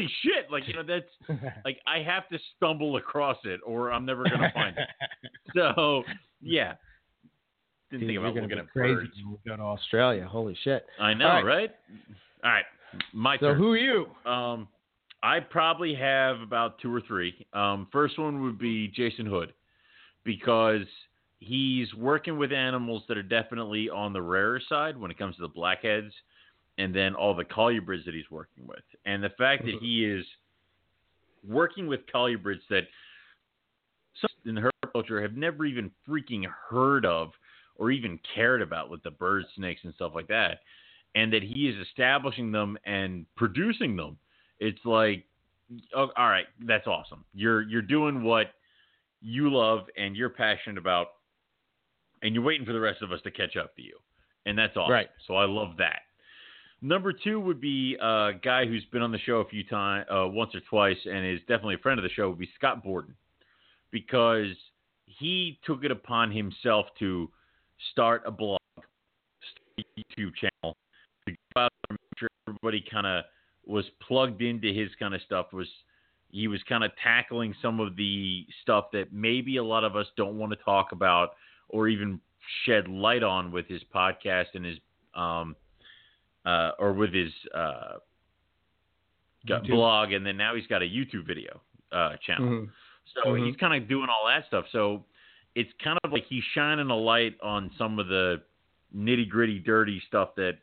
Holy 0.00 0.10
shit! 0.22 0.50
Like 0.50 0.66
you 0.66 0.74
know, 0.74 0.82
that's 0.82 1.42
like 1.64 1.78
I 1.86 2.00
have 2.02 2.28
to 2.30 2.38
stumble 2.56 2.96
across 2.96 3.38
it, 3.44 3.60
or 3.64 3.92
I'm 3.92 4.04
never 4.04 4.24
gonna 4.24 4.50
find 4.54 4.76
it. 4.76 4.88
So 5.54 6.02
yeah, 6.42 6.74
didn't 7.90 8.00
Dude, 8.00 8.08
think 8.08 8.18
about 8.18 8.34
looking 8.34 8.58
at 8.58 8.68
crazy 8.70 8.94
birds. 8.94 9.12
when 9.24 9.32
we 9.44 9.50
go 9.50 9.56
to 9.56 9.62
Australia. 9.62 10.26
Holy 10.26 10.56
shit! 10.64 10.84
I 11.00 11.14
know, 11.14 11.28
All 11.28 11.34
right. 11.44 11.44
right? 11.44 11.70
All 12.42 12.50
right, 12.50 12.64
my 13.12 13.36
So 13.38 13.46
turn. 13.48 13.58
who 13.58 13.70
are 13.72 13.76
you? 13.76 14.06
Um, 14.26 14.66
I 15.22 15.36
I 15.36 15.40
probably 15.40 15.94
have 15.94 16.40
about 16.40 16.78
two 16.80 16.92
or 16.94 17.00
three. 17.02 17.46
Um, 17.52 17.86
first 17.92 18.18
one 18.18 18.42
would 18.42 18.58
be 18.58 18.88
Jason 18.88 19.26
Hood 19.26 19.52
because 20.24 20.86
he's 21.38 21.92
working 21.94 22.36
with 22.36 22.52
animals 22.52 23.04
that 23.08 23.16
are 23.16 23.22
definitely 23.22 23.88
on 23.90 24.12
the 24.12 24.20
rarer 24.22 24.60
side 24.68 24.96
when 24.98 25.10
it 25.10 25.18
comes 25.18 25.36
to 25.36 25.42
the 25.42 25.48
blackheads 25.48 26.12
and 26.78 26.94
then 26.94 27.14
all 27.14 27.34
the 27.34 27.44
colubrids 27.44 28.04
that 28.04 28.14
he's 28.14 28.30
working 28.30 28.66
with. 28.66 28.82
And 29.06 29.22
the 29.22 29.30
fact 29.30 29.64
that 29.64 29.76
mm-hmm. 29.76 29.84
he 29.84 30.04
is 30.04 30.24
working 31.48 31.86
with 31.86 32.00
colubrids 32.12 32.60
that 32.70 32.82
some 34.20 34.56
in 34.56 34.62
herp 34.62 34.92
culture 34.92 35.20
have 35.20 35.36
never 35.36 35.64
even 35.64 35.90
freaking 36.08 36.44
heard 36.68 37.04
of 37.04 37.30
or 37.76 37.90
even 37.90 38.18
cared 38.34 38.62
about 38.62 38.90
with 38.90 39.02
the 39.02 39.10
bird 39.10 39.44
snakes 39.56 39.80
and 39.84 39.94
stuff 39.94 40.12
like 40.14 40.28
that. 40.28 40.60
And 41.14 41.32
that 41.32 41.42
he 41.42 41.68
is 41.68 41.76
establishing 41.86 42.50
them 42.50 42.76
and 42.84 43.26
producing 43.36 43.94
them. 43.94 44.18
It's 44.58 44.84
like, 44.84 45.24
oh, 45.94 46.08
all 46.16 46.28
right, 46.28 46.46
that's 46.66 46.86
awesome. 46.86 47.24
You're 47.34 47.62
you're 47.62 47.82
doing 47.82 48.24
what 48.24 48.46
you 49.20 49.52
love 49.52 49.86
and 49.96 50.16
you're 50.16 50.30
passionate 50.30 50.78
about, 50.78 51.08
and 52.22 52.34
you're 52.34 52.42
waiting 52.42 52.66
for 52.66 52.72
the 52.72 52.80
rest 52.80 53.00
of 53.02 53.12
us 53.12 53.20
to 53.22 53.30
catch 53.30 53.56
up 53.56 53.76
to 53.76 53.82
you, 53.82 53.96
and 54.44 54.58
that's 54.58 54.76
awesome. 54.76 54.92
Right. 54.92 55.08
So 55.26 55.34
I 55.34 55.46
love 55.46 55.76
that. 55.78 56.00
Number 56.84 57.14
two 57.14 57.40
would 57.40 57.62
be 57.62 57.96
a 57.98 58.32
guy 58.42 58.66
who's 58.66 58.84
been 58.92 59.00
on 59.00 59.10
the 59.10 59.18
show 59.20 59.36
a 59.36 59.48
few 59.48 59.64
times, 59.64 60.04
uh, 60.10 60.28
once 60.28 60.54
or 60.54 60.60
twice, 60.68 60.98
and 61.06 61.24
is 61.24 61.40
definitely 61.48 61.76
a 61.76 61.78
friend 61.78 61.98
of 61.98 62.02
the 62.02 62.10
show. 62.10 62.28
Would 62.28 62.38
be 62.38 62.50
Scott 62.56 62.84
Borden, 62.84 63.14
because 63.90 64.54
he 65.06 65.58
took 65.64 65.82
it 65.82 65.90
upon 65.90 66.30
himself 66.30 66.84
to 66.98 67.30
start 67.92 68.22
a 68.26 68.30
blog, 68.30 68.60
start 68.76 68.86
a 69.78 69.82
YouTube 69.98 70.32
channel, 70.34 70.76
to 71.26 71.32
go 71.54 71.62
out 71.62 71.72
there 71.88 71.96
make 71.96 72.18
sure 72.18 72.28
everybody 72.46 72.84
kind 72.92 73.06
of 73.06 73.24
was 73.64 73.86
plugged 74.06 74.42
into 74.42 74.70
his 74.70 74.90
kind 74.98 75.14
of 75.14 75.22
stuff. 75.22 75.54
Was 75.54 75.68
he 76.28 76.48
was 76.48 76.60
kind 76.68 76.84
of 76.84 76.90
tackling 77.02 77.54
some 77.62 77.80
of 77.80 77.96
the 77.96 78.46
stuff 78.60 78.90
that 78.92 79.10
maybe 79.10 79.56
a 79.56 79.64
lot 79.64 79.84
of 79.84 79.96
us 79.96 80.06
don't 80.18 80.36
want 80.36 80.52
to 80.52 80.62
talk 80.62 80.92
about 80.92 81.30
or 81.70 81.88
even 81.88 82.20
shed 82.66 82.88
light 82.88 83.22
on 83.22 83.50
with 83.50 83.66
his 83.68 83.80
podcast 83.94 84.48
and 84.52 84.66
his 84.66 84.76
um 85.14 85.56
uh 86.44 86.72
or 86.78 86.92
with 86.92 87.12
his 87.12 87.32
uh 87.54 87.94
blog 89.68 90.12
and 90.12 90.24
then 90.24 90.36
now 90.36 90.54
he's 90.54 90.66
got 90.66 90.82
a 90.82 90.86
YouTube 90.86 91.26
video 91.26 91.60
uh 91.92 92.16
channel. 92.26 92.48
Mhm. 92.48 92.70
So 93.14 93.30
Mhm. 93.30 93.46
he's 93.46 93.56
kind 93.56 93.82
of 93.82 93.88
doing 93.88 94.08
all 94.08 94.26
that 94.26 94.46
stuff. 94.46 94.66
So 94.70 95.04
it's 95.54 95.72
kind 95.82 95.98
of 96.04 96.12
like 96.12 96.24
he's 96.26 96.44
shining 96.54 96.90
a 96.90 96.96
light 96.96 97.36
on 97.42 97.70
some 97.76 97.98
of 97.98 98.08
the 98.08 98.42
nitty 98.94 99.28
gritty, 99.28 99.58
dirty 99.58 100.00
stuff 100.00 100.34
that 100.36 100.58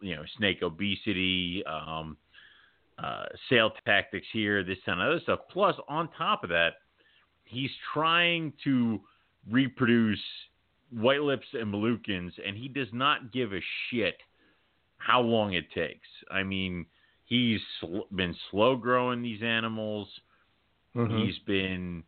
you 0.00 0.14
know, 0.14 0.24
snake 0.36 0.62
obesity, 0.62 1.64
um, 1.66 2.16
uh, 2.98 3.26
sale 3.48 3.72
tactics 3.84 4.26
here, 4.32 4.62
this 4.62 4.78
and 4.86 5.00
other 5.00 5.18
stuff. 5.20 5.40
Plus, 5.50 5.74
on 5.88 6.08
top 6.12 6.44
of 6.44 6.50
that, 6.50 6.74
he's 7.44 7.70
trying 7.92 8.52
to 8.62 9.00
reproduce 9.50 10.22
white 10.90 11.22
lips 11.22 11.46
and 11.52 11.72
Moluccans, 11.72 12.32
and 12.46 12.56
he 12.56 12.68
does 12.68 12.92
not 12.92 13.32
give 13.32 13.52
a 13.52 13.60
shit 13.90 14.18
how 14.98 15.20
long 15.20 15.54
it 15.54 15.70
takes. 15.72 16.08
I 16.30 16.42
mean, 16.42 16.86
he's 17.24 17.60
sl- 17.80 18.06
been 18.14 18.34
slow 18.50 18.76
growing 18.76 19.22
these 19.22 19.42
animals. 19.42 20.08
Mhm. 20.94 21.26
He's 21.26 21.38
been 21.40 22.04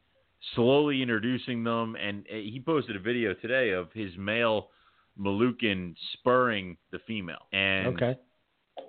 slowly 0.55 1.03
introducing 1.03 1.65
them, 1.65 1.97
and 1.97 2.27
uh, 2.31 2.35
he 2.35 2.63
posted 2.65 2.97
a 2.97 3.01
video 3.01 3.35
today 3.35 3.71
of 3.71 3.93
his 3.93 4.17
male 4.17 4.71
Moluccan 5.19 5.95
spurring 6.15 6.77
the 6.91 6.99
female, 7.07 7.47
and 7.53 7.97
okay. 7.97 8.19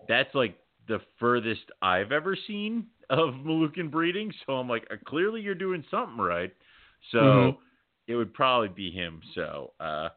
that's 0.07 0.33
like 0.33 0.57
the 0.87 0.99
furthest 1.19 1.63
I've 1.81 2.11
ever 2.11 2.35
seen 2.47 2.87
of 3.09 3.33
Moluccan 3.35 3.91
breeding. 3.91 4.33
So 4.45 4.53
I'm 4.53 4.67
like, 4.69 4.87
uh, 4.91 4.95
clearly 5.05 5.41
you're 5.41 5.55
doing 5.55 5.83
something 5.91 6.17
right. 6.17 6.53
So 7.11 7.19
Mhm. 7.21 7.57
it 8.07 8.15
would 8.15 8.33
probably 8.33 8.69
be 8.69 8.91
him. 8.91 9.21
So 9.35 9.73
uh, 9.79 10.09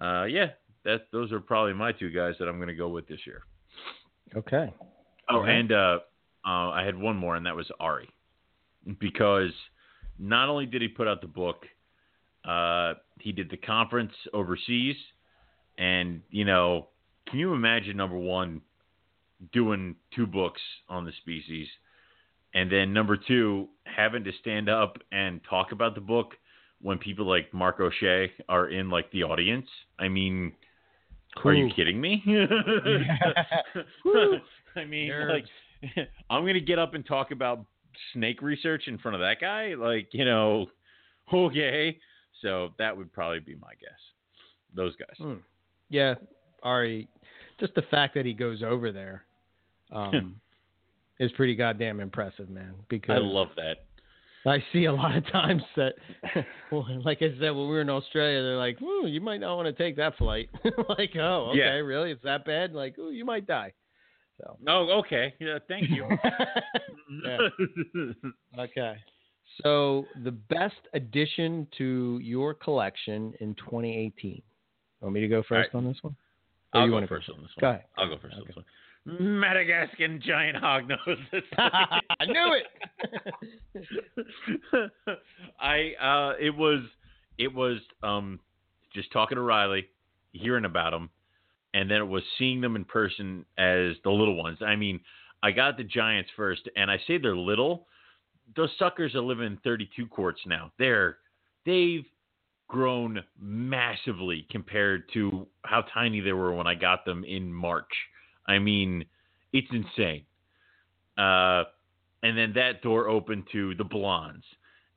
uh, 0.00 0.24
yeah, 0.24 0.50
that 0.84 1.08
those 1.12 1.32
are 1.32 1.40
probably 1.40 1.74
my 1.74 1.92
two 1.92 2.10
guys 2.10 2.34
that 2.38 2.48
I'm 2.48 2.56
going 2.56 2.68
to 2.68 2.74
go 2.74 2.88
with 2.88 3.06
this 3.06 3.20
year. 3.26 3.42
Okay. 4.36 4.72
Oh, 5.28 5.36
Alright. 5.36 5.56
and 5.56 5.72
uh, 5.72 5.98
uh, 6.46 6.70
I 6.70 6.82
had 6.84 6.96
one 6.96 7.16
more, 7.16 7.36
and 7.36 7.46
that 7.46 7.54
was 7.54 7.70
Ari, 7.78 8.08
because 8.98 9.52
not 10.18 10.48
only 10.48 10.66
did 10.66 10.82
he 10.82 10.88
put 10.88 11.06
out 11.06 11.20
the 11.20 11.26
book, 11.26 11.66
uh, 12.44 12.94
he 13.20 13.32
did 13.32 13.50
the 13.50 13.56
conference 13.56 14.12
overseas, 14.32 14.96
and 15.78 16.22
you 16.30 16.44
know, 16.44 16.88
can 17.28 17.38
you 17.38 17.52
imagine 17.52 17.96
number 17.96 18.16
one 18.16 18.62
doing 19.52 19.96
two 20.14 20.26
books 20.26 20.60
on 20.88 21.04
the 21.04 21.12
species, 21.20 21.68
and 22.54 22.70
then 22.72 22.92
number 22.92 23.16
two 23.16 23.68
having 23.84 24.24
to 24.24 24.32
stand 24.40 24.68
up 24.68 24.96
and 25.12 25.40
talk 25.48 25.72
about 25.72 25.94
the 25.94 26.00
book 26.00 26.32
when 26.80 26.96
people 26.98 27.26
like 27.26 27.52
Mark 27.52 27.78
O'Shea 27.80 28.32
are 28.48 28.68
in 28.68 28.88
like 28.88 29.10
the 29.12 29.24
audience? 29.24 29.66
I 29.98 30.08
mean. 30.08 30.52
Are 31.44 31.54
you 31.54 31.70
kidding 31.74 32.00
me? 32.00 32.22
I 34.76 34.84
mean, 34.84 35.12
like, 35.28 35.44
I'm 36.30 36.44
gonna 36.46 36.60
get 36.60 36.78
up 36.78 36.94
and 36.94 37.04
talk 37.06 37.30
about 37.30 37.64
snake 38.12 38.42
research 38.42 38.84
in 38.86 38.98
front 38.98 39.14
of 39.14 39.20
that 39.20 39.40
guy. 39.40 39.74
Like, 39.74 40.08
you 40.12 40.24
know, 40.24 40.66
okay. 41.32 41.98
So 42.42 42.70
that 42.78 42.96
would 42.96 43.12
probably 43.12 43.40
be 43.40 43.54
my 43.54 43.72
guess. 43.80 43.98
Those 44.74 44.94
guys. 44.96 45.16
Hmm. 45.18 45.34
Yeah, 45.88 46.14
Ari, 46.62 47.08
just 47.58 47.74
the 47.74 47.82
fact 47.82 48.14
that 48.14 48.24
he 48.24 48.32
goes 48.32 48.62
over 48.62 48.92
there 48.92 49.24
um, 49.90 50.36
is 51.18 51.32
pretty 51.32 51.56
goddamn 51.56 52.00
impressive, 52.00 52.48
man. 52.48 52.74
Because 52.88 53.16
I 53.16 53.18
love 53.18 53.48
that. 53.56 53.84
I 54.46 54.64
see 54.72 54.86
a 54.86 54.92
lot 54.92 55.16
of 55.16 55.26
times 55.30 55.62
that, 55.76 55.94
well, 56.72 56.86
like 57.04 57.18
I 57.20 57.28
said, 57.38 57.50
when 57.50 57.56
we 57.56 57.66
were 57.66 57.82
in 57.82 57.90
Australia, 57.90 58.42
they're 58.42 58.56
like, 58.56 58.80
"Ooh, 58.80 59.06
you 59.06 59.20
might 59.20 59.40
not 59.40 59.56
want 59.56 59.66
to 59.66 59.82
take 59.82 59.96
that 59.96 60.16
flight." 60.16 60.48
like, 60.88 61.14
oh, 61.16 61.48
okay, 61.50 61.58
Yeah. 61.58 61.72
really? 61.74 62.10
It's 62.10 62.22
that 62.24 62.44
bad? 62.44 62.72
Like, 62.72 62.98
ooh, 62.98 63.10
you 63.10 63.24
might 63.24 63.46
die. 63.46 63.72
So, 64.40 64.56
Oh, 64.66 65.00
okay. 65.00 65.34
Yeah, 65.38 65.58
thank 65.68 65.90
you. 65.90 66.06
okay. 68.58 68.96
So, 69.62 70.06
the 70.24 70.30
best 70.30 70.76
addition 70.94 71.66
to 71.76 72.18
your 72.22 72.54
collection 72.54 73.34
in 73.40 73.54
2018. 73.56 74.40
Want 75.02 75.14
me 75.14 75.20
to 75.20 75.28
go 75.28 75.42
first 75.42 75.70
right. 75.72 75.74
on 75.74 75.84
this 75.84 75.98
one? 76.02 76.16
Or 76.72 76.80
I'll 76.80 76.86
you 76.86 77.00
go 77.00 77.06
first 77.06 77.28
on 77.28 77.42
this 77.42 77.50
one. 77.56 77.60
Go 77.60 77.68
ahead. 77.68 77.84
I'll 77.98 78.08
go 78.08 78.18
first 78.20 78.36
on 78.36 78.44
this 78.46 78.56
one. 78.56 78.64
Madagascar 79.06 80.18
giant 80.18 80.56
hog 80.56 80.84
hognose. 80.84 81.42
I 81.58 82.24
knew 82.26 82.60
it. 83.74 84.10
I 85.60 85.92
uh, 86.00 86.34
it 86.38 86.54
was 86.54 86.80
it 87.38 87.52
was 87.54 87.78
um 88.02 88.40
just 88.94 89.10
talking 89.12 89.36
to 89.36 89.42
Riley, 89.42 89.86
hearing 90.32 90.64
about 90.64 90.90
them, 90.90 91.10
and 91.74 91.90
then 91.90 91.98
it 91.98 92.08
was 92.08 92.22
seeing 92.38 92.60
them 92.60 92.76
in 92.76 92.84
person 92.84 93.44
as 93.56 93.94
the 94.04 94.10
little 94.10 94.36
ones. 94.36 94.58
I 94.60 94.76
mean, 94.76 95.00
I 95.42 95.52
got 95.52 95.76
the 95.76 95.84
giants 95.84 96.30
first, 96.36 96.68
and 96.76 96.90
I 96.90 96.98
say 97.06 97.18
they're 97.18 97.36
little. 97.36 97.86
Those 98.56 98.70
suckers 98.78 99.14
are 99.14 99.20
living 99.20 99.46
in 99.46 99.58
32 99.58 100.06
quarts 100.08 100.40
now. 100.46 100.72
They're 100.78 101.18
they've 101.64 102.04
grown 102.68 103.20
massively 103.40 104.46
compared 104.50 105.04
to 105.12 105.46
how 105.64 105.82
tiny 105.94 106.20
they 106.20 106.32
were 106.32 106.54
when 106.54 106.66
I 106.66 106.74
got 106.74 107.04
them 107.04 107.24
in 107.24 107.52
March. 107.52 107.90
I 108.46 108.58
mean, 108.58 109.04
it's 109.52 109.68
insane. 109.72 110.24
Uh, 111.18 111.64
and 112.22 112.36
then 112.36 112.52
that 112.54 112.82
door 112.82 113.08
opened 113.08 113.44
to 113.52 113.74
the 113.76 113.84
blondes, 113.84 114.44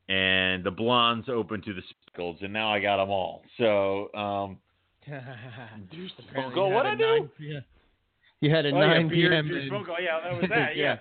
and 0.09 0.63
the 0.63 0.71
blondes 0.71 1.29
opened 1.29 1.63
to 1.65 1.73
the 1.73 1.81
speckles, 1.89 2.37
and 2.41 2.51
now 2.53 2.71
I 2.73 2.79
got 2.79 2.97
them 2.97 3.09
all. 3.09 3.43
So, 3.57 4.09
um, 4.13 4.57
what'd 6.69 6.91
had 6.91 6.93
I 6.93 6.95
do? 6.95 7.19
9 7.19 7.29
p- 7.37 7.59
You 8.41 8.49
had 8.49 8.65
a 8.65 8.69
oh, 8.69 8.79
9 8.79 9.07
beer- 9.09 9.29
p.m. 9.29 9.47
beer. 9.47 9.69
Oh, 9.73 9.95
yeah, 10.01 10.19
that 10.23 10.41
was 10.41 10.49
that. 10.49 10.75
yeah. 10.75 10.97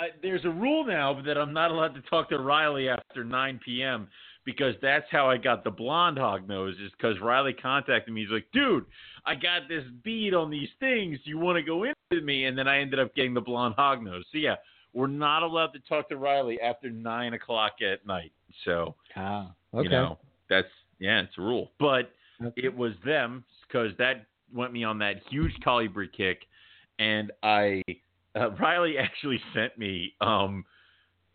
Uh, 0.00 0.04
there's 0.22 0.44
a 0.44 0.50
rule 0.50 0.84
now 0.86 1.20
that 1.22 1.36
I'm 1.36 1.52
not 1.52 1.70
allowed 1.70 1.94
to 1.94 2.02
talk 2.02 2.28
to 2.30 2.38
Riley 2.38 2.88
after 2.88 3.24
9 3.24 3.60
p.m. 3.64 4.08
because 4.48 4.72
that's 4.80 5.04
how 5.10 5.28
I 5.28 5.36
got 5.36 5.62
the 5.62 5.70
blonde 5.70 6.16
hog 6.16 6.48
nose. 6.48 6.74
Is 6.82 6.90
because 6.92 7.20
Riley 7.20 7.52
contacted 7.52 8.14
me. 8.14 8.22
He's 8.22 8.30
like, 8.30 8.46
"Dude, 8.50 8.86
I 9.26 9.34
got 9.34 9.68
this 9.68 9.84
bead 10.02 10.32
on 10.32 10.48
these 10.48 10.70
things. 10.80 11.18
You 11.24 11.36
want 11.38 11.56
to 11.56 11.62
go 11.62 11.84
in 11.84 11.92
with 12.10 12.24
me?" 12.24 12.46
And 12.46 12.56
then 12.56 12.66
I 12.66 12.78
ended 12.78 12.98
up 12.98 13.14
getting 13.14 13.34
the 13.34 13.42
blonde 13.42 13.74
hog 13.76 14.02
nose. 14.02 14.24
So 14.32 14.38
yeah, 14.38 14.54
we're 14.94 15.06
not 15.06 15.42
allowed 15.42 15.74
to 15.74 15.80
talk 15.80 16.08
to 16.08 16.16
Riley 16.16 16.58
after 16.62 16.88
nine 16.88 17.34
o'clock 17.34 17.82
at 17.82 18.06
night. 18.06 18.32
So 18.64 18.94
Ah, 19.16 19.52
okay. 19.74 19.84
you 19.84 19.90
know 19.90 20.18
that's 20.48 20.66
yeah, 20.98 21.20
it's 21.20 21.36
a 21.36 21.42
rule. 21.42 21.72
But 21.78 22.10
Okay. 22.42 22.62
it 22.62 22.74
was 22.74 22.92
them 23.04 23.44
because 23.66 23.90
that 23.98 24.24
went 24.54 24.72
me 24.72 24.82
on 24.82 24.98
that 25.00 25.16
huge 25.28 25.52
colubrid 25.62 26.14
kick, 26.16 26.46
and 26.98 27.32
I 27.42 27.82
uh, 28.34 28.52
Riley 28.52 28.96
actually 28.98 29.42
sent 29.52 29.76
me 29.76 30.14
um 30.22 30.64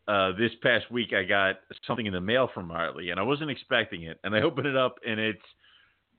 uh 0.08 0.32
this 0.38 0.52
past 0.62 0.90
week 0.92 1.14
I 1.14 1.24
got 1.24 1.56
something 1.88 2.06
in 2.06 2.14
the 2.14 2.22
mail 2.22 2.50
from 2.54 2.70
Riley 2.72 3.10
and 3.12 3.20
I 3.20 3.24
wasn't 3.24 3.50
expecting 3.52 4.04
it 4.04 4.20
and 4.24 4.36
I 4.36 4.42
opened 4.42 4.68
it 4.68 4.76
up 4.76 4.96
and 5.08 5.20
it's 5.20 5.40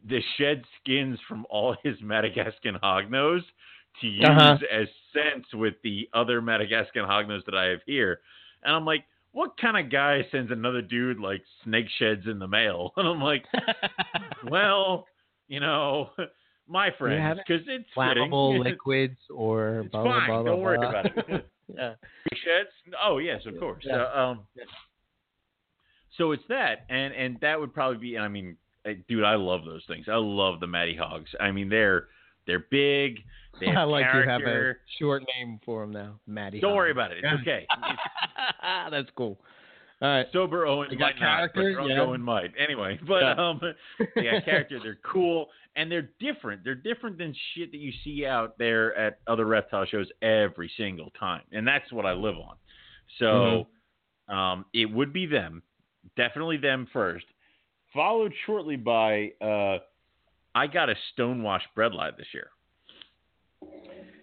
the 0.08 0.20
shed 0.38 0.62
skins 0.80 1.18
from 1.28 1.46
all 1.50 1.76
his 1.82 1.96
Madagascan 2.02 2.76
hognose 2.82 3.42
to 4.00 4.06
use 4.06 4.24
Uh-huh. 4.28 4.56
as 4.72 4.88
scents 5.12 5.52
with 5.54 5.74
the 5.82 6.08
other 6.14 6.40
Madagascan 6.42 7.04
hognose 7.04 7.44
that 7.46 7.54
I 7.54 7.66
have 7.66 7.80
here. 7.86 8.20
And 8.64 8.74
I'm 8.74 8.84
like, 8.84 9.04
what 9.32 9.56
kind 9.60 9.76
of 9.76 9.90
guy 9.92 10.26
sends 10.32 10.50
another 10.50 10.82
dude 10.82 11.18
like 11.20 11.42
snake 11.62 11.86
sheds 11.98 12.26
in 12.26 12.38
the 12.38 12.48
mail? 12.48 12.92
And 12.96 13.06
I'm 13.06 13.20
like, 13.20 13.44
well, 14.48 15.06
you 15.48 15.60
know, 15.60 16.10
my 16.66 16.86
have 16.86 16.94
friends, 16.96 17.40
because 17.46 17.62
it's. 17.68 17.84
Flammable 17.96 18.56
It's 18.56 18.64
liquids 18.64 19.18
or 19.30 19.80
it's 19.80 19.92
blah, 19.92 20.04
fine. 20.04 20.28
blah, 20.28 20.42
blah, 20.42 20.52
Don't 20.52 20.60
worry 20.60 20.76
about 20.78 21.06
it. 21.28 21.48
Yeah. 21.68 21.94
Sheds? 22.32 22.70
Oh 23.02 23.18
yes, 23.18 23.42
of 23.46 23.58
course. 23.58 23.84
Yeah. 23.86 24.04
Uh, 24.04 24.18
um, 24.18 24.40
so 26.16 26.32
it's 26.32 26.42
that, 26.48 26.86
and 26.88 27.12
and 27.14 27.38
that 27.40 27.58
would 27.58 27.74
probably 27.74 27.98
be. 27.98 28.18
I 28.18 28.28
mean, 28.28 28.56
dude, 29.08 29.24
I 29.24 29.34
love 29.34 29.64
those 29.64 29.84
things. 29.88 30.06
I 30.08 30.16
love 30.16 30.60
the 30.60 30.66
Matty 30.66 30.96
Hogs. 30.96 31.30
I 31.40 31.50
mean, 31.50 31.68
they're 31.68 32.08
they're 32.46 32.66
big. 32.70 33.18
They 33.60 33.66
have 33.66 33.76
I 33.76 33.82
like 33.84 34.06
you 34.14 34.28
have 34.28 34.42
a 34.42 34.74
short 34.98 35.22
name 35.36 35.60
for 35.64 35.82
them 35.82 35.92
now, 35.92 36.20
Matty. 36.26 36.60
Don't 36.60 36.74
worry 36.74 36.90
about 36.90 37.12
it. 37.12 37.18
It's 37.22 37.42
okay. 37.42 37.66
That's 38.90 39.08
cool. 39.16 39.38
All 40.04 40.10
right. 40.10 40.26
Sober 40.34 40.66
Owen 40.66 40.90
got 40.90 40.98
might 40.98 41.20
not, 41.20 41.50
but 41.54 41.62
drunk 41.72 41.90
yeah. 41.90 42.00
Owen 42.02 42.20
might. 42.20 42.52
Anyway, 42.58 42.98
but 43.08 43.20
Yeah. 43.22 43.32
um, 43.48 43.58
got 43.98 44.44
character. 44.44 44.78
They're 44.82 44.98
cool 45.02 45.48
and 45.76 45.90
they're 45.90 46.10
different. 46.20 46.62
They're 46.62 46.74
different 46.74 47.16
than 47.16 47.34
shit 47.54 47.70
that 47.72 47.78
you 47.78 47.90
see 48.04 48.26
out 48.26 48.58
there 48.58 48.94
at 48.96 49.20
other 49.26 49.46
reptile 49.46 49.86
shows 49.86 50.06
every 50.20 50.70
single 50.76 51.10
time, 51.18 51.40
and 51.52 51.66
that's 51.66 51.90
what 51.90 52.04
I 52.04 52.12
live 52.12 52.36
on. 52.36 52.56
So, 53.18 53.24
Mm-hmm. 54.28 54.34
um, 54.36 54.64
it 54.74 54.84
would 54.92 55.12
be 55.14 55.24
them, 55.24 55.62
definitely 56.16 56.58
them 56.58 56.86
first, 56.92 57.24
followed 57.94 58.34
shortly 58.44 58.76
by 58.76 59.32
uh, 59.40 59.78
I 60.54 60.66
got 60.66 60.90
a 60.90 60.94
stonewash 61.16 61.62
bredli 61.74 62.14
this 62.18 62.26
year. 62.34 62.48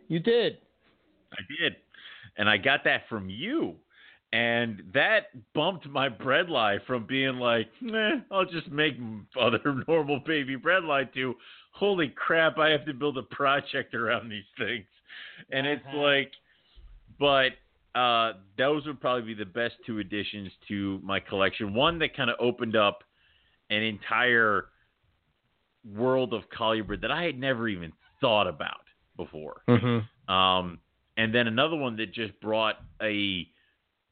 You 0.08 0.20
did. 0.20 0.60
I 1.34 1.38
did. 1.60 1.76
And 2.38 2.48
I 2.48 2.58
got 2.58 2.84
that 2.84 3.04
from 3.10 3.30
you. 3.32 3.78
And 4.34 4.84
that 4.94 5.24
bumped 5.54 5.88
my 5.90 6.08
bredli 6.08 6.80
from 6.86 7.06
being 7.06 7.36
like, 7.36 7.68
eh, 7.94 8.12
I'll 8.32 8.46
just 8.46 8.70
make 8.72 8.96
other 9.40 9.60
normal 9.88 10.20
baby 10.26 10.56
bredli 10.56 11.14
to, 11.16 11.36
holy 11.74 12.10
crap, 12.10 12.58
I 12.58 12.70
have 12.70 12.86
to 12.86 12.94
build 12.94 13.18
a 13.18 13.24
project 13.24 13.94
around 13.94 14.30
these 14.30 14.46
things. 14.58 14.86
And 15.52 15.68
it's 15.68 15.86
Uh-huh. 15.88 15.98
like, 15.98 16.32
but 17.20 17.52
uh, 17.94 18.34
those 18.58 18.86
would 18.86 19.02
probably 19.02 19.24
be 19.24 19.34
the 19.34 19.46
best 19.46 19.76
two 19.86 20.00
additions 20.00 20.50
to 20.70 21.00
my 21.04 21.20
collection. 21.20 21.74
One 21.74 22.00
that 22.00 22.16
kind 22.16 22.30
of 22.30 22.38
opened 22.40 22.78
up 22.78 23.04
an 23.70 23.84
entire 23.84 24.68
world 25.94 26.34
of 26.34 26.44
colubrid 26.58 27.02
that 27.02 27.12
I 27.12 27.24
had 27.24 27.38
never 27.38 27.68
even 27.68 27.92
thought 28.22 28.48
about 28.48 28.86
before. 29.18 29.64
Mm-hmm. 29.68 30.34
Um, 30.34 30.80
and 31.18 31.36
then 31.36 31.48
another 31.48 31.76
one 31.76 31.98
that 31.98 32.14
just 32.14 32.40
brought 32.40 32.78
a 33.02 33.46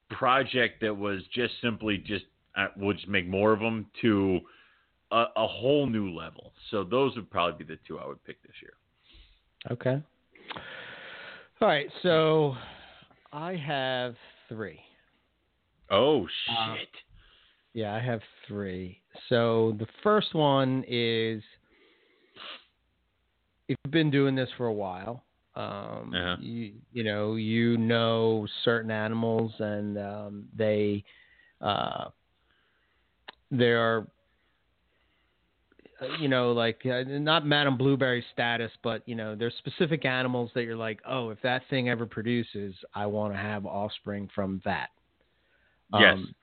project 0.10 0.81
that 0.81 0.95
was 0.95 1.22
just 1.34 1.53
simply 1.61 1.98
just 1.98 2.26
uh, 2.57 2.68
we'll 2.76 2.94
just 2.94 3.07
make 3.07 3.27
more 3.27 3.53
of 3.53 3.60
them 3.60 3.86
to 4.02 4.40
a, 5.11 5.26
a 5.36 5.48
whole 5.48 5.88
new 5.88 6.10
level. 6.10 6.53
So 6.72 6.84
those 6.84 7.15
would 7.15 7.30
probably 7.30 7.64
be 7.64 7.73
the 7.73 7.80
two 7.88 7.99
I 7.99 8.07
would 8.07 8.23
pick 8.23 8.41
this 8.44 8.56
year. 8.61 8.73
Okay. 9.72 10.02
All 11.61 11.68
right. 11.68 11.88
So 12.03 12.56
I 13.31 13.56
have 13.56 14.15
three. 14.48 14.80
Oh 15.91 16.23
Uh, 16.49 16.76
shit! 16.76 16.90
Yeah, 17.73 17.95
I 17.95 17.99
have 17.99 18.22
three. 18.48 19.02
So 19.27 19.76
the 19.80 19.88
first 20.03 20.34
one 20.34 20.84
is 20.88 21.41
if 23.68 23.77
you've 23.84 23.91
been 23.91 24.11
doing 24.11 24.36
this 24.36 24.49
for 24.57 24.68
a 24.68 24.73
while, 24.73 25.23
um, 25.60 26.14
Uh-huh. 26.15 26.38
you 26.40 26.73
you 26.94 27.03
know 27.03 27.36
you 27.36 27.77
know 27.77 28.48
certain 28.64 28.91
animals 28.91 29.52
and 29.60 29.98
um, 29.98 30.45
they 30.56 31.03
uh, 31.61 32.06
they 33.52 33.72
are 33.72 34.07
uh, 36.02 36.06
you 36.19 36.30
know 36.30 36.52
like 36.53 36.80
uh, 36.86 37.03
not 37.06 37.45
Madame 37.45 37.77
Blueberry 37.77 38.23
status, 38.34 38.72
but 38.84 39.02
you 39.06 39.15
know 39.15 39.36
there's 39.36 39.53
specific 39.57 40.06
animals 40.06 40.49
that 40.56 40.64
you're 40.64 40.76
like, 40.77 40.99
oh, 41.07 41.30
if 41.30 41.41
that 41.41 41.64
thing 41.69 41.90
ever 41.90 42.06
produces, 42.06 42.73
I 42.95 43.06
want 43.06 43.34
to 43.34 43.38
have 43.38 43.65
offspring 43.65 44.30
from 44.34 44.61
that. 44.65 44.90
yes. 45.91 46.14
Um, 46.14 46.36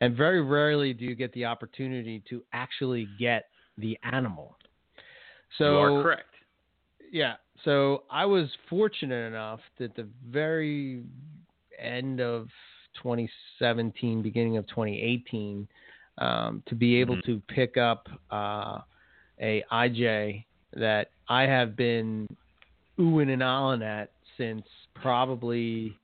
and 0.00 0.16
very 0.16 0.42
rarely 0.42 0.92
do 0.94 1.04
you 1.04 1.14
get 1.14 1.32
the 1.32 1.44
opportunity 1.44 2.22
to 2.30 2.42
actually 2.52 3.06
get 3.18 3.44
the 3.78 3.98
animal. 4.02 4.56
So 5.58 5.72
you 5.72 5.78
are 5.78 6.02
correct. 6.02 6.34
yeah. 7.12 7.34
So 7.64 8.04
I 8.10 8.24
was 8.26 8.48
fortunate 8.68 9.26
enough 9.26 9.60
that 9.78 9.94
the 9.94 10.08
very 10.28 11.02
end 11.78 12.20
of 12.20 12.48
2017, 13.02 14.22
beginning 14.22 14.56
of 14.56 14.66
2018, 14.66 15.66
um, 16.18 16.62
to 16.66 16.74
be 16.74 16.96
able 16.96 17.16
Mhm. 17.16 17.24
to 17.24 17.40
pick 17.48 17.76
up 17.76 18.08
uh, 18.30 18.80
a 19.40 19.62
IJ 19.70 20.44
that 20.74 21.10
I 21.28 21.42
have 21.42 21.76
been 21.76 22.26
oohing 22.98 23.32
and 23.32 23.42
ahhing 23.42 23.82
at 23.82 24.12
since 24.36 24.66
probably 24.94 25.98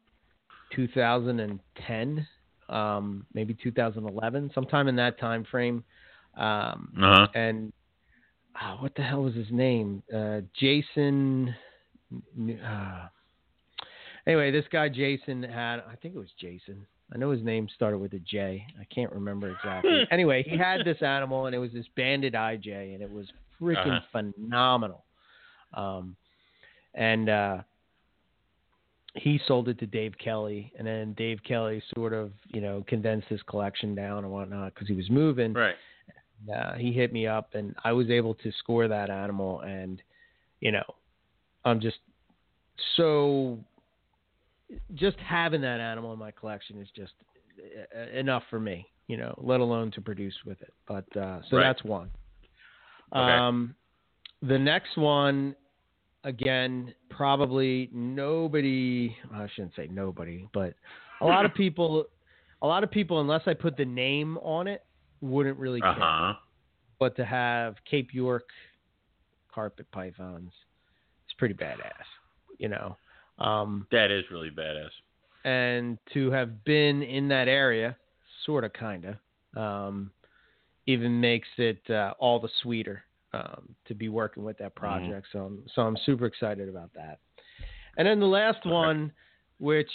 2010, 0.70 2.26
um, 2.68 3.26
maybe 3.34 3.54
2011, 3.54 4.50
sometime 4.54 4.88
in 4.88 4.96
that 4.96 5.18
time 5.18 5.44
frame. 5.44 5.84
Um, 6.36 6.92
Uh 6.96 7.26
huh. 7.26 7.28
and 7.34 7.72
uh, 8.62 8.76
what 8.76 8.94
the 8.94 9.02
hell 9.02 9.22
was 9.22 9.34
his 9.34 9.50
name? 9.50 10.02
Uh, 10.14 10.40
Jason. 10.58 11.54
Uh, 12.64 13.06
anyway, 14.26 14.50
this 14.50 14.64
guy 14.72 14.88
Jason 14.88 15.42
had, 15.42 15.80
I 15.80 15.94
think 16.00 16.14
it 16.14 16.18
was 16.18 16.30
Jason. 16.40 16.86
I 17.12 17.18
know 17.18 17.30
his 17.30 17.42
name 17.42 17.68
started 17.74 17.98
with 17.98 18.12
a 18.14 18.18
J. 18.18 18.66
I 18.80 18.84
can't 18.94 19.12
remember 19.12 19.50
exactly. 19.50 20.06
anyway, 20.10 20.42
he 20.46 20.56
had 20.58 20.84
this 20.84 21.00
animal, 21.02 21.46
and 21.46 21.54
it 21.54 21.58
was 21.58 21.72
this 21.72 21.86
banded 21.96 22.34
IJ, 22.34 22.94
and 22.94 23.02
it 23.02 23.10
was 23.10 23.26
freaking 23.60 23.96
Uh-huh. 23.98 24.22
phenomenal. 24.36 25.04
Um, 25.74 26.16
and 26.94 27.28
uh, 27.30 27.58
he 29.14 29.40
sold 29.46 29.68
it 29.68 29.78
to 29.78 29.86
Dave 29.86 30.14
Kelly, 30.22 30.72
and 30.78 30.86
then 30.86 31.14
Dave 31.14 31.38
Kelly 31.46 31.82
sort 31.94 32.12
of, 32.12 32.32
you 32.48 32.60
know, 32.60 32.84
condensed 32.86 33.28
his 33.28 33.40
collection 33.42 33.94
down 33.94 34.24
and 34.24 34.32
whatnot 34.32 34.74
because 34.74 34.88
he 34.88 34.94
was 34.94 35.08
moving 35.10 35.54
Right. 35.54 35.76
Uh, 36.54 36.74
he 36.74 36.92
hit 36.92 37.12
me 37.12 37.26
up 37.26 37.54
and 37.54 37.74
I 37.84 37.92
was 37.92 38.10
able 38.10 38.34
to 38.34 38.52
score 38.58 38.88
that 38.88 39.10
animal 39.10 39.60
and 39.60 40.02
you 40.60 40.72
know 40.72 40.84
I'm 41.64 41.80
just 41.80 41.98
so 42.96 43.58
just 44.94 45.16
having 45.18 45.60
that 45.62 45.80
animal 45.80 46.12
in 46.12 46.18
my 46.18 46.30
collection 46.30 46.80
is 46.80 46.88
just 46.94 47.12
uh, 47.96 48.18
enough 48.18 48.42
for 48.50 48.60
me 48.60 48.86
you 49.06 49.16
know 49.16 49.34
let 49.38 49.60
alone 49.60 49.90
to 49.92 50.00
produce 50.00 50.34
with 50.46 50.60
it 50.62 50.72
but 50.86 51.04
uh, 51.16 51.40
so 51.48 51.56
Right. 51.56 51.62
that's 51.62 51.84
one 51.84 52.10
Okay. 53.14 53.22
um 53.22 53.74
the 54.42 54.58
next 54.58 54.96
one 54.96 55.56
again 56.24 56.94
probably 57.10 57.88
nobody 57.92 59.16
I 59.32 59.46
shouldn't 59.54 59.74
say 59.74 59.88
nobody 59.90 60.46
but 60.52 60.74
a 61.22 61.26
lot 61.26 61.44
of 61.44 61.54
people 61.62 62.04
a 62.62 62.66
lot 62.66 62.84
of 62.84 62.90
people 62.90 63.20
unless 63.20 63.42
I 63.46 63.54
put 63.54 63.76
the 63.76 63.84
name 63.84 64.36
on 64.38 64.66
it 64.66 64.84
wouldn't 65.20 65.58
really 65.58 65.80
care 65.80 65.90
Uh 65.90 65.94
huh. 65.94 66.34
but 66.98 67.16
to 67.16 67.24
have 67.24 67.76
Cape 67.90 68.12
York 68.12 68.48
carpet 69.52 69.90
pythons, 69.92 70.52
it's 71.26 71.34
pretty 71.38 71.54
badass, 71.54 72.06
you 72.58 72.68
know. 72.68 72.96
Um, 73.38 73.86
That 73.90 74.10
is 74.10 74.24
really 74.30 74.50
badass. 74.50 74.90
and 75.44 75.98
to 76.14 76.30
have 76.30 76.64
been 76.64 77.02
in 77.02 77.28
that 77.28 77.48
area, 77.48 77.96
sort 78.44 78.64
of, 78.64 78.72
kind 78.72 79.04
of, 79.04 79.60
um, 79.60 80.10
even 80.86 81.20
makes 81.20 81.48
it 81.58 81.82
uh, 81.90 82.14
all 82.18 82.40
the 82.40 82.48
sweeter 82.62 83.02
um, 83.32 83.74
to 83.86 83.94
be 83.94 84.08
working 84.08 84.42
with 84.42 84.56
that 84.58 84.74
project. 84.74 85.26
So, 85.32 85.38
I'm, 85.40 85.62
so 85.74 85.82
I'm 85.82 85.96
super 86.06 86.26
excited 86.26 86.68
about 86.68 86.90
that. 86.94 87.20
And 87.96 88.06
then 88.06 88.20
the 88.20 88.26
last 88.26 88.58
Okay. 88.60 88.70
one, 88.70 89.12
which 89.58 89.90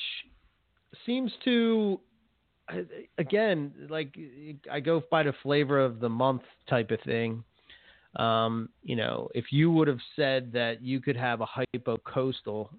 seems 1.05 1.31
to, 1.45 1.99
again, 3.17 3.73
like 3.89 4.15
I 4.71 4.79
go 4.79 5.01
by 5.11 5.23
the 5.23 5.33
flavor 5.43 5.79
of 5.79 5.99
the 5.99 6.09
month 6.09 6.43
type 6.69 6.91
of 6.91 6.99
thing. 7.01 7.43
Um, 8.15 8.69
you 8.83 8.95
know, 8.95 9.29
if 9.33 9.45
you 9.51 9.71
would 9.71 9.87
have 9.87 9.99
said 10.15 10.51
that 10.53 10.81
you 10.81 10.99
could 11.01 11.17
have 11.17 11.41
a 11.41 11.45
hypo 11.45 11.97
coastal 11.97 12.69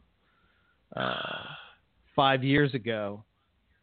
uh, 0.97 1.43
five 2.15 2.45
years 2.45 2.73
ago, 2.75 3.25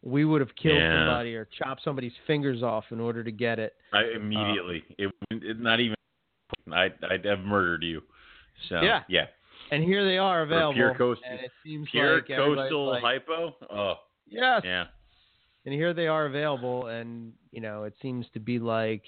we 0.02 0.24
would 0.24 0.40
have 0.40 0.54
killed 0.56 0.78
Yeah. 0.78 0.98
somebody 1.06 1.36
or 1.36 1.46
chopped 1.58 1.82
somebody's 1.84 2.12
fingers 2.26 2.62
off 2.62 2.84
in 2.90 3.00
order 3.00 3.22
to 3.22 3.30
get 3.30 3.58
it. 3.58 3.74
I 3.92 4.04
immediately. 4.16 4.82
it, 4.98 5.12
it 5.30 5.60
not 5.60 5.78
even. 5.80 5.94
I 6.72 6.88
I'd 7.10 7.24
have 7.24 7.40
murdered 7.40 7.82
you. 7.82 8.02
So 8.68 8.80
Yeah. 8.80 9.02
yeah. 9.08 9.26
And 9.70 9.82
here 9.84 10.04
they 10.04 10.18
are 10.18 10.42
available. 10.42 10.74
pure 10.74 10.94
coast- 10.94 11.22
and 11.28 11.40
it 11.40 11.50
seems 11.64 11.88
Pure 11.90 12.16
like 12.16 12.26
coastal 12.28 12.86
like, 12.90 13.02
hypo. 13.02 13.54
Oh 13.70 13.94
yes. 14.26 14.62
yeah. 14.64 14.84
And 15.64 15.72
here 15.74 15.94
they 15.94 16.08
are 16.08 16.26
available, 16.26 16.88
and 16.88 17.32
you 17.52 17.60
know, 17.60 17.84
it 17.84 17.94
seems 18.02 18.26
to 18.34 18.40
be 18.40 18.58
like 18.58 19.04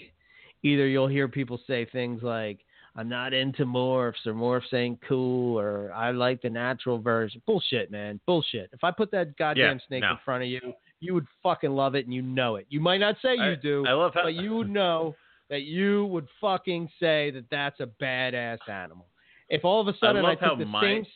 either 0.62 0.86
you'll 0.86 1.09
hear 1.09 1.26
people 1.28 1.60
say 1.66 1.85
things 1.86 2.22
like, 2.22 2.60
I'm 2.97 3.09
not 3.09 3.32
into 3.35 3.64
morphs 3.66 4.24
or 4.24 4.32
morphs 4.35 4.72
ain't 4.72 5.01
cool 5.06 5.59
or 5.59 5.93
I 5.93 6.12
like 6.12 6.40
the 6.43 6.48
natural 6.51 6.98
version. 7.01 7.43
Bullshit, 7.44 7.90
man. 7.90 8.20
Bullshit. 8.24 8.70
If 8.72 8.85
I 8.85 8.93
put 8.93 9.10
that 9.10 9.36
goddamn 9.36 9.78
Yeah, 9.81 9.86
snake 9.89 10.01
no. 10.02 10.10
in 10.12 10.18
front 10.24 10.44
of 10.44 10.48
you, 10.48 10.60
you 11.01 11.12
would 11.12 11.26
fucking 11.43 11.72
love 11.72 11.97
it 11.97 12.05
and 12.06 12.14
you 12.14 12.22
know 12.22 12.55
it. 12.56 12.66
You 12.70 12.81
might 12.81 12.98
not 12.98 13.16
say 13.20 13.35
you 13.35 13.43
I- 13.43 13.55
do, 13.56 13.85
I 13.86 13.93
love 13.93 14.12
how 14.14 14.22
but 14.22 14.35
you 14.35 14.55
would 14.55 14.70
know 14.70 15.16
that 15.51 15.62
you 15.62 16.06
would 16.06 16.28
fucking 16.40 16.89
say 17.01 17.31
that 17.32 17.44
that's 17.51 17.81
a 17.81 17.89
badass 18.01 18.66
animal. 18.68 19.06
If 19.48 19.64
all 19.64 19.81
of 19.81 19.89
a 19.89 19.98
sudden 19.98 20.24
I, 20.24 20.28
love 20.31 20.39
how 20.40 20.51
took 20.51 20.60
the 20.60 20.66
my- 20.66 20.81
same. 20.82 21.06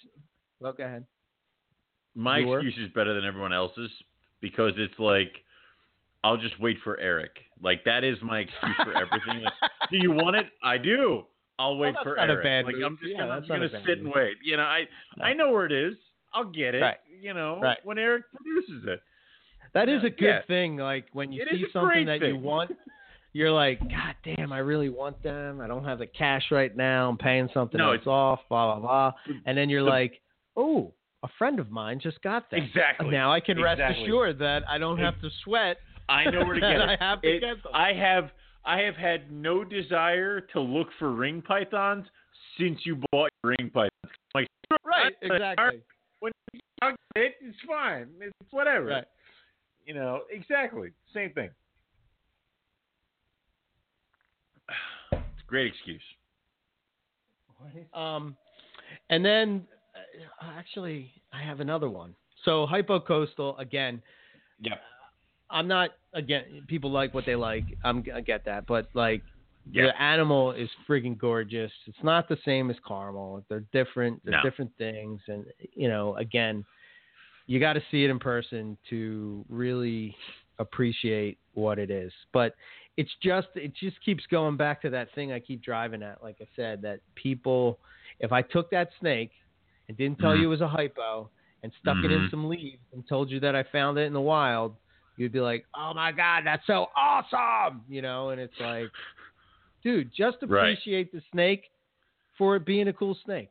Well, 0.60 0.72
go 0.72 0.84
ahead. 0.84 1.06
my 2.14 2.38
You 2.38 2.54
excuse 2.56 2.88
is 2.88 2.92
better 2.92 3.14
than 3.14 3.24
everyone 3.24 3.52
else's 3.52 3.90
because 4.40 4.72
it's 4.76 4.98
like 4.98 5.32
I'll 6.24 6.36
just 6.36 6.58
wait 6.60 6.78
for 6.84 6.98
Eric. 6.98 7.30
Like 7.62 7.84
that 7.84 8.04
is 8.04 8.16
my 8.22 8.40
excuse 8.40 8.76
for 8.84 8.92
everything. 8.96 9.42
Like, 9.44 9.52
do 9.90 9.96
you 9.98 10.12
want 10.12 10.36
it? 10.36 10.46
I 10.62 10.78
do. 10.78 11.24
I'll 11.60 11.76
wait 11.76 11.94
that's 11.94 12.04
for 12.04 12.18
Eric. 12.18 12.66
like 12.66 12.74
move. 12.76 12.84
I'm 12.84 12.98
just 12.98 13.10
Yeah, 13.12 13.18
gonna, 13.18 13.30
I'm 13.32 13.40
that's 13.40 13.48
just 13.48 13.50
not 13.50 13.62
a 13.64 13.68
gonna 13.68 13.84
sit 13.86 13.98
and 13.98 14.12
wait. 14.14 14.36
You 14.44 14.56
know, 14.56 14.62
I 14.64 14.80
No. 15.16 15.24
I 15.24 15.32
know 15.34 15.52
where 15.52 15.66
it 15.66 15.72
is. 15.72 15.94
I'll 16.32 16.44
get 16.44 16.74
it. 16.74 16.80
Right. 16.82 16.98
You 17.20 17.34
know, 17.34 17.58
Right. 17.60 17.78
when 17.84 17.98
Eric 17.98 18.24
produces 18.34 18.84
it. 18.88 19.00
That 19.74 19.88
is 19.88 20.02
a 20.04 20.10
good 20.10 20.20
yeah. 20.24 20.40
thing. 20.46 20.76
Like 20.76 21.06
when 21.12 21.32
you 21.32 21.42
It 21.42 21.48
see 21.50 21.64
something 21.72 22.06
that 22.06 22.20
you 22.20 22.36
want, 22.36 22.70
you're 23.32 23.50
like, 23.52 23.80
God 23.80 24.14
damn, 24.24 24.52
I 24.52 24.58
really 24.58 24.88
want 24.88 25.22
them. 25.22 25.60
I 25.60 25.66
don't 25.66 25.84
have 25.84 25.98
the 25.98 26.06
cash 26.06 26.44
right 26.50 26.74
now. 26.76 27.08
I'm 27.08 27.18
paying 27.18 27.48
something 27.52 27.78
No, 27.78 27.92
else 27.92 28.06
off. 28.06 28.40
Blah 28.48 28.76
blah 28.78 28.80
blah. 28.80 29.34
And 29.46 29.56
then 29.58 29.68
you're 29.68 29.84
the- 29.84 29.90
like, 29.90 30.20
Oh, 30.56 30.92
a 31.24 31.28
friend 31.38 31.58
of 31.58 31.70
mine 31.70 31.98
just 32.00 32.20
got 32.22 32.50
that. 32.50 32.58
Exactly. 32.58 33.10
Now 33.10 33.32
I 33.32 33.40
can 33.40 33.60
rest 33.60 33.80
assured 33.80 34.38
that 34.38 34.62
I 34.68 34.78
don't 34.78 34.98
have 34.98 35.20
to 35.22 35.30
sweat. 35.44 35.78
I 36.08 36.24
know 36.30 36.44
where 36.44 36.54
to 36.54 36.60
get 36.60 36.70
it. 36.76 36.80
I 36.80 36.96
have 37.04 37.22
to 37.22 37.28
It- 37.28 37.40
get 37.40 37.62
them. 37.62 37.72
I 37.74 37.92
have 37.92 38.30
I 38.64 38.78
have 38.80 38.96
had 38.96 39.32
no 39.32 39.64
desire 39.64 40.40
to 40.52 40.60
look 40.60 40.88
for 40.98 41.12
ring 41.12 41.42
pythons 41.42 42.06
since 42.58 42.80
you 42.84 42.96
bought 43.12 43.30
your 43.42 43.54
ring 43.58 43.70
pythons. 43.72 44.14
Like 44.34 44.46
right. 44.84 45.12
Exactly. 45.22 45.80
when 46.20 46.32
I'll 46.82 46.94
it, 47.16 47.34
it's 47.40 47.56
fine. 47.66 48.08
It's 48.20 48.52
whatever. 48.52 48.86
Right. 48.86 49.04
You 49.86 49.94
know, 49.94 50.20
exactly. 50.30 50.90
Same 51.14 51.30
thing. 51.32 51.50
It's 55.12 55.42
a 55.42 55.46
great 55.48 55.66
excuse. 55.72 56.02
Um, 57.94 58.36
and 59.10 59.24
then 59.24 59.64
Uh, 60.40 60.50
actually, 60.56 61.10
I 61.32 61.42
have 61.42 61.60
another 61.60 61.88
one. 61.90 62.14
So 62.44 62.66
hypocoastal 62.66 63.58
again. 63.58 64.02
Yeah. 64.60 64.74
Uh, 64.74 64.76
I'm 65.50 65.68
not 65.68 65.90
again. 66.14 66.62
People 66.66 66.90
like 66.90 67.14
what 67.14 67.24
they 67.26 67.34
like. 67.36 67.64
I'm 67.84 68.04
I 68.14 68.20
get 68.20 68.44
that, 68.44 68.66
but 68.66 68.88
like 68.94 69.22
Yeah. 69.70 69.86
the 69.86 70.00
animal 70.02 70.52
is 70.52 70.68
freaking 70.88 71.16
gorgeous. 71.18 71.72
It's 71.86 72.02
not 72.02 72.28
the 72.28 72.38
same 72.44 72.70
as 72.70 72.76
caramel. 72.86 73.44
They're 73.48 73.64
different. 73.72 74.24
They're 74.24 74.34
No. 74.38 74.42
different 74.42 74.74
things, 74.76 75.20
and 75.28 75.46
you 75.74 75.88
know, 75.88 76.16
again, 76.16 76.64
you 77.46 77.58
got 77.60 77.74
to 77.74 77.82
see 77.90 78.04
it 78.04 78.10
in 78.10 78.18
person 78.18 78.76
to 78.90 79.44
really 79.48 80.14
appreciate 80.58 81.38
what 81.54 81.78
it 81.78 81.90
is. 81.90 82.12
But 82.32 82.54
it's 82.96 83.14
just 83.22 83.48
it 83.54 83.72
just 83.74 84.00
keeps 84.04 84.24
going 84.26 84.56
back 84.56 84.82
to 84.82 84.90
that 84.90 85.10
thing 85.14 85.32
I 85.32 85.40
keep 85.40 85.62
driving 85.62 86.02
at. 86.02 86.22
Like 86.22 86.36
I 86.40 86.46
said, 86.56 86.82
that 86.82 87.00
people, 87.14 87.78
if 88.20 88.32
I 88.32 88.42
took 88.42 88.70
that 88.70 88.90
snake 89.00 89.30
and 89.88 89.96
didn't 89.96 90.18
tell 90.18 90.34
Mhm. 90.34 90.40
you 90.40 90.44
it 90.46 90.50
was 90.50 90.60
a 90.60 90.68
hypo 90.68 91.30
and 91.62 91.72
stuck 91.80 91.96
it 92.04 92.10
in 92.10 92.22
Mhm. 92.22 92.30
some 92.30 92.48
leaves 92.48 92.82
and 92.92 93.06
told 93.08 93.30
you 93.30 93.40
that 93.40 93.56
I 93.56 93.62
found 93.64 93.98
it 93.98 94.02
in 94.02 94.12
the 94.12 94.20
wild, 94.20 94.76
you'd 95.16 95.32
be 95.32 95.40
like, 95.40 95.66
"Oh 95.74 95.92
my 95.94 96.12
god, 96.12 96.44
that's 96.44 96.66
so 96.66 96.90
awesome!" 96.96 97.84
You 97.88 98.02
know, 98.02 98.30
and 98.30 98.40
it's 98.40 98.58
like, 98.60 98.92
dude, 99.82 100.12
just 100.12 100.38
Right. 100.42 100.60
appreciate 100.76 101.10
the 101.12 101.20
snake 101.32 101.70
for 102.36 102.56
it 102.56 102.64
being 102.64 102.88
a 102.88 102.92
cool 102.92 103.14
snake. 103.24 103.50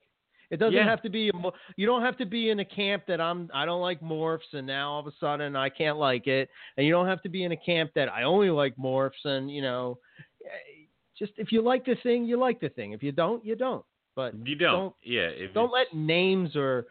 It 0.50 0.58
doesn't 0.58 0.74
Yeah. 0.74 0.86
have 0.86 1.02
to 1.02 1.10
be 1.10 1.28
a. 1.28 1.34
You 1.76 1.86
don't 1.86 2.04
have 2.04 2.16
to 2.20 2.26
be 2.26 2.50
in 2.52 2.62
a 2.62 2.66
camp 2.66 3.06
that 3.08 3.20
I'm. 3.20 3.50
I 3.54 3.66
don't 3.66 3.82
like 3.82 4.00
morphs, 4.00 4.54
and 4.54 4.66
now 4.66 4.92
all 4.92 5.00
of 5.02 5.08
a 5.08 5.12
sudden 5.20 5.58
I 5.58 5.68
can't 5.68 5.98
like 5.98 6.28
it. 6.28 6.50
And 6.78 6.86
you 6.86 6.94
don't 6.94 7.08
have 7.08 7.22
to 7.24 7.30
be 7.30 7.44
in 7.44 7.52
a 7.52 7.58
camp 7.58 7.92
that 7.96 8.08
I 8.08 8.24
only 8.24 8.50
like 8.50 8.74
morphs, 8.78 9.26
and 9.26 9.52
you 9.52 9.62
know, 9.62 10.00
eh, 10.46 10.86
just 11.20 11.34
if 11.38 11.52
you 11.52 11.62
like 11.62 11.84
the 11.84 11.96
thing, 11.96 12.24
you 12.24 12.38
like 12.38 12.62
the 12.62 12.70
thing. 12.70 12.94
If 12.94 13.04
you 13.04 13.12
don't, 13.12 13.44
you 13.44 13.56
don't. 13.58 13.84
But 14.18 14.34
You 14.48 14.56
don't. 14.56 14.74
Don't- 14.80 14.96
yeah. 15.04 15.30
Don't 15.54 15.72
let 15.72 15.94
names 15.94 16.56
or 16.56 16.88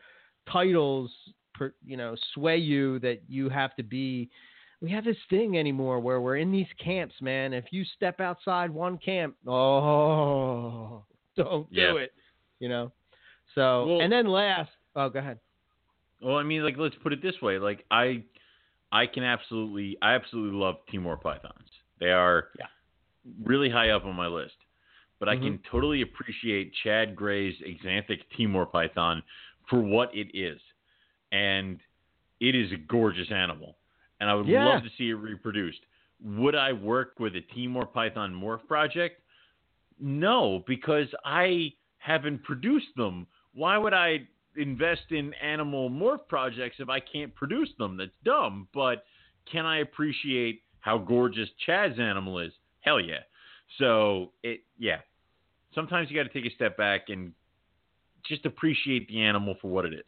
titles, 0.51 1.11
per, 1.55 1.75
you 1.85 1.97
know, 1.97 2.15
sway 2.33 2.57
you 2.57 3.01
that 3.01 3.21
you 3.29 3.49
have 3.49 3.75
to 3.77 3.83
be. 3.83 4.31
We 4.81 4.91
have 4.93 5.05
this 5.05 5.17
thing 5.29 5.59
anymore 5.59 5.99
where 5.99 6.21
we're 6.21 6.37
in 6.37 6.53
these 6.53 6.69
camps, 6.79 7.15
man. 7.21 7.53
If 7.53 7.65
you 7.73 7.83
step 7.97 8.21
outside 8.21 8.71
one 8.71 8.97
camp, 8.99 9.35
oh, 9.45 11.03
don't 11.37 11.69
do 11.73 11.81
Yeah. 11.81 11.97
it. 11.97 12.13
You 12.61 12.69
know. 12.69 12.93
So 13.57 13.87
Well- 13.87 14.01
and 14.03 14.13
then 14.13 14.27
last, 14.29 14.71
oh, 14.95 15.09
go 15.09 15.19
ahead. 15.19 15.41
Well, 16.23 16.37
I 16.37 16.45
mean, 16.45 16.63
like, 16.63 16.77
let's 16.79 16.95
put 17.03 17.13
it 17.13 17.21
this 17.23 17.43
way: 17.43 17.59
like, 17.59 17.85
I, 17.91 18.23
I 18.93 19.07
can 19.07 19.25
absolutely, 19.25 19.99
I 20.01 20.15
absolutely 20.15 20.57
love 20.59 20.77
Timor 20.93 21.17
pythons. 21.17 21.69
They 21.99 22.11
are 22.13 22.51
Yeah. 22.59 22.67
really 23.43 23.69
high 23.69 23.91
up 23.91 24.05
on 24.05 24.15
my 24.15 24.29
list. 24.29 24.55
But 25.19 25.29
I 25.29 25.37
Mhm. 25.37 25.43
can 25.43 25.59
totally 25.71 26.03
appreciate 26.03 26.75
Chad 26.75 27.17
Gray's 27.17 27.59
Xanthic 27.61 28.29
Timor 28.37 28.67
python 28.67 29.23
for 29.67 29.81
what 29.81 30.15
it 30.15 30.31
is, 30.35 30.61
and 31.33 31.81
it 32.41 32.55
is 32.55 32.71
a 32.73 32.77
gorgeous 32.77 33.31
animal, 33.31 33.79
and 34.21 34.29
I 34.29 34.35
would 34.35 34.47
Yeah. 34.47 34.65
love 34.65 34.83
to 34.83 34.91
see 34.91 35.11
it 35.11 35.15
reproduced. 35.15 35.85
Would 36.21 36.55
I 36.55 36.73
work 36.73 37.19
with 37.19 37.35
a 37.37 37.41
Timor 37.41 37.87
python 37.87 38.35
morph 38.35 38.67
project? 38.67 39.23
No, 39.99 40.61
because 40.67 41.15
I 41.25 41.73
haven't 41.99 42.43
produced 42.45 42.95
them. 42.97 43.27
Why 43.53 43.79
would 43.79 43.95
I 43.95 44.29
invest 44.55 45.13
in 45.13 45.33
animal 45.35 45.91
morph 45.91 46.29
projects 46.29 46.79
if 46.81 46.89
I 46.89 47.01
can't 47.01 47.35
produce 47.35 47.73
them? 47.75 47.97
That's 47.97 48.17
dumb. 48.23 48.69
But 48.73 49.07
can 49.47 49.65
I 49.65 49.79
appreciate 49.79 50.63
how 50.81 50.99
gorgeous 50.99 51.51
Chad's 51.55 51.99
animal 51.99 52.39
is? 52.39 52.53
Hell 52.81 53.01
yeah. 53.01 53.23
So 53.79 54.33
it 54.43 54.61
yeah. 54.79 54.99
Sometimes 55.75 56.11
you 56.11 56.17
got 56.17 56.31
to 56.31 56.41
take 56.41 56.51
a 56.51 56.55
step 56.55 56.77
back 56.77 57.09
and 57.09 57.33
just 58.27 58.47
appreciate 58.47 59.09
the 59.09 59.21
animal 59.23 59.57
for 59.61 59.69
what 59.71 59.85
it 59.85 59.93
is. 59.93 60.05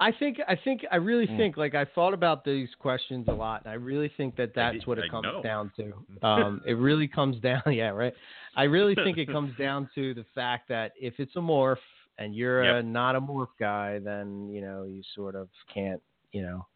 I 0.00 0.10
think 0.10 0.38
I 0.48 0.56
think 0.56 0.84
I 0.90 0.96
really 0.96 1.26
Mm. 1.26 1.36
think 1.36 1.56
like 1.56 1.74
I 1.74 1.84
thought 1.84 2.12
about 2.14 2.44
these 2.44 2.68
questions 2.78 3.28
a 3.28 3.32
lot, 3.32 3.62
and 3.64 3.70
I 3.70 3.74
really 3.74 4.08
think 4.16 4.34
that 4.36 4.52
that's 4.54 4.84
what 4.86 4.98
it 4.98 5.10
comes 5.10 5.28
down 5.42 5.70
to. 5.76 5.92
Um, 6.22 6.60
it 6.64 6.74
really 6.74 7.08
comes 7.08 7.40
down, 7.40 7.62
yeah, 7.72 7.88
right. 7.90 8.14
I 8.56 8.64
really 8.64 8.94
think 8.94 9.18
it 9.18 9.26
comes 9.30 9.52
down 9.58 9.88
to 9.94 10.14
the 10.14 10.24
fact 10.34 10.68
that 10.68 10.92
if 11.00 11.14
it's 11.18 11.34
a 11.36 11.40
morph 11.40 11.76
and 12.18 12.34
you're 12.34 12.62
a 12.78 12.82
not 12.82 13.16
a 13.16 13.20
morph 13.20 13.48
guy, 13.58 13.98
then 13.98 14.48
you 14.50 14.60
know 14.60 14.84
you 14.84 15.02
sort 15.14 15.34
of 15.34 15.48
can't, 15.72 16.00
you 16.32 16.42
know, 16.42 16.66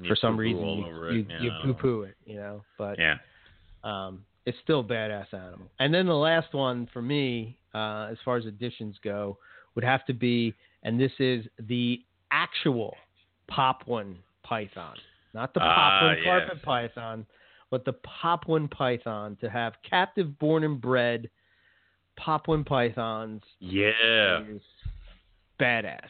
You 0.00 0.08
for 0.08 0.16
some 0.16 0.36
reason 0.36 0.68
you, 0.68 0.84
you, 1.08 1.18
it. 1.18 1.42
you 1.42 1.50
know. 1.50 1.58
poo-poo 1.62 2.02
it, 2.02 2.16
you 2.24 2.36
know. 2.36 2.64
But 2.78 2.98
Yeah. 2.98 3.16
um, 3.84 4.24
it's 4.46 4.58
still 4.62 4.80
a 4.80 4.84
badass 4.84 5.32
animal. 5.32 5.70
And 5.78 5.92
then 5.92 6.06
the 6.06 6.14
last 6.14 6.52
one 6.52 6.88
for 6.92 7.00
me, 7.02 7.58
uh, 7.74 8.08
as 8.10 8.18
far 8.24 8.36
as 8.36 8.46
additions 8.46 8.96
go, 9.02 9.38
would 9.74 9.84
have 9.84 10.04
to 10.06 10.12
be, 10.14 10.54
and 10.82 11.00
this 11.00 11.12
is 11.18 11.44
the 11.58 12.00
actual 12.30 12.94
Papuan 13.50 14.16
python, 14.42 14.96
not 15.32 15.54
the 15.54 15.60
Ah, 15.62 16.00
Papuan 16.02 16.16
yes. 16.16 16.24
carpet 16.24 16.62
python, 16.62 17.26
but 17.70 17.84
the 17.84 17.94
Papuan 18.22 18.68
python. 18.70 19.36
To 19.40 19.50
have 19.50 19.74
captive 19.88 20.38
born 20.38 20.62
and 20.64 20.80
bred 20.80 21.28
Papuan 22.18 22.64
pythons 22.64 23.42
Yeah. 23.58 24.42
is 24.48 24.62
badass. 25.60 26.08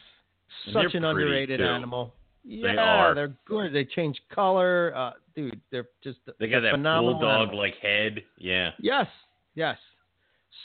Such 0.71 0.93
an 0.93 1.03
underrated 1.05 1.59
too. 1.59 1.65
animal. 1.65 2.13
Yeah, 2.47 2.75
are. 2.75 3.15
they're 3.15 3.35
good. 3.45 3.73
They 3.73 3.85
change 3.85 4.21
color, 4.33 4.93
uh, 4.95 5.11
dude. 5.35 5.59
They're 5.71 5.87
just 6.03 6.19
They 6.39 6.47
got 6.47 6.61
that 6.61 6.71
phenomenal 6.71 7.19
bulldog 7.19 7.53
like 7.53 7.73
head. 7.81 8.21
Yeah. 8.37 8.71
Yes, 8.79 9.07
yes. 9.55 9.77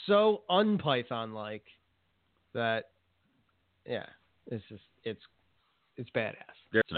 So 0.05 0.43
unpython 0.49 1.33
like 1.33 1.63
that. 2.53 2.89
Yeah, 3.87 4.05
it's 4.47 4.63
just 4.69 4.83
it's 5.03 5.21
it's 5.97 6.09
badass. 6.11 6.35
They're 6.71 6.83
So. 6.89 6.97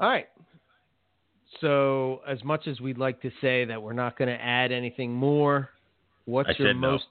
All 0.00 0.08
right. 0.08 0.28
So 1.60 2.20
as 2.28 2.42
much 2.44 2.66
as 2.66 2.80
we'd 2.80 2.98
like 2.98 3.20
to 3.22 3.30
say 3.40 3.64
that 3.64 3.80
we're 3.80 3.92
not 3.92 4.18
going 4.18 4.28
to 4.28 4.42
add 4.42 4.72
anything 4.72 5.12
more, 5.12 5.70
what's 6.24 6.48
I 6.48 6.54
your 6.58 6.68
said 6.70 6.76
no. 6.76 6.90
most 6.92 7.04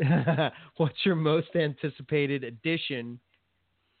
what's 0.76 0.96
your 1.04 1.16
most 1.16 1.48
anticipated 1.54 2.44
addition 2.44 3.18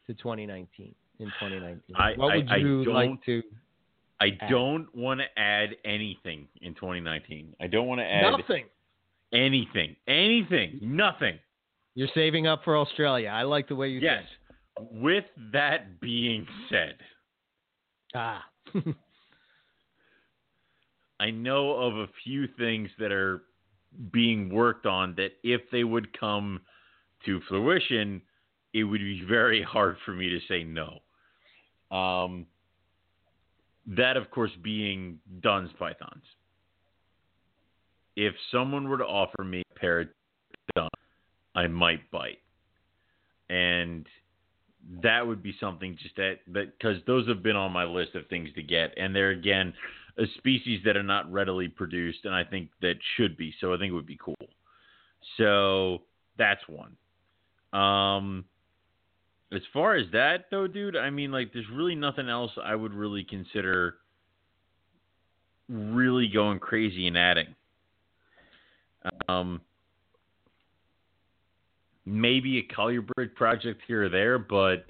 to 0.06 0.14
2019 0.14 0.94
in 1.18 1.26
2019? 1.40 1.96
I- 1.96 2.14
what 2.16 2.34
would 2.36 2.48
I 2.50 2.56
you 2.56 2.84
like 2.84 3.08
don't- 3.08 3.22
to 3.24 3.42
I 4.20 4.36
add. 4.40 4.50
don't 4.50 4.92
want 4.94 5.20
to 5.20 5.38
add 5.38 5.76
anything 5.84 6.48
in 6.60 6.74
2019. 6.74 7.54
I 7.60 7.66
don't 7.68 7.86
want 7.86 8.00
to 8.00 8.04
add 8.06 8.22
Nothing. 8.32 8.68
anything. 9.32 9.94
Anything. 10.08 10.78
Nothing. 10.82 11.38
You're 11.94 12.08
saving 12.14 12.46
up 12.46 12.64
for 12.64 12.76
Australia. 12.76 13.28
I 13.28 13.42
like 13.42 13.68
the 13.68 13.76
way 13.76 13.88
you 13.90 14.00
Yes. 14.00 14.24
think. 14.78 14.90
With 14.92 15.24
that 15.52 16.00
being 16.00 16.46
said, 16.68 16.98
Ah. 18.14 18.48
I 21.20 21.30
know 21.30 21.72
of 21.74 21.96
a 21.96 22.06
few 22.24 22.46
things 22.46 22.90
that 22.98 23.10
are 23.10 23.42
being 24.12 24.50
worked 24.50 24.86
on 24.86 25.14
that 25.16 25.32
if 25.42 25.68
they 25.70 25.82
would 25.84 26.12
come 26.18 26.60
to 27.24 27.40
fruition, 27.48 28.22
it 28.72 28.84
would 28.84 29.00
be 29.00 29.22
very 29.24 29.62
hard 29.62 29.96
for 30.04 30.12
me 30.12 30.28
to 30.28 30.38
say 30.46 30.62
no. 30.62 31.00
Um, 31.90 32.46
that, 33.86 34.16
of 34.16 34.30
course, 34.30 34.50
being 34.62 35.18
Dunn's 35.40 35.70
pythons. 35.78 36.22
If 38.16 38.34
someone 38.52 38.88
were 38.88 38.98
to 38.98 39.04
offer 39.04 39.44
me 39.44 39.62
a 39.74 39.78
pair 39.78 40.00
of 40.00 40.08
Dunn, 40.74 40.88
I 41.54 41.66
might 41.68 42.10
bite, 42.10 42.40
and 43.48 44.06
that 45.02 45.26
would 45.26 45.42
be 45.42 45.54
something 45.60 45.96
just 46.02 46.16
that 46.16 46.38
because 46.52 46.96
those 47.06 47.26
have 47.28 47.42
been 47.42 47.56
on 47.56 47.72
my 47.72 47.84
list 47.84 48.14
of 48.14 48.26
things 48.28 48.48
to 48.56 48.62
get, 48.62 48.92
and 48.96 49.14
they're 49.14 49.30
again 49.30 49.72
a 50.18 50.24
species 50.36 50.80
that 50.84 50.96
are 50.96 51.02
not 51.02 51.30
readily 51.32 51.68
produced, 51.68 52.24
and 52.24 52.34
I 52.34 52.44
think 52.44 52.70
that 52.82 52.94
should 53.16 53.36
be. 53.36 53.54
So 53.60 53.72
I 53.72 53.78
think 53.78 53.90
it 53.90 53.94
would 53.94 54.06
be 54.06 54.18
cool. 54.22 54.34
So 55.36 56.02
that's 56.36 56.60
one. 56.68 56.96
Um, 57.72 58.44
as 59.52 59.62
far 59.72 59.96
as 59.96 60.06
that 60.12 60.46
though, 60.50 60.66
dude, 60.66 60.96
I 60.96 61.10
mean, 61.10 61.30
like, 61.32 61.52
there's 61.52 61.68
really 61.72 61.94
nothing 61.94 62.28
else 62.28 62.52
I 62.62 62.74
would 62.74 62.92
really 62.92 63.24
consider 63.24 63.96
really 65.68 66.28
going 66.28 66.58
crazy 66.58 67.06
and 67.06 67.16
adding. 67.16 67.54
Um, 69.28 69.60
maybe 72.04 72.58
a 72.58 72.74
color 72.74 73.00
bridge 73.02 73.34
project 73.34 73.82
here 73.86 74.04
or 74.04 74.08
there, 74.08 74.38
but 74.38 74.86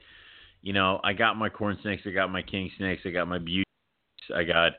you 0.62 0.72
know, 0.72 1.00
I 1.04 1.12
got 1.12 1.36
my 1.36 1.48
corn 1.48 1.78
snakes, 1.82 2.02
I 2.06 2.10
got 2.10 2.30
my 2.30 2.42
king 2.42 2.70
snakes, 2.78 3.02
I 3.04 3.10
got 3.10 3.28
my 3.28 3.38
beauty, 3.38 3.64
I 4.34 4.44
got 4.44 4.72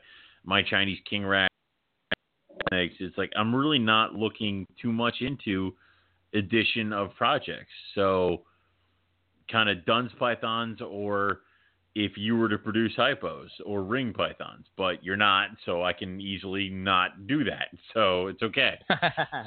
my 0.44 0.62
Chinese 0.62 0.98
king 1.08 1.24
rat 1.24 1.50
snakes. 2.68 2.94
It's 3.00 3.16
like 3.16 3.32
I'm 3.36 3.54
really 3.54 3.78
not 3.78 4.14
looking 4.14 4.66
too 4.80 4.92
much 4.92 5.16
into 5.20 5.74
addition 6.34 6.92
of 6.92 7.14
projects. 7.16 7.72
So 7.94 8.42
kind 9.50 9.68
of 9.68 9.84
Dunn's 9.86 10.12
pythons 10.18 10.80
or 10.80 11.40
if 11.94 12.12
you 12.16 12.36
were 12.36 12.48
to 12.48 12.58
produce 12.58 12.92
hypos 12.96 13.48
or 13.66 13.82
ring 13.82 14.12
pythons, 14.12 14.66
but 14.76 15.02
you're 15.04 15.16
not, 15.16 15.50
so 15.66 15.82
I 15.82 15.92
can 15.92 16.20
easily 16.20 16.68
not 16.68 17.26
do 17.26 17.44
that. 17.44 17.68
So 17.94 18.28
it's 18.28 18.42
okay. 18.42 18.78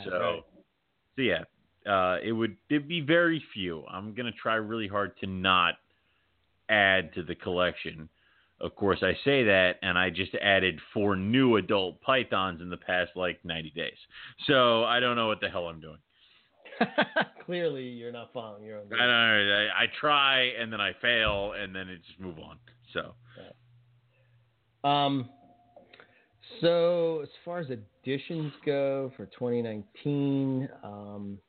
So, 0.06 0.20
Right. 0.20 0.44
so 1.16 1.22
yeah, 1.22 1.44
uh, 1.90 2.18
it 2.24 2.32
would 2.34 2.58
it'd 2.70 2.88
be 2.88 3.02
very 3.02 3.42
few. 3.54 3.86
I'm 3.90 4.14
gonna 4.14 4.32
try 4.32 4.56
really 4.56 4.88
hard 4.88 5.18
to 5.20 5.28
not 5.28 5.76
add 6.70 7.14
to 7.14 7.24
the 7.24 7.36
collection. 7.36 8.10
Of 8.60 8.76
course, 8.76 9.00
I 9.02 9.14
say 9.26 9.44
that, 9.44 9.76
and 9.82 9.98
I 9.98 10.10
just 10.10 10.34
added 10.36 10.80
four 10.94 11.16
new 11.16 11.58
adult 11.58 12.02
pythons 12.02 12.62
in 12.62 12.70
the 12.70 12.78
past 12.78 13.12
like 13.16 13.44
90 13.44 13.72
days. 13.72 13.98
So 14.48 14.84
I 14.86 15.00
don't 15.00 15.16
know 15.16 15.28
what 15.28 15.42
the 15.42 15.50
hell 15.50 15.68
I'm 15.68 15.82
doing. 15.82 15.98
Clearly, 17.46 17.84
you're 17.84 18.12
not 18.12 18.32
following 18.34 18.64
your 18.64 18.80
own. 18.80 18.86
I 18.94 18.98
don't 18.98 19.08
know. 19.08 19.70
I, 19.78 19.84
I 19.84 19.86
try 20.00 20.52
and 20.60 20.72
then 20.72 20.80
I 20.82 20.92
fail 21.02 21.54
and 21.60 21.76
then 21.76 21.90
it 21.90 22.02
just 22.08 22.20
move 22.20 22.40
on. 22.40 22.58
So 22.94 23.14
Um, 24.88 25.30
so 26.62 27.22
as 27.24 27.30
far 27.44 27.60
as 27.60 27.68
additions 27.70 28.54
go 28.66 29.12
for 29.16 29.26
2019, 29.28 30.70
um, 30.84 31.40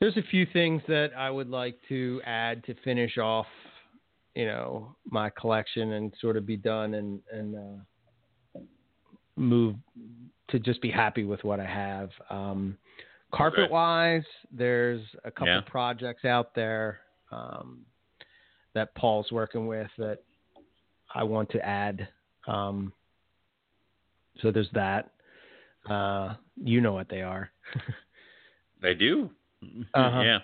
There's 0.00 0.16
a 0.16 0.22
few 0.30 0.46
things 0.52 0.82
that 0.88 1.10
I 1.16 1.30
would 1.30 1.48
like 1.48 1.78
to 1.88 2.20
add 2.26 2.64
to 2.64 2.74
finish 2.84 3.16
off, 3.18 3.46
you 4.34 4.46
know, 4.46 4.94
my 5.06 5.30
collection 5.30 5.92
and 5.92 6.12
sort 6.20 6.36
of 6.36 6.44
be 6.46 6.56
done 6.56 6.94
and 6.94 7.20
and 7.32 7.56
uh, 7.56 8.60
move 9.36 9.76
to 10.48 10.58
just 10.58 10.80
be 10.82 10.90
happy 10.90 11.24
with 11.24 11.42
what 11.42 11.58
I 11.58 11.66
have. 11.66 12.10
Um, 12.30 12.76
carpet 13.36 13.70
wise, 13.70 14.24
there's 14.50 15.02
a 15.24 15.30
couple 15.30 15.54
Yeah. 15.54 15.60
projects 15.66 16.24
out 16.24 16.54
there 16.54 17.00
um, 17.30 17.84
that 18.74 18.94
Paul's 18.94 19.30
working 19.32 19.66
with 19.66 19.90
that 19.98 20.18
I 21.14 21.22
want 21.22 21.50
to 21.50 21.64
add. 21.64 22.08
Um, 22.46 22.92
so 24.40 24.50
there's 24.50 24.70
that. 24.72 25.10
Uh, 25.88 26.34
you 26.56 26.80
know 26.80 26.92
what 26.92 27.08
they 27.08 27.22
are. 27.22 27.50
they 28.82 28.94
do. 28.94 29.30
Uh-huh. 29.94 30.22
Yeah. 30.22 30.38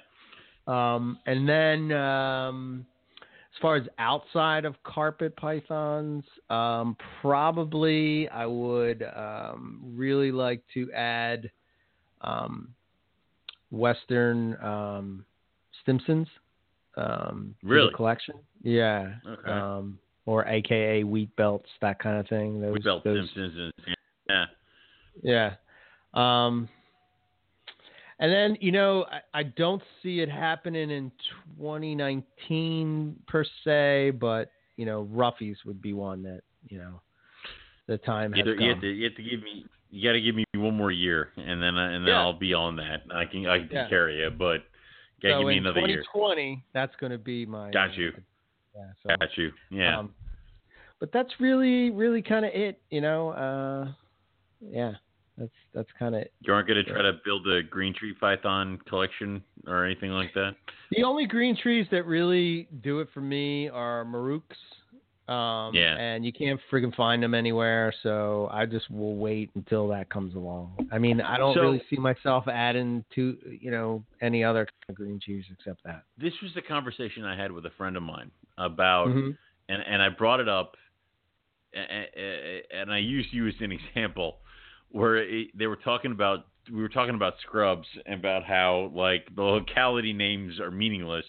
Um, 0.66 1.18
and 1.26 1.48
then 1.48 1.92
um, 1.92 2.86
as 3.54 3.60
far 3.60 3.76
as 3.76 3.86
outside 3.98 4.64
of 4.64 4.80
carpet 4.84 5.34
pythons, 5.36 6.24
um, 6.50 6.96
probably 7.20 8.28
I 8.28 8.46
would 8.46 9.02
um, 9.02 9.80
really 9.96 10.30
like 10.30 10.62
to 10.74 10.92
add 10.92 11.50
um, 12.20 12.74
Western 13.70 14.56
um, 14.62 15.24
Stimsons 15.86 16.26
um, 16.96 17.54
Really? 17.62 17.92
collection. 17.94 18.34
Yeah. 18.62 19.14
Okay. 19.26 19.50
Um, 19.50 19.98
or 20.26 20.46
AKA 20.46 21.04
wheat 21.04 21.34
belts, 21.36 21.68
that 21.80 21.98
kind 21.98 22.18
of 22.18 22.28
thing. 22.28 22.60
Those, 22.60 22.74
We 22.74 22.80
built 22.80 23.04
those 23.04 23.28
Stimsons 23.30 23.72
yeah. 24.28 24.44
yeah. 25.22 25.54
Um, 26.14 26.68
and 28.20 28.30
then, 28.30 28.56
you 28.60 28.70
know, 28.70 29.06
I, 29.10 29.40
I 29.40 29.42
don't 29.44 29.82
see 30.02 30.20
it 30.20 30.28
happening 30.28 30.90
in 30.90 31.10
2019 31.58 33.16
per 33.26 33.44
se, 33.64 34.10
but, 34.20 34.52
you 34.76 34.84
know, 34.84 35.08
Roughies 35.12 35.56
would 35.64 35.80
be 35.80 35.94
one 35.94 36.22
that, 36.24 36.42
you 36.68 36.78
know, 36.78 37.00
the 37.86 37.98
time 37.98 38.34
You 38.34 38.44
has 38.44 38.48
have, 38.48 38.58
to, 38.58 38.62
you, 38.62 38.68
have 38.68 38.74
come. 38.76 38.80
to, 38.82 38.88
you 38.88 39.04
have 39.04 39.16
to 39.16 39.22
give 39.22 39.42
me. 39.42 39.64
You 39.90 40.08
got 40.08 40.12
to 40.12 40.20
give 40.20 40.34
me 40.34 40.44
one 40.54 40.76
more 40.76 40.92
year, 40.92 41.30
and 41.36 41.60
then 41.62 41.76
uh, 41.76 41.88
and 41.88 42.06
then 42.06 42.14
Yeah. 42.14 42.20
I'll 42.20 42.38
be 42.38 42.54
on 42.54 42.76
that. 42.76 43.02
I 43.12 43.24
can 43.24 43.46
I 43.46 43.58
can 43.58 43.68
Yeah. 43.70 43.88
carry 43.88 44.22
it, 44.22 44.38
but 44.38 44.58
got 45.20 45.28
to 45.28 45.34
so 45.34 45.38
give 45.40 45.48
me 45.48 45.58
another 45.58 45.80
year. 45.80 46.02
2020, 46.14 46.64
that's 46.72 46.94
going 46.96 47.12
to 47.12 47.18
be 47.18 47.44
my. 47.44 47.70
Got 47.70 47.90
uh, 47.90 47.94
you. 47.94 48.12
Yeah. 48.74 48.86
So, 49.02 49.16
Got 49.16 49.36
you. 49.36 49.52
Yeah. 49.70 49.98
Um, 49.98 50.14
but 51.00 51.10
that's 51.12 51.30
really, 51.40 51.90
really 51.90 52.22
kind 52.22 52.44
of 52.44 52.52
it, 52.54 52.80
you 52.90 53.00
know. 53.00 53.30
Uh, 53.30 53.92
yeah, 54.60 54.92
that's 55.36 55.50
that's 55.74 55.88
kind 55.98 56.14
of 56.14 56.24
you 56.40 56.52
aren't 56.52 56.68
going 56.68 56.84
to 56.84 56.90
try 56.90 57.02
to 57.02 57.14
build 57.24 57.48
a 57.48 57.62
green 57.62 57.94
tree 57.94 58.14
python 58.20 58.78
collection 58.88 59.42
or 59.66 59.84
anything 59.84 60.10
like 60.10 60.32
that. 60.34 60.54
The 60.92 61.02
only 61.02 61.26
green 61.26 61.56
trees 61.56 61.86
that 61.90 62.04
really 62.04 62.68
do 62.82 63.00
it 63.00 63.08
for 63.14 63.20
me 63.22 63.68
are 63.68 64.04
Maruks. 64.04 64.42
Um, 65.28 65.74
Yeah. 65.74 65.96
And 65.96 66.24
you 66.24 66.32
can't 66.32 66.60
friggin' 66.70 66.94
find 66.94 67.22
them 67.22 67.34
anywhere, 67.34 67.92
so 68.02 68.48
I 68.52 68.66
just 68.66 68.90
will 68.90 69.16
wait 69.16 69.50
until 69.54 69.86
that 69.88 70.08
comes 70.08 70.34
along. 70.34 70.88
I 70.90 70.98
mean, 70.98 71.20
I 71.20 71.36
don't 71.38 71.54
So- 71.54 71.60
really 71.60 71.82
see 71.88 71.96
myself 71.96 72.48
adding 72.48 73.04
to, 73.10 73.38
you 73.60 73.70
know, 73.70 74.04
any 74.20 74.42
other 74.42 74.64
kind 74.64 74.72
of 74.88 74.94
green 74.96 75.20
trees 75.20 75.44
except 75.50 75.84
that. 75.84 76.02
This 76.18 76.40
was 76.40 76.52
the 76.54 76.62
conversation 76.62 77.24
I 77.24 77.36
had 77.36 77.52
with 77.52 77.64
a 77.66 77.70
friend 77.70 77.96
of 77.96 78.02
mine 78.02 78.30
about 78.58 79.08
Mhm. 79.08 79.36
and 79.68 79.82
and 79.86 80.02
I 80.02 80.08
brought 80.08 80.40
it 80.40 80.48
up, 80.48 80.76
a- 81.74 81.78
a- 81.78 82.10
a- 82.16 82.66
and 82.80 82.92
I 82.92 82.98
used 82.98 83.32
you 83.32 83.46
as 83.46 83.60
an 83.60 83.70
example, 83.96 84.40
where 84.88 85.16
it, 85.18 85.56
they 85.56 85.68
were 85.68 85.76
talking 85.76 86.10
about 86.10 86.46
we 86.70 86.82
were 86.82 86.88
talking 86.88 87.14
about 87.14 87.38
scrubs 87.38 87.86
and 88.06 88.18
about 88.20 88.42
how 88.44 88.90
like 88.94 89.32
the 89.34 89.42
locality 89.42 90.12
names 90.12 90.58
are 90.58 90.70
meaningless, 90.72 91.24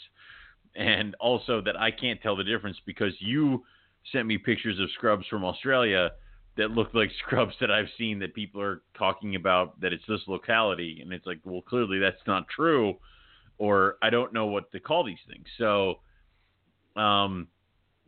and 0.75 1.13
also 1.19 1.61
that 1.61 1.79
I 1.79 1.91
can't 1.91 2.19
tell 2.21 2.35
the 2.35 2.43
difference 2.43 2.79
because 2.85 3.13
you 3.21 3.63
sent 4.11 4.27
me 4.27 4.37
pictures 4.37 4.79
of 4.79 4.89
scrubs 4.91 5.25
from 5.27 5.43
Australia 5.43 6.11
that 6.57 6.71
look 6.71 6.93
like 6.93 7.09
scrubs 7.25 7.53
that 7.61 7.71
I've 7.71 7.89
seen 7.97 8.19
that 8.19 8.33
people 8.33 8.61
are 8.61 8.81
talking 8.97 9.35
about 9.35 9.79
that 9.81 9.93
it's 9.93 10.03
this 10.07 10.21
locality, 10.27 10.99
and 11.01 11.11
it's 11.13 11.25
like, 11.25 11.39
well, 11.43 11.61
clearly 11.61 11.99
that's 11.99 12.21
not 12.27 12.47
true, 12.47 12.95
or 13.57 13.97
I 14.01 14.09
don't 14.09 14.33
know 14.33 14.47
what 14.47 14.71
to 14.71 14.79
call 14.79 15.03
these 15.03 15.17
things. 15.27 15.45
So, 15.57 15.99
um, 16.95 17.47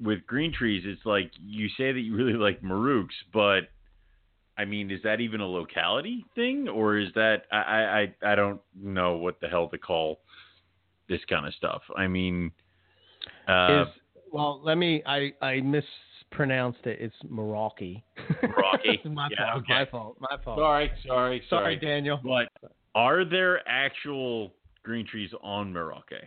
with 0.02 0.26
green 0.26 0.52
trees, 0.52 0.84
it's 0.86 1.06
like 1.06 1.32
you 1.42 1.70
say 1.78 1.92
that 1.92 2.00
you 2.00 2.16
really 2.16 2.34
like 2.34 2.62
Maruks, 2.62 3.16
but 3.32 3.70
I 4.58 4.66
mean, 4.66 4.92
is 4.92 5.02
that 5.04 5.20
even 5.20 5.42
a 5.42 5.48
locality 5.48 6.26
thing, 6.36 6.68
or 6.68 6.98
is 6.98 7.10
that 7.16 7.44
I 7.52 7.58
I 7.58 8.00
I 8.02 8.34
I 8.34 8.36
don't 8.36 8.62
know 8.76 9.18
what 9.18 9.40
the 9.40 9.48
hell 9.48 9.70
to 9.70 9.78
call 9.78 10.20
this 11.10 11.22
kind 11.30 11.48
of 11.48 11.54
stuff. 11.54 11.82
I 11.96 12.08
mean, 12.08 12.52
uh, 13.48 13.86
Is, 13.88 13.88
well, 14.34 14.60
let 14.64 14.78
me, 14.78 15.02
I, 15.06 15.32
I 15.42 15.62
mispronounced 15.62 16.86
it. 16.86 16.98
It's 17.00 17.16
Merauke. 17.32 18.02
Merauke? 18.42 19.06
my, 19.14 19.30
Yeah, 19.32 19.54
fault, 19.54 19.64
okay. 19.64 19.74
my 19.74 19.86
fault. 19.86 20.18
My 20.20 20.38
fault. 20.44 20.58
sorry, 20.60 20.92
sorry, 21.08 21.44
Sorry, 21.50 21.76
Daniel. 21.78 22.20
But 22.24 22.50
are 22.96 23.24
there 23.24 23.62
actual 23.70 24.52
green 24.84 25.06
trees 25.08 25.30
on 25.42 25.72
Merauke? 25.72 26.20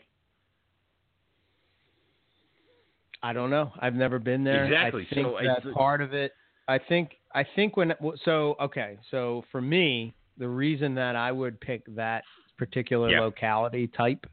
I 3.23 3.33
don't 3.33 3.51
know. 3.51 3.73
I've 3.81 3.95
never 3.95 4.19
been 4.19 4.45
there. 4.45 4.65
Exactly. 4.67 5.07
I 5.11 5.15
think 5.15 5.27
So 5.27 5.37
I- 5.39 5.75
part 5.75 6.01
of 6.01 6.15
it. 6.15 6.33
I 6.69 6.79
think. 6.79 7.11
I 7.35 7.45
think 7.55 7.77
when. 7.77 7.93
So 8.25 8.57
okay. 8.61 8.99
So 9.11 9.45
for 9.53 9.61
me, 9.61 10.15
the 10.39 10.49
reason 10.49 10.95
that 10.97 11.17
I 11.17 11.33
would 11.33 11.61
pick 11.61 11.83
that 11.95 12.25
particular 12.59 13.11
Yeah. 13.11 13.21
locality 13.21 13.89
type 13.89 14.27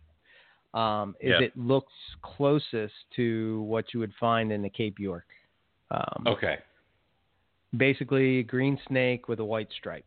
um, 0.74 1.16
is 1.20 1.32
Yeah. 1.32 1.42
it 1.48 1.58
looks 1.58 1.94
closest 2.22 2.94
to 3.16 3.62
what 3.64 3.94
you 3.94 4.00
would 4.00 4.14
find 4.20 4.52
in 4.52 4.62
the 4.62 4.70
Cape 4.70 5.00
York. 5.00 5.28
Um, 5.92 6.24
Okay. 6.28 6.60
Basically, 7.76 8.40
a 8.40 8.44
green 8.44 8.80
snake 8.88 9.28
with 9.28 9.40
a 9.40 9.46
white 9.46 9.72
stripe. 9.72 10.06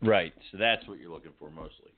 Right. 0.00 0.32
So 0.52 0.58
that's 0.58 0.86
what 0.86 0.98
you're 0.98 1.10
looking 1.10 1.32
for 1.38 1.50
mostly. 1.50 1.90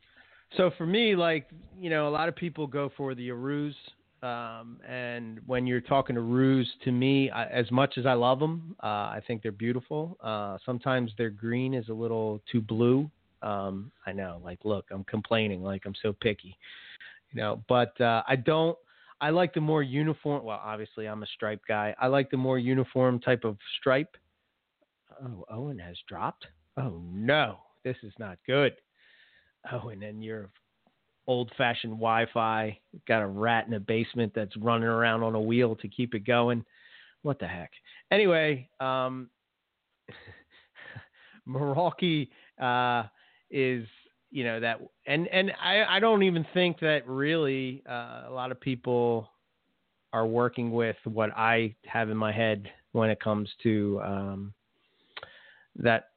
So 0.56 0.70
for 0.78 0.86
me, 0.86 1.16
like 1.16 1.48
you 1.78 1.90
know, 1.90 2.08
a 2.08 2.10
lot 2.10 2.28
of 2.28 2.36
people 2.36 2.66
go 2.66 2.90
for 2.96 3.14
the 3.14 3.28
Arus, 3.30 3.74
um, 4.22 4.80
and 4.88 5.40
when 5.46 5.66
you're 5.66 5.80
talking 5.80 6.14
to 6.14 6.22
Rus, 6.22 6.66
to 6.84 6.92
me, 6.92 7.30
I, 7.30 7.46
as 7.46 7.70
much 7.70 7.98
as 7.98 8.06
I 8.06 8.14
love 8.14 8.38
them, 8.38 8.76
uh, 8.82 8.86
I 8.86 9.20
think 9.26 9.42
they're 9.42 9.52
beautiful. 9.52 10.16
Uh, 10.22 10.56
sometimes 10.64 11.12
their 11.18 11.30
green 11.30 11.74
is 11.74 11.88
a 11.88 11.92
little 11.92 12.40
too 12.50 12.60
blue. 12.60 13.10
Um, 13.42 13.92
I 14.06 14.12
know, 14.12 14.40
like, 14.42 14.60
look, 14.64 14.86
I'm 14.90 15.04
complaining, 15.04 15.62
like 15.62 15.84
I'm 15.84 15.94
so 16.00 16.14
picky, 16.14 16.56
you 17.32 17.40
know, 17.40 17.62
but 17.68 17.98
uh, 18.00 18.22
I 18.26 18.36
don't. 18.36 18.76
I 19.20 19.30
like 19.30 19.54
the 19.54 19.60
more 19.60 19.82
uniform. 19.82 20.44
Well, 20.44 20.60
obviously, 20.62 21.06
I'm 21.06 21.22
a 21.22 21.26
stripe 21.26 21.62
guy. 21.66 21.94
I 22.00 22.06
like 22.08 22.30
the 22.30 22.36
more 22.36 22.58
uniform 22.58 23.18
type 23.18 23.44
of 23.44 23.56
stripe. 23.78 24.16
Oh, 25.24 25.44
Owen 25.50 25.78
has 25.78 25.96
dropped. 26.08 26.46
Oh 26.76 27.00
no, 27.10 27.58
this 27.84 27.96
is 28.02 28.12
not 28.18 28.38
good. 28.46 28.74
Oh, 29.72 29.88
and 29.88 30.02
then 30.02 30.20
your 30.20 30.50
old-fashioned 31.26 31.94
Wi-Fi 31.94 32.78
got 33.08 33.22
a 33.22 33.26
rat 33.26 33.66
in 33.66 33.74
a 33.74 33.80
basement 33.80 34.32
that's 34.34 34.56
running 34.58 34.88
around 34.88 35.22
on 35.22 35.34
a 35.34 35.40
wheel 35.40 35.74
to 35.76 35.88
keep 35.88 36.14
it 36.14 36.24
going. 36.24 36.64
What 37.22 37.40
the 37.40 37.48
heck? 37.48 37.72
Anyway, 38.12 38.68
um, 38.78 39.28
Merauke 41.48 42.28
uh, 42.60 43.04
is 43.50 43.86
you 44.36 44.44
know 44.44 44.60
that 44.60 44.78
and 45.06 45.26
and 45.28 45.50
I, 45.62 45.96
I 45.96 45.98
don't 45.98 46.22
even 46.22 46.46
think 46.52 46.78
that 46.80 47.08
really 47.08 47.82
uh, 47.88 48.24
a 48.28 48.30
lot 48.30 48.50
of 48.52 48.60
people 48.60 49.30
are 50.12 50.26
working 50.26 50.72
with 50.72 50.96
what 51.04 51.30
I 51.34 51.74
have 51.86 52.10
in 52.10 52.18
my 52.18 52.32
head 52.32 52.70
when 52.92 53.08
it 53.08 53.18
comes 53.18 53.48
to 53.62 53.98
um, 54.04 54.54
that 55.76 56.10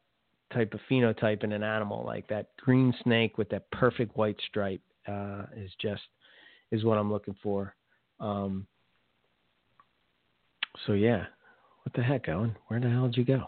type 0.53 0.73
of 0.73 0.81
phenotype 0.91 1.45
in 1.45 1.53
an 1.53 1.63
animal 1.63 2.03
like 2.05 2.27
that 2.27 2.49
green 2.57 2.93
snake 3.03 3.37
with 3.37 3.47
that 3.51 3.71
perfect 3.71 4.17
white 4.17 4.37
stripe 4.49 4.81
uh, 5.07 5.43
is 5.55 5.71
just 5.81 6.03
is 6.71 6.83
what 6.83 6.97
I'm 6.97 7.11
looking 7.11 7.37
for. 7.41 7.73
Um, 8.19 8.67
so 10.85 10.91
yeah, 10.91 11.23
what 11.83 11.93
the 11.95 12.03
heck, 12.03 12.27
Owen? 12.27 12.53
Where 12.67 12.81
the 12.81 12.89
hell 12.89 13.05
did 13.05 13.15
you 13.15 13.23
go? 13.23 13.45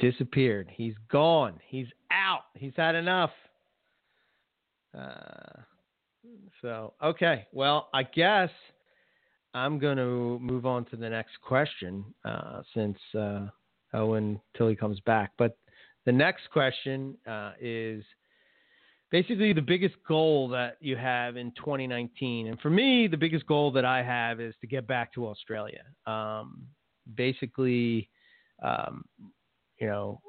Disappeared. 0.00 0.68
He's 0.74 0.94
gone. 1.08 1.60
He's. 1.68 1.86
He's 2.58 2.72
had 2.76 2.94
enough. 2.94 3.30
Uh, 4.96 5.60
so 6.62 6.94
okay, 7.02 7.46
well, 7.52 7.88
I 7.92 8.02
guess 8.02 8.50
I'm 9.54 9.78
going 9.78 9.96
to 9.96 10.38
move 10.40 10.66
on 10.66 10.84
to 10.86 10.96
the 10.96 11.08
next 11.08 11.40
question 11.42 12.04
uh, 12.24 12.62
since 12.74 12.98
uh, 13.18 13.46
Owen 13.94 14.40
till 14.56 14.68
he 14.68 14.76
comes 14.76 15.00
back. 15.00 15.32
But 15.38 15.56
the 16.04 16.12
next 16.12 16.50
question 16.52 17.16
uh, 17.26 17.52
is 17.60 18.04
basically 19.10 19.52
the 19.52 19.62
biggest 19.62 19.94
goal 20.06 20.48
that 20.48 20.76
you 20.80 20.96
have 20.96 21.36
in 21.36 21.52
2019. 21.52 22.48
And 22.48 22.60
for 22.60 22.70
me, 22.70 23.06
the 23.06 23.16
biggest 23.16 23.46
goal 23.46 23.70
that 23.72 23.84
I 23.84 24.02
have 24.02 24.40
is 24.40 24.54
to 24.60 24.66
get 24.66 24.86
back 24.86 25.12
to 25.14 25.26
Australia. 25.26 25.82
Um, 26.06 26.66
basically, 27.14 28.08
um, 28.62 29.04
you 29.80 29.86
know, 29.86 30.20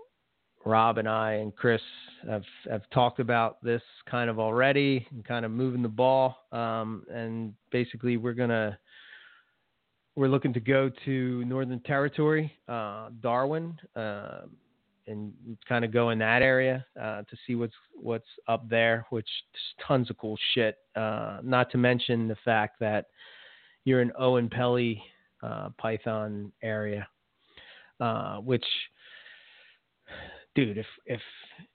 Rob 0.68 0.98
and 0.98 1.08
I 1.08 1.34
and 1.34 1.56
Chris 1.56 1.82
have 2.28 2.44
have 2.70 2.90
talked 2.92 3.20
about 3.20 3.64
this 3.64 3.82
kind 4.10 4.30
of 4.30 4.40
already 4.40 5.08
and 5.12 5.24
kind 5.26 5.46
of 5.46 5.52
moving 5.52 5.82
the 5.82 5.90
ball. 5.90 6.46
Um, 6.52 7.06
and 7.12 7.54
basically, 7.72 8.18
we're 8.18 8.34
gonna 8.34 8.78
we're 10.16 10.28
looking 10.28 10.54
to 10.54 10.60
go 10.60 10.92
to 11.06 11.46
Northern 11.46 11.80
Territory, 11.82 12.52
uh, 12.68 13.10
Darwin, 13.22 13.78
uh, 13.96 14.42
and 15.06 15.32
kind 15.70 15.86
of 15.86 15.94
go 15.94 16.10
in 16.10 16.20
that 16.20 16.42
area 16.42 16.86
uh, 17.00 17.22
to 17.22 17.38
see 17.46 17.56
what's 17.56 17.76
what's 17.96 18.28
up 18.48 18.68
there, 18.70 19.06
which 19.10 19.26
is 19.26 19.86
tons 19.88 20.10
of 20.10 20.18
cool 20.18 20.38
shit. 20.54 20.78
Uh, 20.96 21.38
not 21.44 21.72
to 21.72 21.78
mention 21.78 22.28
the 22.28 22.36
fact 22.44 22.80
that 22.80 23.06
you're 23.86 24.02
in 24.02 24.12
Oenpelli 24.20 25.00
uh, 25.42 25.70
Python 25.78 26.52
area, 26.62 27.08
uh, 28.00 28.38
which, 28.38 28.66
dude, 30.58 30.78
if 30.78 30.88
if 31.06 31.22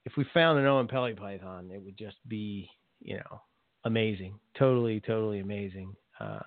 if 0.04 0.12
we 0.16 0.26
found 0.34 0.58
an 0.58 0.64
Oenpelli 0.64 1.16
Python, 1.16 1.70
it 1.72 1.80
would 1.82 1.96
just 1.96 2.16
be 2.28 2.68
you 3.00 3.16
know 3.16 3.40
amazing, 3.84 4.38
totally 4.58 5.00
totally 5.00 5.38
amazing, 5.38 5.94
uh, 6.20 6.40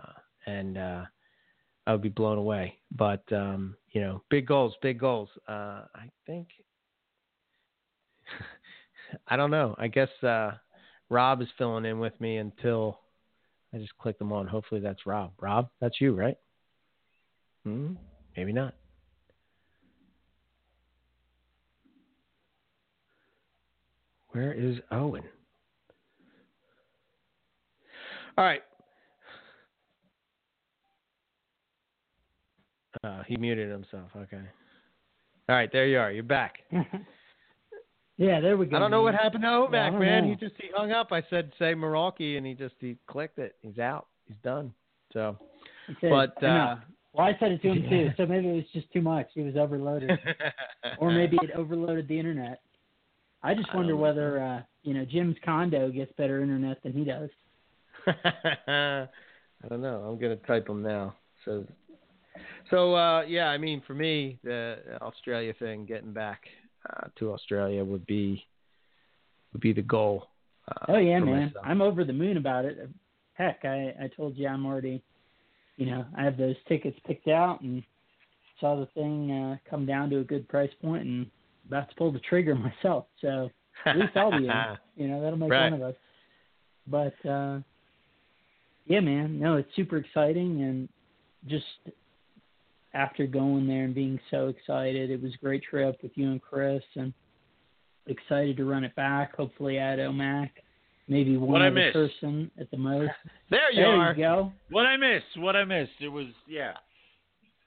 and 0.46 0.78
uh, 0.78 1.06
I 1.88 1.94
would 1.94 2.02
be 2.02 2.10
blown 2.10 2.38
away. 2.38 2.78
But 2.92 3.24
um, 3.32 3.78
you 3.92 4.02
know, 4.02 4.22
big 4.30 4.46
goals, 4.46 4.76
big 4.82 5.00
goals. 5.00 5.30
Uh, 5.48 5.86
I 5.96 6.10
think 6.28 6.50
I 9.28 9.38
don't 9.38 9.52
know. 9.52 9.74
I 9.78 9.88
guess 9.88 10.10
uh, 10.22 10.52
Rob 11.10 11.42
is 11.42 11.48
filling 11.58 11.86
in 11.86 12.00
with 12.00 12.20
me 12.20 12.36
until 12.38 13.00
I 13.74 13.78
just 13.78 13.98
click 13.98 14.20
them 14.20 14.34
on. 14.34 14.46
Hopefully 14.46 14.82
that's 14.82 15.06
Rob. 15.06 15.32
Rob, 15.40 15.70
that's 15.80 16.02
you, 16.02 16.14
right? 16.14 16.38
Hmm. 17.64 17.94
Maybe 18.36 18.52
not. 18.52 18.74
Where 24.36 24.52
is 24.52 24.76
Owen? 24.92 25.24
All 28.38 28.44
right. 28.44 28.62
Uh, 33.02 33.24
he 33.26 33.38
muted 33.38 33.72
himself. 33.72 34.10
Okay. 34.14 34.42
All 35.48 35.56
right, 35.56 35.72
there 35.72 35.88
you 35.88 35.98
are. 36.00 36.12
You're 36.12 36.24
back. 36.24 36.58
yeah, 38.18 38.42
there 38.42 38.58
we 38.58 38.66
go. 38.66 38.76
I 38.76 38.80
don't 38.80 38.92
know 38.92 39.04
what 39.04 39.16
happened 39.16 39.44
to 39.44 39.48
Omac, 39.48 39.72
Yeah, 39.72 39.86
I 39.86 40.00
man. 40.00 40.24
know. 40.24 40.30
He 40.32 40.36
just 40.36 40.56
he 40.62 40.68
hung 40.76 40.92
up. 40.92 41.14
I 41.14 41.24
said 41.30 41.54
say 41.58 41.74
Meraki, 41.74 42.36
and 42.36 42.46
he 42.46 42.56
just 42.56 42.76
he 42.82 42.98
clicked 43.08 43.40
it. 43.40 43.56
He's 43.62 43.80
out. 43.80 44.08
He's 44.28 44.36
done. 44.44 44.74
So, 45.14 45.38
said, 46.02 46.10
but 46.10 46.44
uh, 46.44 46.76
well, 47.14 47.26
I 47.26 47.38
said 47.40 47.54
it 47.54 47.62
to 47.62 47.70
him 47.70 47.90
too, 47.90 48.12
so 48.18 48.26
maybe 48.26 48.50
it 48.50 48.56
was 48.56 48.66
just 48.74 48.92
too 48.92 49.02
much. 49.02 49.30
He 49.34 49.44
was 49.44 49.56
overloaded, 49.56 50.20
or 50.98 51.10
maybe 51.10 51.38
it 51.42 51.52
overloaded 51.52 52.10
the 52.10 52.20
internet. 52.20 52.60
I 53.46 53.54
just 53.54 53.74
wonder 53.76 53.94
don't 53.94 54.02
whether 54.02 54.42
uh, 54.42 54.62
you 54.84 54.96
know 54.96 55.06
Jim's 55.06 55.36
condo 55.46 55.92
gets 55.92 56.12
better 56.18 56.42
internet 56.42 56.82
than 56.82 56.94
he 56.94 57.04
does. 57.04 57.30
I 58.08 59.70
don't 59.70 59.82
know. 59.82 60.04
I'm 60.08 60.20
gonna 60.20 60.36
type 60.38 60.66
them 60.66 60.82
now. 60.82 61.16
So, 61.46 61.64
so 62.72 62.96
uh, 62.96 63.22
yeah. 63.22 63.46
I 63.46 63.60
mean, 63.60 63.84
for 63.86 63.94
me, 63.94 64.40
the 64.44 64.78
Australia 65.02 65.54
thing, 65.60 65.86
getting 65.86 66.12
back 66.12 66.42
uh, 66.90 67.08
to 67.20 67.34
Australia 67.34 67.84
would 67.84 68.06
be 68.08 68.44
would 69.54 69.62
be 69.62 69.74
the 69.74 69.82
goal. 69.84 70.28
Uh, 70.68 70.94
Oh 70.94 70.98
yeah, 70.98 71.20
man, 71.20 71.46
myself. 71.46 71.66
I'm 71.68 71.82
over 71.82 72.04
the 72.04 72.14
moon 72.14 72.38
about 72.38 72.66
it. 72.66 72.90
Heck, 73.34 73.60
I 73.64 73.94
I 74.02 74.10
told 74.18 74.38
you 74.38 74.48
I'm 74.48 74.66
already, 74.66 75.04
you 75.78 75.86
know, 75.86 76.04
I 76.18 76.24
have 76.24 76.38
those 76.38 76.56
tickets 76.68 76.98
picked 77.06 77.28
out 77.28 77.62
and 77.62 77.84
saw 78.60 78.76
the 78.80 78.88
thing 78.88 79.32
uh, 79.32 79.58
come 79.70 79.86
down 79.86 80.10
to 80.10 80.20
a 80.20 80.24
good 80.24 80.48
price 80.48 80.72
point 80.82 81.04
and 81.04 81.28
about 81.68 81.90
to 81.90 81.96
pull 81.96 82.12
the 82.12 82.20
trigger 82.20 82.56
myself. 82.84 83.06
So 83.22 83.50
at 83.86 83.98
least 83.98 84.16
I'll 84.16 84.32
be 84.32 84.48
in. 84.48 84.54
You 84.96 85.08
know, 85.10 85.22
that'll 85.22 85.38
make 85.38 85.52
Right. 85.52 85.72
one 85.72 85.82
of 85.82 85.88
us. 85.88 85.96
But 86.88 87.30
uh 87.30 87.60
yeah, 88.88 89.00
man, 89.00 89.40
no, 89.40 89.58
it's 89.58 89.70
super 89.76 89.98
exciting 89.98 90.62
and 90.62 90.88
just 91.48 91.66
after 92.94 93.26
going 93.28 93.68
there 93.68 93.84
and 93.84 93.94
being 93.96 94.20
so 94.32 94.48
excited, 94.48 95.10
it 95.10 95.22
was 95.22 95.34
a 95.34 95.38
great 95.44 95.64
trip 95.64 95.98
with 96.02 96.12
you 96.16 96.30
and 96.32 96.42
Chris 96.42 96.84
and 96.96 97.14
excited 98.08 98.56
to 98.58 98.64
run 98.66 98.84
it 98.84 98.96
back, 98.96 99.36
hopefully 99.36 99.78
at 99.80 99.98
OMAC. 100.00 100.50
Maybe 101.08 101.36
one 101.38 101.52
What 101.52 101.62
I 101.62 101.68
other 101.68 101.76
missed? 101.76 101.94
person 101.94 102.50
at 102.60 102.70
the 102.72 102.78
most. 102.78 103.12
there 103.50 103.72
you 103.72 103.82
there 103.82 103.88
are. 103.96 104.12
you 104.14 104.24
go. 104.24 104.54
What 104.70 104.86
I 104.86 104.98
missed? 104.98 105.38
What 105.38 105.56
I 105.56 105.66
missed? 105.66 105.92
It 106.00 106.08
was 106.10 106.28
yeah. 106.48 106.74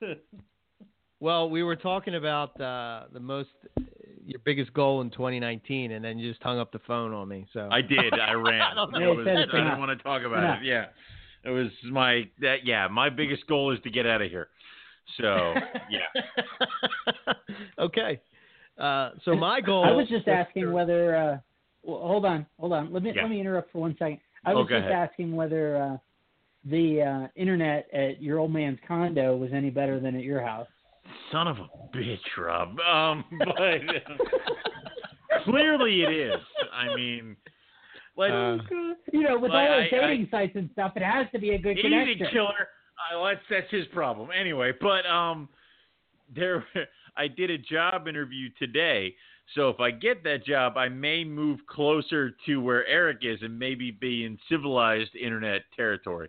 Well, 1.20 1.51
we 1.51 1.62
were 1.62 1.77
talking 1.77 2.15
about 2.15 2.59
uh, 2.61 3.05
the 3.12 3.20
most 3.20 3.49
your 4.24 4.39
biggest 4.45 4.73
goal 4.74 5.01
in 5.01 5.11
2019, 5.11 5.93
and 5.93 6.05
then 6.05 6.19
you 6.19 6.31
just 6.31 6.43
hung 6.43 6.59
up 6.59 6.70
the 6.70 6.78
phone 6.86 7.12
on 7.12 7.28
me. 7.28 7.47
So 7.53 7.69
I 7.73 7.81
did. 7.81 8.12
I 8.15 8.32
ran. 8.35 8.61
I 8.61 8.74
don't 8.74 8.95
It 8.95 9.01
know. 9.01 9.15
was- 9.15 9.27
I 9.27 9.35
didn't 9.57 9.78
want 9.78 9.97
to 9.97 10.03
talk 10.03 10.23
about 10.23 10.45
Enough. 10.45 10.59
it. 10.62 10.66
Yeah, 10.66 10.85
it 11.45 11.51
was 11.51 11.69
my 11.90 12.28
that. 12.40 12.65
Yeah, 12.65 12.86
my 12.89 13.09
biggest 13.11 13.47
goal 13.47 13.73
is 13.73 13.81
to 13.85 13.90
get 13.90 14.07
out 14.07 14.23
of 14.23 14.31
here. 14.31 14.49
So 15.16 15.55
yeah, 15.90 17.32
okay. 17.78 18.20
Uh, 18.78 19.11
so 19.24 19.35
my 19.35 19.61
goal. 19.61 19.85
I 19.85 19.90
was 19.93 20.09
just 20.09 20.28
asking 20.28 20.65
to- 20.65 20.70
whether. 20.73 21.16
Uh, 21.16 21.39
well, 21.82 21.99
hold 22.01 22.24
on, 22.27 22.45
hold 22.61 22.73
on. 22.73 22.93
Let 22.93 23.03
me 23.03 23.12
Yeah. 23.15 23.23
let 23.23 23.31
me 23.31 23.40
interrupt 23.40 23.73
for 23.73 23.78
one 23.78 23.97
second. 23.99 24.19
I 24.45 24.53
was 24.55 24.66
Oh, 24.66 24.69
just 24.74 24.85
ahead. 24.86 24.93
asking 24.93 25.35
whether 25.35 25.77
uh, 25.82 25.97
the 26.65 27.03
uh, 27.03 27.28
internet 27.35 27.89
at 27.93 28.23
your 28.23 28.39
old 28.39 28.53
man's 28.53 28.78
condo 28.86 29.36
was 29.36 29.51
any 29.53 29.70
better 29.70 29.99
than 29.99 30.15
at 30.15 30.23
your 30.23 30.43
house. 30.45 30.69
Son 31.32 31.47
of 31.48 31.56
a 31.59 31.68
bitch, 31.97 32.18
Rob. 32.39 32.78
Um, 32.80 33.24
but 33.39 33.80
clearly 35.44 36.02
it 36.02 36.10
is. 36.10 36.40
I 36.72 36.94
mean, 36.94 37.36
like 38.16 38.30
Uh, 38.32 38.59
You 39.12 39.22
know, 39.22 39.39
with 39.39 39.51
Well, 39.52 39.60
all 39.72 39.80
the 39.80 39.89
dating 39.90 40.28
sites 40.30 40.52
and 40.56 40.68
stuff, 40.72 40.93
it 40.97 41.02
has 41.02 41.26
to 41.32 41.39
be 41.39 41.51
a 41.51 41.59
good 41.59 41.78
connection. 41.78 42.26
killer. 42.32 42.68
Uh, 43.14 43.24
that's 43.24 43.40
that's 43.48 43.70
his 43.70 43.86
problem 43.89 44.30
anyway. 44.39 44.72
But 44.80 45.06
um, 45.06 45.48
there 46.35 46.64
I 47.16 47.28
did 47.28 47.51
a 47.51 47.59
job 47.59 48.09
interview 48.09 48.48
today. 48.59 49.14
So 49.55 49.70
if 49.70 49.80
I 49.80 49.90
get 49.93 50.22
that 50.24 50.44
job, 50.44 50.76
I 50.76 50.90
may 50.90 51.24
move 51.24 51.60
closer 51.66 52.32
to 52.44 52.56
where 52.60 52.86
Eric 52.86 53.18
is 53.22 53.39
and 53.40 53.59
maybe 53.59 53.90
be 53.90 54.24
in 54.26 54.39
civilized 54.51 55.16
internet 55.16 55.62
territory. 55.74 56.28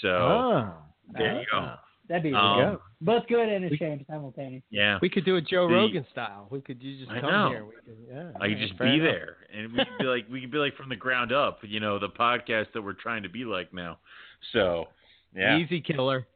So 0.00 0.08
Oh, 0.08 0.72
there 1.12 1.40
you 1.40 1.46
go. 1.50 1.74
That'd 2.08 2.24
be 2.24 2.34
Um, 2.34 2.58
good. 2.58 2.78
both 3.00 3.26
good 3.28 3.48
and 3.48 3.64
a 3.64 3.76
shame 3.76 4.04
simultaneously. 4.08 4.66
Yeah. 4.70 4.98
We 5.00 5.08
could 5.08 5.24
do 5.24 5.36
it 5.36 5.46
Joe 5.46 5.68
The- 5.68 5.74
Rogan 5.74 6.06
style. 6.10 6.48
We 6.50 6.60
could 6.60 6.82
you 6.82 6.98
just 6.98 7.10
I 7.10 7.20
come 7.20 7.30
know. 7.30 7.48
here. 7.50 7.64
We 7.64 7.72
could, 7.74 7.96
yeah, 8.10 8.30
I 8.40 8.48
could 8.48 8.58
just 8.58 8.78
be 8.78 8.84
enough. 8.86 9.00
there, 9.02 9.36
and 9.54 9.72
we 9.72 9.78
could 9.78 9.98
be 9.98 10.04
like 10.04 10.26
we 10.30 10.40
could 10.40 10.50
be 10.50 10.58
like 10.58 10.76
from 10.76 10.88
the 10.88 10.96
ground 10.96 11.32
up, 11.32 11.60
you 11.62 11.78
know, 11.80 11.98
the 11.98 12.08
podcast 12.08 12.72
that 12.74 12.82
we're 12.82 12.92
trying 12.94 13.22
to 13.22 13.28
be 13.28 13.44
like 13.44 13.72
now. 13.72 13.98
So, 14.52 14.88
yeah, 15.34 15.56
Easy 15.58 15.80
killer. 15.80 16.26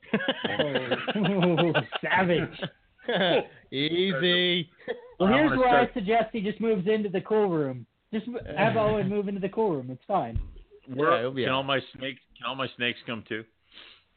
Oh, 0.48 1.72
savage. 2.00 2.60
Easy. 3.70 4.70
Well, 5.18 5.28
here's 5.28 5.50
wanna 5.50 5.58
where 5.60 5.68
start- 5.68 5.90
I 5.90 5.94
suggest 5.94 6.28
he 6.32 6.40
just 6.40 6.60
moves 6.60 6.86
into 6.88 7.08
the 7.08 7.20
cool 7.22 7.48
room. 7.48 7.86
Just 8.12 8.28
m- 8.28 8.38
have 8.56 8.76
Owen 8.76 9.08
move 9.08 9.28
into 9.28 9.40
the 9.40 9.48
cool 9.48 9.72
room. 9.72 9.90
It's 9.90 10.02
fine. 10.06 10.38
We're- 10.88 11.28
Yeah, 11.34 11.44
can 11.46 11.48
all 11.52 11.56
all 11.58 11.62
my 11.64 11.80
snakes 11.98 12.20
can 12.38 12.46
all 12.46 12.54
my 12.54 12.68
snakes 12.76 12.98
come 13.06 13.24
too? 13.28 13.44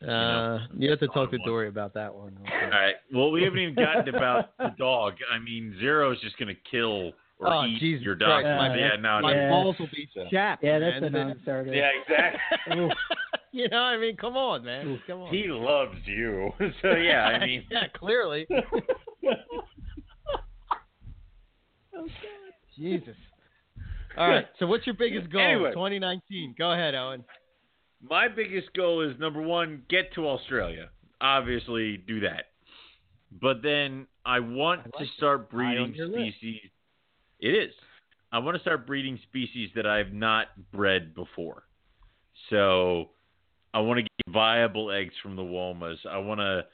Uh, 0.07 0.59
you 0.77 0.89
have 0.89 0.99
to 0.99 1.07
talk 1.07 1.29
to 1.31 1.37
one. 1.37 1.45
Dory 1.47 1.67
about 1.67 1.93
that 1.95 2.13
one. 2.13 2.37
All 2.63 2.69
right. 2.69 2.95
Well, 3.13 3.31
we 3.31 3.43
haven't 3.43 3.59
even 3.59 3.75
gotten 3.75 4.13
about 4.15 4.55
the 4.57 4.73
dog. 4.77 5.13
I 5.33 5.39
mean, 5.39 5.75
Zero 5.79 6.11
is 6.13 6.19
just 6.21 6.37
gonna 6.37 6.53
kill 6.71 7.11
or 7.39 7.53
Oh, 7.53 7.65
eat 7.65 7.79
Jesus 7.79 8.03
your 8.05 8.15
dog. 8.15 8.43
Christ, 8.43 8.57
my- 8.57 8.77
yeah, 8.77 8.95
no, 8.99 9.19
My 9.21 9.33
no. 9.33 9.39
Yeah. 9.39 9.49
balls 9.49 9.75
will 9.79 9.89
be 9.93 10.07
chapped. 10.29 10.63
Yeah, 10.63 10.79
that's 10.79 10.97
a 10.97 11.09
man. 11.09 11.27
non-starter. 11.29 11.73
yeah, 11.73 11.89
exactly. 12.01 12.89
You 13.51 13.67
know, 13.67 13.79
I 13.79 13.97
mean, 13.97 14.15
come 14.15 14.37
on, 14.37 14.63
man. 14.63 15.01
Come 15.07 15.21
on. 15.21 15.33
He 15.33 15.45
loves 15.47 15.97
you. 16.05 16.51
So 16.83 16.91
yeah, 16.91 17.25
I 17.25 17.43
mean, 17.43 17.63
yeah, 17.71 17.87
clearly. 17.95 18.45
Jesus. 22.77 23.15
All 24.17 24.27
right. 24.29 24.45
So, 24.59 24.67
what's 24.67 24.85
your 24.85 24.95
biggest 24.95 25.31
goal 25.31 25.41
Anyway. 25.41 25.71
2019? 25.71 26.55
Go 26.57 26.71
ahead, 26.73 26.95
Owen. 26.95 27.23
My 28.01 28.27
biggest 28.27 28.73
goal 28.73 29.01
is 29.01 29.19
number 29.19 29.41
one, 29.41 29.83
get 29.89 30.13
to 30.13 30.27
Australia. 30.27 30.89
Obviously, 31.21 31.97
do 31.97 32.21
that. 32.21 32.45
But 33.41 33.61
then 33.61 34.07
I 34.25 34.39
want 34.39 34.81
I 34.81 34.99
like 34.99 35.07
to 35.07 35.13
start 35.17 35.49
High 35.51 35.57
breeding 35.57 35.95
your 35.95 36.07
list. 36.07 36.37
species. 36.37 36.61
It 37.39 37.49
is. 37.49 37.73
I 38.31 38.39
want 38.39 38.55
to 38.55 38.61
start 38.61 38.85
breeding 38.85 39.19
species 39.23 39.69
that 39.75 39.85
I've 39.85 40.13
not 40.13 40.47
bred 40.71 41.15
before. 41.15 41.63
So 42.49 43.09
I 43.73 43.79
want 43.79 43.97
to 43.97 44.03
get 44.03 44.33
viable 44.33 44.91
eggs 44.91 45.13
from 45.21 45.35
the 45.35 45.41
womas. 45.41 45.97
I 46.09 46.17
want 46.17 46.39
to 46.39 46.65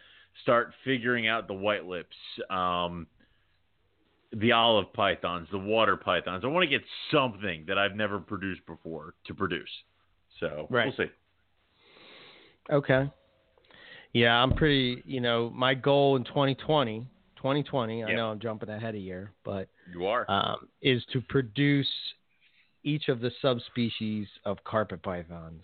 start 0.43 0.73
figuring 0.83 1.27
out 1.27 1.47
the 1.47 1.53
white 1.53 1.85
lips, 1.85 2.15
um, 2.49 3.07
the 4.33 4.51
olive 4.51 4.91
pythons, 4.93 5.47
the 5.51 5.57
water 5.57 5.95
pythons. 5.95 6.43
I 6.43 6.47
want 6.47 6.63
to 6.63 6.69
get 6.69 6.85
something 7.11 7.65
that 7.67 7.77
I've 7.77 7.95
never 7.95 8.19
produced 8.19 8.65
before 8.65 9.15
to 9.27 9.33
produce. 9.33 9.69
So 10.39 10.67
Right. 10.69 10.85
we'll 10.97 11.07
see. 11.07 11.11
Okay. 12.71 13.09
Yeah, 14.13 14.41
I'm 14.41 14.53
pretty, 14.53 15.01
you 15.05 15.19
know, 15.19 15.49
my 15.53 15.73
goal 15.73 16.15
in 16.15 16.23
2020, 16.23 17.05
2020, 17.35 18.03
I 18.03 18.15
know 18.15 18.31
I'm 18.31 18.39
jumping 18.39 18.69
ahead 18.69 18.95
a 18.95 18.99
year, 18.99 19.31
but 19.43 19.67
You 19.91 20.05
are. 20.07 20.25
um, 20.29 20.69
is 20.81 21.03
to 21.11 21.21
produce 21.21 21.87
each 22.83 23.09
of 23.09 23.19
the 23.19 23.31
subspecies 23.41 24.27
of 24.45 24.63
carpet 24.63 25.01
pythons 25.03 25.63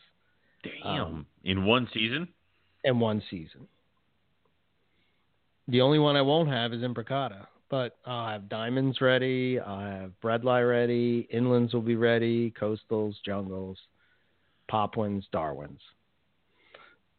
Damn. 0.64 1.02
um, 1.06 1.26
In 1.44 1.66
one 1.66 1.88
season? 1.94 2.28
in 2.84 3.00
one 3.00 3.22
season. 3.30 3.68
The 5.68 5.82
only 5.82 6.00
one 6.00 6.16
I 6.18 6.22
won't 6.22 6.50
have 6.50 6.74
is 6.74 6.82
imbricata, 6.82 7.46
but 7.70 7.98
I'll 8.06 8.28
have 8.28 8.50
diamonds 8.50 9.00
ready. 9.02 9.60
I'll 9.60 9.80
have 9.80 10.12
bredli 10.22 10.68
ready. 10.68 11.28
Inlands 11.34 11.74
will 11.74 11.82
be 11.82 11.96
ready. 11.96 12.52
Coastals, 12.52 13.14
jungles, 13.24 13.78
Papuans, 14.72 15.26
darwins. 15.34 15.82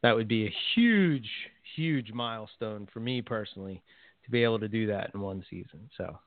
That 0.03 0.17
would 0.17 0.27
be 0.27 0.47
a 0.47 0.55
huge, 0.75 1.29
huge 1.77 2.11
milestone 2.13 2.89
for 2.93 3.01
me 3.01 3.21
personally 3.21 3.83
to 4.25 4.31
be 4.31 4.43
able 4.43 4.59
to 4.59 4.69
do 4.69 4.87
that 4.87 5.11
in 5.15 5.21
one 5.21 5.45
season. 5.51 5.91
So 5.99 6.19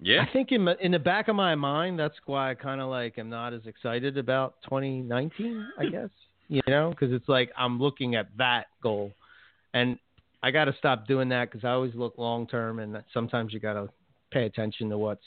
Yeah. 0.00 0.22
I 0.28 0.32
think 0.32 0.50
in 0.50 0.62
my, 0.62 0.74
in 0.80 0.90
the 0.90 0.98
back 0.98 1.28
of 1.28 1.36
my 1.36 1.54
mind, 1.54 2.00
that's 2.00 2.16
why 2.26 2.50
I 2.50 2.54
kind 2.54 2.80
of 2.80 2.90
like 2.90 3.16
am 3.16 3.30
not 3.30 3.54
as 3.54 3.64
excited 3.66 4.18
about 4.18 4.56
2019. 4.64 5.66
I 5.78 5.86
guess 5.90 6.10
you 6.48 6.60
know 6.66 6.90
because 6.90 7.12
it's 7.12 7.28
like 7.28 7.52
I'm 7.56 7.80
looking 7.80 8.16
at 8.16 8.26
that 8.36 8.66
goal, 8.82 9.12
and 9.72 9.98
I 10.42 10.50
got 10.50 10.64
to 10.64 10.74
stop 10.78 11.06
doing 11.06 11.28
that 11.28 11.50
because 11.50 11.64
I 11.64 11.70
always 11.70 11.94
look 11.94 12.18
long 12.18 12.46
term, 12.48 12.80
and 12.80 13.02
sometimes 13.14 13.52
you 13.52 13.60
got 13.60 13.74
to 13.74 13.88
pay 14.32 14.46
attention 14.46 14.90
to 14.90 14.98
what's 14.98 15.24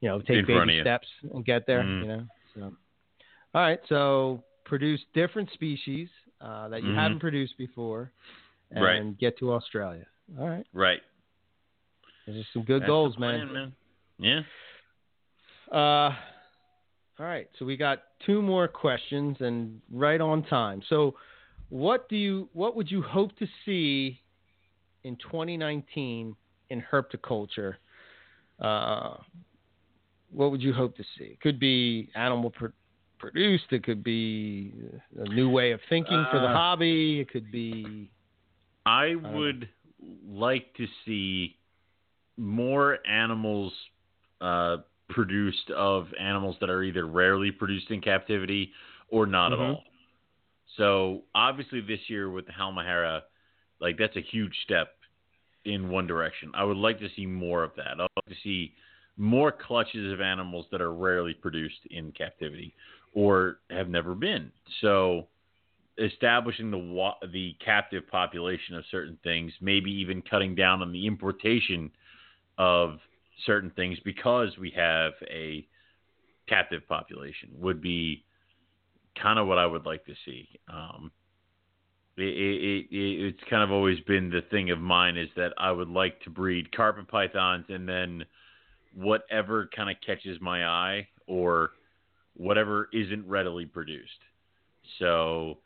you 0.00 0.08
know 0.08 0.20
take 0.20 0.38
In 0.38 0.46
front 0.46 0.62
of 0.62 0.66
baby 0.68 0.80
steps 0.80 1.08
and 1.34 1.44
get 1.44 1.66
there. 1.66 1.82
Mhm. 1.82 2.00
You 2.00 2.08
know. 2.08 2.26
So, 2.54 2.72
all 3.54 3.62
right, 3.62 3.80
so 3.88 4.42
produce 4.64 5.00
different 5.14 5.50
species 5.52 6.08
uh, 6.40 6.68
that 6.68 6.82
you 6.82 6.90
Mhm. 6.90 6.94
haven't 6.96 7.18
produced 7.20 7.56
before, 7.56 8.10
and 8.72 8.82
Right. 8.84 9.18
get 9.18 9.38
to 9.38 9.52
Australia. 9.52 10.06
All 10.38 10.48
right, 10.48 10.66
Right. 10.72 11.02
those 12.26 12.36
are 12.38 12.44
some 12.52 12.62
good 12.64 12.82
That's 12.82 12.88
goals, 12.88 13.14
the 13.14 13.20
man. 13.20 13.48
plan, 13.48 13.52
man. 14.18 14.44
Yeah. 15.70 15.76
Uh, 15.76 16.14
all 17.18 17.26
right. 17.26 17.48
So 17.58 17.64
we 17.64 17.76
got 17.76 18.02
two 18.20 18.42
more 18.42 18.68
questions 18.68 19.40
and 19.40 19.80
right 19.90 20.20
on 20.20 20.42
time. 20.44 20.82
So, 20.82 21.16
what 21.68 22.08
do 22.08 22.16
you 22.16 22.48
what 22.52 22.74
would 22.76 22.90
you 22.90 23.02
hope 23.02 23.36
to 23.38 23.46
see 23.64 24.20
in 25.04 25.16
2019 25.16 26.36
in 26.70 26.82
herpetoculture? 26.82 27.76
Uh, 28.58 29.16
what 30.30 30.50
would 30.50 30.62
you 30.62 30.72
hope 30.72 30.96
to 30.96 31.04
see? 31.16 31.36
Could 31.40 31.58
be 31.58 32.10
animal 32.14 32.50
pr- 32.50 32.66
produced. 33.22 33.64
It 33.70 33.84
could 33.84 34.02
be 34.04 34.74
a 35.18 35.28
new 35.28 35.48
way 35.48 35.70
of 35.72 35.80
thinking 35.88 36.26
for 36.30 36.40
the 36.40 36.48
Uh, 36.48 36.52
hobby. 36.52 37.20
It 37.20 37.30
could 37.30 37.50
be 37.50 38.10
I 38.84 39.12
know. 39.14 39.30
would 39.30 39.68
like 40.26 40.74
to 40.74 40.86
see 41.06 41.56
more 42.36 42.98
animals 43.06 43.72
uh, 44.40 44.78
produced 45.08 45.70
of 45.70 46.08
animals 46.18 46.56
that 46.60 46.68
are 46.68 46.82
either 46.82 47.06
rarely 47.06 47.52
produced 47.52 47.90
in 47.92 48.00
captivity 48.00 48.72
or 49.08 49.24
not 49.24 49.52
Mhm. 49.52 49.54
at 49.54 49.60
all. 49.60 49.84
So 50.76 51.24
obviously 51.34 51.80
this 51.80 52.10
year 52.10 52.28
with 52.28 52.46
the 52.46 52.52
Halmahera, 52.52 53.22
like 53.78 53.96
that's 53.98 54.16
a 54.16 54.20
huge 54.20 54.58
step 54.64 54.96
in 55.64 55.90
one 55.90 56.08
direction. 56.08 56.50
I 56.54 56.64
would 56.64 56.76
like 56.76 56.98
to 56.98 57.08
see 57.10 57.26
more 57.26 57.62
of 57.62 57.72
that. 57.76 58.00
I'd 58.00 58.00
like 58.00 58.26
to 58.30 58.34
see 58.42 58.74
more 59.16 59.52
clutches 59.52 60.12
of 60.12 60.20
animals 60.20 60.66
that 60.72 60.80
are 60.80 60.92
rarely 60.92 61.34
produced 61.34 61.86
in 61.90 62.10
captivity 62.12 62.74
or 63.12 63.58
have 63.70 63.88
never 63.88 64.14
been. 64.14 64.50
So 64.80 65.28
establishing 65.98 66.70
the 66.70 67.10
the 67.32 67.54
captive 67.64 68.08
population 68.08 68.74
of 68.74 68.84
certain 68.90 69.18
things, 69.22 69.52
maybe 69.60 69.90
even 69.90 70.22
cutting 70.22 70.54
down 70.54 70.82
on 70.82 70.92
the 70.92 71.06
importation 71.06 71.90
of 72.58 72.98
certain 73.46 73.70
things 73.70 73.98
because 74.04 74.56
we 74.58 74.70
have 74.76 75.12
a 75.30 75.66
captive 76.48 76.86
population 76.88 77.50
would 77.58 77.80
be 77.80 78.24
kind 79.20 79.38
of 79.38 79.46
what 79.46 79.58
I 79.58 79.66
would 79.66 79.86
like 79.86 80.04
to 80.06 80.14
see. 80.24 80.48
Um, 80.72 81.10
it, 82.16 82.22
it, 82.22 82.86
it, 82.90 83.24
it's 83.34 83.40
kind 83.48 83.62
of 83.62 83.70
always 83.70 83.98
been 84.00 84.30
the 84.30 84.42
thing 84.50 84.70
of 84.70 84.78
mine 84.78 85.16
is 85.16 85.28
that 85.36 85.52
I 85.58 85.72
would 85.72 85.88
like 85.88 86.20
to 86.22 86.30
breed 86.30 86.74
carpet 86.74 87.08
pythons 87.08 87.66
and 87.68 87.88
then 87.88 88.24
whatever 88.94 89.68
kind 89.74 89.90
of 89.90 89.96
catches 90.04 90.40
my 90.40 90.66
eye 90.66 91.08
or 91.26 91.70
whatever 92.34 92.88
isn't 92.92 93.26
readily 93.26 93.66
produced. 93.66 94.10
So, 94.98 95.58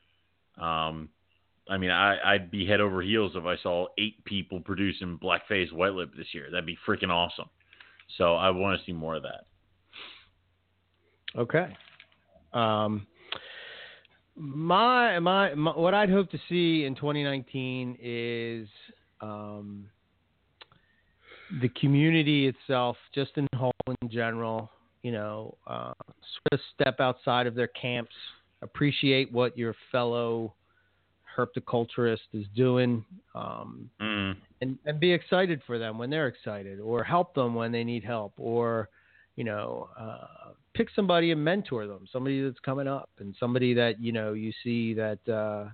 um, 0.60 1.08
I 1.68 1.78
mean, 1.78 1.90
I, 1.90 2.16
I'd 2.24 2.50
be 2.50 2.66
head 2.66 2.80
over 2.80 3.02
heels 3.02 3.32
if 3.34 3.44
I 3.44 3.56
saw 3.62 3.86
eight 3.98 4.24
people 4.24 4.60
producing 4.60 5.16
black-faced 5.16 5.72
white 5.72 5.92
lip 5.92 6.12
this 6.16 6.28
year. 6.32 6.48
That'd 6.50 6.66
be 6.66 6.78
freaking 6.86 7.10
awesome. 7.10 7.48
So 8.18 8.34
I 8.34 8.50
want 8.50 8.78
to 8.78 8.86
see 8.86 8.92
more 8.92 9.16
of 9.16 9.22
that. 9.24 9.46
Okay. 11.36 11.76
Um, 12.52 13.06
my, 14.36 15.18
my 15.18 15.54
my 15.54 15.70
what 15.76 15.94
I'd 15.94 16.10
hope 16.10 16.30
to 16.30 16.38
see 16.48 16.84
in 16.84 16.94
2019 16.94 17.98
is 18.00 18.68
um, 19.20 19.86
the 21.60 21.68
community 21.70 22.46
itself, 22.46 22.96
just 23.14 23.32
in 23.36 23.46
whole 23.54 23.72
in 24.02 24.08
general. 24.10 24.70
You 25.06 25.12
know, 25.12 25.56
uh, 25.68 25.92
sort 26.34 26.52
of 26.52 26.60
step 26.74 26.98
outside 26.98 27.46
of 27.46 27.54
their 27.54 27.68
camps, 27.68 28.14
appreciate 28.60 29.30
what 29.30 29.56
your 29.56 29.72
fellow 29.92 30.52
herpetoculturist 31.36 32.28
is 32.32 32.46
doing. 32.56 33.04
Um, 33.32 33.88
Mm. 34.00 34.36
and, 34.62 34.78
and 34.84 34.98
be 34.98 35.12
excited 35.12 35.62
for 35.64 35.78
them 35.78 35.96
when 35.96 36.10
they're 36.10 36.26
excited 36.26 36.80
or 36.80 37.04
help 37.04 37.34
them 37.34 37.54
when 37.54 37.70
they 37.70 37.84
need 37.84 38.02
help 38.02 38.32
or 38.36 38.88
you 39.36 39.44
know 39.44 39.88
uh, 39.98 40.50
pick 40.74 40.88
somebody 40.96 41.30
and 41.30 41.42
mentor 41.42 41.86
them 41.86 42.06
somebody 42.12 42.42
that's 42.42 42.58
coming 42.60 42.88
up 42.88 43.10
and 43.20 43.34
somebody 43.38 43.74
that 43.74 44.00
you 44.00 44.12
know 44.12 44.32
you 44.32 44.52
see 44.64 44.92
that 44.92 45.20
uh, 45.28 45.68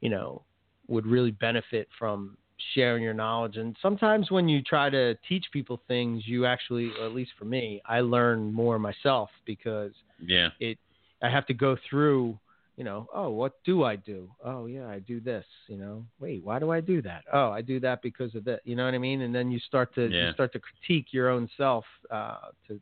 you 0.00 0.08
know 0.08 0.42
would 0.88 1.06
really 1.06 1.30
benefit 1.32 1.88
from 1.98 2.36
sharing 2.74 3.02
your 3.02 3.14
knowledge. 3.14 3.56
And 3.56 3.76
sometimes 3.80 4.30
when 4.30 4.48
you 4.48 4.62
try 4.62 4.90
to 4.90 5.14
teach 5.28 5.44
people 5.52 5.82
things, 5.88 6.22
you 6.26 6.46
actually, 6.46 6.90
or 7.00 7.06
at 7.06 7.12
least 7.14 7.32
for 7.38 7.44
me, 7.44 7.80
I 7.86 8.00
learn 8.00 8.52
more 8.52 8.78
myself 8.78 9.30
because 9.44 9.92
Yeah. 10.20 10.50
it 10.60 10.78
I 11.22 11.28
have 11.30 11.46
to 11.46 11.54
go 11.54 11.76
through, 11.88 12.38
you 12.76 12.82
know, 12.84 13.06
oh, 13.14 13.30
what 13.30 13.52
do 13.64 13.84
I 13.84 13.94
do? 13.96 14.28
Oh, 14.44 14.66
yeah, 14.66 14.88
I 14.88 14.98
do 14.98 15.20
this, 15.20 15.44
you 15.68 15.76
know. 15.76 16.04
Wait, 16.18 16.42
why 16.42 16.58
do 16.58 16.70
I 16.70 16.80
do 16.80 17.00
that? 17.02 17.22
Oh, 17.32 17.50
I 17.50 17.62
do 17.62 17.78
that 17.80 18.02
because 18.02 18.34
of 18.34 18.44
that. 18.44 18.60
You 18.64 18.74
know 18.74 18.84
what 18.84 18.94
I 18.94 18.98
mean? 18.98 19.20
And 19.22 19.32
then 19.34 19.50
you 19.50 19.60
start 19.60 19.94
to 19.94 20.08
Yeah. 20.08 20.26
you 20.26 20.32
start 20.32 20.52
to 20.54 20.60
critique 20.60 21.12
your 21.12 21.28
own 21.28 21.48
self 21.56 21.84
uh 22.10 22.48
to 22.68 22.80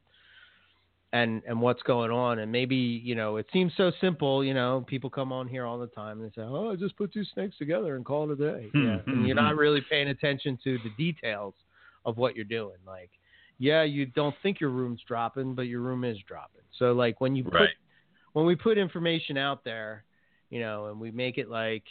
and 1.13 1.43
and 1.47 1.61
what's 1.61 1.83
going 1.83 2.11
on 2.11 2.39
and 2.39 2.51
maybe 2.53 2.77
you 2.77 3.15
know 3.15 3.37
it 3.37 3.47
seems 3.53 3.73
so 3.77 3.91
simple 4.01 4.45
you 4.45 4.55
know 4.55 4.85
people 4.87 5.11
come 5.11 5.33
on 5.33 5.49
here 5.49 5.67
all 5.67 5.79
the 5.79 5.89
time 5.89 6.21
and 6.21 6.31
say 6.35 6.43
oh 6.43 6.71
i 6.71 6.77
just 6.77 6.97
put 6.97 7.13
two 7.13 7.25
snakes 7.35 7.57
together 7.59 7.97
and 7.97 8.05
call 8.05 8.31
it 8.31 8.41
a 8.41 8.53
day 8.53 8.69
hmm, 8.73 8.87
yeah. 8.87 8.99
Hmm, 8.99 9.11
and 9.11 9.27
you're 9.27 9.37
not 9.37 9.55
hmm. 9.55 9.59
really 9.59 9.81
paying 9.91 10.09
attention 10.09 10.59
to 10.63 10.79
the 10.85 10.91
details 10.97 11.55
of 12.05 12.17
what 12.17 12.37
you're 12.37 12.45
doing 12.45 12.77
like 12.87 13.11
yeah 13.59 13.83
you 13.83 14.07
don't 14.07 14.35
think 14.43 14.61
your 14.61 14.71
room's 14.71 15.01
dropping 15.07 15.55
but 15.55 15.63
your 15.63 15.81
room 15.81 16.05
is 16.05 16.17
dropping 16.29 16.63
so 16.79 16.93
like 16.93 17.21
when 17.21 17.35
you 17.35 17.45
put 17.45 17.55
Right. 17.55 17.69
when 18.33 18.47
we 18.47 18.55
put 18.55 18.79
information 18.79 19.37
out 19.37 19.65
there 19.65 20.05
you 20.49 20.61
know 20.61 20.87
and 20.87 21.01
we 21.01 21.11
make 21.11 21.39
it 21.39 21.49
like 21.51 21.85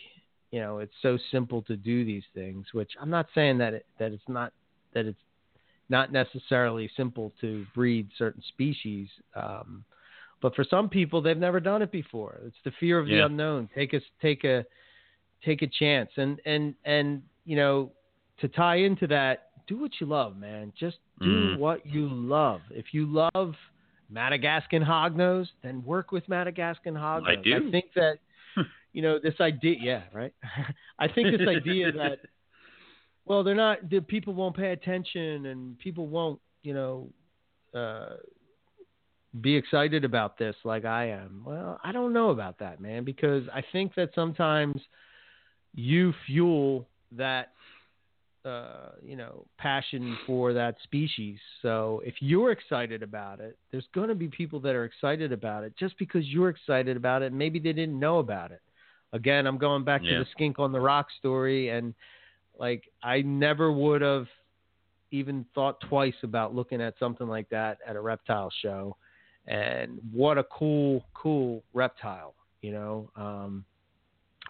you 0.51 0.61
know 0.61 0.79
it's 0.79 0.95
so 1.01 1.17
simple 1.29 1.61
to 1.63 1.75
do 1.75 2.05
these 2.05 2.23
things 2.33 2.67
which 2.71 2.91
i'm 3.01 3.09
not 3.09 3.27
saying 3.35 3.57
that 3.57 3.73
it, 3.73 3.85
that 3.99 4.13
it's 4.13 4.29
not 4.29 4.53
that 4.93 5.05
it's 5.05 5.19
not 5.89 6.11
necessarily 6.11 6.89
simple 6.95 7.33
to 7.41 7.65
breed 7.73 8.09
certain 8.17 8.43
species. 8.47 9.07
Um, 9.35 9.83
but 10.41 10.55
for 10.55 10.63
some 10.63 10.87
people, 10.87 11.21
they've 11.21 11.37
never 11.37 11.59
done 11.59 11.81
it 11.81 11.91
before. 11.91 12.39
It's 12.45 12.55
the 12.63 12.71
fear 12.79 12.97
of 12.99 13.07
the 13.07 13.19
unknown. 13.25 13.69
Take 13.75 13.93
a 13.93 13.99
take 14.21 14.43
a 14.45 14.65
take 15.43 15.61
a 15.61 15.67
chance, 15.67 16.09
and 16.15 16.39
and 16.45 16.75
and 16.85 17.21
you 17.45 17.55
know, 17.55 17.91
to 18.39 18.47
tie 18.47 18.77
into 18.77 19.07
that, 19.07 19.49
do 19.67 19.77
what 19.77 19.91
you 19.99 20.07
love, 20.07 20.37
man. 20.37 20.71
Just 20.79 20.97
do 21.19 21.55
Mm. 21.55 21.57
what 21.57 21.85
you 21.85 22.07
love. 22.07 22.61
If 22.71 22.93
you 22.93 23.05
love 23.05 23.55
Madagascan 24.09 24.81
hognose, 24.81 25.49
then 25.61 25.83
work 25.83 26.11
with 26.13 26.27
Madagascan 26.29 26.93
hognose. 26.93 27.27
I 27.27 27.35
do. 27.35 27.67
I 27.67 27.71
think 27.71 27.85
that 27.95 28.19
you 28.93 29.01
know 29.01 29.19
this 29.19 29.35
idea. 29.41 29.75
Yeah, 29.81 30.03
right. 30.13 30.33
I 30.99 31.07
think 31.09 31.37
this 31.37 31.47
idea 31.47 31.91
that 31.91 32.19
well, 33.29 33.43
they're 33.43 33.55
not. 33.55 33.89
The 33.89 34.01
people 34.01 34.33
won't 34.33 34.57
pay 34.57 34.71
attention, 34.71 35.45
and 35.45 35.77
people 35.77 36.07
won't, 36.07 36.39
you 36.63 36.73
know, 36.73 37.07
uh, 37.73 38.15
be 39.39 39.55
excited 39.55 40.03
about 40.03 40.37
this 40.39 40.55
like 40.63 40.83
I 40.83 41.09
am. 41.09 41.43
Well, 41.45 41.79
I 41.83 41.91
don't 41.91 42.11
know 42.11 42.31
about 42.31 42.57
that, 42.59 42.81
man, 42.81 43.03
because 43.03 43.43
I 43.53 43.61
think 43.71 43.93
that 43.95 44.09
sometimes 44.15 44.81
you 45.75 46.11
fuel 46.25 46.87
that, 47.11 47.51
uh, 48.43 48.93
you 49.03 49.15
know, 49.15 49.45
passion 49.59 50.17
for 50.25 50.51
that 50.53 50.77
species. 50.83 51.37
So 51.61 52.01
if 52.03 52.15
you're 52.21 52.51
excited 52.51 53.03
about 53.03 53.39
it, 53.39 53.55
there's 53.71 53.87
going 53.93 54.09
to 54.09 54.15
be 54.15 54.27
people 54.27 54.59
that 54.61 54.73
are 54.73 54.85
excited 54.85 55.31
about 55.31 55.63
it 55.63 55.73
just 55.77 55.95
because 55.99 56.25
you're 56.25 56.49
excited 56.49 56.97
about 56.97 57.21
it. 57.21 57.31
Maybe 57.31 57.59
they 57.59 57.73
didn't 57.73 57.99
know 57.99 58.17
about 58.17 58.49
it. 58.51 58.61
Again, 59.13 59.45
I'm 59.45 59.59
going 59.59 59.83
back 59.83 60.01
Yeah. 60.03 60.17
to 60.17 60.23
the 60.23 60.29
skink 60.31 60.57
on 60.57 60.71
the 60.71 60.79
rock 60.79 61.11
story 61.19 61.69
and 61.69 61.93
like 62.59 62.83
I 63.01 63.21
never 63.21 63.71
would 63.71 64.01
have 64.01 64.27
even 65.11 65.45
thought 65.55 65.79
twice 65.81 66.13
about 66.21 66.53
looking 66.53 66.81
at 66.81 66.93
something 66.99 67.27
like 67.27 67.49
that 67.49 67.79
at 67.87 67.95
a 67.95 68.01
reptile 68.01 68.51
show. 68.61 68.95
And 69.47 69.99
what 70.11 70.37
a 70.37 70.43
cool, 70.43 71.05
cool 71.15 71.63
reptile, 71.73 72.35
you 72.61 72.71
know. 72.71 73.09
Um, 73.15 73.65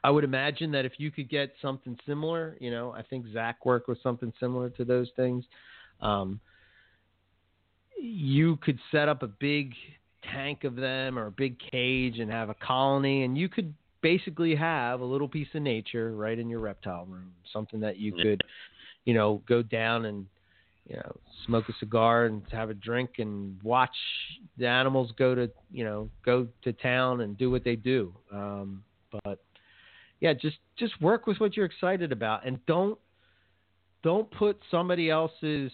I 0.03 0.09
would 0.09 0.23
imagine 0.23 0.71
that 0.71 0.85
if 0.85 0.93
you 0.97 1.11
could 1.11 1.29
get 1.29 1.53
something 1.61 1.97
similar, 2.05 2.57
you 2.59 2.71
know, 2.71 2.91
I 2.91 3.03
think 3.03 3.25
Zach 3.31 3.65
worked 3.65 3.87
with 3.87 4.01
something 4.01 4.33
similar 4.39 4.69
to 4.71 4.83
those 4.83 5.09
things. 5.15 5.45
Um, 6.01 6.39
you 8.01 8.57
could 8.57 8.79
set 8.91 9.07
up 9.07 9.23
a 9.23 9.27
big 9.27 9.73
tank 10.33 10.63
of 10.63 10.75
them 10.75 11.17
or 11.17 11.27
a 11.27 11.31
big 11.31 11.57
cage 11.71 12.19
and 12.19 12.31
have 12.31 12.49
a 12.49 12.55
colony, 12.55 13.23
and 13.23 13.37
you 13.37 13.49
could 13.49 13.73
basically 14.01 14.55
have 14.55 15.01
a 15.01 15.05
little 15.05 15.27
piece 15.27 15.47
of 15.53 15.61
nature 15.61 16.15
right 16.15 16.37
in 16.37 16.49
your 16.49 16.59
reptile 16.59 17.05
room, 17.05 17.33
something 17.51 17.79
that 17.81 17.97
you 17.97 18.13
could, 18.13 18.43
you 19.05 19.13
know, 19.13 19.41
go 19.47 19.61
down 19.61 20.05
and 20.05 20.25
you 20.87 20.95
know 20.95 21.15
smoke 21.45 21.69
a 21.69 21.73
cigar 21.79 22.25
and 22.25 22.41
have 22.51 22.69
a 22.69 22.73
drink 22.73 23.11
and 23.19 23.61
watch 23.63 23.95
the 24.57 24.67
animals 24.67 25.11
go 25.17 25.35
to 25.35 25.49
you 25.71 25.83
know 25.83 26.09
go 26.25 26.47
to 26.63 26.73
town 26.73 27.21
and 27.21 27.37
do 27.37 27.51
what 27.51 27.63
they 27.63 27.75
do. 27.75 28.13
Um, 28.31 28.83
but 29.23 29.39
yeah, 30.19 30.33
just 30.33 30.57
just 30.77 30.99
work 31.01 31.27
with 31.27 31.37
what 31.39 31.55
you're 31.55 31.65
excited 31.65 32.11
about 32.11 32.45
and 32.45 32.63
don't 32.65 32.97
don't 34.03 34.29
put 34.31 34.59
somebody 34.71 35.09
else's 35.09 35.71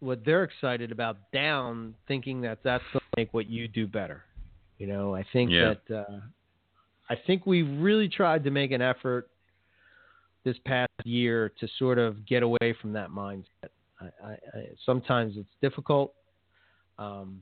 what 0.00 0.24
they're 0.24 0.44
excited 0.44 0.92
about 0.92 1.16
down 1.32 1.94
thinking 2.06 2.40
that 2.42 2.58
that's 2.62 2.84
going 2.92 3.00
to 3.00 3.20
make 3.20 3.34
what 3.34 3.48
you 3.48 3.66
do 3.66 3.86
better. 3.86 4.22
You 4.78 4.86
know, 4.86 5.14
I 5.14 5.24
think 5.32 5.50
Yeah. 5.50 5.74
that 5.88 6.06
uh, 6.08 6.20
I 7.10 7.16
think 7.26 7.46
we 7.46 7.62
really 7.62 8.08
tried 8.08 8.44
to 8.44 8.50
make 8.50 8.70
an 8.70 8.82
effort 8.82 9.30
this 10.44 10.56
past 10.64 10.90
year 11.04 11.52
to 11.60 11.68
sort 11.78 11.98
of 11.98 12.26
get 12.26 12.42
away 12.42 12.74
from 12.80 12.92
that 12.92 13.10
mindset. 13.10 13.44
I, 14.00 14.04
I, 14.24 14.30
I, 14.30 14.68
sometimes 14.84 15.34
it's 15.36 15.48
difficult 15.60 16.14
um, 16.98 17.40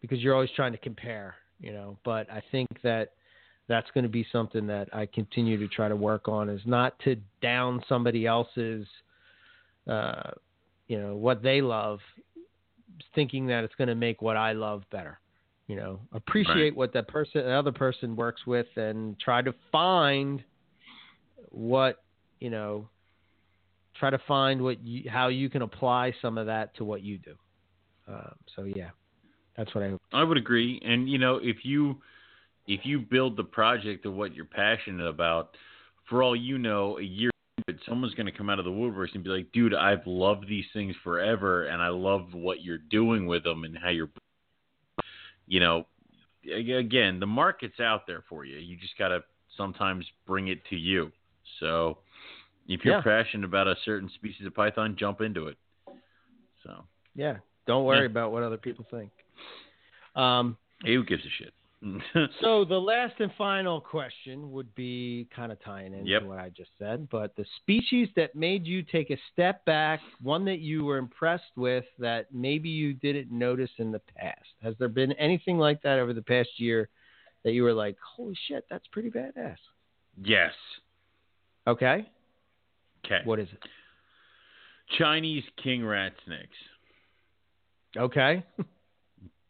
because 0.00 0.20
you're 0.20 0.34
always 0.34 0.50
trying 0.56 0.72
to 0.72 0.78
compare, 0.78 1.34
you 1.60 1.72
know. 1.72 1.98
But 2.04 2.30
I 2.30 2.42
think 2.50 2.68
that 2.82 3.12
that's 3.68 3.90
going 3.92 4.04
to 4.04 4.10
be 4.10 4.26
something 4.30 4.66
that 4.66 4.94
I 4.94 5.06
continue 5.06 5.58
to 5.58 5.68
try 5.68 5.88
to 5.88 5.96
work 5.96 6.28
on 6.28 6.48
is 6.48 6.60
not 6.64 6.98
to 7.00 7.16
down 7.40 7.82
somebody 7.88 8.26
else's, 8.26 8.86
uh, 9.88 10.30
you 10.88 11.00
know, 11.00 11.16
what 11.16 11.42
they 11.42 11.60
love, 11.60 12.00
thinking 13.14 13.46
that 13.46 13.64
it's 13.64 13.74
going 13.76 13.88
to 13.88 13.94
make 13.94 14.22
what 14.22 14.36
I 14.36 14.52
love 14.52 14.82
better. 14.90 15.18
You 15.66 15.76
know, 15.76 16.00
appreciate 16.12 16.76
what 16.76 16.92
that 16.92 17.08
person, 17.08 17.44
the 17.44 17.52
other 17.52 17.72
person 17.72 18.16
works 18.16 18.46
with, 18.46 18.66
and 18.76 19.18
try 19.18 19.40
to 19.40 19.54
find 19.72 20.42
what 21.50 22.02
you 22.40 22.50
know. 22.50 22.88
Try 23.98 24.10
to 24.10 24.18
find 24.26 24.60
what 24.60 24.84
you, 24.84 25.08
how 25.08 25.28
you 25.28 25.48
can 25.48 25.62
apply 25.62 26.12
some 26.20 26.36
of 26.36 26.46
that 26.46 26.74
to 26.76 26.84
what 26.84 27.02
you 27.02 27.16
do. 27.16 27.34
Um, 28.08 28.34
so 28.56 28.64
yeah, 28.64 28.90
that's 29.56 29.74
what 29.74 29.84
I 29.84 29.90
hope. 29.90 30.02
I 30.12 30.24
would 30.24 30.36
agree. 30.36 30.80
And 30.84 31.08
you 31.08 31.18
know, 31.18 31.36
if 31.42 31.58
you 31.62 32.00
if 32.66 32.80
you 32.84 32.98
build 32.98 33.36
the 33.36 33.44
project 33.44 34.04
of 34.04 34.14
what 34.14 34.34
you're 34.34 34.44
passionate 34.44 35.06
about, 35.06 35.56
for 36.08 36.22
all 36.22 36.36
you 36.36 36.58
know, 36.58 36.98
a 36.98 37.02
year 37.02 37.30
someone's 37.88 38.14
going 38.14 38.26
to 38.26 38.32
come 38.32 38.50
out 38.50 38.58
of 38.58 38.64
the 38.64 38.70
woodworks 38.70 39.14
and 39.14 39.24
be 39.24 39.30
like, 39.30 39.50
"Dude, 39.52 39.74
I've 39.74 40.06
loved 40.06 40.48
these 40.48 40.66
things 40.72 40.94
forever, 41.02 41.66
and 41.66 41.80
I 41.80 41.88
love 41.88 42.34
what 42.34 42.62
you're 42.62 42.78
doing 42.78 43.26
with 43.26 43.44
them 43.44 43.64
and 43.64 43.76
how 43.78 43.90
you're." 43.90 44.10
You 45.46 45.60
know, 45.60 45.86
again, 46.52 47.20
the 47.20 47.26
market's 47.26 47.80
out 47.80 48.06
there 48.06 48.24
for 48.28 48.44
you. 48.44 48.58
You 48.58 48.76
just 48.76 48.96
got 48.98 49.08
to 49.08 49.22
sometimes 49.56 50.04
bring 50.26 50.48
it 50.48 50.64
to 50.70 50.76
you. 50.76 51.12
So, 51.60 51.98
if 52.66 52.84
you're 52.84 52.94
Yeah. 52.94 53.02
passionate 53.02 53.44
about 53.44 53.68
a 53.68 53.76
certain 53.84 54.08
species 54.10 54.46
of 54.46 54.54
python, 54.54 54.96
jump 54.96 55.20
into 55.20 55.48
it. 55.48 55.58
So, 56.62 56.86
Yeah, 57.14 57.38
don't 57.66 57.84
worry 57.84 58.00
Yeah. 58.00 58.06
about 58.06 58.32
what 58.32 58.42
other 58.42 58.56
people 58.56 58.84
think. 58.90 59.12
Um, 60.16 60.56
hey, 60.84 60.94
who 60.94 61.04
gives 61.04 61.24
a 61.24 61.30
shit? 61.30 61.54
So 62.40 62.64
the 62.64 62.78
last 62.78 63.14
and 63.18 63.30
final 63.36 63.80
question 63.80 64.50
would 64.52 64.74
be 64.74 65.28
kind 65.34 65.52
of 65.52 65.62
tying 65.62 65.92
into 65.92 66.10
Yep. 66.10 66.22
what 66.24 66.38
I 66.38 66.48
just 66.50 66.70
said, 66.78 67.08
but 67.10 67.36
the 67.36 67.44
species 67.56 68.08
that 68.16 68.34
made 68.34 68.66
you 68.66 68.82
take 68.82 69.10
a 69.10 69.18
step 69.32 69.64
back, 69.64 70.00
one 70.22 70.44
that 70.46 70.60
you 70.60 70.84
were 70.84 70.96
impressed 70.98 71.56
with 71.56 71.84
that 71.98 72.26
maybe 72.32 72.68
you 72.68 72.94
didn't 72.94 73.30
notice 73.30 73.70
in 73.78 73.92
the 73.92 74.00
past. 74.16 74.48
Has 74.62 74.74
there 74.78 74.88
been 74.88 75.12
anything 75.12 75.58
like 75.58 75.82
that 75.82 75.98
over 75.98 76.12
the 76.12 76.22
past 76.22 76.48
year 76.58 76.88
that 77.42 77.52
you 77.52 77.62
were 77.62 77.74
like, 77.74 77.96
"Holy 78.00 78.34
shit, 78.48 78.64
that's 78.70 78.86
pretty 78.88 79.10
badass"? 79.10 79.58
yes. 80.22 80.52
Okay, 81.66 82.08
Okay. 83.04 83.20
what 83.24 83.38
is 83.38 83.48
it? 83.52 83.62
Chinese 84.98 85.44
king 85.62 85.84
rat 85.84 86.14
snakes. 86.24 86.56
Okay, 87.96 88.44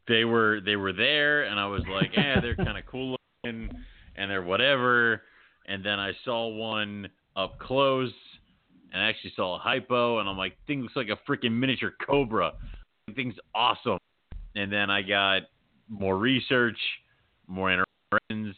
They 0.06 0.24
were 0.24 0.60
they 0.60 0.76
were 0.76 0.92
there, 0.92 1.44
and 1.44 1.58
I 1.58 1.66
was 1.66 1.82
like, 1.90 2.10
eh, 2.16 2.40
they're 2.40 2.56
kind 2.56 2.76
of 2.78 2.84
cool 2.90 3.16
looking, 3.44 3.70
and 4.16 4.30
they're 4.30 4.42
whatever. 4.42 5.22
And 5.66 5.84
then 5.84 5.98
I 5.98 6.12
saw 6.24 6.48
one 6.48 7.08
up 7.36 7.58
close, 7.58 8.12
and 8.92 9.02
I 9.02 9.08
actually 9.08 9.32
saw 9.34 9.56
a 9.56 9.58
hypo, 9.58 10.18
and 10.20 10.28
I'm 10.28 10.36
like, 10.36 10.56
thing 10.66 10.82
looks 10.82 10.96
like 10.96 11.08
a 11.08 11.18
freaking 11.30 11.52
miniature 11.52 11.92
cobra. 12.06 12.52
Thing's 13.14 13.34
awesome. 13.54 13.98
And 14.54 14.72
then 14.72 14.90
I 14.90 15.02
got 15.02 15.42
more 15.88 16.16
research, 16.16 16.78
more 17.46 17.72
interactions. 17.72 18.56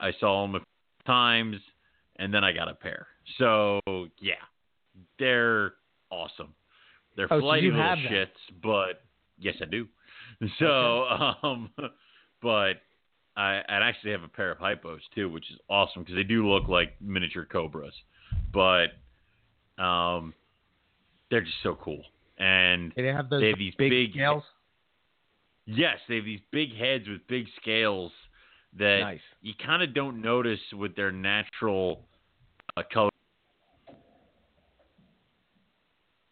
I 0.00 0.12
saw 0.20 0.42
them 0.42 0.54
a 0.54 0.58
few 0.58 1.06
times, 1.06 1.56
and 2.16 2.32
then 2.32 2.44
I 2.44 2.52
got 2.52 2.68
a 2.68 2.74
pair. 2.74 3.08
So 3.38 3.80
yeah, 4.20 4.34
they're 5.18 5.74
awesome. 6.10 6.54
They're 7.16 7.26
Oh, 7.30 7.38
so 7.38 7.40
flighty 7.40 7.66
you 7.66 7.72
little 7.72 7.96
shits, 7.96 8.28
but 8.62 9.02
yes, 9.38 9.56
I 9.60 9.64
do. 9.66 9.86
So, 10.58 11.04
um, 11.42 11.70
but 12.42 12.74
I, 13.36 13.60
I 13.68 13.88
actually 13.88 14.12
have 14.12 14.22
a 14.22 14.28
pair 14.28 14.50
of 14.52 14.58
hypos 14.58 15.00
too, 15.14 15.28
which 15.28 15.50
is 15.50 15.58
awesome 15.68 16.02
because 16.02 16.14
they 16.16 16.22
do 16.22 16.48
look 16.48 16.68
like 16.68 16.94
miniature 17.00 17.44
cobras. 17.44 17.94
But 18.52 18.92
Um, 19.82 20.34
they're 21.30 21.42
just 21.42 21.62
so 21.62 21.74
cool, 21.76 22.02
and 22.38 22.92
They 22.96 23.06
have 23.06 23.28
those 23.30 23.40
they 23.42 23.48
have 23.48 23.58
these 23.58 23.74
big, 23.78 23.90
big 23.90 24.12
scales. 24.12 24.42
Yes, 25.66 25.98
they 26.08 26.16
have 26.16 26.24
these 26.24 26.40
big 26.50 26.74
heads 26.74 27.06
with 27.08 27.20
big 27.28 27.46
scales 27.60 28.10
that 28.78 29.00
Nice. 29.00 29.20
you 29.42 29.52
kind 29.64 29.82
of 29.82 29.94
don't 29.94 30.20
notice 30.22 30.60
with 30.72 30.96
their 30.96 31.12
natural 31.12 32.06
uh, 32.76 32.82
color. 32.92 33.10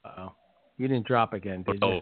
Oh, 0.05 0.33
you 0.79 0.89
didn't 0.89 1.07
drop 1.07 1.33
again, 1.35 1.63
did 1.63 1.79
Oh, 1.83 1.91
you? 1.91 2.01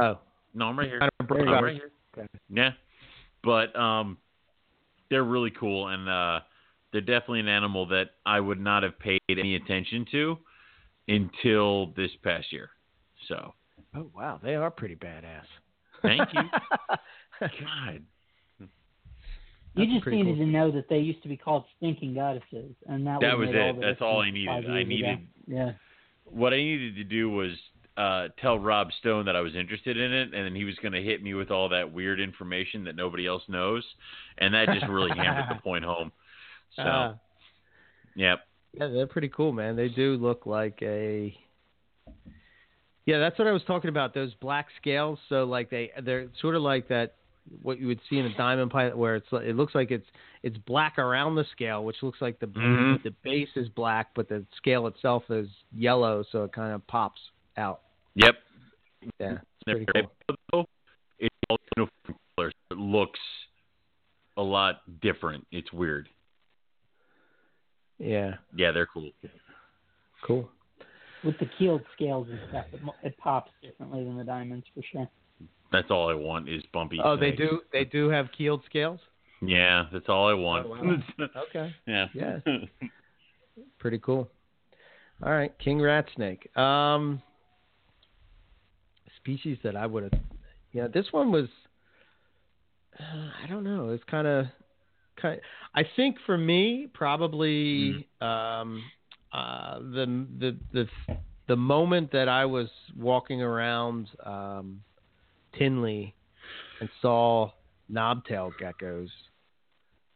Oh, 0.00 0.18
no, 0.54 0.66
I'm 0.66 0.78
right 0.78 0.88
here. 0.88 0.98
kind 1.00 1.10
of 1.20 1.26
broke 1.28 1.48
I'm 1.48 1.64
right 1.64 1.74
here. 1.74 1.90
Okay. 2.16 2.26
Yeah, 2.50 2.70
but 3.42 3.74
um, 3.78 4.18
they're 5.10 5.24
really 5.24 5.50
cool, 5.50 5.88
and 5.88 6.08
uh, 6.08 6.40
they're 6.92 7.00
definitely 7.00 7.40
an 7.40 7.48
animal 7.48 7.86
that 7.86 8.10
I 8.26 8.38
would 8.40 8.60
not 8.60 8.82
have 8.82 8.98
paid 8.98 9.20
any 9.30 9.54
attention 9.56 10.04
to 10.12 10.38
until 11.08 11.86
this 11.96 12.10
past 12.22 12.52
year. 12.52 12.70
So, 13.28 13.54
Oh 13.96 14.10
wow, 14.14 14.40
they 14.42 14.54
are 14.54 14.70
pretty 14.70 14.96
badass. 14.96 15.44
thank 16.02 16.28
you. 16.32 16.40
God, 17.40 18.02
You 19.74 19.86
just 19.86 20.02
pretty 20.02 20.18
needed 20.22 20.36
cool. 20.36 20.46
to 20.46 20.52
know 20.52 20.70
that 20.72 20.88
they 20.88 20.98
used 20.98 21.22
to 21.22 21.28
be 21.28 21.36
called 21.36 21.64
stinking 21.76 22.14
goddesses, 22.14 22.74
and 22.86 23.06
that, 23.06 23.20
That 23.20 23.38
was 23.38 23.48
make 23.48 23.56
all 23.56 23.70
it. 23.70 23.80
That's 23.80 24.00
all 24.02 24.20
I 24.20 24.30
needed. 24.30 24.48
I 24.50 24.58
years 24.58 24.64
ago. 24.66 24.84
needed- 24.84 25.28
Yeah. 25.46 25.72
what 26.24 26.52
I 26.52 26.56
needed 26.56 26.96
to 26.96 27.04
do 27.04 27.30
was 27.30 27.52
uh, 27.96 28.28
tell 28.40 28.58
Rob 28.58 28.88
Stone 29.00 29.26
that 29.26 29.36
I 29.36 29.40
was 29.40 29.54
interested 29.54 29.96
in 29.96 30.12
it, 30.12 30.34
and 30.34 30.44
then 30.46 30.54
he 30.54 30.64
was 30.64 30.74
going 30.82 30.92
to 30.92 31.02
hit 31.02 31.22
me 31.22 31.34
with 31.34 31.50
all 31.50 31.68
that 31.70 31.92
weird 31.92 32.20
information 32.20 32.84
that 32.84 32.96
nobody 32.96 33.26
else 33.26 33.42
knows, 33.48 33.84
and 34.38 34.54
that 34.54 34.68
just 34.72 34.86
really 34.88 35.10
hammered 35.16 35.44
the 35.50 35.60
point 35.62 35.84
home. 35.84 36.10
So, 36.76 36.82
Ah. 36.86 37.14
yep. 38.14 38.40
Yeah, 38.74 38.88
they're 38.88 39.06
pretty 39.06 39.28
cool, 39.28 39.52
man. 39.52 39.76
They 39.76 39.88
do 39.88 40.16
look 40.16 40.46
like 40.46 40.78
a. 40.80 41.36
Yeah, 43.04 43.18
that's 43.18 43.38
what 43.38 43.48
I 43.48 43.52
was 43.52 43.62
talking 43.66 43.88
about. 43.90 44.14
Those 44.14 44.32
black 44.40 44.68
scales. 44.80 45.18
So 45.28 45.44
like 45.44 45.68
they 45.70 45.90
they're 46.02 46.28
sort 46.40 46.54
of 46.54 46.62
like 46.62 46.88
that 46.88 47.14
what 47.62 47.78
you 47.80 47.88
would 47.88 47.98
see 48.08 48.18
in 48.18 48.26
a 48.26 48.34
diamond 48.36 48.70
python, 48.70 48.96
where 48.96 49.16
it's 49.16 49.26
it 49.32 49.56
looks 49.56 49.74
like 49.74 49.90
it's 49.90 50.06
it's 50.42 50.56
black 50.58 50.98
around 50.98 51.34
the 51.34 51.44
scale, 51.52 51.84
which 51.84 51.96
looks 52.02 52.22
like 52.22 52.38
the 52.38 52.46
Mhm. 52.46 53.02
the 53.02 53.10
base 53.22 53.48
is 53.56 53.68
black, 53.70 54.10
but 54.14 54.28
the 54.28 54.46
scale 54.56 54.86
itself 54.86 55.24
is 55.30 55.48
yellow, 55.76 56.24
so 56.30 56.44
it 56.44 56.52
kind 56.52 56.72
of 56.72 56.86
pops 56.86 57.20
out. 57.56 57.80
Yep. 58.14 58.34
Yeah, 59.18 59.38
it's 59.66 59.84
pretty 59.84 59.86
cool. 60.52 60.68
It's 61.18 61.34
all 61.48 61.58
uniform 61.76 62.18
colors. 62.36 62.52
It 62.70 62.78
looks 62.78 63.20
a 64.36 64.42
lot 64.42 64.82
different. 65.00 65.46
It's 65.50 65.72
weird. 65.72 66.08
Yeah, 67.98 68.34
Yeah, 68.56 68.72
they're 68.72 68.86
cool. 68.86 69.10
cool. 70.26 70.48
With 71.24 71.38
the 71.38 71.46
keeled 71.58 71.82
scales 71.94 72.26
and 72.28 72.38
stuff, 72.48 72.64
it, 72.72 72.80
it 73.04 73.16
pops 73.18 73.52
differently 73.62 74.02
than 74.02 74.16
the 74.16 74.24
diamonds 74.24 74.66
for 74.74 74.82
sure. 74.90 75.08
That's 75.70 75.90
all 75.90 76.08
I 76.10 76.14
want 76.14 76.48
is 76.48 76.62
bumpy. 76.72 76.98
Oh, 77.02 77.16
they 77.16 77.30
do 77.30 77.60
they 77.72 77.84
do 77.84 78.08
have 78.08 78.26
keeled 78.36 78.62
scales. 78.66 78.98
Yeah, 79.40 79.84
that's 79.92 80.08
all 80.08 80.28
I 80.28 80.34
want. 80.34 80.66
Oh, 80.66 80.70
wow. 80.70 81.26
Okay. 81.48 81.74
yeah. 81.86 82.06
Yeah. 82.14 82.38
Pretty 83.78 83.98
cool. 83.98 84.28
All 85.22 85.30
right, 85.32 85.56
king 85.58 85.80
rat 85.80 86.06
snake. 86.16 86.54
Um, 86.56 87.22
species 89.22 89.58
that 89.64 89.76
I 89.76 89.86
would 89.86 90.04
have. 90.04 90.12
Yeah, 90.72 90.88
this 90.88 91.06
one 91.10 91.32
was. 91.32 91.48
Uh, 92.98 93.30
I 93.42 93.46
don't 93.48 93.64
know. 93.64 93.90
It's 93.90 94.04
kind 94.04 94.26
of, 94.26 94.46
kind. 95.20 95.40
I 95.74 95.82
think 95.96 96.16
for 96.26 96.36
me, 96.36 96.88
probably 96.92 98.06
um, 98.20 98.82
uh, 99.32 99.78
the 99.78 100.26
the 100.38 100.56
the 100.72 100.86
the 101.48 101.56
moment 101.56 102.12
that 102.12 102.28
I 102.28 102.44
was 102.44 102.68
walking 102.96 103.42
around 103.42 104.08
um, 104.24 104.82
Tinley 105.58 106.14
and 106.80 106.88
saw 107.00 107.50
knobtail 107.90 108.52
geckos, 108.60 109.08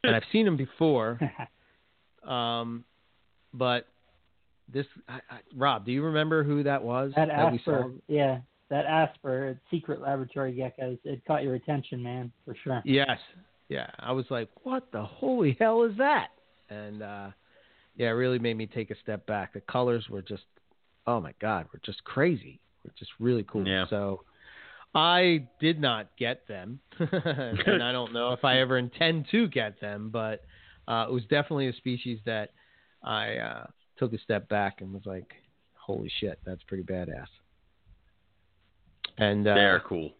and 0.03 0.15
I've 0.15 0.23
seen 0.31 0.45
them 0.45 0.57
before. 0.57 1.19
Um, 2.27 2.83
but 3.53 3.87
this, 4.71 4.85
I, 5.07 5.15
I, 5.29 5.39
Rob, 5.55 5.85
do 5.85 5.91
you 5.91 6.03
remember 6.03 6.43
who 6.43 6.63
that 6.63 6.83
was 6.83 7.13
that 7.15 7.29
we 7.51 7.61
saw? 7.63 7.79
Asper, 7.79 7.91
yeah, 8.07 8.39
that 8.69 8.85
Asper, 8.85 9.47
at 9.47 9.57
secret 9.71 10.01
laboratory 10.01 10.53
geckos, 10.53 10.99
it 11.03 11.21
caught 11.25 11.43
your 11.43 11.55
attention, 11.55 12.03
man, 12.03 12.31
for 12.45 12.55
sure. 12.63 12.81
Yes. 12.85 13.17
Yeah. 13.69 13.87
I 13.99 14.11
was 14.11 14.25
like, 14.29 14.49
what 14.63 14.91
the 14.91 15.03
holy 15.03 15.55
hell 15.59 15.83
is 15.83 15.97
that? 15.97 16.27
And 16.69 17.01
uh, 17.01 17.29
yeah, 17.95 18.07
it 18.07 18.11
really 18.11 18.39
made 18.39 18.57
me 18.57 18.65
take 18.65 18.91
a 18.91 18.95
step 19.01 19.25
back. 19.25 19.53
The 19.53 19.61
colors 19.61 20.05
were 20.09 20.21
just, 20.21 20.43
oh 21.05 21.21
my 21.21 21.33
God, 21.41 21.67
were 21.71 21.81
just 21.85 22.03
crazy. 22.03 22.59
Were 22.83 22.91
just 22.97 23.11
really 23.19 23.43
cool. 23.43 23.65
Yeah. 23.65 23.85
So 23.89 24.23
I 24.93 25.47
did 25.59 25.79
not 25.79 26.09
get 26.17 26.47
them, 26.47 26.79
and 26.99 27.83
I 27.83 27.91
don't 27.91 28.13
know 28.13 28.33
if 28.33 28.43
I 28.43 28.59
ever 28.59 28.77
intend 28.77 29.27
to 29.31 29.47
get 29.47 29.79
them, 29.79 30.09
but 30.11 30.43
uh, 30.87 31.05
it 31.09 31.13
was 31.13 31.23
definitely 31.23 31.67
a 31.67 31.73
species 31.73 32.19
that 32.25 32.51
I 33.03 33.35
uh, 33.35 33.65
took 33.97 34.13
a 34.13 34.17
step 34.19 34.49
back 34.49 34.81
and 34.81 34.93
was 34.93 35.05
like, 35.05 35.33
holy 35.73 36.11
shit, 36.19 36.39
that's 36.45 36.63
pretty 36.63 36.83
badass. 36.83 37.27
And 39.17 39.47
uh, 39.47 39.53
They're 39.55 39.79
cool. 39.87 40.11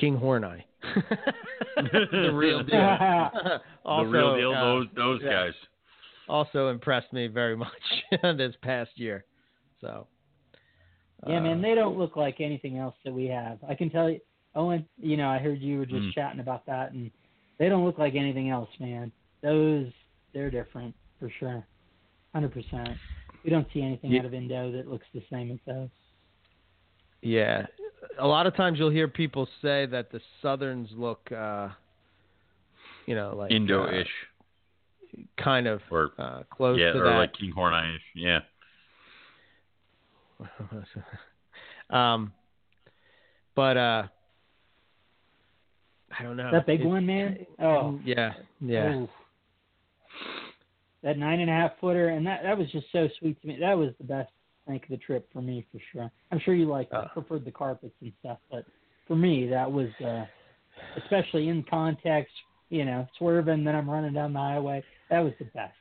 Kinghorni. 0.00 0.62
the 1.76 2.30
real 2.32 2.62
deal. 2.64 2.78
also, 3.84 4.04
the 4.04 4.10
real 4.10 4.36
deal. 4.36 4.52
uh, 4.52 4.60
those 4.64 4.86
those 4.96 5.20
yeah. 5.22 5.30
guys. 5.30 5.52
also 6.28 6.68
impressed 6.68 7.12
me 7.12 7.26
very 7.26 7.56
much 7.56 7.68
this 8.22 8.54
past 8.62 8.90
year. 8.96 9.24
So. 9.80 10.06
Yeah, 11.26 11.36
uh, 11.38 11.40
man, 11.42 11.60
they 11.60 11.74
don't 11.74 11.98
look 11.98 12.16
like 12.16 12.36
anything 12.40 12.78
else 12.78 12.94
that 13.04 13.12
we 13.12 13.26
have. 13.26 13.58
I 13.68 13.74
can 13.74 13.90
tell 13.90 14.08
you, 14.08 14.20
Owen. 14.54 14.86
You 14.96 15.16
know, 15.18 15.28
I 15.28 15.38
heard 15.38 15.60
you 15.60 15.78
were 15.78 15.86
just 15.86 16.00
Mm. 16.02 16.12
chatting 16.14 16.40
about 16.40 16.64
that, 16.66 16.92
and 16.92 17.10
they 17.58 17.68
don't 17.68 17.84
look 17.84 17.98
like 17.98 18.14
anything 18.14 18.48
else, 18.48 18.70
man. 18.78 19.12
Those, 19.42 19.86
they're 20.32 20.50
different 20.50 20.94
for 21.18 21.30
sure, 21.38 21.66
hundred 22.32 22.52
percent. 22.54 22.90
We 23.44 23.50
don't 23.50 23.66
see 23.74 23.82
anything 23.82 24.12
Yeah. 24.12 24.20
out 24.20 24.26
of 24.26 24.34
Indo 24.34 24.72
that 24.72 24.88
looks 24.88 25.06
the 25.12 25.22
same 25.30 25.50
as 25.50 25.58
those. 25.66 25.88
Yeah, 27.22 27.66
a 28.18 28.26
lot 28.26 28.46
of 28.46 28.54
times 28.56 28.78
you'll 28.78 28.90
hear 28.90 29.08
people 29.08 29.46
say 29.62 29.86
that 29.86 30.10
the 30.10 30.20
Southerns 30.42 30.88
look, 30.96 31.30
uh, 31.32 31.68
you 33.06 33.14
know, 33.14 33.34
like 33.36 33.50
Indo-ish, 33.52 34.06
uh, 35.18 35.42
kind 35.42 35.66
of 35.66 35.80
or 35.90 36.12
uh, 36.18 36.42
close 36.50 36.78
yeah, 36.80 36.92
to 36.92 36.98
or 37.00 37.04
that. 37.04 37.16
like 37.18 37.32
Kinghorni-ish. 37.34 38.00
Yeah. 38.14 38.40
um, 41.90 42.32
but 43.54 43.76
uh, 43.76 44.02
I 46.18 46.22
don't 46.22 46.36
know. 46.36 46.50
that 46.52 46.66
big 46.66 46.80
It- 46.80 46.86
one, 46.86 47.04
man. 47.06 47.44
Oh, 47.58 47.98
Yeah, 48.04 48.32
yeah. 48.60 48.94
oof. 48.96 49.10
That 51.02 51.16
nine 51.18 51.40
and 51.40 51.48
a 51.48 51.52
half 51.54 51.72
footer, 51.80 52.08
and 52.08 52.26
that 52.26 52.42
that 52.42 52.58
was 52.58 52.70
just 52.70 52.86
so 52.92 53.08
sweet 53.18 53.40
to 53.40 53.48
me. 53.48 53.56
That 53.60 53.76
was 53.78 53.90
the 53.98 54.04
best 54.04 54.30
snake 54.70 54.84
of 54.84 54.90
the 54.90 54.96
trip 54.98 55.28
for 55.32 55.42
me, 55.42 55.66
for 55.72 55.80
sure. 55.92 56.10
I'm 56.30 56.40
sure 56.40 56.54
you 56.54 56.66
like 56.66 56.88
Uh. 56.92 57.08
preferred 57.08 57.44
the 57.44 57.50
carpets 57.50 57.94
and 58.00 58.12
stuff, 58.20 58.38
but 58.50 58.64
for 59.06 59.16
me, 59.16 59.46
that 59.48 59.70
was 59.70 59.88
uh, 60.04 60.24
especially 60.96 61.48
in 61.48 61.62
context. 61.64 62.32
You 62.68 62.84
know, 62.84 63.06
swerving, 63.18 63.64
then 63.64 63.74
I'm 63.74 63.90
running 63.90 64.12
down 64.12 64.32
the 64.32 64.38
highway. 64.38 64.84
That 65.10 65.20
was 65.20 65.32
the 65.38 65.46
best. 65.46 65.74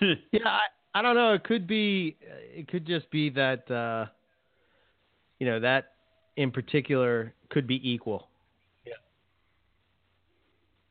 Yeah, 0.32 0.46
I, 0.46 0.60
I 0.94 1.02
don't 1.02 1.16
know. 1.16 1.32
It 1.34 1.42
could 1.44 1.66
be. 1.66 2.16
It 2.54 2.68
could 2.68 2.86
just 2.86 3.10
be 3.10 3.30
that. 3.30 3.68
Uh, 3.70 4.06
you 5.40 5.46
know 5.46 5.58
that 5.58 5.92
in 6.36 6.50
particular 6.52 7.34
could 7.48 7.66
be 7.66 7.80
equal. 7.90 8.28
Yeah. 8.86 8.92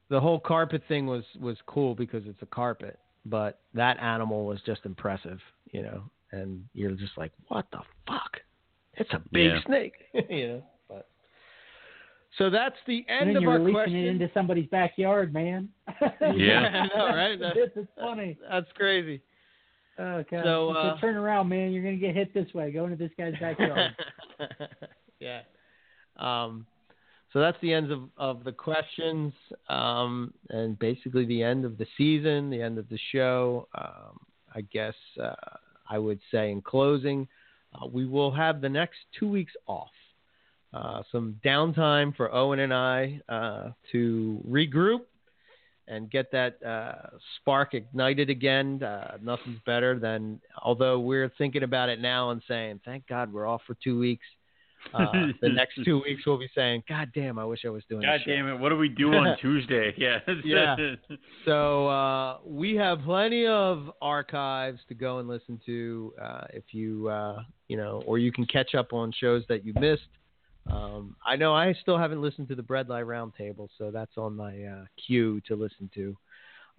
The 0.09 0.19
whole 0.19 0.39
carpet 0.39 0.83
thing 0.87 1.07
was 1.07 1.23
was 1.39 1.57
cool 1.65 1.95
because 1.95 2.23
it's 2.25 2.41
a 2.41 2.45
carpet, 2.47 2.99
but 3.25 3.61
that 3.75 3.97
animal 3.99 4.45
was 4.45 4.59
just 4.65 4.81
impressive. 4.85 5.39
You 5.71 5.83
know, 5.83 6.03
and 6.31 6.63
you're 6.73 6.91
just 6.91 7.17
like, 7.17 7.31
what 7.47 7.65
the 7.71 7.79
fuck? 8.07 8.37
It's 8.95 9.11
a 9.13 9.21
big 9.31 9.51
Yeah. 9.51 9.63
snake. 9.65 9.93
you 10.29 10.47
know. 10.47 10.63
But 10.87 11.07
so 12.37 12.49
that's 12.49 12.75
the 12.87 13.05
And 13.07 13.21
end 13.21 13.29
then 13.29 13.37
of 13.37 13.43
you're 13.43 13.51
our 13.53 13.57
releasing 13.59 13.73
question. 13.75 13.95
it 13.95 14.07
into 14.07 14.29
somebody's 14.33 14.67
backyard, 14.69 15.33
man. 15.33 15.69
Yeah. 16.35 16.87
I 16.93 16.97
know, 16.97 17.05
right? 17.15 17.39
this 17.39 17.71
is 17.75 17.87
funny. 17.99 18.37
That's 18.49 18.71
crazy. 18.75 19.21
Oh 19.97 20.23
god. 20.31 20.43
So, 20.43 20.69
uh, 20.69 20.93
said, 20.95 21.01
turn 21.01 21.15
around, 21.15 21.49
man. 21.49 21.71
You're 21.71 21.83
gonna 21.83 21.95
get 21.97 22.15
hit 22.15 22.33
this 22.33 22.53
way. 22.53 22.71
Go 22.71 22.85
into 22.85 22.95
this 22.95 23.11
guy's 23.17 23.33
backyard. 23.39 23.95
yeah. 25.19 25.41
Um, 26.17 26.65
so 27.33 27.39
that's 27.39 27.57
the 27.61 27.73
end 27.73 27.91
of, 27.91 28.03
of 28.17 28.43
the 28.43 28.51
questions, 28.51 29.33
um, 29.67 30.33
and 30.49 30.79
basically 30.79 31.25
the 31.25 31.43
end 31.43 31.63
of 31.63 31.77
the 31.77 31.85
season, 31.97 32.49
the 32.49 32.61
end 32.61 32.77
of 32.79 32.89
the 32.89 32.97
show. 33.11 33.67
Um, 33.75 34.19
I 34.55 34.61
guess 34.61 34.95
uh, 35.21 35.33
I 35.89 35.97
would 35.97 36.19
say 36.31 36.51
in 36.51 36.61
closing, 36.61 37.27
uh, 37.73 37.87
we 37.87 38.05
will 38.05 38.31
have 38.31 38.61
the 38.61 38.69
next 38.69 38.97
two 39.17 39.29
weeks 39.29 39.53
off. 39.67 39.89
Uh, 40.71 41.01
some 41.11 41.39
downtime 41.43 42.15
for 42.15 42.33
Owen 42.33 42.59
and 42.59 42.73
I 42.73 43.19
uh, 43.27 43.69
to 43.91 44.39
regroup 44.47 45.01
and 45.87 46.11
get 46.11 46.31
that 46.31 46.63
uh, 46.63 47.17
spark 47.37 47.73
ignited 47.73 48.29
again. 48.29 48.83
Uh, 48.83 49.17
nothing's 49.21 49.59
better 49.65 49.97
than, 49.97 50.39
although 50.61 50.99
we're 50.99 51.31
thinking 51.39 51.63
about 51.63 51.89
it 51.89 51.99
now 51.99 52.29
and 52.29 52.43
saying, 52.47 52.81
thank 52.85 53.07
God 53.07 53.33
we're 53.33 53.47
off 53.47 53.61
for 53.65 53.75
two 53.83 53.97
weeks. 53.97 54.25
Uh, 54.93 55.27
the 55.41 55.49
next 55.49 55.79
two 55.85 56.01
weeks 56.03 56.23
we'll 56.25 56.39
be 56.39 56.49
saying, 56.55 56.83
God 56.87 57.11
damn, 57.13 57.37
I 57.37 57.45
wish 57.45 57.61
I 57.65 57.69
was 57.69 57.83
doing. 57.89 58.01
God 58.01 58.21
damn 58.25 58.47
it! 58.47 58.59
What 58.59 58.69
do 58.69 58.77
we 58.77 58.89
do 58.89 59.13
on 59.13 59.37
Tuesday? 59.41 59.93
Yeah. 59.97 60.19
yeah. 60.43 60.75
So 61.45 61.87
uh, 61.87 62.37
we 62.45 62.75
have 62.75 62.99
plenty 63.01 63.45
of 63.45 63.91
archives 64.01 64.79
to 64.87 64.93
go 64.93 65.19
and 65.19 65.27
listen 65.27 65.59
to 65.65 66.13
uh, 66.21 66.41
if 66.53 66.63
you 66.71 67.09
uh, 67.09 67.41
you 67.67 67.77
know, 67.77 68.01
or 68.05 68.17
you 68.17 68.31
can 68.31 68.45
catch 68.45 68.75
up 68.75 68.93
on 68.93 69.11
shows 69.19 69.43
that 69.49 69.65
you 69.65 69.73
missed. 69.79 70.03
Um, 70.71 71.15
I 71.25 71.35
know 71.35 71.53
I 71.53 71.73
still 71.81 71.97
haven't 71.97 72.21
listened 72.21 72.47
to 72.49 72.55
the 72.55 72.61
Bredli 72.61 73.03
Roundtable, 73.03 73.69
so 73.77 73.91
that's 73.91 74.17
on 74.17 74.35
my 74.35 74.63
uh, 74.63 74.85
queue 75.05 75.41
to 75.47 75.55
listen 75.55 75.89
to. 75.95 76.15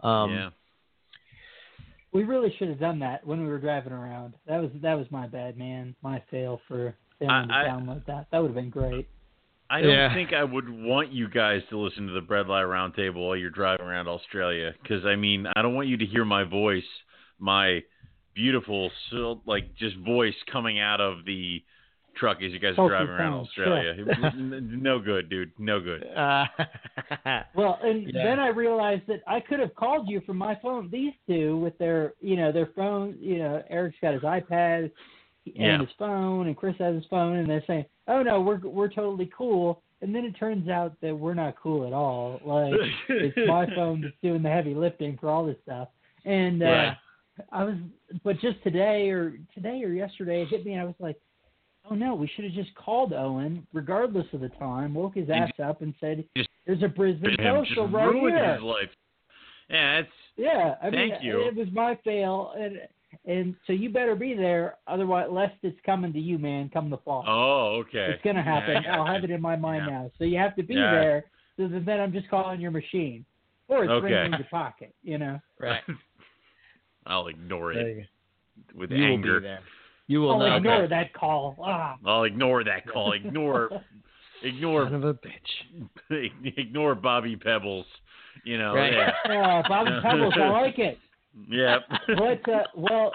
Um, 0.06 0.32
yeah. 0.32 0.50
We 2.12 2.24
really 2.24 2.54
should 2.58 2.68
have 2.68 2.80
done 2.80 2.98
that 3.00 3.24
when 3.24 3.40
we 3.40 3.48
were 3.48 3.58
driving 3.58 3.92
around. 3.92 4.34
That 4.46 4.60
was 4.60 4.70
that 4.82 4.94
was 4.94 5.06
my 5.10 5.26
bad, 5.26 5.56
man. 5.56 5.94
My 6.02 6.22
fail 6.30 6.60
for 6.66 6.94
failing 7.20 7.48
to 7.48 7.54
I- 7.54 7.66
I- 7.66 7.68
download 7.68 8.04
that. 8.06 8.26
That 8.32 8.38
would 8.42 8.48
have 8.48 8.54
been 8.56 8.70
great. 8.70 9.06
I 9.72 9.82
don't 9.82 9.90
Yeah. 9.92 10.12
think 10.12 10.32
I 10.32 10.42
would 10.42 10.68
want 10.68 11.12
you 11.12 11.28
guys 11.28 11.62
to 11.68 11.78
listen 11.78 12.08
to 12.08 12.12
the 12.12 12.20
Bredli 12.22 12.64
Roundtable 12.66 13.24
while 13.28 13.36
you're 13.36 13.50
driving 13.50 13.86
around 13.86 14.08
Australia, 14.08 14.74
because 14.82 15.06
I 15.06 15.14
mean, 15.14 15.46
I 15.54 15.62
don't 15.62 15.74
want 15.76 15.86
you 15.86 15.96
to 15.98 16.04
hear 16.06 16.24
my 16.24 16.42
voice, 16.42 16.82
my 17.38 17.84
beautiful, 18.34 18.90
sil- 19.06 19.42
like 19.46 19.72
just 19.76 19.94
voice 19.98 20.34
coming 20.50 20.80
out 20.80 21.00
of 21.00 21.24
the 21.24 21.62
truck 22.16 22.42
as 22.42 22.50
you 22.52 22.58
guys 22.58 22.72
are 22.72 22.76
Sultry 22.76 22.96
driving 22.96 23.14
around 23.14 23.32
Australia. 23.34 23.94
N- 24.34 24.80
no 24.82 24.98
good, 24.98 25.28
dude. 25.30 25.52
No 25.58 25.78
good. 25.78 26.04
Uh, 26.04 26.46
Well, 27.54 27.78
and 27.84 28.12
Yeah. 28.12 28.24
then 28.24 28.40
I 28.40 28.48
realized 28.48 29.06
that 29.06 29.22
I 29.28 29.38
could 29.38 29.60
have 29.60 29.74
called 29.76 30.08
you 30.08 30.20
from 30.22 30.36
my 30.36 30.56
phone. 30.56 30.88
These 30.90 31.12
two 31.28 31.58
with 31.58 31.78
their, 31.78 32.14
you 32.20 32.34
know, 32.36 32.50
their 32.50 32.66
phone. 32.74 33.16
You 33.20 33.38
know, 33.38 33.62
Eric's 33.70 33.96
got 34.02 34.14
his 34.14 34.22
iPad 34.22 34.90
and 35.58 35.80
his 35.82 35.90
phone, 35.98 36.46
and 36.46 36.56
Chris 36.56 36.74
has 36.78 36.94
his 36.94 37.04
phone, 37.10 37.36
and 37.36 37.48
they're 37.48 37.64
saying, 37.66 37.84
"Oh 38.08 38.22
no, 38.22 38.40
we're 38.40 38.58
we're 38.58 38.88
totally 38.88 39.30
cool." 39.36 39.82
And 40.02 40.14
then 40.14 40.24
it 40.24 40.32
turns 40.38 40.68
out 40.68 40.94
that 41.02 41.14
we're 41.14 41.34
not 41.34 41.56
cool 41.62 41.86
at 41.86 41.92
all. 41.92 42.40
Like 42.44 42.72
it's 43.08 43.36
my 43.48 43.66
phone 43.74 44.00
that's 44.00 44.14
doing 44.22 44.42
the 44.42 44.48
heavy 44.48 44.74
lifting 44.74 45.18
for 45.18 45.28
all 45.28 45.44
this 45.46 45.56
stuff. 45.62 45.88
And 46.24 46.62
uh, 46.62 46.66
Right. 46.66 46.96
I 47.52 47.64
was, 47.64 47.74
but 48.24 48.38
just 48.40 48.62
today 48.62 49.08
or 49.10 49.34
today 49.54 49.82
or 49.82 49.92
yesterday, 49.92 50.42
it 50.42 50.48
hit 50.48 50.64
me. 50.66 50.72
and 50.72 50.82
I 50.82 50.84
was 50.84 50.94
like, 50.98 51.16
oh 51.90 51.94
no, 51.94 52.14
we 52.14 52.26
should 52.34 52.44
have 52.44 52.52
just 52.54 52.74
called 52.74 53.12
Owen, 53.12 53.66
regardless 53.72 54.26
of 54.32 54.40
the 54.40 54.48
time, 54.50 54.92
woke 54.94 55.14
his 55.16 55.28
ass 55.30 55.52
up 55.62 55.80
and 55.82 55.94
said, 56.00 56.24
"There's 56.66 56.82
a 56.82 56.88
Brisbane 56.88 57.36
Postal 57.38 57.88
right 57.88 58.06
ruined 58.10 58.36
here." 58.36 58.54
his 58.54 58.62
life. 58.62 58.88
Yeah, 59.70 59.98
it's 60.00 60.08
Yeah, 60.36 60.74
I 60.82 60.90
mean, 60.90 61.10
Thank 61.10 61.22
you. 61.22 61.40
it 61.46 61.54
was 61.54 61.68
my 61.72 61.98
fail, 62.04 62.52
and 62.58 62.80
and 63.26 63.54
so 63.66 63.72
you 63.72 63.90
better 63.90 64.14
be 64.14 64.34
there, 64.34 64.76
otherwise, 64.86 65.28
lest 65.30 65.54
it's 65.62 65.78
coming 65.84 66.12
to 66.12 66.18
you, 66.20 66.38
man, 66.38 66.70
come 66.72 66.88
the 66.90 66.98
fall. 66.98 67.24
oh 67.26 67.80
okay. 67.80 68.12
It's 68.14 68.22
gonna 68.24 68.42
happen. 68.42 68.82
Yeah, 68.82 68.94
I 68.94 68.98
I'll 68.98 69.06
have 69.06 69.24
it 69.24 69.30
in 69.30 69.40
my 69.42 69.56
mind 69.56 69.84
Yeah. 69.86 69.92
now. 69.92 70.10
So 70.18 70.24
you 70.24 70.38
have 70.38 70.56
to 70.56 70.62
be 70.62 70.74
Yeah. 70.74 70.90
there. 70.90 71.24
So 71.56 71.68
then 71.68 72.00
I'm 72.00 72.12
just 72.12 72.28
calling 72.30 72.60
your 72.60 72.70
machine, 72.70 73.24
or 73.68 73.84
it's 73.84 73.90
Okay. 73.90 74.06
ringing 74.14 74.32
in 74.32 74.38
your 74.38 74.48
pocket. 74.50 74.94
You 75.02 75.18
know. 75.18 75.40
right. 75.58 75.82
I'll 77.06 77.26
ignore 77.28 77.72
it 77.72 78.06
with 78.74 78.90
go. 78.90 78.96
You 78.96 79.02
will 79.02 79.12
anger. 79.12 79.40
be 79.40 79.46
there. 79.46 79.60
You 80.06 80.20
will 80.20 80.32
I'll 80.32 80.38
not. 80.40 80.56
ignore 80.58 80.86
that 80.88 81.12
call. 81.14 81.56
Ah. 81.64 81.96
I'll 82.04 82.24
ignore 82.24 82.64
that 82.64 82.86
call. 82.86 83.12
Ignore, 83.12 83.70
ignore, 84.42 84.84
Son 84.86 84.94
of 84.94 85.04
a 85.04 85.14
bitch. 85.14 85.90
ignore 86.56 86.94
Bobby 86.94 87.36
Pebbles. 87.36 87.86
You 88.44 88.58
know. 88.58 88.74
Right. 88.74 88.92
Yeah. 88.92 89.62
Oh, 89.64 89.68
Bobby 89.68 89.90
Pebbles, 90.02 90.34
I 90.36 90.48
like 90.48 90.78
it. 90.78 90.98
Yep. 91.48 91.80
But 92.08 92.52
uh, 92.52 92.62
well, 92.76 93.12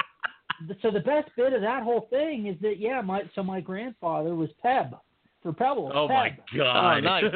so 0.81 0.89
the 0.91 0.99
best 1.01 1.29
bit 1.35 1.53
of 1.53 1.61
that 1.61 1.83
whole 1.83 2.07
thing 2.09 2.47
is 2.47 2.55
that 2.61 2.79
yeah, 2.79 3.01
my 3.01 3.23
so 3.35 3.43
my 3.43 3.59
grandfather 3.61 4.35
was 4.35 4.49
Peb 4.63 4.97
for 5.43 5.51
Pebbles. 5.53 5.91
Oh 5.93 6.07
my 6.07 6.35
God. 6.55 6.97
Oh, 6.97 6.99
nice. 7.01 7.23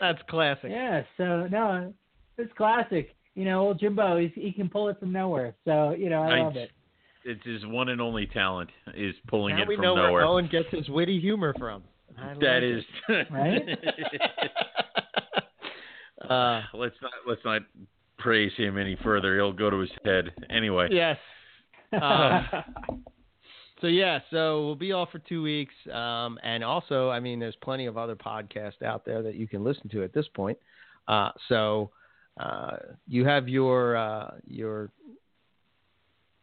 That's 0.00 0.18
classic. 0.28 0.70
Yeah, 0.70 1.02
so 1.16 1.46
no, 1.46 1.92
it's 2.38 2.52
classic. 2.56 3.14
You 3.34 3.44
know, 3.44 3.60
old 3.60 3.80
Jimbo, 3.80 4.18
he's, 4.18 4.30
he 4.34 4.52
can 4.52 4.68
pull 4.68 4.88
it 4.88 4.98
from 4.98 5.12
nowhere. 5.12 5.54
So 5.64 5.90
you 5.92 6.10
know, 6.10 6.22
I 6.22 6.38
I- 6.38 6.42
love 6.42 6.56
it. 6.56 6.70
it's 7.24 7.44
his 7.44 7.64
one 7.66 7.88
and 7.90 8.00
only 8.00 8.26
talent 8.26 8.70
is 8.94 9.14
pulling 9.28 9.56
Now 9.56 9.62
it 9.62 9.68
we 9.68 9.76
from 9.76 9.82
know 9.84 9.94
nowhere. 9.96 10.12
where 10.12 10.24
Owen 10.24 10.48
gets 10.50 10.68
his 10.70 10.88
witty 10.88 11.20
humor 11.20 11.54
from. 11.58 11.82
I 12.18 12.28
like 12.28 12.40
That 12.40 12.82
Right? 13.30 13.62
uh, 16.30 16.62
let's 16.74 16.94
not 17.02 17.12
let's 17.26 17.44
not 17.44 17.62
praise 18.24 18.50
him 18.56 18.76
any 18.78 18.96
further. 19.04 19.36
He'll 19.36 19.52
go 19.52 19.70
to 19.70 19.78
his 19.78 19.90
head 20.04 20.32
anyway. 20.50 20.88
yes. 20.90 21.16
Um, 22.02 23.04
So 23.80 23.88
yeah, 23.88 24.20
so 24.30 24.64
we'll 24.64 24.76
be 24.76 24.92
off 24.92 25.10
for 25.12 25.18
two 25.18 25.42
weeks, 25.42 25.74
um, 25.92 26.38
and 26.42 26.64
also, 26.64 27.10
I 27.10 27.20
mean, 27.20 27.38
there's 27.38 27.56
plenty 27.62 27.84
of 27.86 27.98
other 27.98 28.16
podcasts 28.16 28.82
out 28.82 29.04
there 29.04 29.22
that 29.22 29.34
you 29.34 29.46
can 29.46 29.62
listen 29.62 29.88
to 29.90 30.02
at 30.02 30.12
this 30.14 30.26
point. 30.34 30.56
Uh, 31.06 31.30
so 31.50 31.90
uh, 32.40 32.76
you 33.06 33.26
have 33.26 33.46
your 33.48 33.96
uh, 33.96 34.30
your 34.46 34.90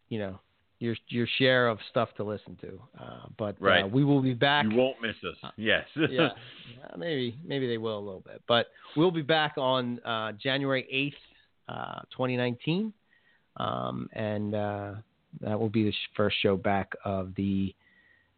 you 0.09 0.19
know 0.19 0.39
your 0.79 0.95
your 1.07 1.27
share 1.39 1.67
of 1.67 1.79
stuff 1.89 2.09
to 2.17 2.23
listen 2.23 2.57
to, 2.61 2.79
uh, 3.01 3.25
but 3.37 3.55
Right. 3.59 3.85
uh, 3.85 3.87
we 3.87 4.03
will 4.03 4.21
be 4.21 4.33
back. 4.35 4.65
You 4.69 4.77
won't 4.77 5.01
miss 5.01 5.15
us. 5.27 5.51
Yes. 5.57 5.85
yeah, 5.95 6.29
Uh, 6.93 6.97
maybe 6.97 7.35
maybe 7.43 7.67
they 7.67 7.77
will 7.79 7.97
a 7.97 8.05
little 8.05 8.21
bit, 8.25 8.41
but 8.47 8.67
we'll 8.95 9.09
be 9.11 9.21
back 9.23 9.53
on 9.57 9.99
uh, 10.01 10.33
January 10.33 10.85
eighth, 10.91 11.15
uh, 11.15 11.30
2019, 11.67 12.93
um, 13.57 14.09
and 14.13 14.55
uh, 14.55 14.93
that 15.41 15.59
will 15.59 15.69
be 15.69 15.83
the 15.83 15.91
sh- 15.91 16.11
first 16.15 16.35
show 16.41 16.57
back 16.57 16.93
of 17.05 17.33
the 17.35 17.73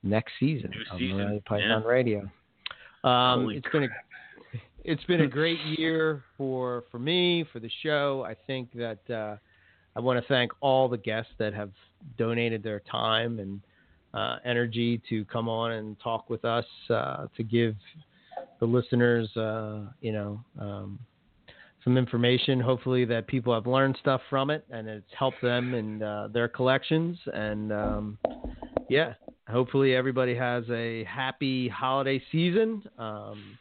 next 0.04 0.34
season 0.40 0.72
New 0.72 0.82
of 0.92 1.00
season, 1.00 1.42
Python 1.46 1.82
yeah. 1.84 1.88
Radio. 1.88 2.30
Um, 3.04 3.50
it's 3.50 3.68
been 3.72 3.84
a 3.84 3.88
it's 4.84 5.04
been 5.06 5.22
a 5.22 5.28
great 5.40 5.60
year 5.78 6.24
for 6.38 6.84
for 6.92 7.00
me 7.00 7.46
for 7.52 7.60
the 7.60 7.72
show. 7.82 8.26
I 8.28 8.36
think 8.48 8.72
that 8.74 9.00
uh, 9.10 9.38
I 9.96 10.00
want 10.00 10.22
to 10.22 10.28
thank 10.28 10.52
all 10.62 10.88
the 10.88 10.98
guests 10.98 11.32
that 11.40 11.54
have 11.54 11.72
donated 12.18 12.64
their 12.64 12.82
time 12.82 13.40
and 13.40 13.62
uh, 14.14 14.38
energy 14.46 15.02
to 15.10 15.26
come 15.26 15.50
on 15.50 15.72
and 15.72 16.00
talk 16.00 16.30
with 16.30 16.46
us 16.46 16.66
uh, 16.90 17.28
to 17.36 17.44
give 17.44 17.76
the 18.60 18.66
listeners, 18.66 19.36
uh, 19.36 19.82
you 20.02 20.12
know, 20.12 20.40
um, 20.60 21.00
some 21.84 21.98
information. 21.98 22.60
Hopefully, 22.60 23.06
that 23.06 23.28
people 23.28 23.54
have 23.54 23.68
learned 23.68 23.98
stuff 24.00 24.22
from 24.30 24.50
it 24.50 24.66
and 24.70 24.88
it's 24.88 25.12
helped 25.18 25.42
them 25.42 25.74
in 25.74 26.02
uh, 26.02 26.30
their 26.34 26.48
collections. 26.48 27.18
And 27.34 27.72
um, 27.72 28.18
yeah, 28.90 29.14
hopefully, 29.50 29.96
everybody 29.96 30.36
has 30.36 30.64
a 30.70 31.04
happy 31.06 31.68
holiday 31.68 32.22
season. 32.32 32.84
Um, 32.98 33.58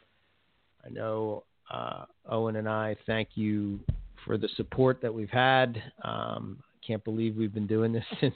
I 0.85 0.89
know 0.89 1.43
uh, 1.71 2.05
Owen 2.29 2.57
and 2.57 2.67
I 2.67 2.95
thank 3.05 3.29
you 3.35 3.79
for 4.25 4.37
the 4.37 4.49
support 4.55 4.99
that 5.01 5.13
we've 5.13 5.29
had. 5.29 5.81
Um, 6.03 6.57
I 6.61 6.85
can't 6.85 7.03
believe 7.03 7.35
we've 7.35 7.53
been 7.53 7.67
doing 7.67 7.93
this 7.93 8.05
since 8.21 8.35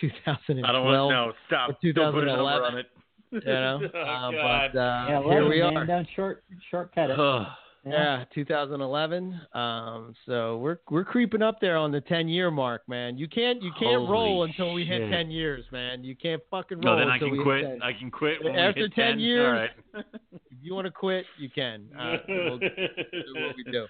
2012. 0.00 0.64
I 0.64 0.72
don't 0.72 0.84
want 0.84 1.10
no 1.10 1.32
stop. 1.46 1.70
Or 1.70 1.92
Don't 1.92 2.12
put 2.12 2.24
a 2.24 2.26
number 2.26 2.60
2011. 2.60 2.72
on 2.72 2.78
it. 2.78 2.86
You 3.32 3.40
know, 3.40 3.80
oh, 3.94 3.98
uh, 3.98 4.30
God. 4.30 4.70
but 4.72 4.78
uh, 4.78 5.06
yeah, 5.08 5.22
here 5.22 5.40
love 5.40 5.50
we 5.50 5.60
it, 5.60 5.64
man. 5.64 5.76
are. 5.76 5.86
Don't 5.86 6.08
short 6.14 6.44
shortcut 6.70 7.10
it. 7.10 7.16
Ugh. 7.84 7.92
Yeah, 7.92 8.24
2011. 8.32 9.40
Um, 9.54 10.14
so 10.26 10.58
we're 10.58 10.78
we're 10.90 11.04
creeping 11.04 11.42
up 11.42 11.56
there 11.60 11.76
on 11.76 11.90
the 11.90 12.00
10 12.00 12.28
year 12.28 12.50
mark, 12.50 12.82
man. 12.88 13.18
You 13.18 13.26
can't 13.28 13.60
you 13.60 13.72
can't 13.78 13.96
Holy 13.96 14.10
roll 14.10 14.44
until 14.44 14.72
we 14.72 14.84
hit 14.84 15.02
shit. 15.02 15.10
10 15.10 15.30
years, 15.32 15.64
man. 15.72 16.04
You 16.04 16.14
can't 16.14 16.40
fucking 16.50 16.80
roll 16.80 16.94
no, 16.96 17.00
then 17.00 17.10
I 17.10 17.18
can 17.18 17.42
quit. 17.42 17.64
10. 17.64 17.82
I 17.82 17.92
can 17.92 18.10
quit 18.10 18.42
when 18.44 18.54
After 18.56 18.82
we 18.82 18.84
hit 18.84 18.94
10 18.94 19.18
years, 19.18 19.46
All 19.46 19.52
right. 19.52 20.04
If 20.32 20.66
you 20.68 20.74
want 20.74 20.84
to 20.86 20.92
quit, 20.92 21.24
you 21.38 21.50
can. 21.50 21.88
Uh, 21.98 22.16
we'll 22.28 22.58
do 22.58 22.68
what 23.34 23.56
we 23.56 23.64
do. 23.72 23.86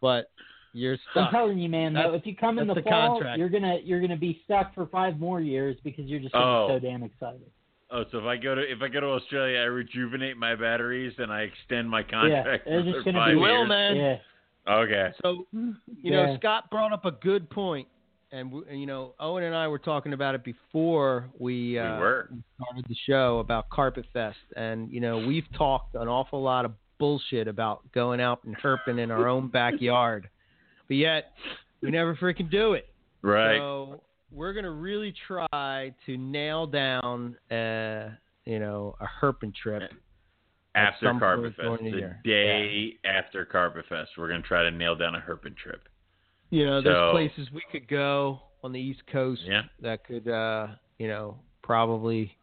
But 0.00 0.30
you're 0.72 0.96
I'm 1.16 1.32
telling 1.32 1.58
you, 1.58 1.68
man. 1.68 1.94
Though, 1.94 2.14
if 2.14 2.24
you 2.26 2.36
come 2.36 2.58
in 2.60 2.68
the, 2.68 2.74
the 2.74 2.82
fall, 2.82 3.14
contract. 3.14 3.38
you're 3.38 3.48
gonna 3.48 3.78
you're 3.82 4.00
gonna 4.00 4.16
be 4.16 4.40
stuck 4.44 4.74
for 4.76 4.86
five 4.86 5.18
more 5.18 5.40
years 5.40 5.76
because 5.82 6.04
you're 6.06 6.20
just 6.20 6.32
gonna 6.32 6.44
Oh. 6.64 6.68
be 6.68 6.74
so 6.74 6.78
damn 6.86 7.02
excited. 7.02 7.50
Oh, 7.94 8.04
so 8.10 8.18
if 8.18 8.24
I 8.24 8.36
go 8.36 8.54
to 8.56 8.60
if 8.60 8.82
I 8.82 8.88
go 8.88 8.98
to 9.00 9.06
Australia, 9.06 9.58
I 9.60 9.64
rejuvenate 9.64 10.36
my 10.36 10.56
batteries 10.56 11.12
and 11.18 11.32
I 11.32 11.42
extend 11.42 11.88
my 11.88 12.02
contract 12.02 12.64
they're 12.66 12.82
for 12.82 12.92
just 12.92 13.04
gonna 13.04 13.18
five 13.18 13.28
be. 13.28 13.32
You 13.34 13.38
will, 13.40 13.58
years. 13.58 13.68
man. 13.68 13.96
Yeah. 13.96 14.72
Okay. 14.74 15.12
So 15.22 15.46
you 15.52 15.74
Yeah. 16.02 16.26
know, 16.26 16.36
Scott 16.38 16.70
brought 16.70 16.92
up 16.92 17.04
a 17.04 17.12
good 17.12 17.48
point, 17.50 17.86
and 18.32 18.50
we- 18.50 18.64
and, 18.68 18.80
you 18.80 18.86
know, 18.86 19.14
Owen 19.20 19.44
and 19.44 19.54
I 19.54 19.68
were 19.68 19.78
talking 19.78 20.12
about 20.12 20.34
it 20.34 20.42
before 20.42 21.28
we, 21.38 21.78
uh, 21.78 21.98
were. 22.00 22.30
started 22.60 22.84
the 22.88 22.96
show 23.06 23.38
about 23.38 23.68
Carpet 23.70 24.06
Fest, 24.12 24.38
and 24.56 24.90
you 24.90 24.98
know, 25.00 25.18
we've 25.18 25.46
talked 25.52 25.94
an 25.94 26.08
awful 26.08 26.42
lot 26.42 26.64
of 26.64 26.72
bullshit 26.98 27.46
about 27.46 27.80
going 27.92 28.20
out 28.20 28.42
and 28.44 28.56
herping 28.56 28.98
in 28.98 29.10
our 29.12 29.28
own 29.28 29.46
backyard, 29.48 30.28
but 30.88 30.96
yet 30.96 31.32
we 31.80 31.90
never 31.92 32.16
freaking 32.16 32.50
do 32.50 32.72
it. 32.72 32.88
Right. 33.22 33.58
So 33.58 34.00
we're 34.34 34.52
gonna 34.52 34.70
really 34.70 35.14
try 35.26 35.94
to 36.06 36.16
nail 36.16 36.66
down, 36.66 37.36
uh, 37.50 38.10
you 38.44 38.58
know, 38.58 38.96
a 39.00 39.06
herping 39.06 39.54
trip 39.54 39.82
after 40.74 41.06
some 41.06 41.20
point 41.20 41.20
Carpet 41.20 41.56
during 41.56 41.78
Fest, 41.78 41.84
the 41.84 42.00
the 42.24 42.30
day 42.30 42.98
after 43.04 43.44
Carpet 43.44 43.84
Fest, 43.88 44.10
we're 44.18 44.28
gonna 44.28 44.42
try 44.42 44.62
to 44.64 44.70
nail 44.70 44.96
down 44.96 45.14
a 45.14 45.20
Herpin 45.20 45.54
trip. 45.56 45.88
You 46.50 46.66
know, 46.66 46.82
there's 46.82 47.12
places 47.12 47.52
we 47.52 47.62
could 47.70 47.88
go 47.88 48.40
on 48.62 48.72
the 48.72 48.80
East 48.80 49.02
Coast 49.10 49.42
Yeah, 49.44 49.62
that 49.80 50.04
could, 50.04 50.28
uh, 50.28 50.68
you 50.98 51.08
know, 51.08 51.38
probably, 51.62 52.36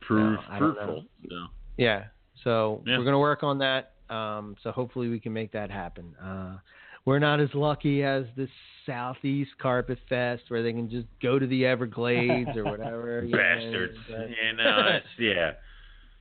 prove 0.00 0.38
don't 0.58 0.58
fruitful. 0.58 1.04
So. 1.28 1.46
yeah. 1.76 2.04
So 2.44 2.82
Yeah. 2.86 2.98
we're 2.98 3.04
gonna 3.04 3.18
work 3.18 3.42
on 3.42 3.58
that. 3.58 3.94
Um, 4.08 4.56
so 4.62 4.72
hopefully 4.72 5.08
we 5.08 5.18
can 5.18 5.32
make 5.32 5.52
that 5.52 5.70
happen. 5.70 6.14
Uh, 6.16 6.58
we're 7.04 7.18
not 7.18 7.40
as 7.40 7.48
lucky 7.54 8.02
as 8.04 8.24
the 8.36 8.48
Southeast 8.86 9.50
Carpet 9.60 9.98
Fest 10.08 10.42
where 10.48 10.62
they 10.62 10.72
can 10.72 10.88
just 10.90 11.06
go 11.22 11.38
to 11.38 11.46
the 11.46 11.66
Everglades 11.66 12.50
or 12.56 12.64
whatever. 12.64 13.22
you 13.24 13.30
know, 13.30 13.38
Bastards. 13.38 13.98
but- 14.08 14.28
You 14.30 14.56
know, 14.56 14.98
yeah. 15.18 15.52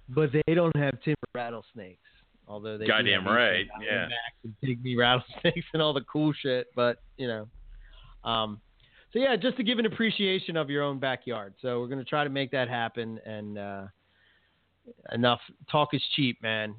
But 0.10 0.32
they 0.34 0.54
don't 0.54 0.76
have 0.76 1.00
timber 1.02 1.18
rattlesnakes. 1.34 2.00
Although 2.48 2.78
they 2.78 2.86
Goddamn 2.86 3.26
right, 3.26 3.66
yeah. 3.82 4.10
And 4.44 4.54
pygmy 4.62 4.98
rattlesnakes 4.98 5.66
and 5.74 5.82
all 5.82 5.94
the 5.94 6.02
cool 6.02 6.34
shit. 6.34 6.68
But 6.76 6.98
you 7.18 7.28
know, 7.28 7.48
um, 8.30 8.60
so 9.14 9.20
yeah, 9.20 9.38
just 9.38 9.56
to 9.58 9.64
give 9.64 9.80
an 9.80 9.86
appreciation 9.86 10.58
of 10.58 10.70
your 10.70 10.84
own 10.84 11.00
backyard. 11.00 11.54
So 11.62 11.80
we're 11.80 11.88
gonna 11.88 12.04
try 12.04 12.26
to 12.26 12.30
make 12.30 12.52
that 12.52 12.68
happen. 12.68 13.20
And 13.26 13.58
uh, 13.58 13.84
enough 15.14 15.40
talk 15.72 15.90
is 15.94 16.02
cheap, 16.16 16.42
man. 16.42 16.76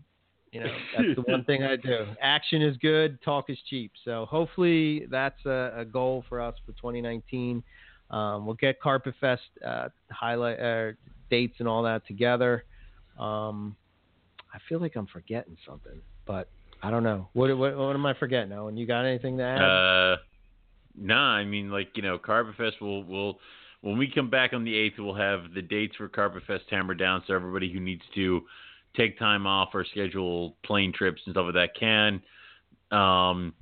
You 0.52 0.60
know, 0.60 0.66
that's 0.96 1.16
the 1.16 1.22
one 1.22 1.44
thing 1.44 1.64
I 1.64 1.76
do. 1.76 2.06
Action 2.20 2.62
is 2.62 2.76
good, 2.76 3.20
talk 3.22 3.50
is 3.50 3.58
cheap. 3.68 3.92
So 4.04 4.26
hopefully 4.26 5.06
that's 5.10 5.44
a, 5.46 5.72
a 5.78 5.84
goal 5.84 6.24
for 6.28 6.40
us 6.40 6.54
for 6.64 6.72
2019. 6.72 7.62
Um, 8.10 8.44
we'll 8.46 8.54
get 8.54 8.80
Carpet 8.80 9.14
Fest 9.20 9.42
uh, 9.66 9.88
highlight 10.10 10.60
uh, 10.60 10.92
dates 11.30 11.56
and 11.58 11.66
all 11.66 11.82
that 11.82 12.06
together. 12.06 12.64
Um, 13.18 13.74
I 14.54 14.58
feel 14.68 14.80
like 14.80 14.96
I'm 14.96 15.06
forgetting 15.06 15.56
something, 15.66 16.00
but 16.26 16.48
I 16.82 16.90
don't 16.90 17.02
know. 17.02 17.28
What 17.32 17.56
what, 17.56 17.76
what 17.76 17.94
am 17.94 18.04
I 18.04 18.12
forgetting, 18.14 18.52
Owen? 18.52 18.76
You 18.76 18.86
got 18.86 19.06
anything 19.06 19.38
to 19.38 19.44
add? 19.44 19.62
Uh, 19.62 20.16
nah, 20.98 21.36
I 21.36 21.44
mean, 21.44 21.70
like 21.70 21.88
you 21.94 22.02
know, 22.02 22.18
Carpet 22.18 22.56
Fest 22.56 22.82
will 22.82 23.02
will 23.04 23.38
when 23.80 23.96
we 23.96 24.10
come 24.14 24.28
back 24.28 24.52
on 24.52 24.64
the 24.64 24.76
eighth, 24.76 24.94
we'll 24.98 25.14
have 25.14 25.54
the 25.54 25.62
dates 25.62 25.96
for 25.96 26.08
Carpet 26.08 26.42
Fest 26.46 26.64
hammered 26.70 26.98
down, 26.98 27.22
so 27.26 27.34
everybody 27.34 27.72
who 27.72 27.80
needs 27.80 28.02
to 28.14 28.42
take 28.97 29.19
time 29.19 29.47
off 29.47 29.70
or 29.74 29.85
schedule 29.85 30.56
plane 30.64 30.93
trips 30.93 31.23
and 31.27 31.35
stuff 31.35 31.47
like 31.47 31.55
that 31.55 31.74
can. 31.78 32.23
Um, 32.97 33.55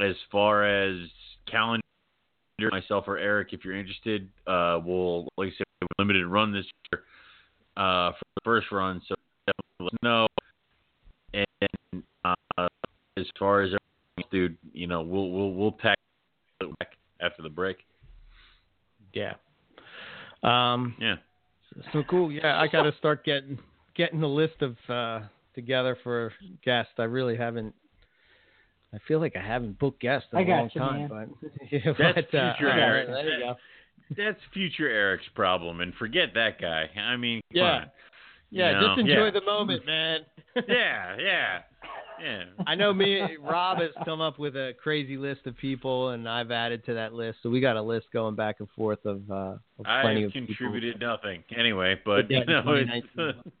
as 0.00 0.16
far 0.32 0.64
as 0.64 0.98
calendar, 1.50 1.82
myself 2.70 3.04
or 3.06 3.18
Eric, 3.18 3.52
if 3.52 3.64
you're 3.64 3.76
interested, 3.76 4.28
uh, 4.46 4.80
we'll 4.84 5.28
like 5.36 5.48
I 5.48 5.52
said, 5.58 5.88
limited 5.98 6.26
run 6.26 6.52
this 6.52 6.66
year 6.92 7.02
uh, 7.76 8.12
for 8.12 8.24
the 8.34 8.40
first 8.44 8.66
run, 8.72 9.00
so 9.08 9.14
definitely 9.46 9.80
let 9.80 9.92
us 9.92 9.98
know. 10.02 10.26
And 11.92 12.02
uh, 12.24 12.68
as 13.16 13.26
far 13.38 13.62
as 13.62 13.72
everything, 14.16 14.30
dude, 14.30 14.58
you 14.72 14.86
know, 14.86 15.02
we'll 15.02 15.30
we'll 15.30 15.52
we'll 15.52 15.72
pack 15.72 15.96
it 16.60 16.78
back 16.78 16.92
after 17.20 17.42
the 17.42 17.48
break. 17.48 17.78
yeah. 19.12 19.34
Um, 20.42 20.94
Yeah. 21.00 21.16
so 21.92 22.02
cool. 22.08 22.30
Yeah, 22.30 22.60
I 22.60 22.66
got 22.66 22.82
to 22.82 22.94
start 22.98 23.24
getting 23.24 23.58
getting 23.96 24.20
the 24.20 24.28
list 24.28 24.62
of 24.62 24.76
uh, 24.88 25.26
together 25.54 25.96
for 26.02 26.32
guests. 26.64 26.92
I 26.98 27.04
really 27.04 27.36
haven't. 27.36 27.74
I 28.92 28.98
feel 29.08 29.18
like 29.20 29.34
I 29.36 29.42
haven't 29.44 29.78
booked 29.78 30.00
guests 30.00 30.28
in 30.32 30.38
I 30.38 30.42
a 30.42 30.44
got 30.44 30.52
long 30.56 30.70
you, 30.72 30.80
time, 30.80 31.08
man. 31.08 31.30
but 31.40 31.50
yeah, 31.72 31.80
That's 31.98 32.28
but, 32.30 32.38
uh, 32.38 32.54
future 32.54 32.70
all 32.70 32.76
right, 32.78 32.82
Eric. 32.82 33.08
there 33.08 33.38
you 33.38 33.44
go. 33.44 33.54
That's 34.16 34.38
future 34.52 34.88
Eric's 34.88 35.24
problem, 35.34 35.80
and 35.80 35.92
forget 35.94 36.28
that 36.34 36.60
guy. 36.60 36.88
I 37.00 37.16
mean, 37.16 37.40
come 37.52 37.56
Yeah. 37.58 37.64
on. 37.64 37.90
Yeah, 38.50 38.68
You 38.68 38.74
know? 38.74 38.86
just 38.88 39.00
enjoy 39.00 39.24
Yeah. 39.24 39.30
the 39.30 39.40
moment, 39.42 39.86
man. 39.86 40.20
Yeah, 40.68 41.16
yeah, 41.18 41.58
yeah. 42.22 42.44
I 42.64 42.76
know 42.76 42.92
me, 42.92 43.20
Rob 43.40 43.78
has 43.78 43.90
come 44.04 44.20
up 44.20 44.38
with 44.38 44.54
a 44.54 44.72
crazy 44.80 45.16
list 45.16 45.40
of 45.46 45.56
people, 45.56 46.10
and 46.10 46.28
I've 46.28 46.52
added 46.52 46.84
to 46.86 46.94
that 46.94 47.12
list. 47.12 47.38
So 47.42 47.50
we 47.50 47.60
got 47.60 47.76
a 47.76 47.82
list 47.82 48.06
going 48.12 48.36
back 48.36 48.60
and 48.60 48.68
forth 48.76 49.04
of, 49.04 49.28
uh, 49.28 49.34
of 49.34 49.84
I 49.84 50.02
plenty 50.02 50.20
have 50.20 50.28
of 50.28 50.32
people. 50.34 50.46
contributed 50.54 51.00
nothing 51.00 51.42
anyway, 51.58 52.00
but 52.04 52.30
Yeah, 52.30 52.38
you 52.40 52.44
know, 52.46 52.74
in 52.74 52.88
it's, 52.88 53.06
2019. 53.16 53.52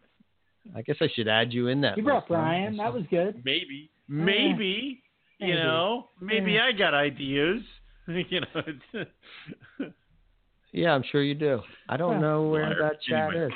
I 0.74 0.82
guess 0.82 0.96
I 1.00 1.08
should 1.14 1.28
add 1.28 1.52
you 1.52 1.68
in 1.68 1.80
that. 1.82 1.96
You 1.96 2.02
brought? 2.04 2.26
Brian. 2.28 2.76
That 2.78 2.92
was 2.92 3.04
good. 3.10 3.42
maybe, 3.44 3.90
maybe, 4.08 5.02
you 5.38 5.48
Maybe. 5.48 5.56
know, 5.58 6.08
maybe 6.20 6.52
Yeah. 6.52 6.64
I 6.66 6.72
got 6.72 6.94
ideas. 6.94 7.62
you 8.06 8.40
know, 8.40 8.62
Yeah, 10.72 10.92
I'm 10.92 11.04
sure 11.10 11.22
you 11.22 11.34
do. 11.34 11.60
I 11.88 11.96
don't 11.96 12.14
Huh. 12.14 12.20
know 12.20 12.48
where 12.48 12.68
Liar. 12.70 12.76
that 12.80 13.02
chat 13.02 13.30
Anyway. 13.30 13.46
is. 13.46 13.52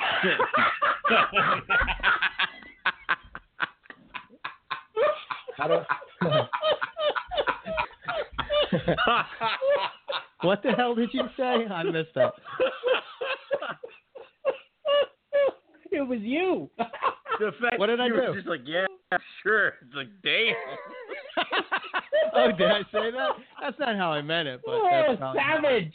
I 5.59 5.67
don't. 5.67 5.85
what 10.41 10.61
the 10.63 10.71
hell 10.71 10.95
did 10.95 11.09
you 11.13 11.23
say? 11.35 11.43
I 11.69 11.83
missed 11.83 12.13
that. 12.15 12.33
It 15.91 16.07
was 16.07 16.19
you. 16.21 16.69
the 17.39 17.51
fact 17.61 17.79
What 17.79 17.87
did 17.87 17.99
I 17.99 18.07
you 18.07 18.13
were 18.13 18.27
do? 18.27 18.35
Just 18.35 18.47
like, 18.47 18.61
yeah, 18.65 18.85
sure. 19.43 19.73
It's 19.85 19.95
like, 19.95 20.07
damn. 20.23 20.55
oh, 22.35 22.51
did 22.51 22.71
I 22.71 22.81
say 22.91 23.11
that? 23.11 23.29
That's 23.61 23.79
not 23.79 23.95
how 23.95 24.11
I 24.11 24.21
meant 24.21 24.47
it, 24.47 24.61
but 24.65 24.73
oh, 24.75 24.89
that's 24.91 25.19
probably 25.19 25.41
how- 25.41 25.61
savage. 25.61 25.93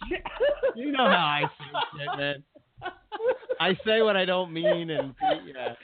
You 0.75 0.93
know 0.93 1.07
how 1.07 1.13
I 1.13 1.43
say 1.43 1.99
shit, 1.99 2.19
man. 2.19 2.43
I 3.61 3.75
say 3.87 4.03
what 4.03 4.17
I 4.17 4.25
don't 4.25 4.53
mean, 4.53 4.91
and 4.91 5.15
yeah, 5.23 5.75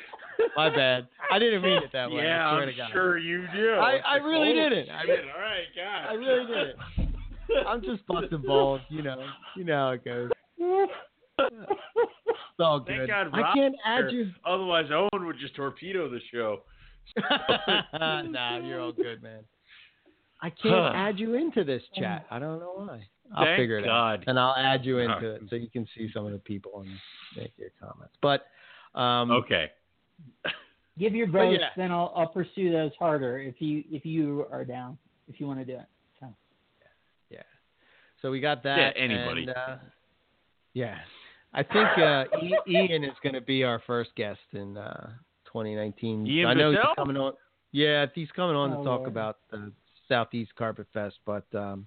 my 0.57 0.69
bad. 0.69 1.07
I 1.31 1.39
didn't 1.39 1.63
mean 1.63 1.83
it 1.83 1.91
that 1.93 2.11
way. 2.11 2.25
yeah, 2.25 2.47
I 2.49 2.53
swear 2.53 2.63
I'm 2.63 2.69
to 2.69 2.77
God. 2.77 2.91
sure 2.93 3.19
you 3.19 3.47
do. 3.55 3.75
I, 3.75 3.99
I 3.99 4.17
really 4.17 4.51
oh, 4.51 4.69
didn't. 4.69 4.91
I, 4.91 5.07
shit, 5.07 5.21
All 5.35 5.41
right, 5.41 5.67
God. 5.77 6.11
I 6.11 6.15
really 6.15 6.47
didn't. 6.47 7.67
I'm 7.67 7.83
just 7.83 8.07
busting 8.07 8.43
balls, 8.43 8.81
you 8.89 9.03
know. 9.03 9.25
You 9.57 9.65
know 9.65 9.75
how 9.75 9.91
it 9.91 10.05
goes. 10.05 10.31
It's 12.61 12.67
all 12.67 12.85
Thank 12.87 13.01
good. 13.01 13.09
God 13.09 13.29
I 13.33 13.55
can't 13.55 13.75
add 13.87 14.11
here. 14.11 14.25
you. 14.25 14.31
Otherwise, 14.45 14.91
Owen 14.93 15.25
would 15.25 15.39
just 15.39 15.55
torpedo 15.57 16.11
the 16.11 16.21
show. 16.31 16.61
nah, 17.99 18.59
you're 18.59 18.83
all 18.83 18.93
good, 18.93 19.23
man. 19.23 19.41
I 20.43 20.51
can't 20.51 20.95
add 20.95 21.19
you 21.19 21.37
into 21.37 21.65
this 21.65 21.81
chat. 21.95 22.27
I 22.31 22.39
don't 22.39 22.59
know 22.59 22.73
why. 22.77 23.01
I'll 23.35 23.47
Thank 23.47 23.61
figure 23.61 23.79
it 23.79 23.89
out, 23.89 24.19
God. 24.19 24.25
and 24.27 24.39
I'll 24.39 24.55
add 24.55 24.85
you 24.85 24.99
into 24.99 25.15
Alright. 25.15 25.43
it 25.43 25.49
so 25.49 25.57
you 25.57 25.71
can 25.71 25.87
see 25.97 26.11
some 26.13 26.27
of 26.27 26.33
the 26.33 26.39
people 26.39 26.81
and 26.81 26.91
make 27.35 27.53
your 27.57 27.71
comments. 27.81 28.13
But 28.21 28.45
um, 28.99 29.31
Okay. 29.31 29.71
Give 30.99 31.15
your 31.15 31.29
votes, 31.31 31.57
yeah. 31.61 31.69
then 31.79 31.91
I'll 31.91 32.13
I'll 32.15 32.27
pursue 32.29 32.71
those 32.71 32.93
harder 32.99 33.39
if 33.39 33.55
you 33.61 33.85
if 33.91 34.05
you 34.05 34.45
are 34.53 34.67
down 34.67 34.99
if 35.29 35.41
you 35.41 35.47
want 35.47 35.61
to 35.61 35.65
do 35.65 35.79
it. 35.79 35.87
So 36.21 36.27
So 38.21 38.31
we 38.31 38.41
got 38.41 38.63
that. 38.65 38.77
Yeah, 38.97 39.03
anybody. 39.03 39.43
And, 39.43 39.51
uh, 39.51 39.77
yeah, 40.75 40.99
I 41.53 41.63
think 41.65 41.89
uh, 41.99 42.25
Ian 42.69 43.03
is 43.05 43.11
going 43.23 43.35
to 43.35 43.41
be 43.41 43.65
our 43.65 43.83
first 43.87 44.11
guest 44.17 44.39
in 44.53 44.77
uh, 44.77 45.11
2019. 45.47 46.27
Ian 46.27 46.47
I 46.47 46.55
know 46.55 46.71
Bissell? 46.71 46.85
he's 46.89 46.95
coming 46.97 47.17
on. 47.17 47.33
Yeah, 47.73 48.07
he's 48.15 48.31
coming 48.37 48.57
on 48.57 48.73
Oh, 48.73 48.79
to 48.79 48.85
talk 48.85 48.99
Lord. 49.01 49.09
about 49.09 49.39
the 49.51 49.73
Southeast 50.09 50.55
Carpet 50.57 50.87
Fest, 50.93 51.17
but 51.27 51.45
um, 51.55 51.87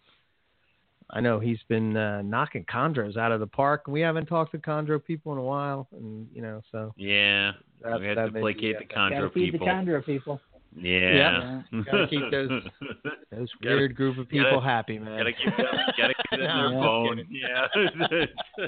I 1.09 1.19
know 1.21 1.39
he's 1.39 1.59
been 1.69 1.95
uh, 1.95 2.21
knocking 2.23 2.65
chondros 2.65 3.17
out 3.17 3.31
of 3.31 3.39
the 3.39 3.47
park. 3.47 3.83
And 3.85 3.93
we 3.93 4.01
haven't 4.01 4.25
talked 4.27 4.51
to 4.53 4.57
chondro 4.59 5.03
people 5.03 5.31
in 5.33 5.37
a 5.37 5.43
while, 5.43 5.87
and 5.93 6.27
you 6.33 6.41
know, 6.41 6.61
so 6.71 6.93
Yeah. 6.97 7.51
that, 7.83 7.99
we 7.99 8.07
have 8.07 8.15
to 8.33 8.39
placate 8.39 8.79
be, 8.79 8.85
the 8.85 8.93
gotta 8.93 9.29
feed 9.33 9.51
people. 9.53 9.67
the 9.67 9.71
chondro 9.71 10.05
people. 10.05 10.41
yeah. 10.77 11.61
Gotta 11.85 12.07
keep 12.09 12.31
those- 12.31 12.49
those 13.31 13.49
Gotta- 13.61 13.75
weird 13.75 13.95
group 13.95 14.17
of 14.17 14.27
people 14.29 14.51
gotta- 14.51 14.65
happy, 14.65 14.99
man. 14.99 15.17
gotta 15.19 15.33
keep 15.33 15.55
them, 15.57 15.65
gotta 15.97 16.13
keep 16.15 16.29
them 16.31 16.39
in 16.41 16.47
No, 16.47 16.55
their 16.55 16.65
I'm 16.65 16.73
bone. 16.73 17.17
kidding. 17.17 17.41
Yeah. 17.41 18.65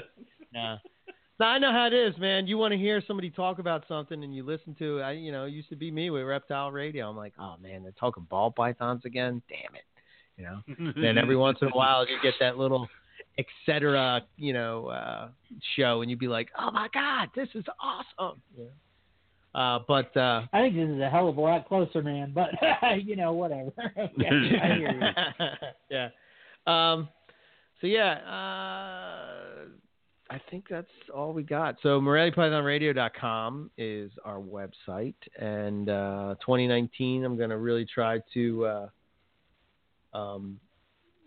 Yeah. 0.56 0.76
Now 1.38 1.48
I 1.48 1.58
know 1.58 1.70
how 1.70 1.86
it 1.86 1.92
is, 1.92 2.16
man. 2.18 2.46
You 2.46 2.56
want 2.56 2.72
to 2.72 2.78
hear 2.78 3.02
somebody 3.06 3.28
talk 3.28 3.58
about 3.58 3.84
something, 3.88 4.24
and 4.24 4.34
you 4.34 4.42
listen 4.42 4.74
to. 4.78 5.02
I, 5.02 5.12
you 5.12 5.32
know, 5.32 5.44
it 5.44 5.50
used 5.50 5.68
to 5.68 5.76
be 5.76 5.90
me 5.90 6.08
with 6.08 6.24
Reptile 6.24 6.70
Radio. 6.70 7.10
I'm 7.10 7.16
like, 7.16 7.34
oh 7.38 7.56
man, 7.62 7.82
they're 7.82 7.92
talking 7.92 8.26
ball 8.30 8.50
pythons 8.50 9.02
again. 9.04 9.42
Damn 9.50 9.74
it, 9.74 9.84
you 10.38 10.44
know. 10.44 10.94
then 11.02 11.18
every 11.18 11.36
once 11.36 11.58
in 11.60 11.68
a 11.68 11.76
while, 11.76 12.08
you 12.08 12.16
get 12.22 12.34
that 12.40 12.56
little, 12.56 12.88
etc. 13.38 14.22
You 14.38 14.54
know, 14.54 14.86
uh, 14.86 15.28
show, 15.76 16.00
and 16.00 16.10
you'd 16.10 16.18
be 16.18 16.28
like, 16.28 16.48
oh 16.58 16.70
my 16.70 16.88
god, 16.94 17.28
this 17.36 17.48
is 17.54 17.64
awesome. 17.80 18.40
Yeah. 18.56 18.64
Uh, 19.54 19.80
but 19.86 20.16
uh, 20.16 20.42
I 20.54 20.62
think 20.62 20.74
this 20.74 20.88
is 20.88 21.00
a 21.00 21.10
hell 21.10 21.28
of 21.28 21.36
a 21.36 21.40
lot 21.40 21.68
closer, 21.68 22.02
man. 22.02 22.32
But 22.34 22.50
you 23.04 23.14
know, 23.14 23.32
whatever. 23.32 23.72
okay, 23.98 24.58
I 24.62 24.74
hear 24.74 24.90
you. 24.90 25.68
yeah. 25.90 26.08
Um, 26.66 27.10
so 27.80 27.86
yeah, 27.86 28.14
uh, 28.24 29.45
I 30.28 30.40
think 30.50 30.66
that's 30.68 30.86
all 31.14 31.32
we 31.32 31.42
got. 31.42 31.76
So 31.82 32.00
MoreliaPythonRadio.com 32.00 33.70
is 33.78 34.10
our 34.24 34.40
website, 34.40 35.14
and 35.38 35.88
uh, 35.88 36.34
2019, 36.40 37.24
I'm 37.24 37.36
going 37.36 37.50
to 37.50 37.58
really 37.58 37.84
try 37.86 38.20
to 38.34 38.66
uh, 38.66 38.88
um, 40.16 40.58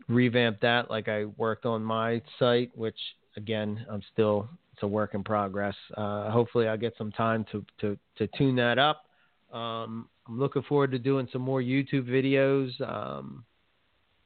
revamp 0.10 0.60
that, 0.62 0.90
like 0.90 1.08
I 1.08 1.26
worked 1.26 1.66
on 1.66 1.84
my 1.84 2.22
site, 2.40 2.72
which 2.76 2.98
again, 3.38 3.86
I'm 3.90 4.02
still 4.12 4.50
it's 4.74 4.84
a 4.84 4.88
work 4.88 5.14
in 5.14 5.24
progress. 5.24 5.76
Uh, 5.96 6.30
hopefully, 6.32 6.68
I'll 6.68 6.78
get 6.78 6.94
some 6.98 7.12
time 7.12 7.46
to 7.52 7.66
to 7.82 7.98
to 8.18 8.28
tune 8.38 8.56
that 8.58 8.80
up. 8.80 9.06
Um, 9.54 10.08
I'm 10.28 10.40
looking 10.40 10.62
forward 10.64 10.92
to 10.92 11.00
doing 11.00 11.28
some 11.32 11.42
more 11.42 11.62
YouTube 11.62 12.08
videos. 12.08 12.70
Um, 12.82 13.46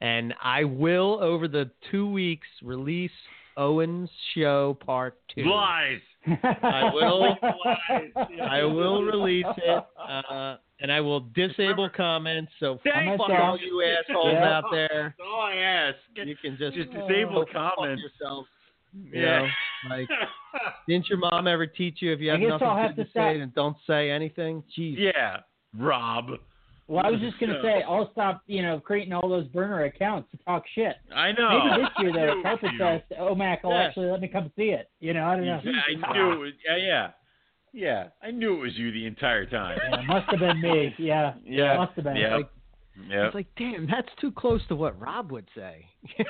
and 0.01 0.33
I 0.43 0.65
will, 0.65 1.19
over 1.21 1.47
the 1.47 1.71
two 1.89 2.09
weeks, 2.09 2.47
release 2.61 3.11
Owen's 3.57 4.09
show 4.35 4.77
part 4.85 5.17
two. 5.33 5.43
Lies. 5.45 5.99
I 6.27 6.89
will. 6.93 7.35
I 8.41 8.63
will 8.63 9.03
release 9.03 9.45
it, 9.57 9.83
uh, 9.99 10.55
and 10.79 10.91
I 10.91 11.01
will 11.01 11.19
disable 11.19 11.89
comments. 11.95 12.51
So 12.59 12.79
Thank 12.83 13.17
fuck 13.19 13.29
you. 13.29 13.35
all 13.35 13.57
you 13.59 13.83
assholes 13.83 14.33
Yeah. 14.33 14.57
out 14.57 14.63
there. 14.71 15.15
That's 15.17 15.27
all 15.29 15.41
I 15.41 15.55
ask. 15.55 15.97
You 16.15 16.35
can 16.41 16.57
just 16.57 16.75
Just 16.77 16.91
disable 16.91 17.45
go 17.45 17.45
fuck 17.51 17.75
comments. 17.75 18.01
yourself. 18.01 18.45
You 18.93 19.21
Yeah. 19.21 19.39
know, 19.39 19.95
like 19.95 20.07
didn't 20.87 21.09
your 21.09 21.17
mom 21.17 21.47
ever 21.47 21.65
teach 21.67 22.01
you 22.01 22.13
if 22.13 22.19
you 22.19 22.29
have 22.29 22.39
nothing 22.39 22.67
have 22.67 22.95
to 22.95 23.03
to 23.03 23.09
say, 23.09 23.11
stop- 23.11 23.33
then 23.37 23.51
don't 23.55 23.77
say 23.87 24.09
anything? 24.11 24.63
Jeez. 24.77 24.95
yeah, 24.97 25.37
Rob. 25.77 26.27
Well, 26.87 27.05
I 27.05 27.09
was 27.11 27.19
just 27.21 27.39
gonna 27.39 27.55
So- 27.57 27.63
say 27.63 27.83
I'll 27.83 28.11
stop, 28.11 28.41
you 28.47 28.61
know, 28.61 28.79
creating 28.79 29.13
all 29.13 29.27
those 29.29 29.47
burner 29.47 29.83
accounts 29.83 30.29
to 30.31 30.37
talk 30.43 30.63
shit. 30.75 30.95
I 31.13 31.31
know. 31.31 31.63
Maybe 31.65 31.81
this 31.83 31.89
year 31.99 32.11
though, 32.13 32.33
knew 32.35 32.39
at 32.39 32.59
Carpet. 32.59 32.69
Fest, 32.77 33.19
OMAC 33.19 33.63
will 33.63 33.71
Yeah. 33.71 33.77
actually 33.83 34.07
let 34.11 34.21
me 34.21 34.27
come 34.27 34.51
see 34.55 34.69
it. 34.69 34.89
You 34.99 35.13
know, 35.13 35.25
I 35.25 35.35
don't 35.35 35.45
know. 35.45 35.61
Yeah, 35.63 35.81
I 36.09 36.13
knew 36.13 36.31
it 36.33 36.37
was. 36.39 36.53
Yeah, 36.67 36.75
yeah, 36.77 37.11
yeah. 37.73 38.07
I 38.21 38.31
knew 38.31 38.55
it 38.55 38.59
was 38.59 38.77
you 38.77 38.91
the 38.91 39.05
entire 39.05 39.45
time. 39.45 39.79
Yeah, 39.81 40.01
must 40.07 40.29
have 40.29 40.39
been 40.39 40.61
me. 40.61 40.93
Yeah, 40.99 41.33
Yeah. 41.45 41.77
must 41.77 41.93
have 41.93 42.03
been. 42.03 42.15
Yeah. 42.17 42.35
Like, 42.37 42.49
Yeah. 43.09 43.25
It's 43.25 43.33
like, 43.35 43.47
damn, 43.57 43.87
that's 43.87 44.09
too 44.21 44.31
close 44.31 44.61
to 44.67 44.75
what 44.75 44.99
Rob 44.99 45.31
would 45.31 45.47
say. 45.55 45.85
Exactly. 46.19 46.27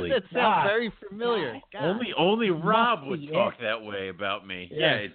Why 0.00 0.08
does 0.08 0.10
that 0.10 0.22
sound 0.32 0.54
God. 0.54 0.66
very 0.68 0.92
familiar? 1.08 1.60
God. 1.72 1.82
Only 1.82 2.12
only 2.16 2.50
Rob 2.50 3.04
would 3.08 3.26
talk 3.32 3.54
it. 3.58 3.62
that 3.62 3.82
way 3.82 4.08
about 4.08 4.46
me. 4.46 4.68
Yeah. 4.70 5.00
Yeah, 5.00 5.08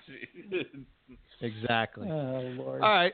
it's 0.52 0.70
exactly. 1.42 2.10
Oh 2.10 2.42
Lord. 2.58 2.82
All 2.82 2.90
right. 2.92 3.14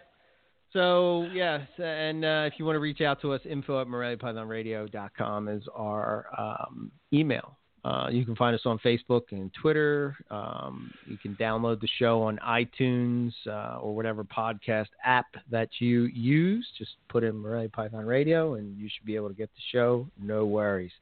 So 0.73 1.27
yes, 1.31 1.61
and 1.77 2.25
uh, 2.25 2.49
if 2.51 2.53
you 2.57 2.65
want 2.65 2.75
to 2.75 2.79
reach 2.79 3.01
out 3.01 3.21
to 3.21 3.31
us, 3.31 3.41
info 3.45 3.79
at 3.79 3.87
moreliapythonradio.com 3.87 5.47
is 5.47 5.63
our 5.75 6.25
um, 6.37 6.91
email. 7.13 7.57
Uh, 7.85 8.07
you 8.09 8.25
can 8.25 8.35
find 8.35 8.55
us 8.55 8.61
on 8.65 8.79
Facebook 8.79 9.23
and 9.31 9.51
Twitter. 9.61 10.15
Um, 10.31 10.91
you 11.05 11.17
can 11.17 11.35
download 11.35 11.81
the 11.81 11.89
show 11.99 12.23
on 12.23 12.39
iTunes 12.39 13.33
uh, 13.45 13.77
or 13.79 13.93
whatever 13.93 14.23
podcast 14.23 14.87
app 15.03 15.27
that 15.51 15.69
you 15.79 16.03
use. 16.05 16.65
Just 16.77 16.91
put 17.09 17.23
in 17.23 17.35
Morelia 17.35 17.69
Python 17.69 18.05
Radio, 18.05 18.55
and 18.55 18.77
you 18.77 18.89
should 18.89 19.05
be 19.05 19.15
able 19.15 19.27
to 19.27 19.35
get 19.35 19.49
the 19.53 19.61
show. 19.71 20.07
No 20.19 20.45
worries. 20.45 20.93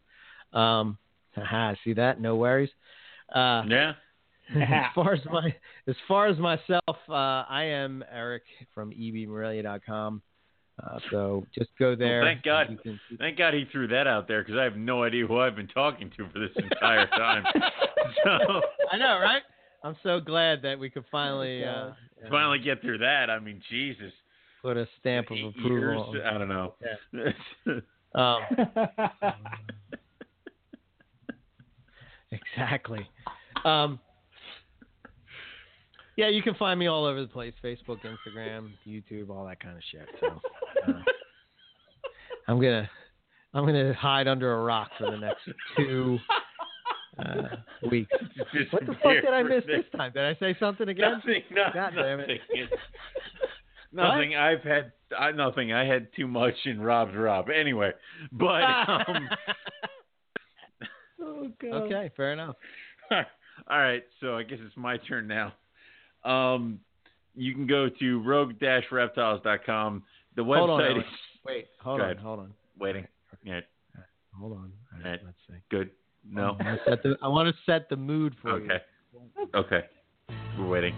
Um, 0.53 0.97
haha, 1.35 1.75
see 1.83 1.93
that? 1.93 2.19
No 2.19 2.35
worries. 2.35 2.71
Uh, 3.33 3.63
yeah. 3.67 3.93
as 4.61 4.85
far 4.95 5.13
as 5.13 5.19
my 5.31 5.53
as 5.87 5.95
far 6.07 6.27
as 6.27 6.37
myself, 6.37 6.97
uh, 7.09 7.13
I 7.49 7.63
am 7.65 8.03
Eric 8.11 8.43
from 8.73 8.91
ebmorelia.com. 8.91 10.21
Uh, 10.81 10.99
so 11.11 11.45
just 11.53 11.69
go 11.77 11.95
there. 11.95 12.23
thank 12.23 12.41
God. 12.43 12.79
Can- 12.81 12.99
Thank 13.19 13.37
God 13.37 13.53
he 13.53 13.65
threw 13.71 13.87
that 13.89 14.07
out 14.07 14.27
there 14.27 14.41
because 14.43 14.57
I 14.57 14.63
have 14.63 14.77
no 14.77 15.03
idea 15.03 15.27
who 15.27 15.39
I've 15.39 15.55
been 15.55 15.67
talking 15.67 16.09
to 16.17 16.27
for 16.31 16.39
this 16.39 16.49
entire 16.55 17.05
time. 17.07 17.43
so 18.23 18.61
I 18.91 18.97
know, 18.97 19.19
right? 19.19 19.43
I'm 19.83 19.95
so 20.03 20.19
glad 20.19 20.61
that 20.63 20.79
we 20.79 20.89
could 20.89 21.05
finally 21.11 21.63
uh, 21.63 21.69
uh, 21.69 21.93
finally 22.29 22.59
get 22.59 22.81
through 22.81 22.99
that. 22.99 23.29
I 23.29 23.39
mean, 23.39 23.61
Jesus. 23.69 24.11
put 24.61 24.77
a 24.77 24.87
stamp 24.99 25.29
of 25.31 25.37
Eight 25.37 25.45
approval. 25.57 26.13
years? 26.13 26.23
I 26.25 26.37
don't 26.37 26.49
know. 26.49 26.73
Um, 28.13 28.41
exactly. 32.31 33.07
Um, 33.65 33.99
yeah, 36.17 36.29
you 36.29 36.41
can 36.41 36.55
find 36.55 36.79
me 36.79 36.87
all 36.87 37.05
over 37.05 37.21
the 37.21 37.27
place: 37.27 37.53
Facebook, 37.63 37.99
Instagram, 38.05 38.71
YouTube, 38.87 39.29
all 39.29 39.45
that 39.45 39.59
kind 39.59 39.77
of 39.77 39.83
shit. 39.91 40.07
So 40.19 40.41
uh, 40.87 40.93
I'm 42.47 42.59
gonna 42.59 42.89
I'm 43.53 43.65
gonna 43.65 43.93
hide 43.93 44.27
under 44.27 44.53
a 44.53 44.63
rock 44.63 44.91
for 44.97 45.09
the 45.11 45.17
next 45.17 45.41
two 45.77 46.17
uh, 47.19 47.43
weeks. 47.89 48.11
What 48.71 48.85
the 48.85 48.93
fuck 48.93 49.13
did 49.21 49.27
I 49.27 49.43
miss 49.43 49.63
this 49.65 49.85
time? 49.95 50.11
Did 50.13 50.23
I 50.23 50.39
say 50.39 50.55
something 50.59 50.89
again? 50.89 51.13
Nothing. 51.13 51.43
No, 51.51 51.63
God 51.73 51.93
damn 51.95 52.19
it. 52.19 52.41
nothing. 52.59 52.69
nothing. 53.93 54.35
I've 54.35 54.61
had 54.61 54.91
I, 55.17 55.31
nothing. 55.31 55.73
I 55.73 55.85
had 55.85 56.07
too 56.15 56.27
much 56.27 56.55
in 56.65 56.81
Rob's 56.81 57.15
Rob. 57.15 57.49
Anyway, 57.49 57.91
but 58.31 58.63
um, 58.63 59.29
oh 61.21 61.51
God. 61.61 61.73
okay, 61.83 62.11
fair 62.15 62.33
enough. 62.33 62.55
all 63.11 63.79
right. 63.79 64.03
So 64.19 64.35
I 64.35 64.43
guess 64.43 64.59
it's 64.65 64.77
my 64.77 64.97
turn 64.97 65.27
now. 65.27 65.53
Um, 66.23 66.79
you 67.35 67.53
can 67.53 67.65
go 67.67 67.87
to 67.89 68.21
rogue-reptiles.com. 68.23 70.03
The 70.35 70.43
Hold 70.43 70.69
on, 70.69 70.79
website 70.81 70.97
is 70.99 71.03
Wait, 71.45 71.67
hold 71.81 72.01
on, 72.01 72.17
hold 72.17 72.39
on. 72.39 72.53
waiting. 72.79 73.07
Yeah, 73.43 73.61
Hold 74.39 74.53
on. 74.53 74.71
All 74.93 74.99
right, 75.03 75.09
Right. 75.11 75.19
let's 75.25 75.37
see. 75.47 75.55
good. 75.69 75.89
No. 76.29 76.55
I 76.59 76.63
want 76.63 76.79
to 76.85 76.89
set 76.89 77.03
the, 77.03 77.17
I 77.21 77.27
want 77.27 77.47
to 77.55 77.61
set 77.65 77.89
the 77.89 77.95
mood 77.97 78.35
for 78.41 78.59
you. 78.59 78.65
Okay. 78.65 78.81
Okay. 79.55 79.81
We're 80.57 80.67
waiting. 80.67 80.95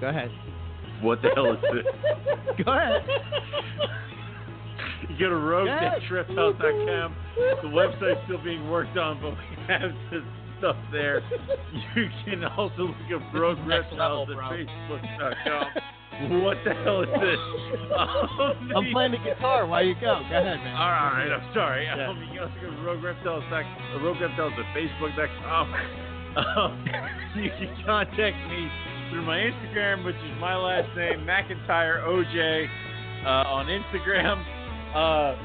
Go 0.00 0.08
ahead. 0.08 0.30
What 1.02 1.22
the 1.22 1.28
hell 1.34 1.52
is 1.52 1.58
this? 1.62 1.84
Go 2.64 2.72
ahead. 2.72 3.02
You 5.08 5.16
go 5.18 5.28
to 5.30 5.36
rogue-reptiles.com. 5.36 7.16
The 7.62 7.68
website's 7.68 8.20
still 8.24 8.42
being 8.42 8.68
worked 8.68 8.96
on, 8.98 9.20
but 9.22 9.30
we 9.30 9.64
have 9.68 9.92
the 10.10 10.22
stuff 10.58 10.76
there. 10.92 11.22
You 11.94 12.08
can 12.24 12.44
also 12.44 12.92
look 12.92 13.22
up 13.22 13.34
Rogue 13.34 13.58
Next 13.66 13.92
level, 13.92 14.26
Reptiles 14.26 14.28
at. 14.30 14.68
Facebook.com. 14.90 16.42
What 16.42 16.58
the 16.64 16.74
hell 16.82 17.02
is 17.02 17.08
this? 17.22 17.38
Um, 17.94 18.72
I'm 18.76 18.90
playing 18.92 19.12
the 19.12 19.22
guitar 19.22 19.66
while 19.66 19.84
you 19.84 19.94
go. 19.94 20.18
Go 20.18 20.34
ahead, 20.34 20.58
man. 20.58 20.74
All 20.74 20.90
right, 20.90 21.30
I'm 21.30 21.54
sorry. 21.54 21.86
Yeah. 21.86 22.10
Um, 22.10 22.18
you 22.18 22.26
can 22.34 22.50
also 22.50 22.54
go 22.60 22.70
to 22.74 22.82
Rogue 22.82 23.04
Reptiles, 23.04 23.44
uh, 23.52 24.02
Rogue 24.02 24.20
Reptiles 24.20 24.52
at 24.58 24.66
Facebook.com. 24.74 25.74
Um, 26.34 26.86
you 27.36 27.50
can 27.50 27.70
contact 27.86 28.36
me 28.50 28.68
through 29.10 29.22
my 29.24 29.38
Instagram, 29.38 30.04
which 30.04 30.16
is 30.16 30.34
my 30.40 30.56
last 30.56 30.90
name, 30.96 31.20
McIntyre 31.20 32.02
OJ, 32.02 32.66
uh, 33.24 33.54
on 33.54 33.66
Instagram. 33.66 34.42
Uh, 34.94 35.38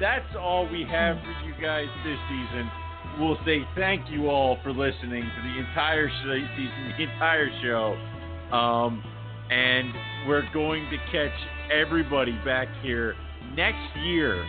that's 0.00 0.34
all 0.38 0.68
we 0.68 0.82
have 0.82 1.16
for 1.16 1.46
you 1.46 1.54
guys 1.62 1.86
this 2.04 2.18
season. 2.28 2.70
We'll 3.18 3.38
say 3.44 3.66
thank 3.74 4.10
you 4.10 4.28
all 4.28 4.58
for 4.62 4.70
listening 4.70 5.22
to 5.22 5.42
the 5.42 5.58
entire 5.58 6.08
season, 6.22 6.94
the 6.96 7.04
entire 7.04 7.50
show. 7.62 8.56
Um, 8.56 9.02
and 9.50 9.92
we're 10.26 10.48
going 10.52 10.88
to 10.90 10.96
catch 11.10 11.34
everybody 11.72 12.32
back 12.44 12.68
here 12.82 13.14
next 13.54 13.96
year 14.04 14.46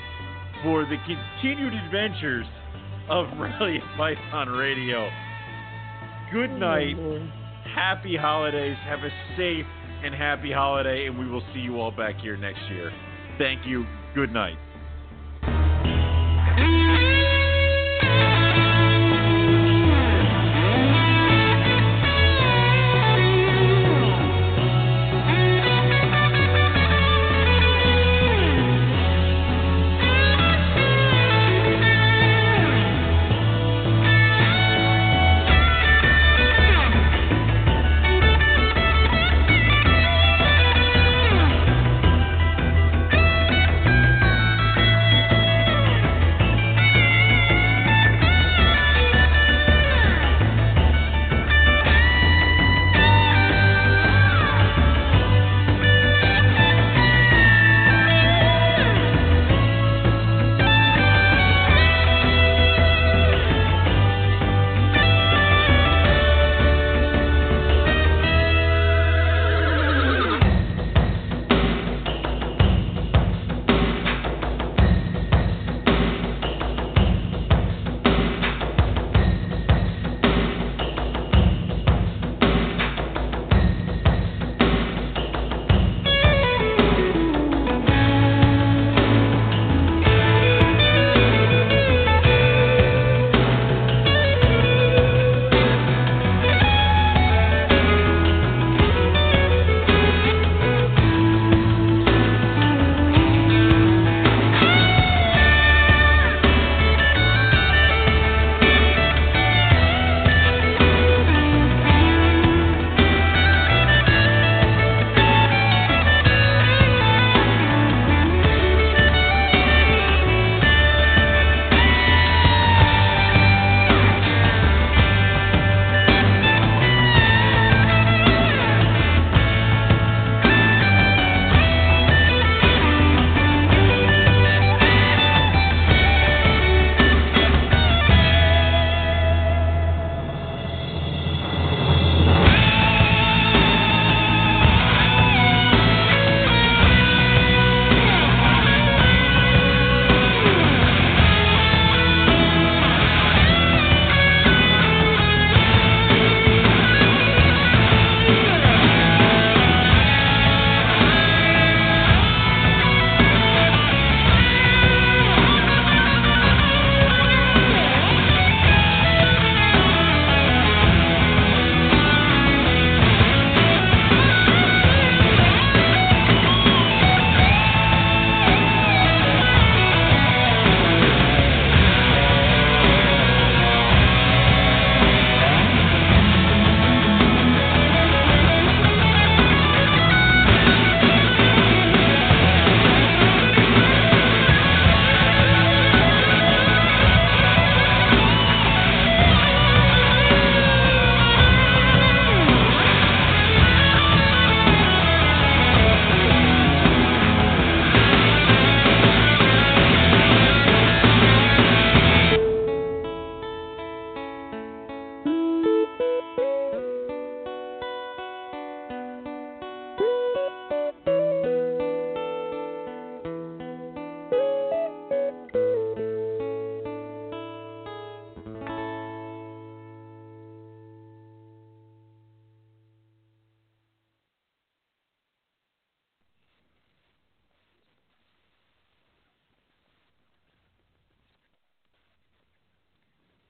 for 0.64 0.84
the 0.84 0.98
continued 1.06 1.74
adventures 1.74 2.46
of 3.10 3.28
Morelia 3.36 3.82
Python 3.98 4.50
Radio. 4.50 5.10
Good 6.32 6.52
night. 6.52 6.96
Happy 7.74 8.16
holidays. 8.16 8.78
Have 8.86 9.00
a 9.00 9.10
safe 9.36 9.66
and 10.04 10.14
happy 10.14 10.52
holiday, 10.52 11.08
and 11.08 11.18
we 11.18 11.28
will 11.28 11.44
see 11.54 11.60
you 11.60 11.80
all 11.80 11.92
back 11.92 12.20
here 12.20 12.38
next 12.38 12.62
year. 12.70 12.92
Thank 13.38 13.66
you. 13.66 13.86
Good 14.16 14.32
night. 14.32 14.58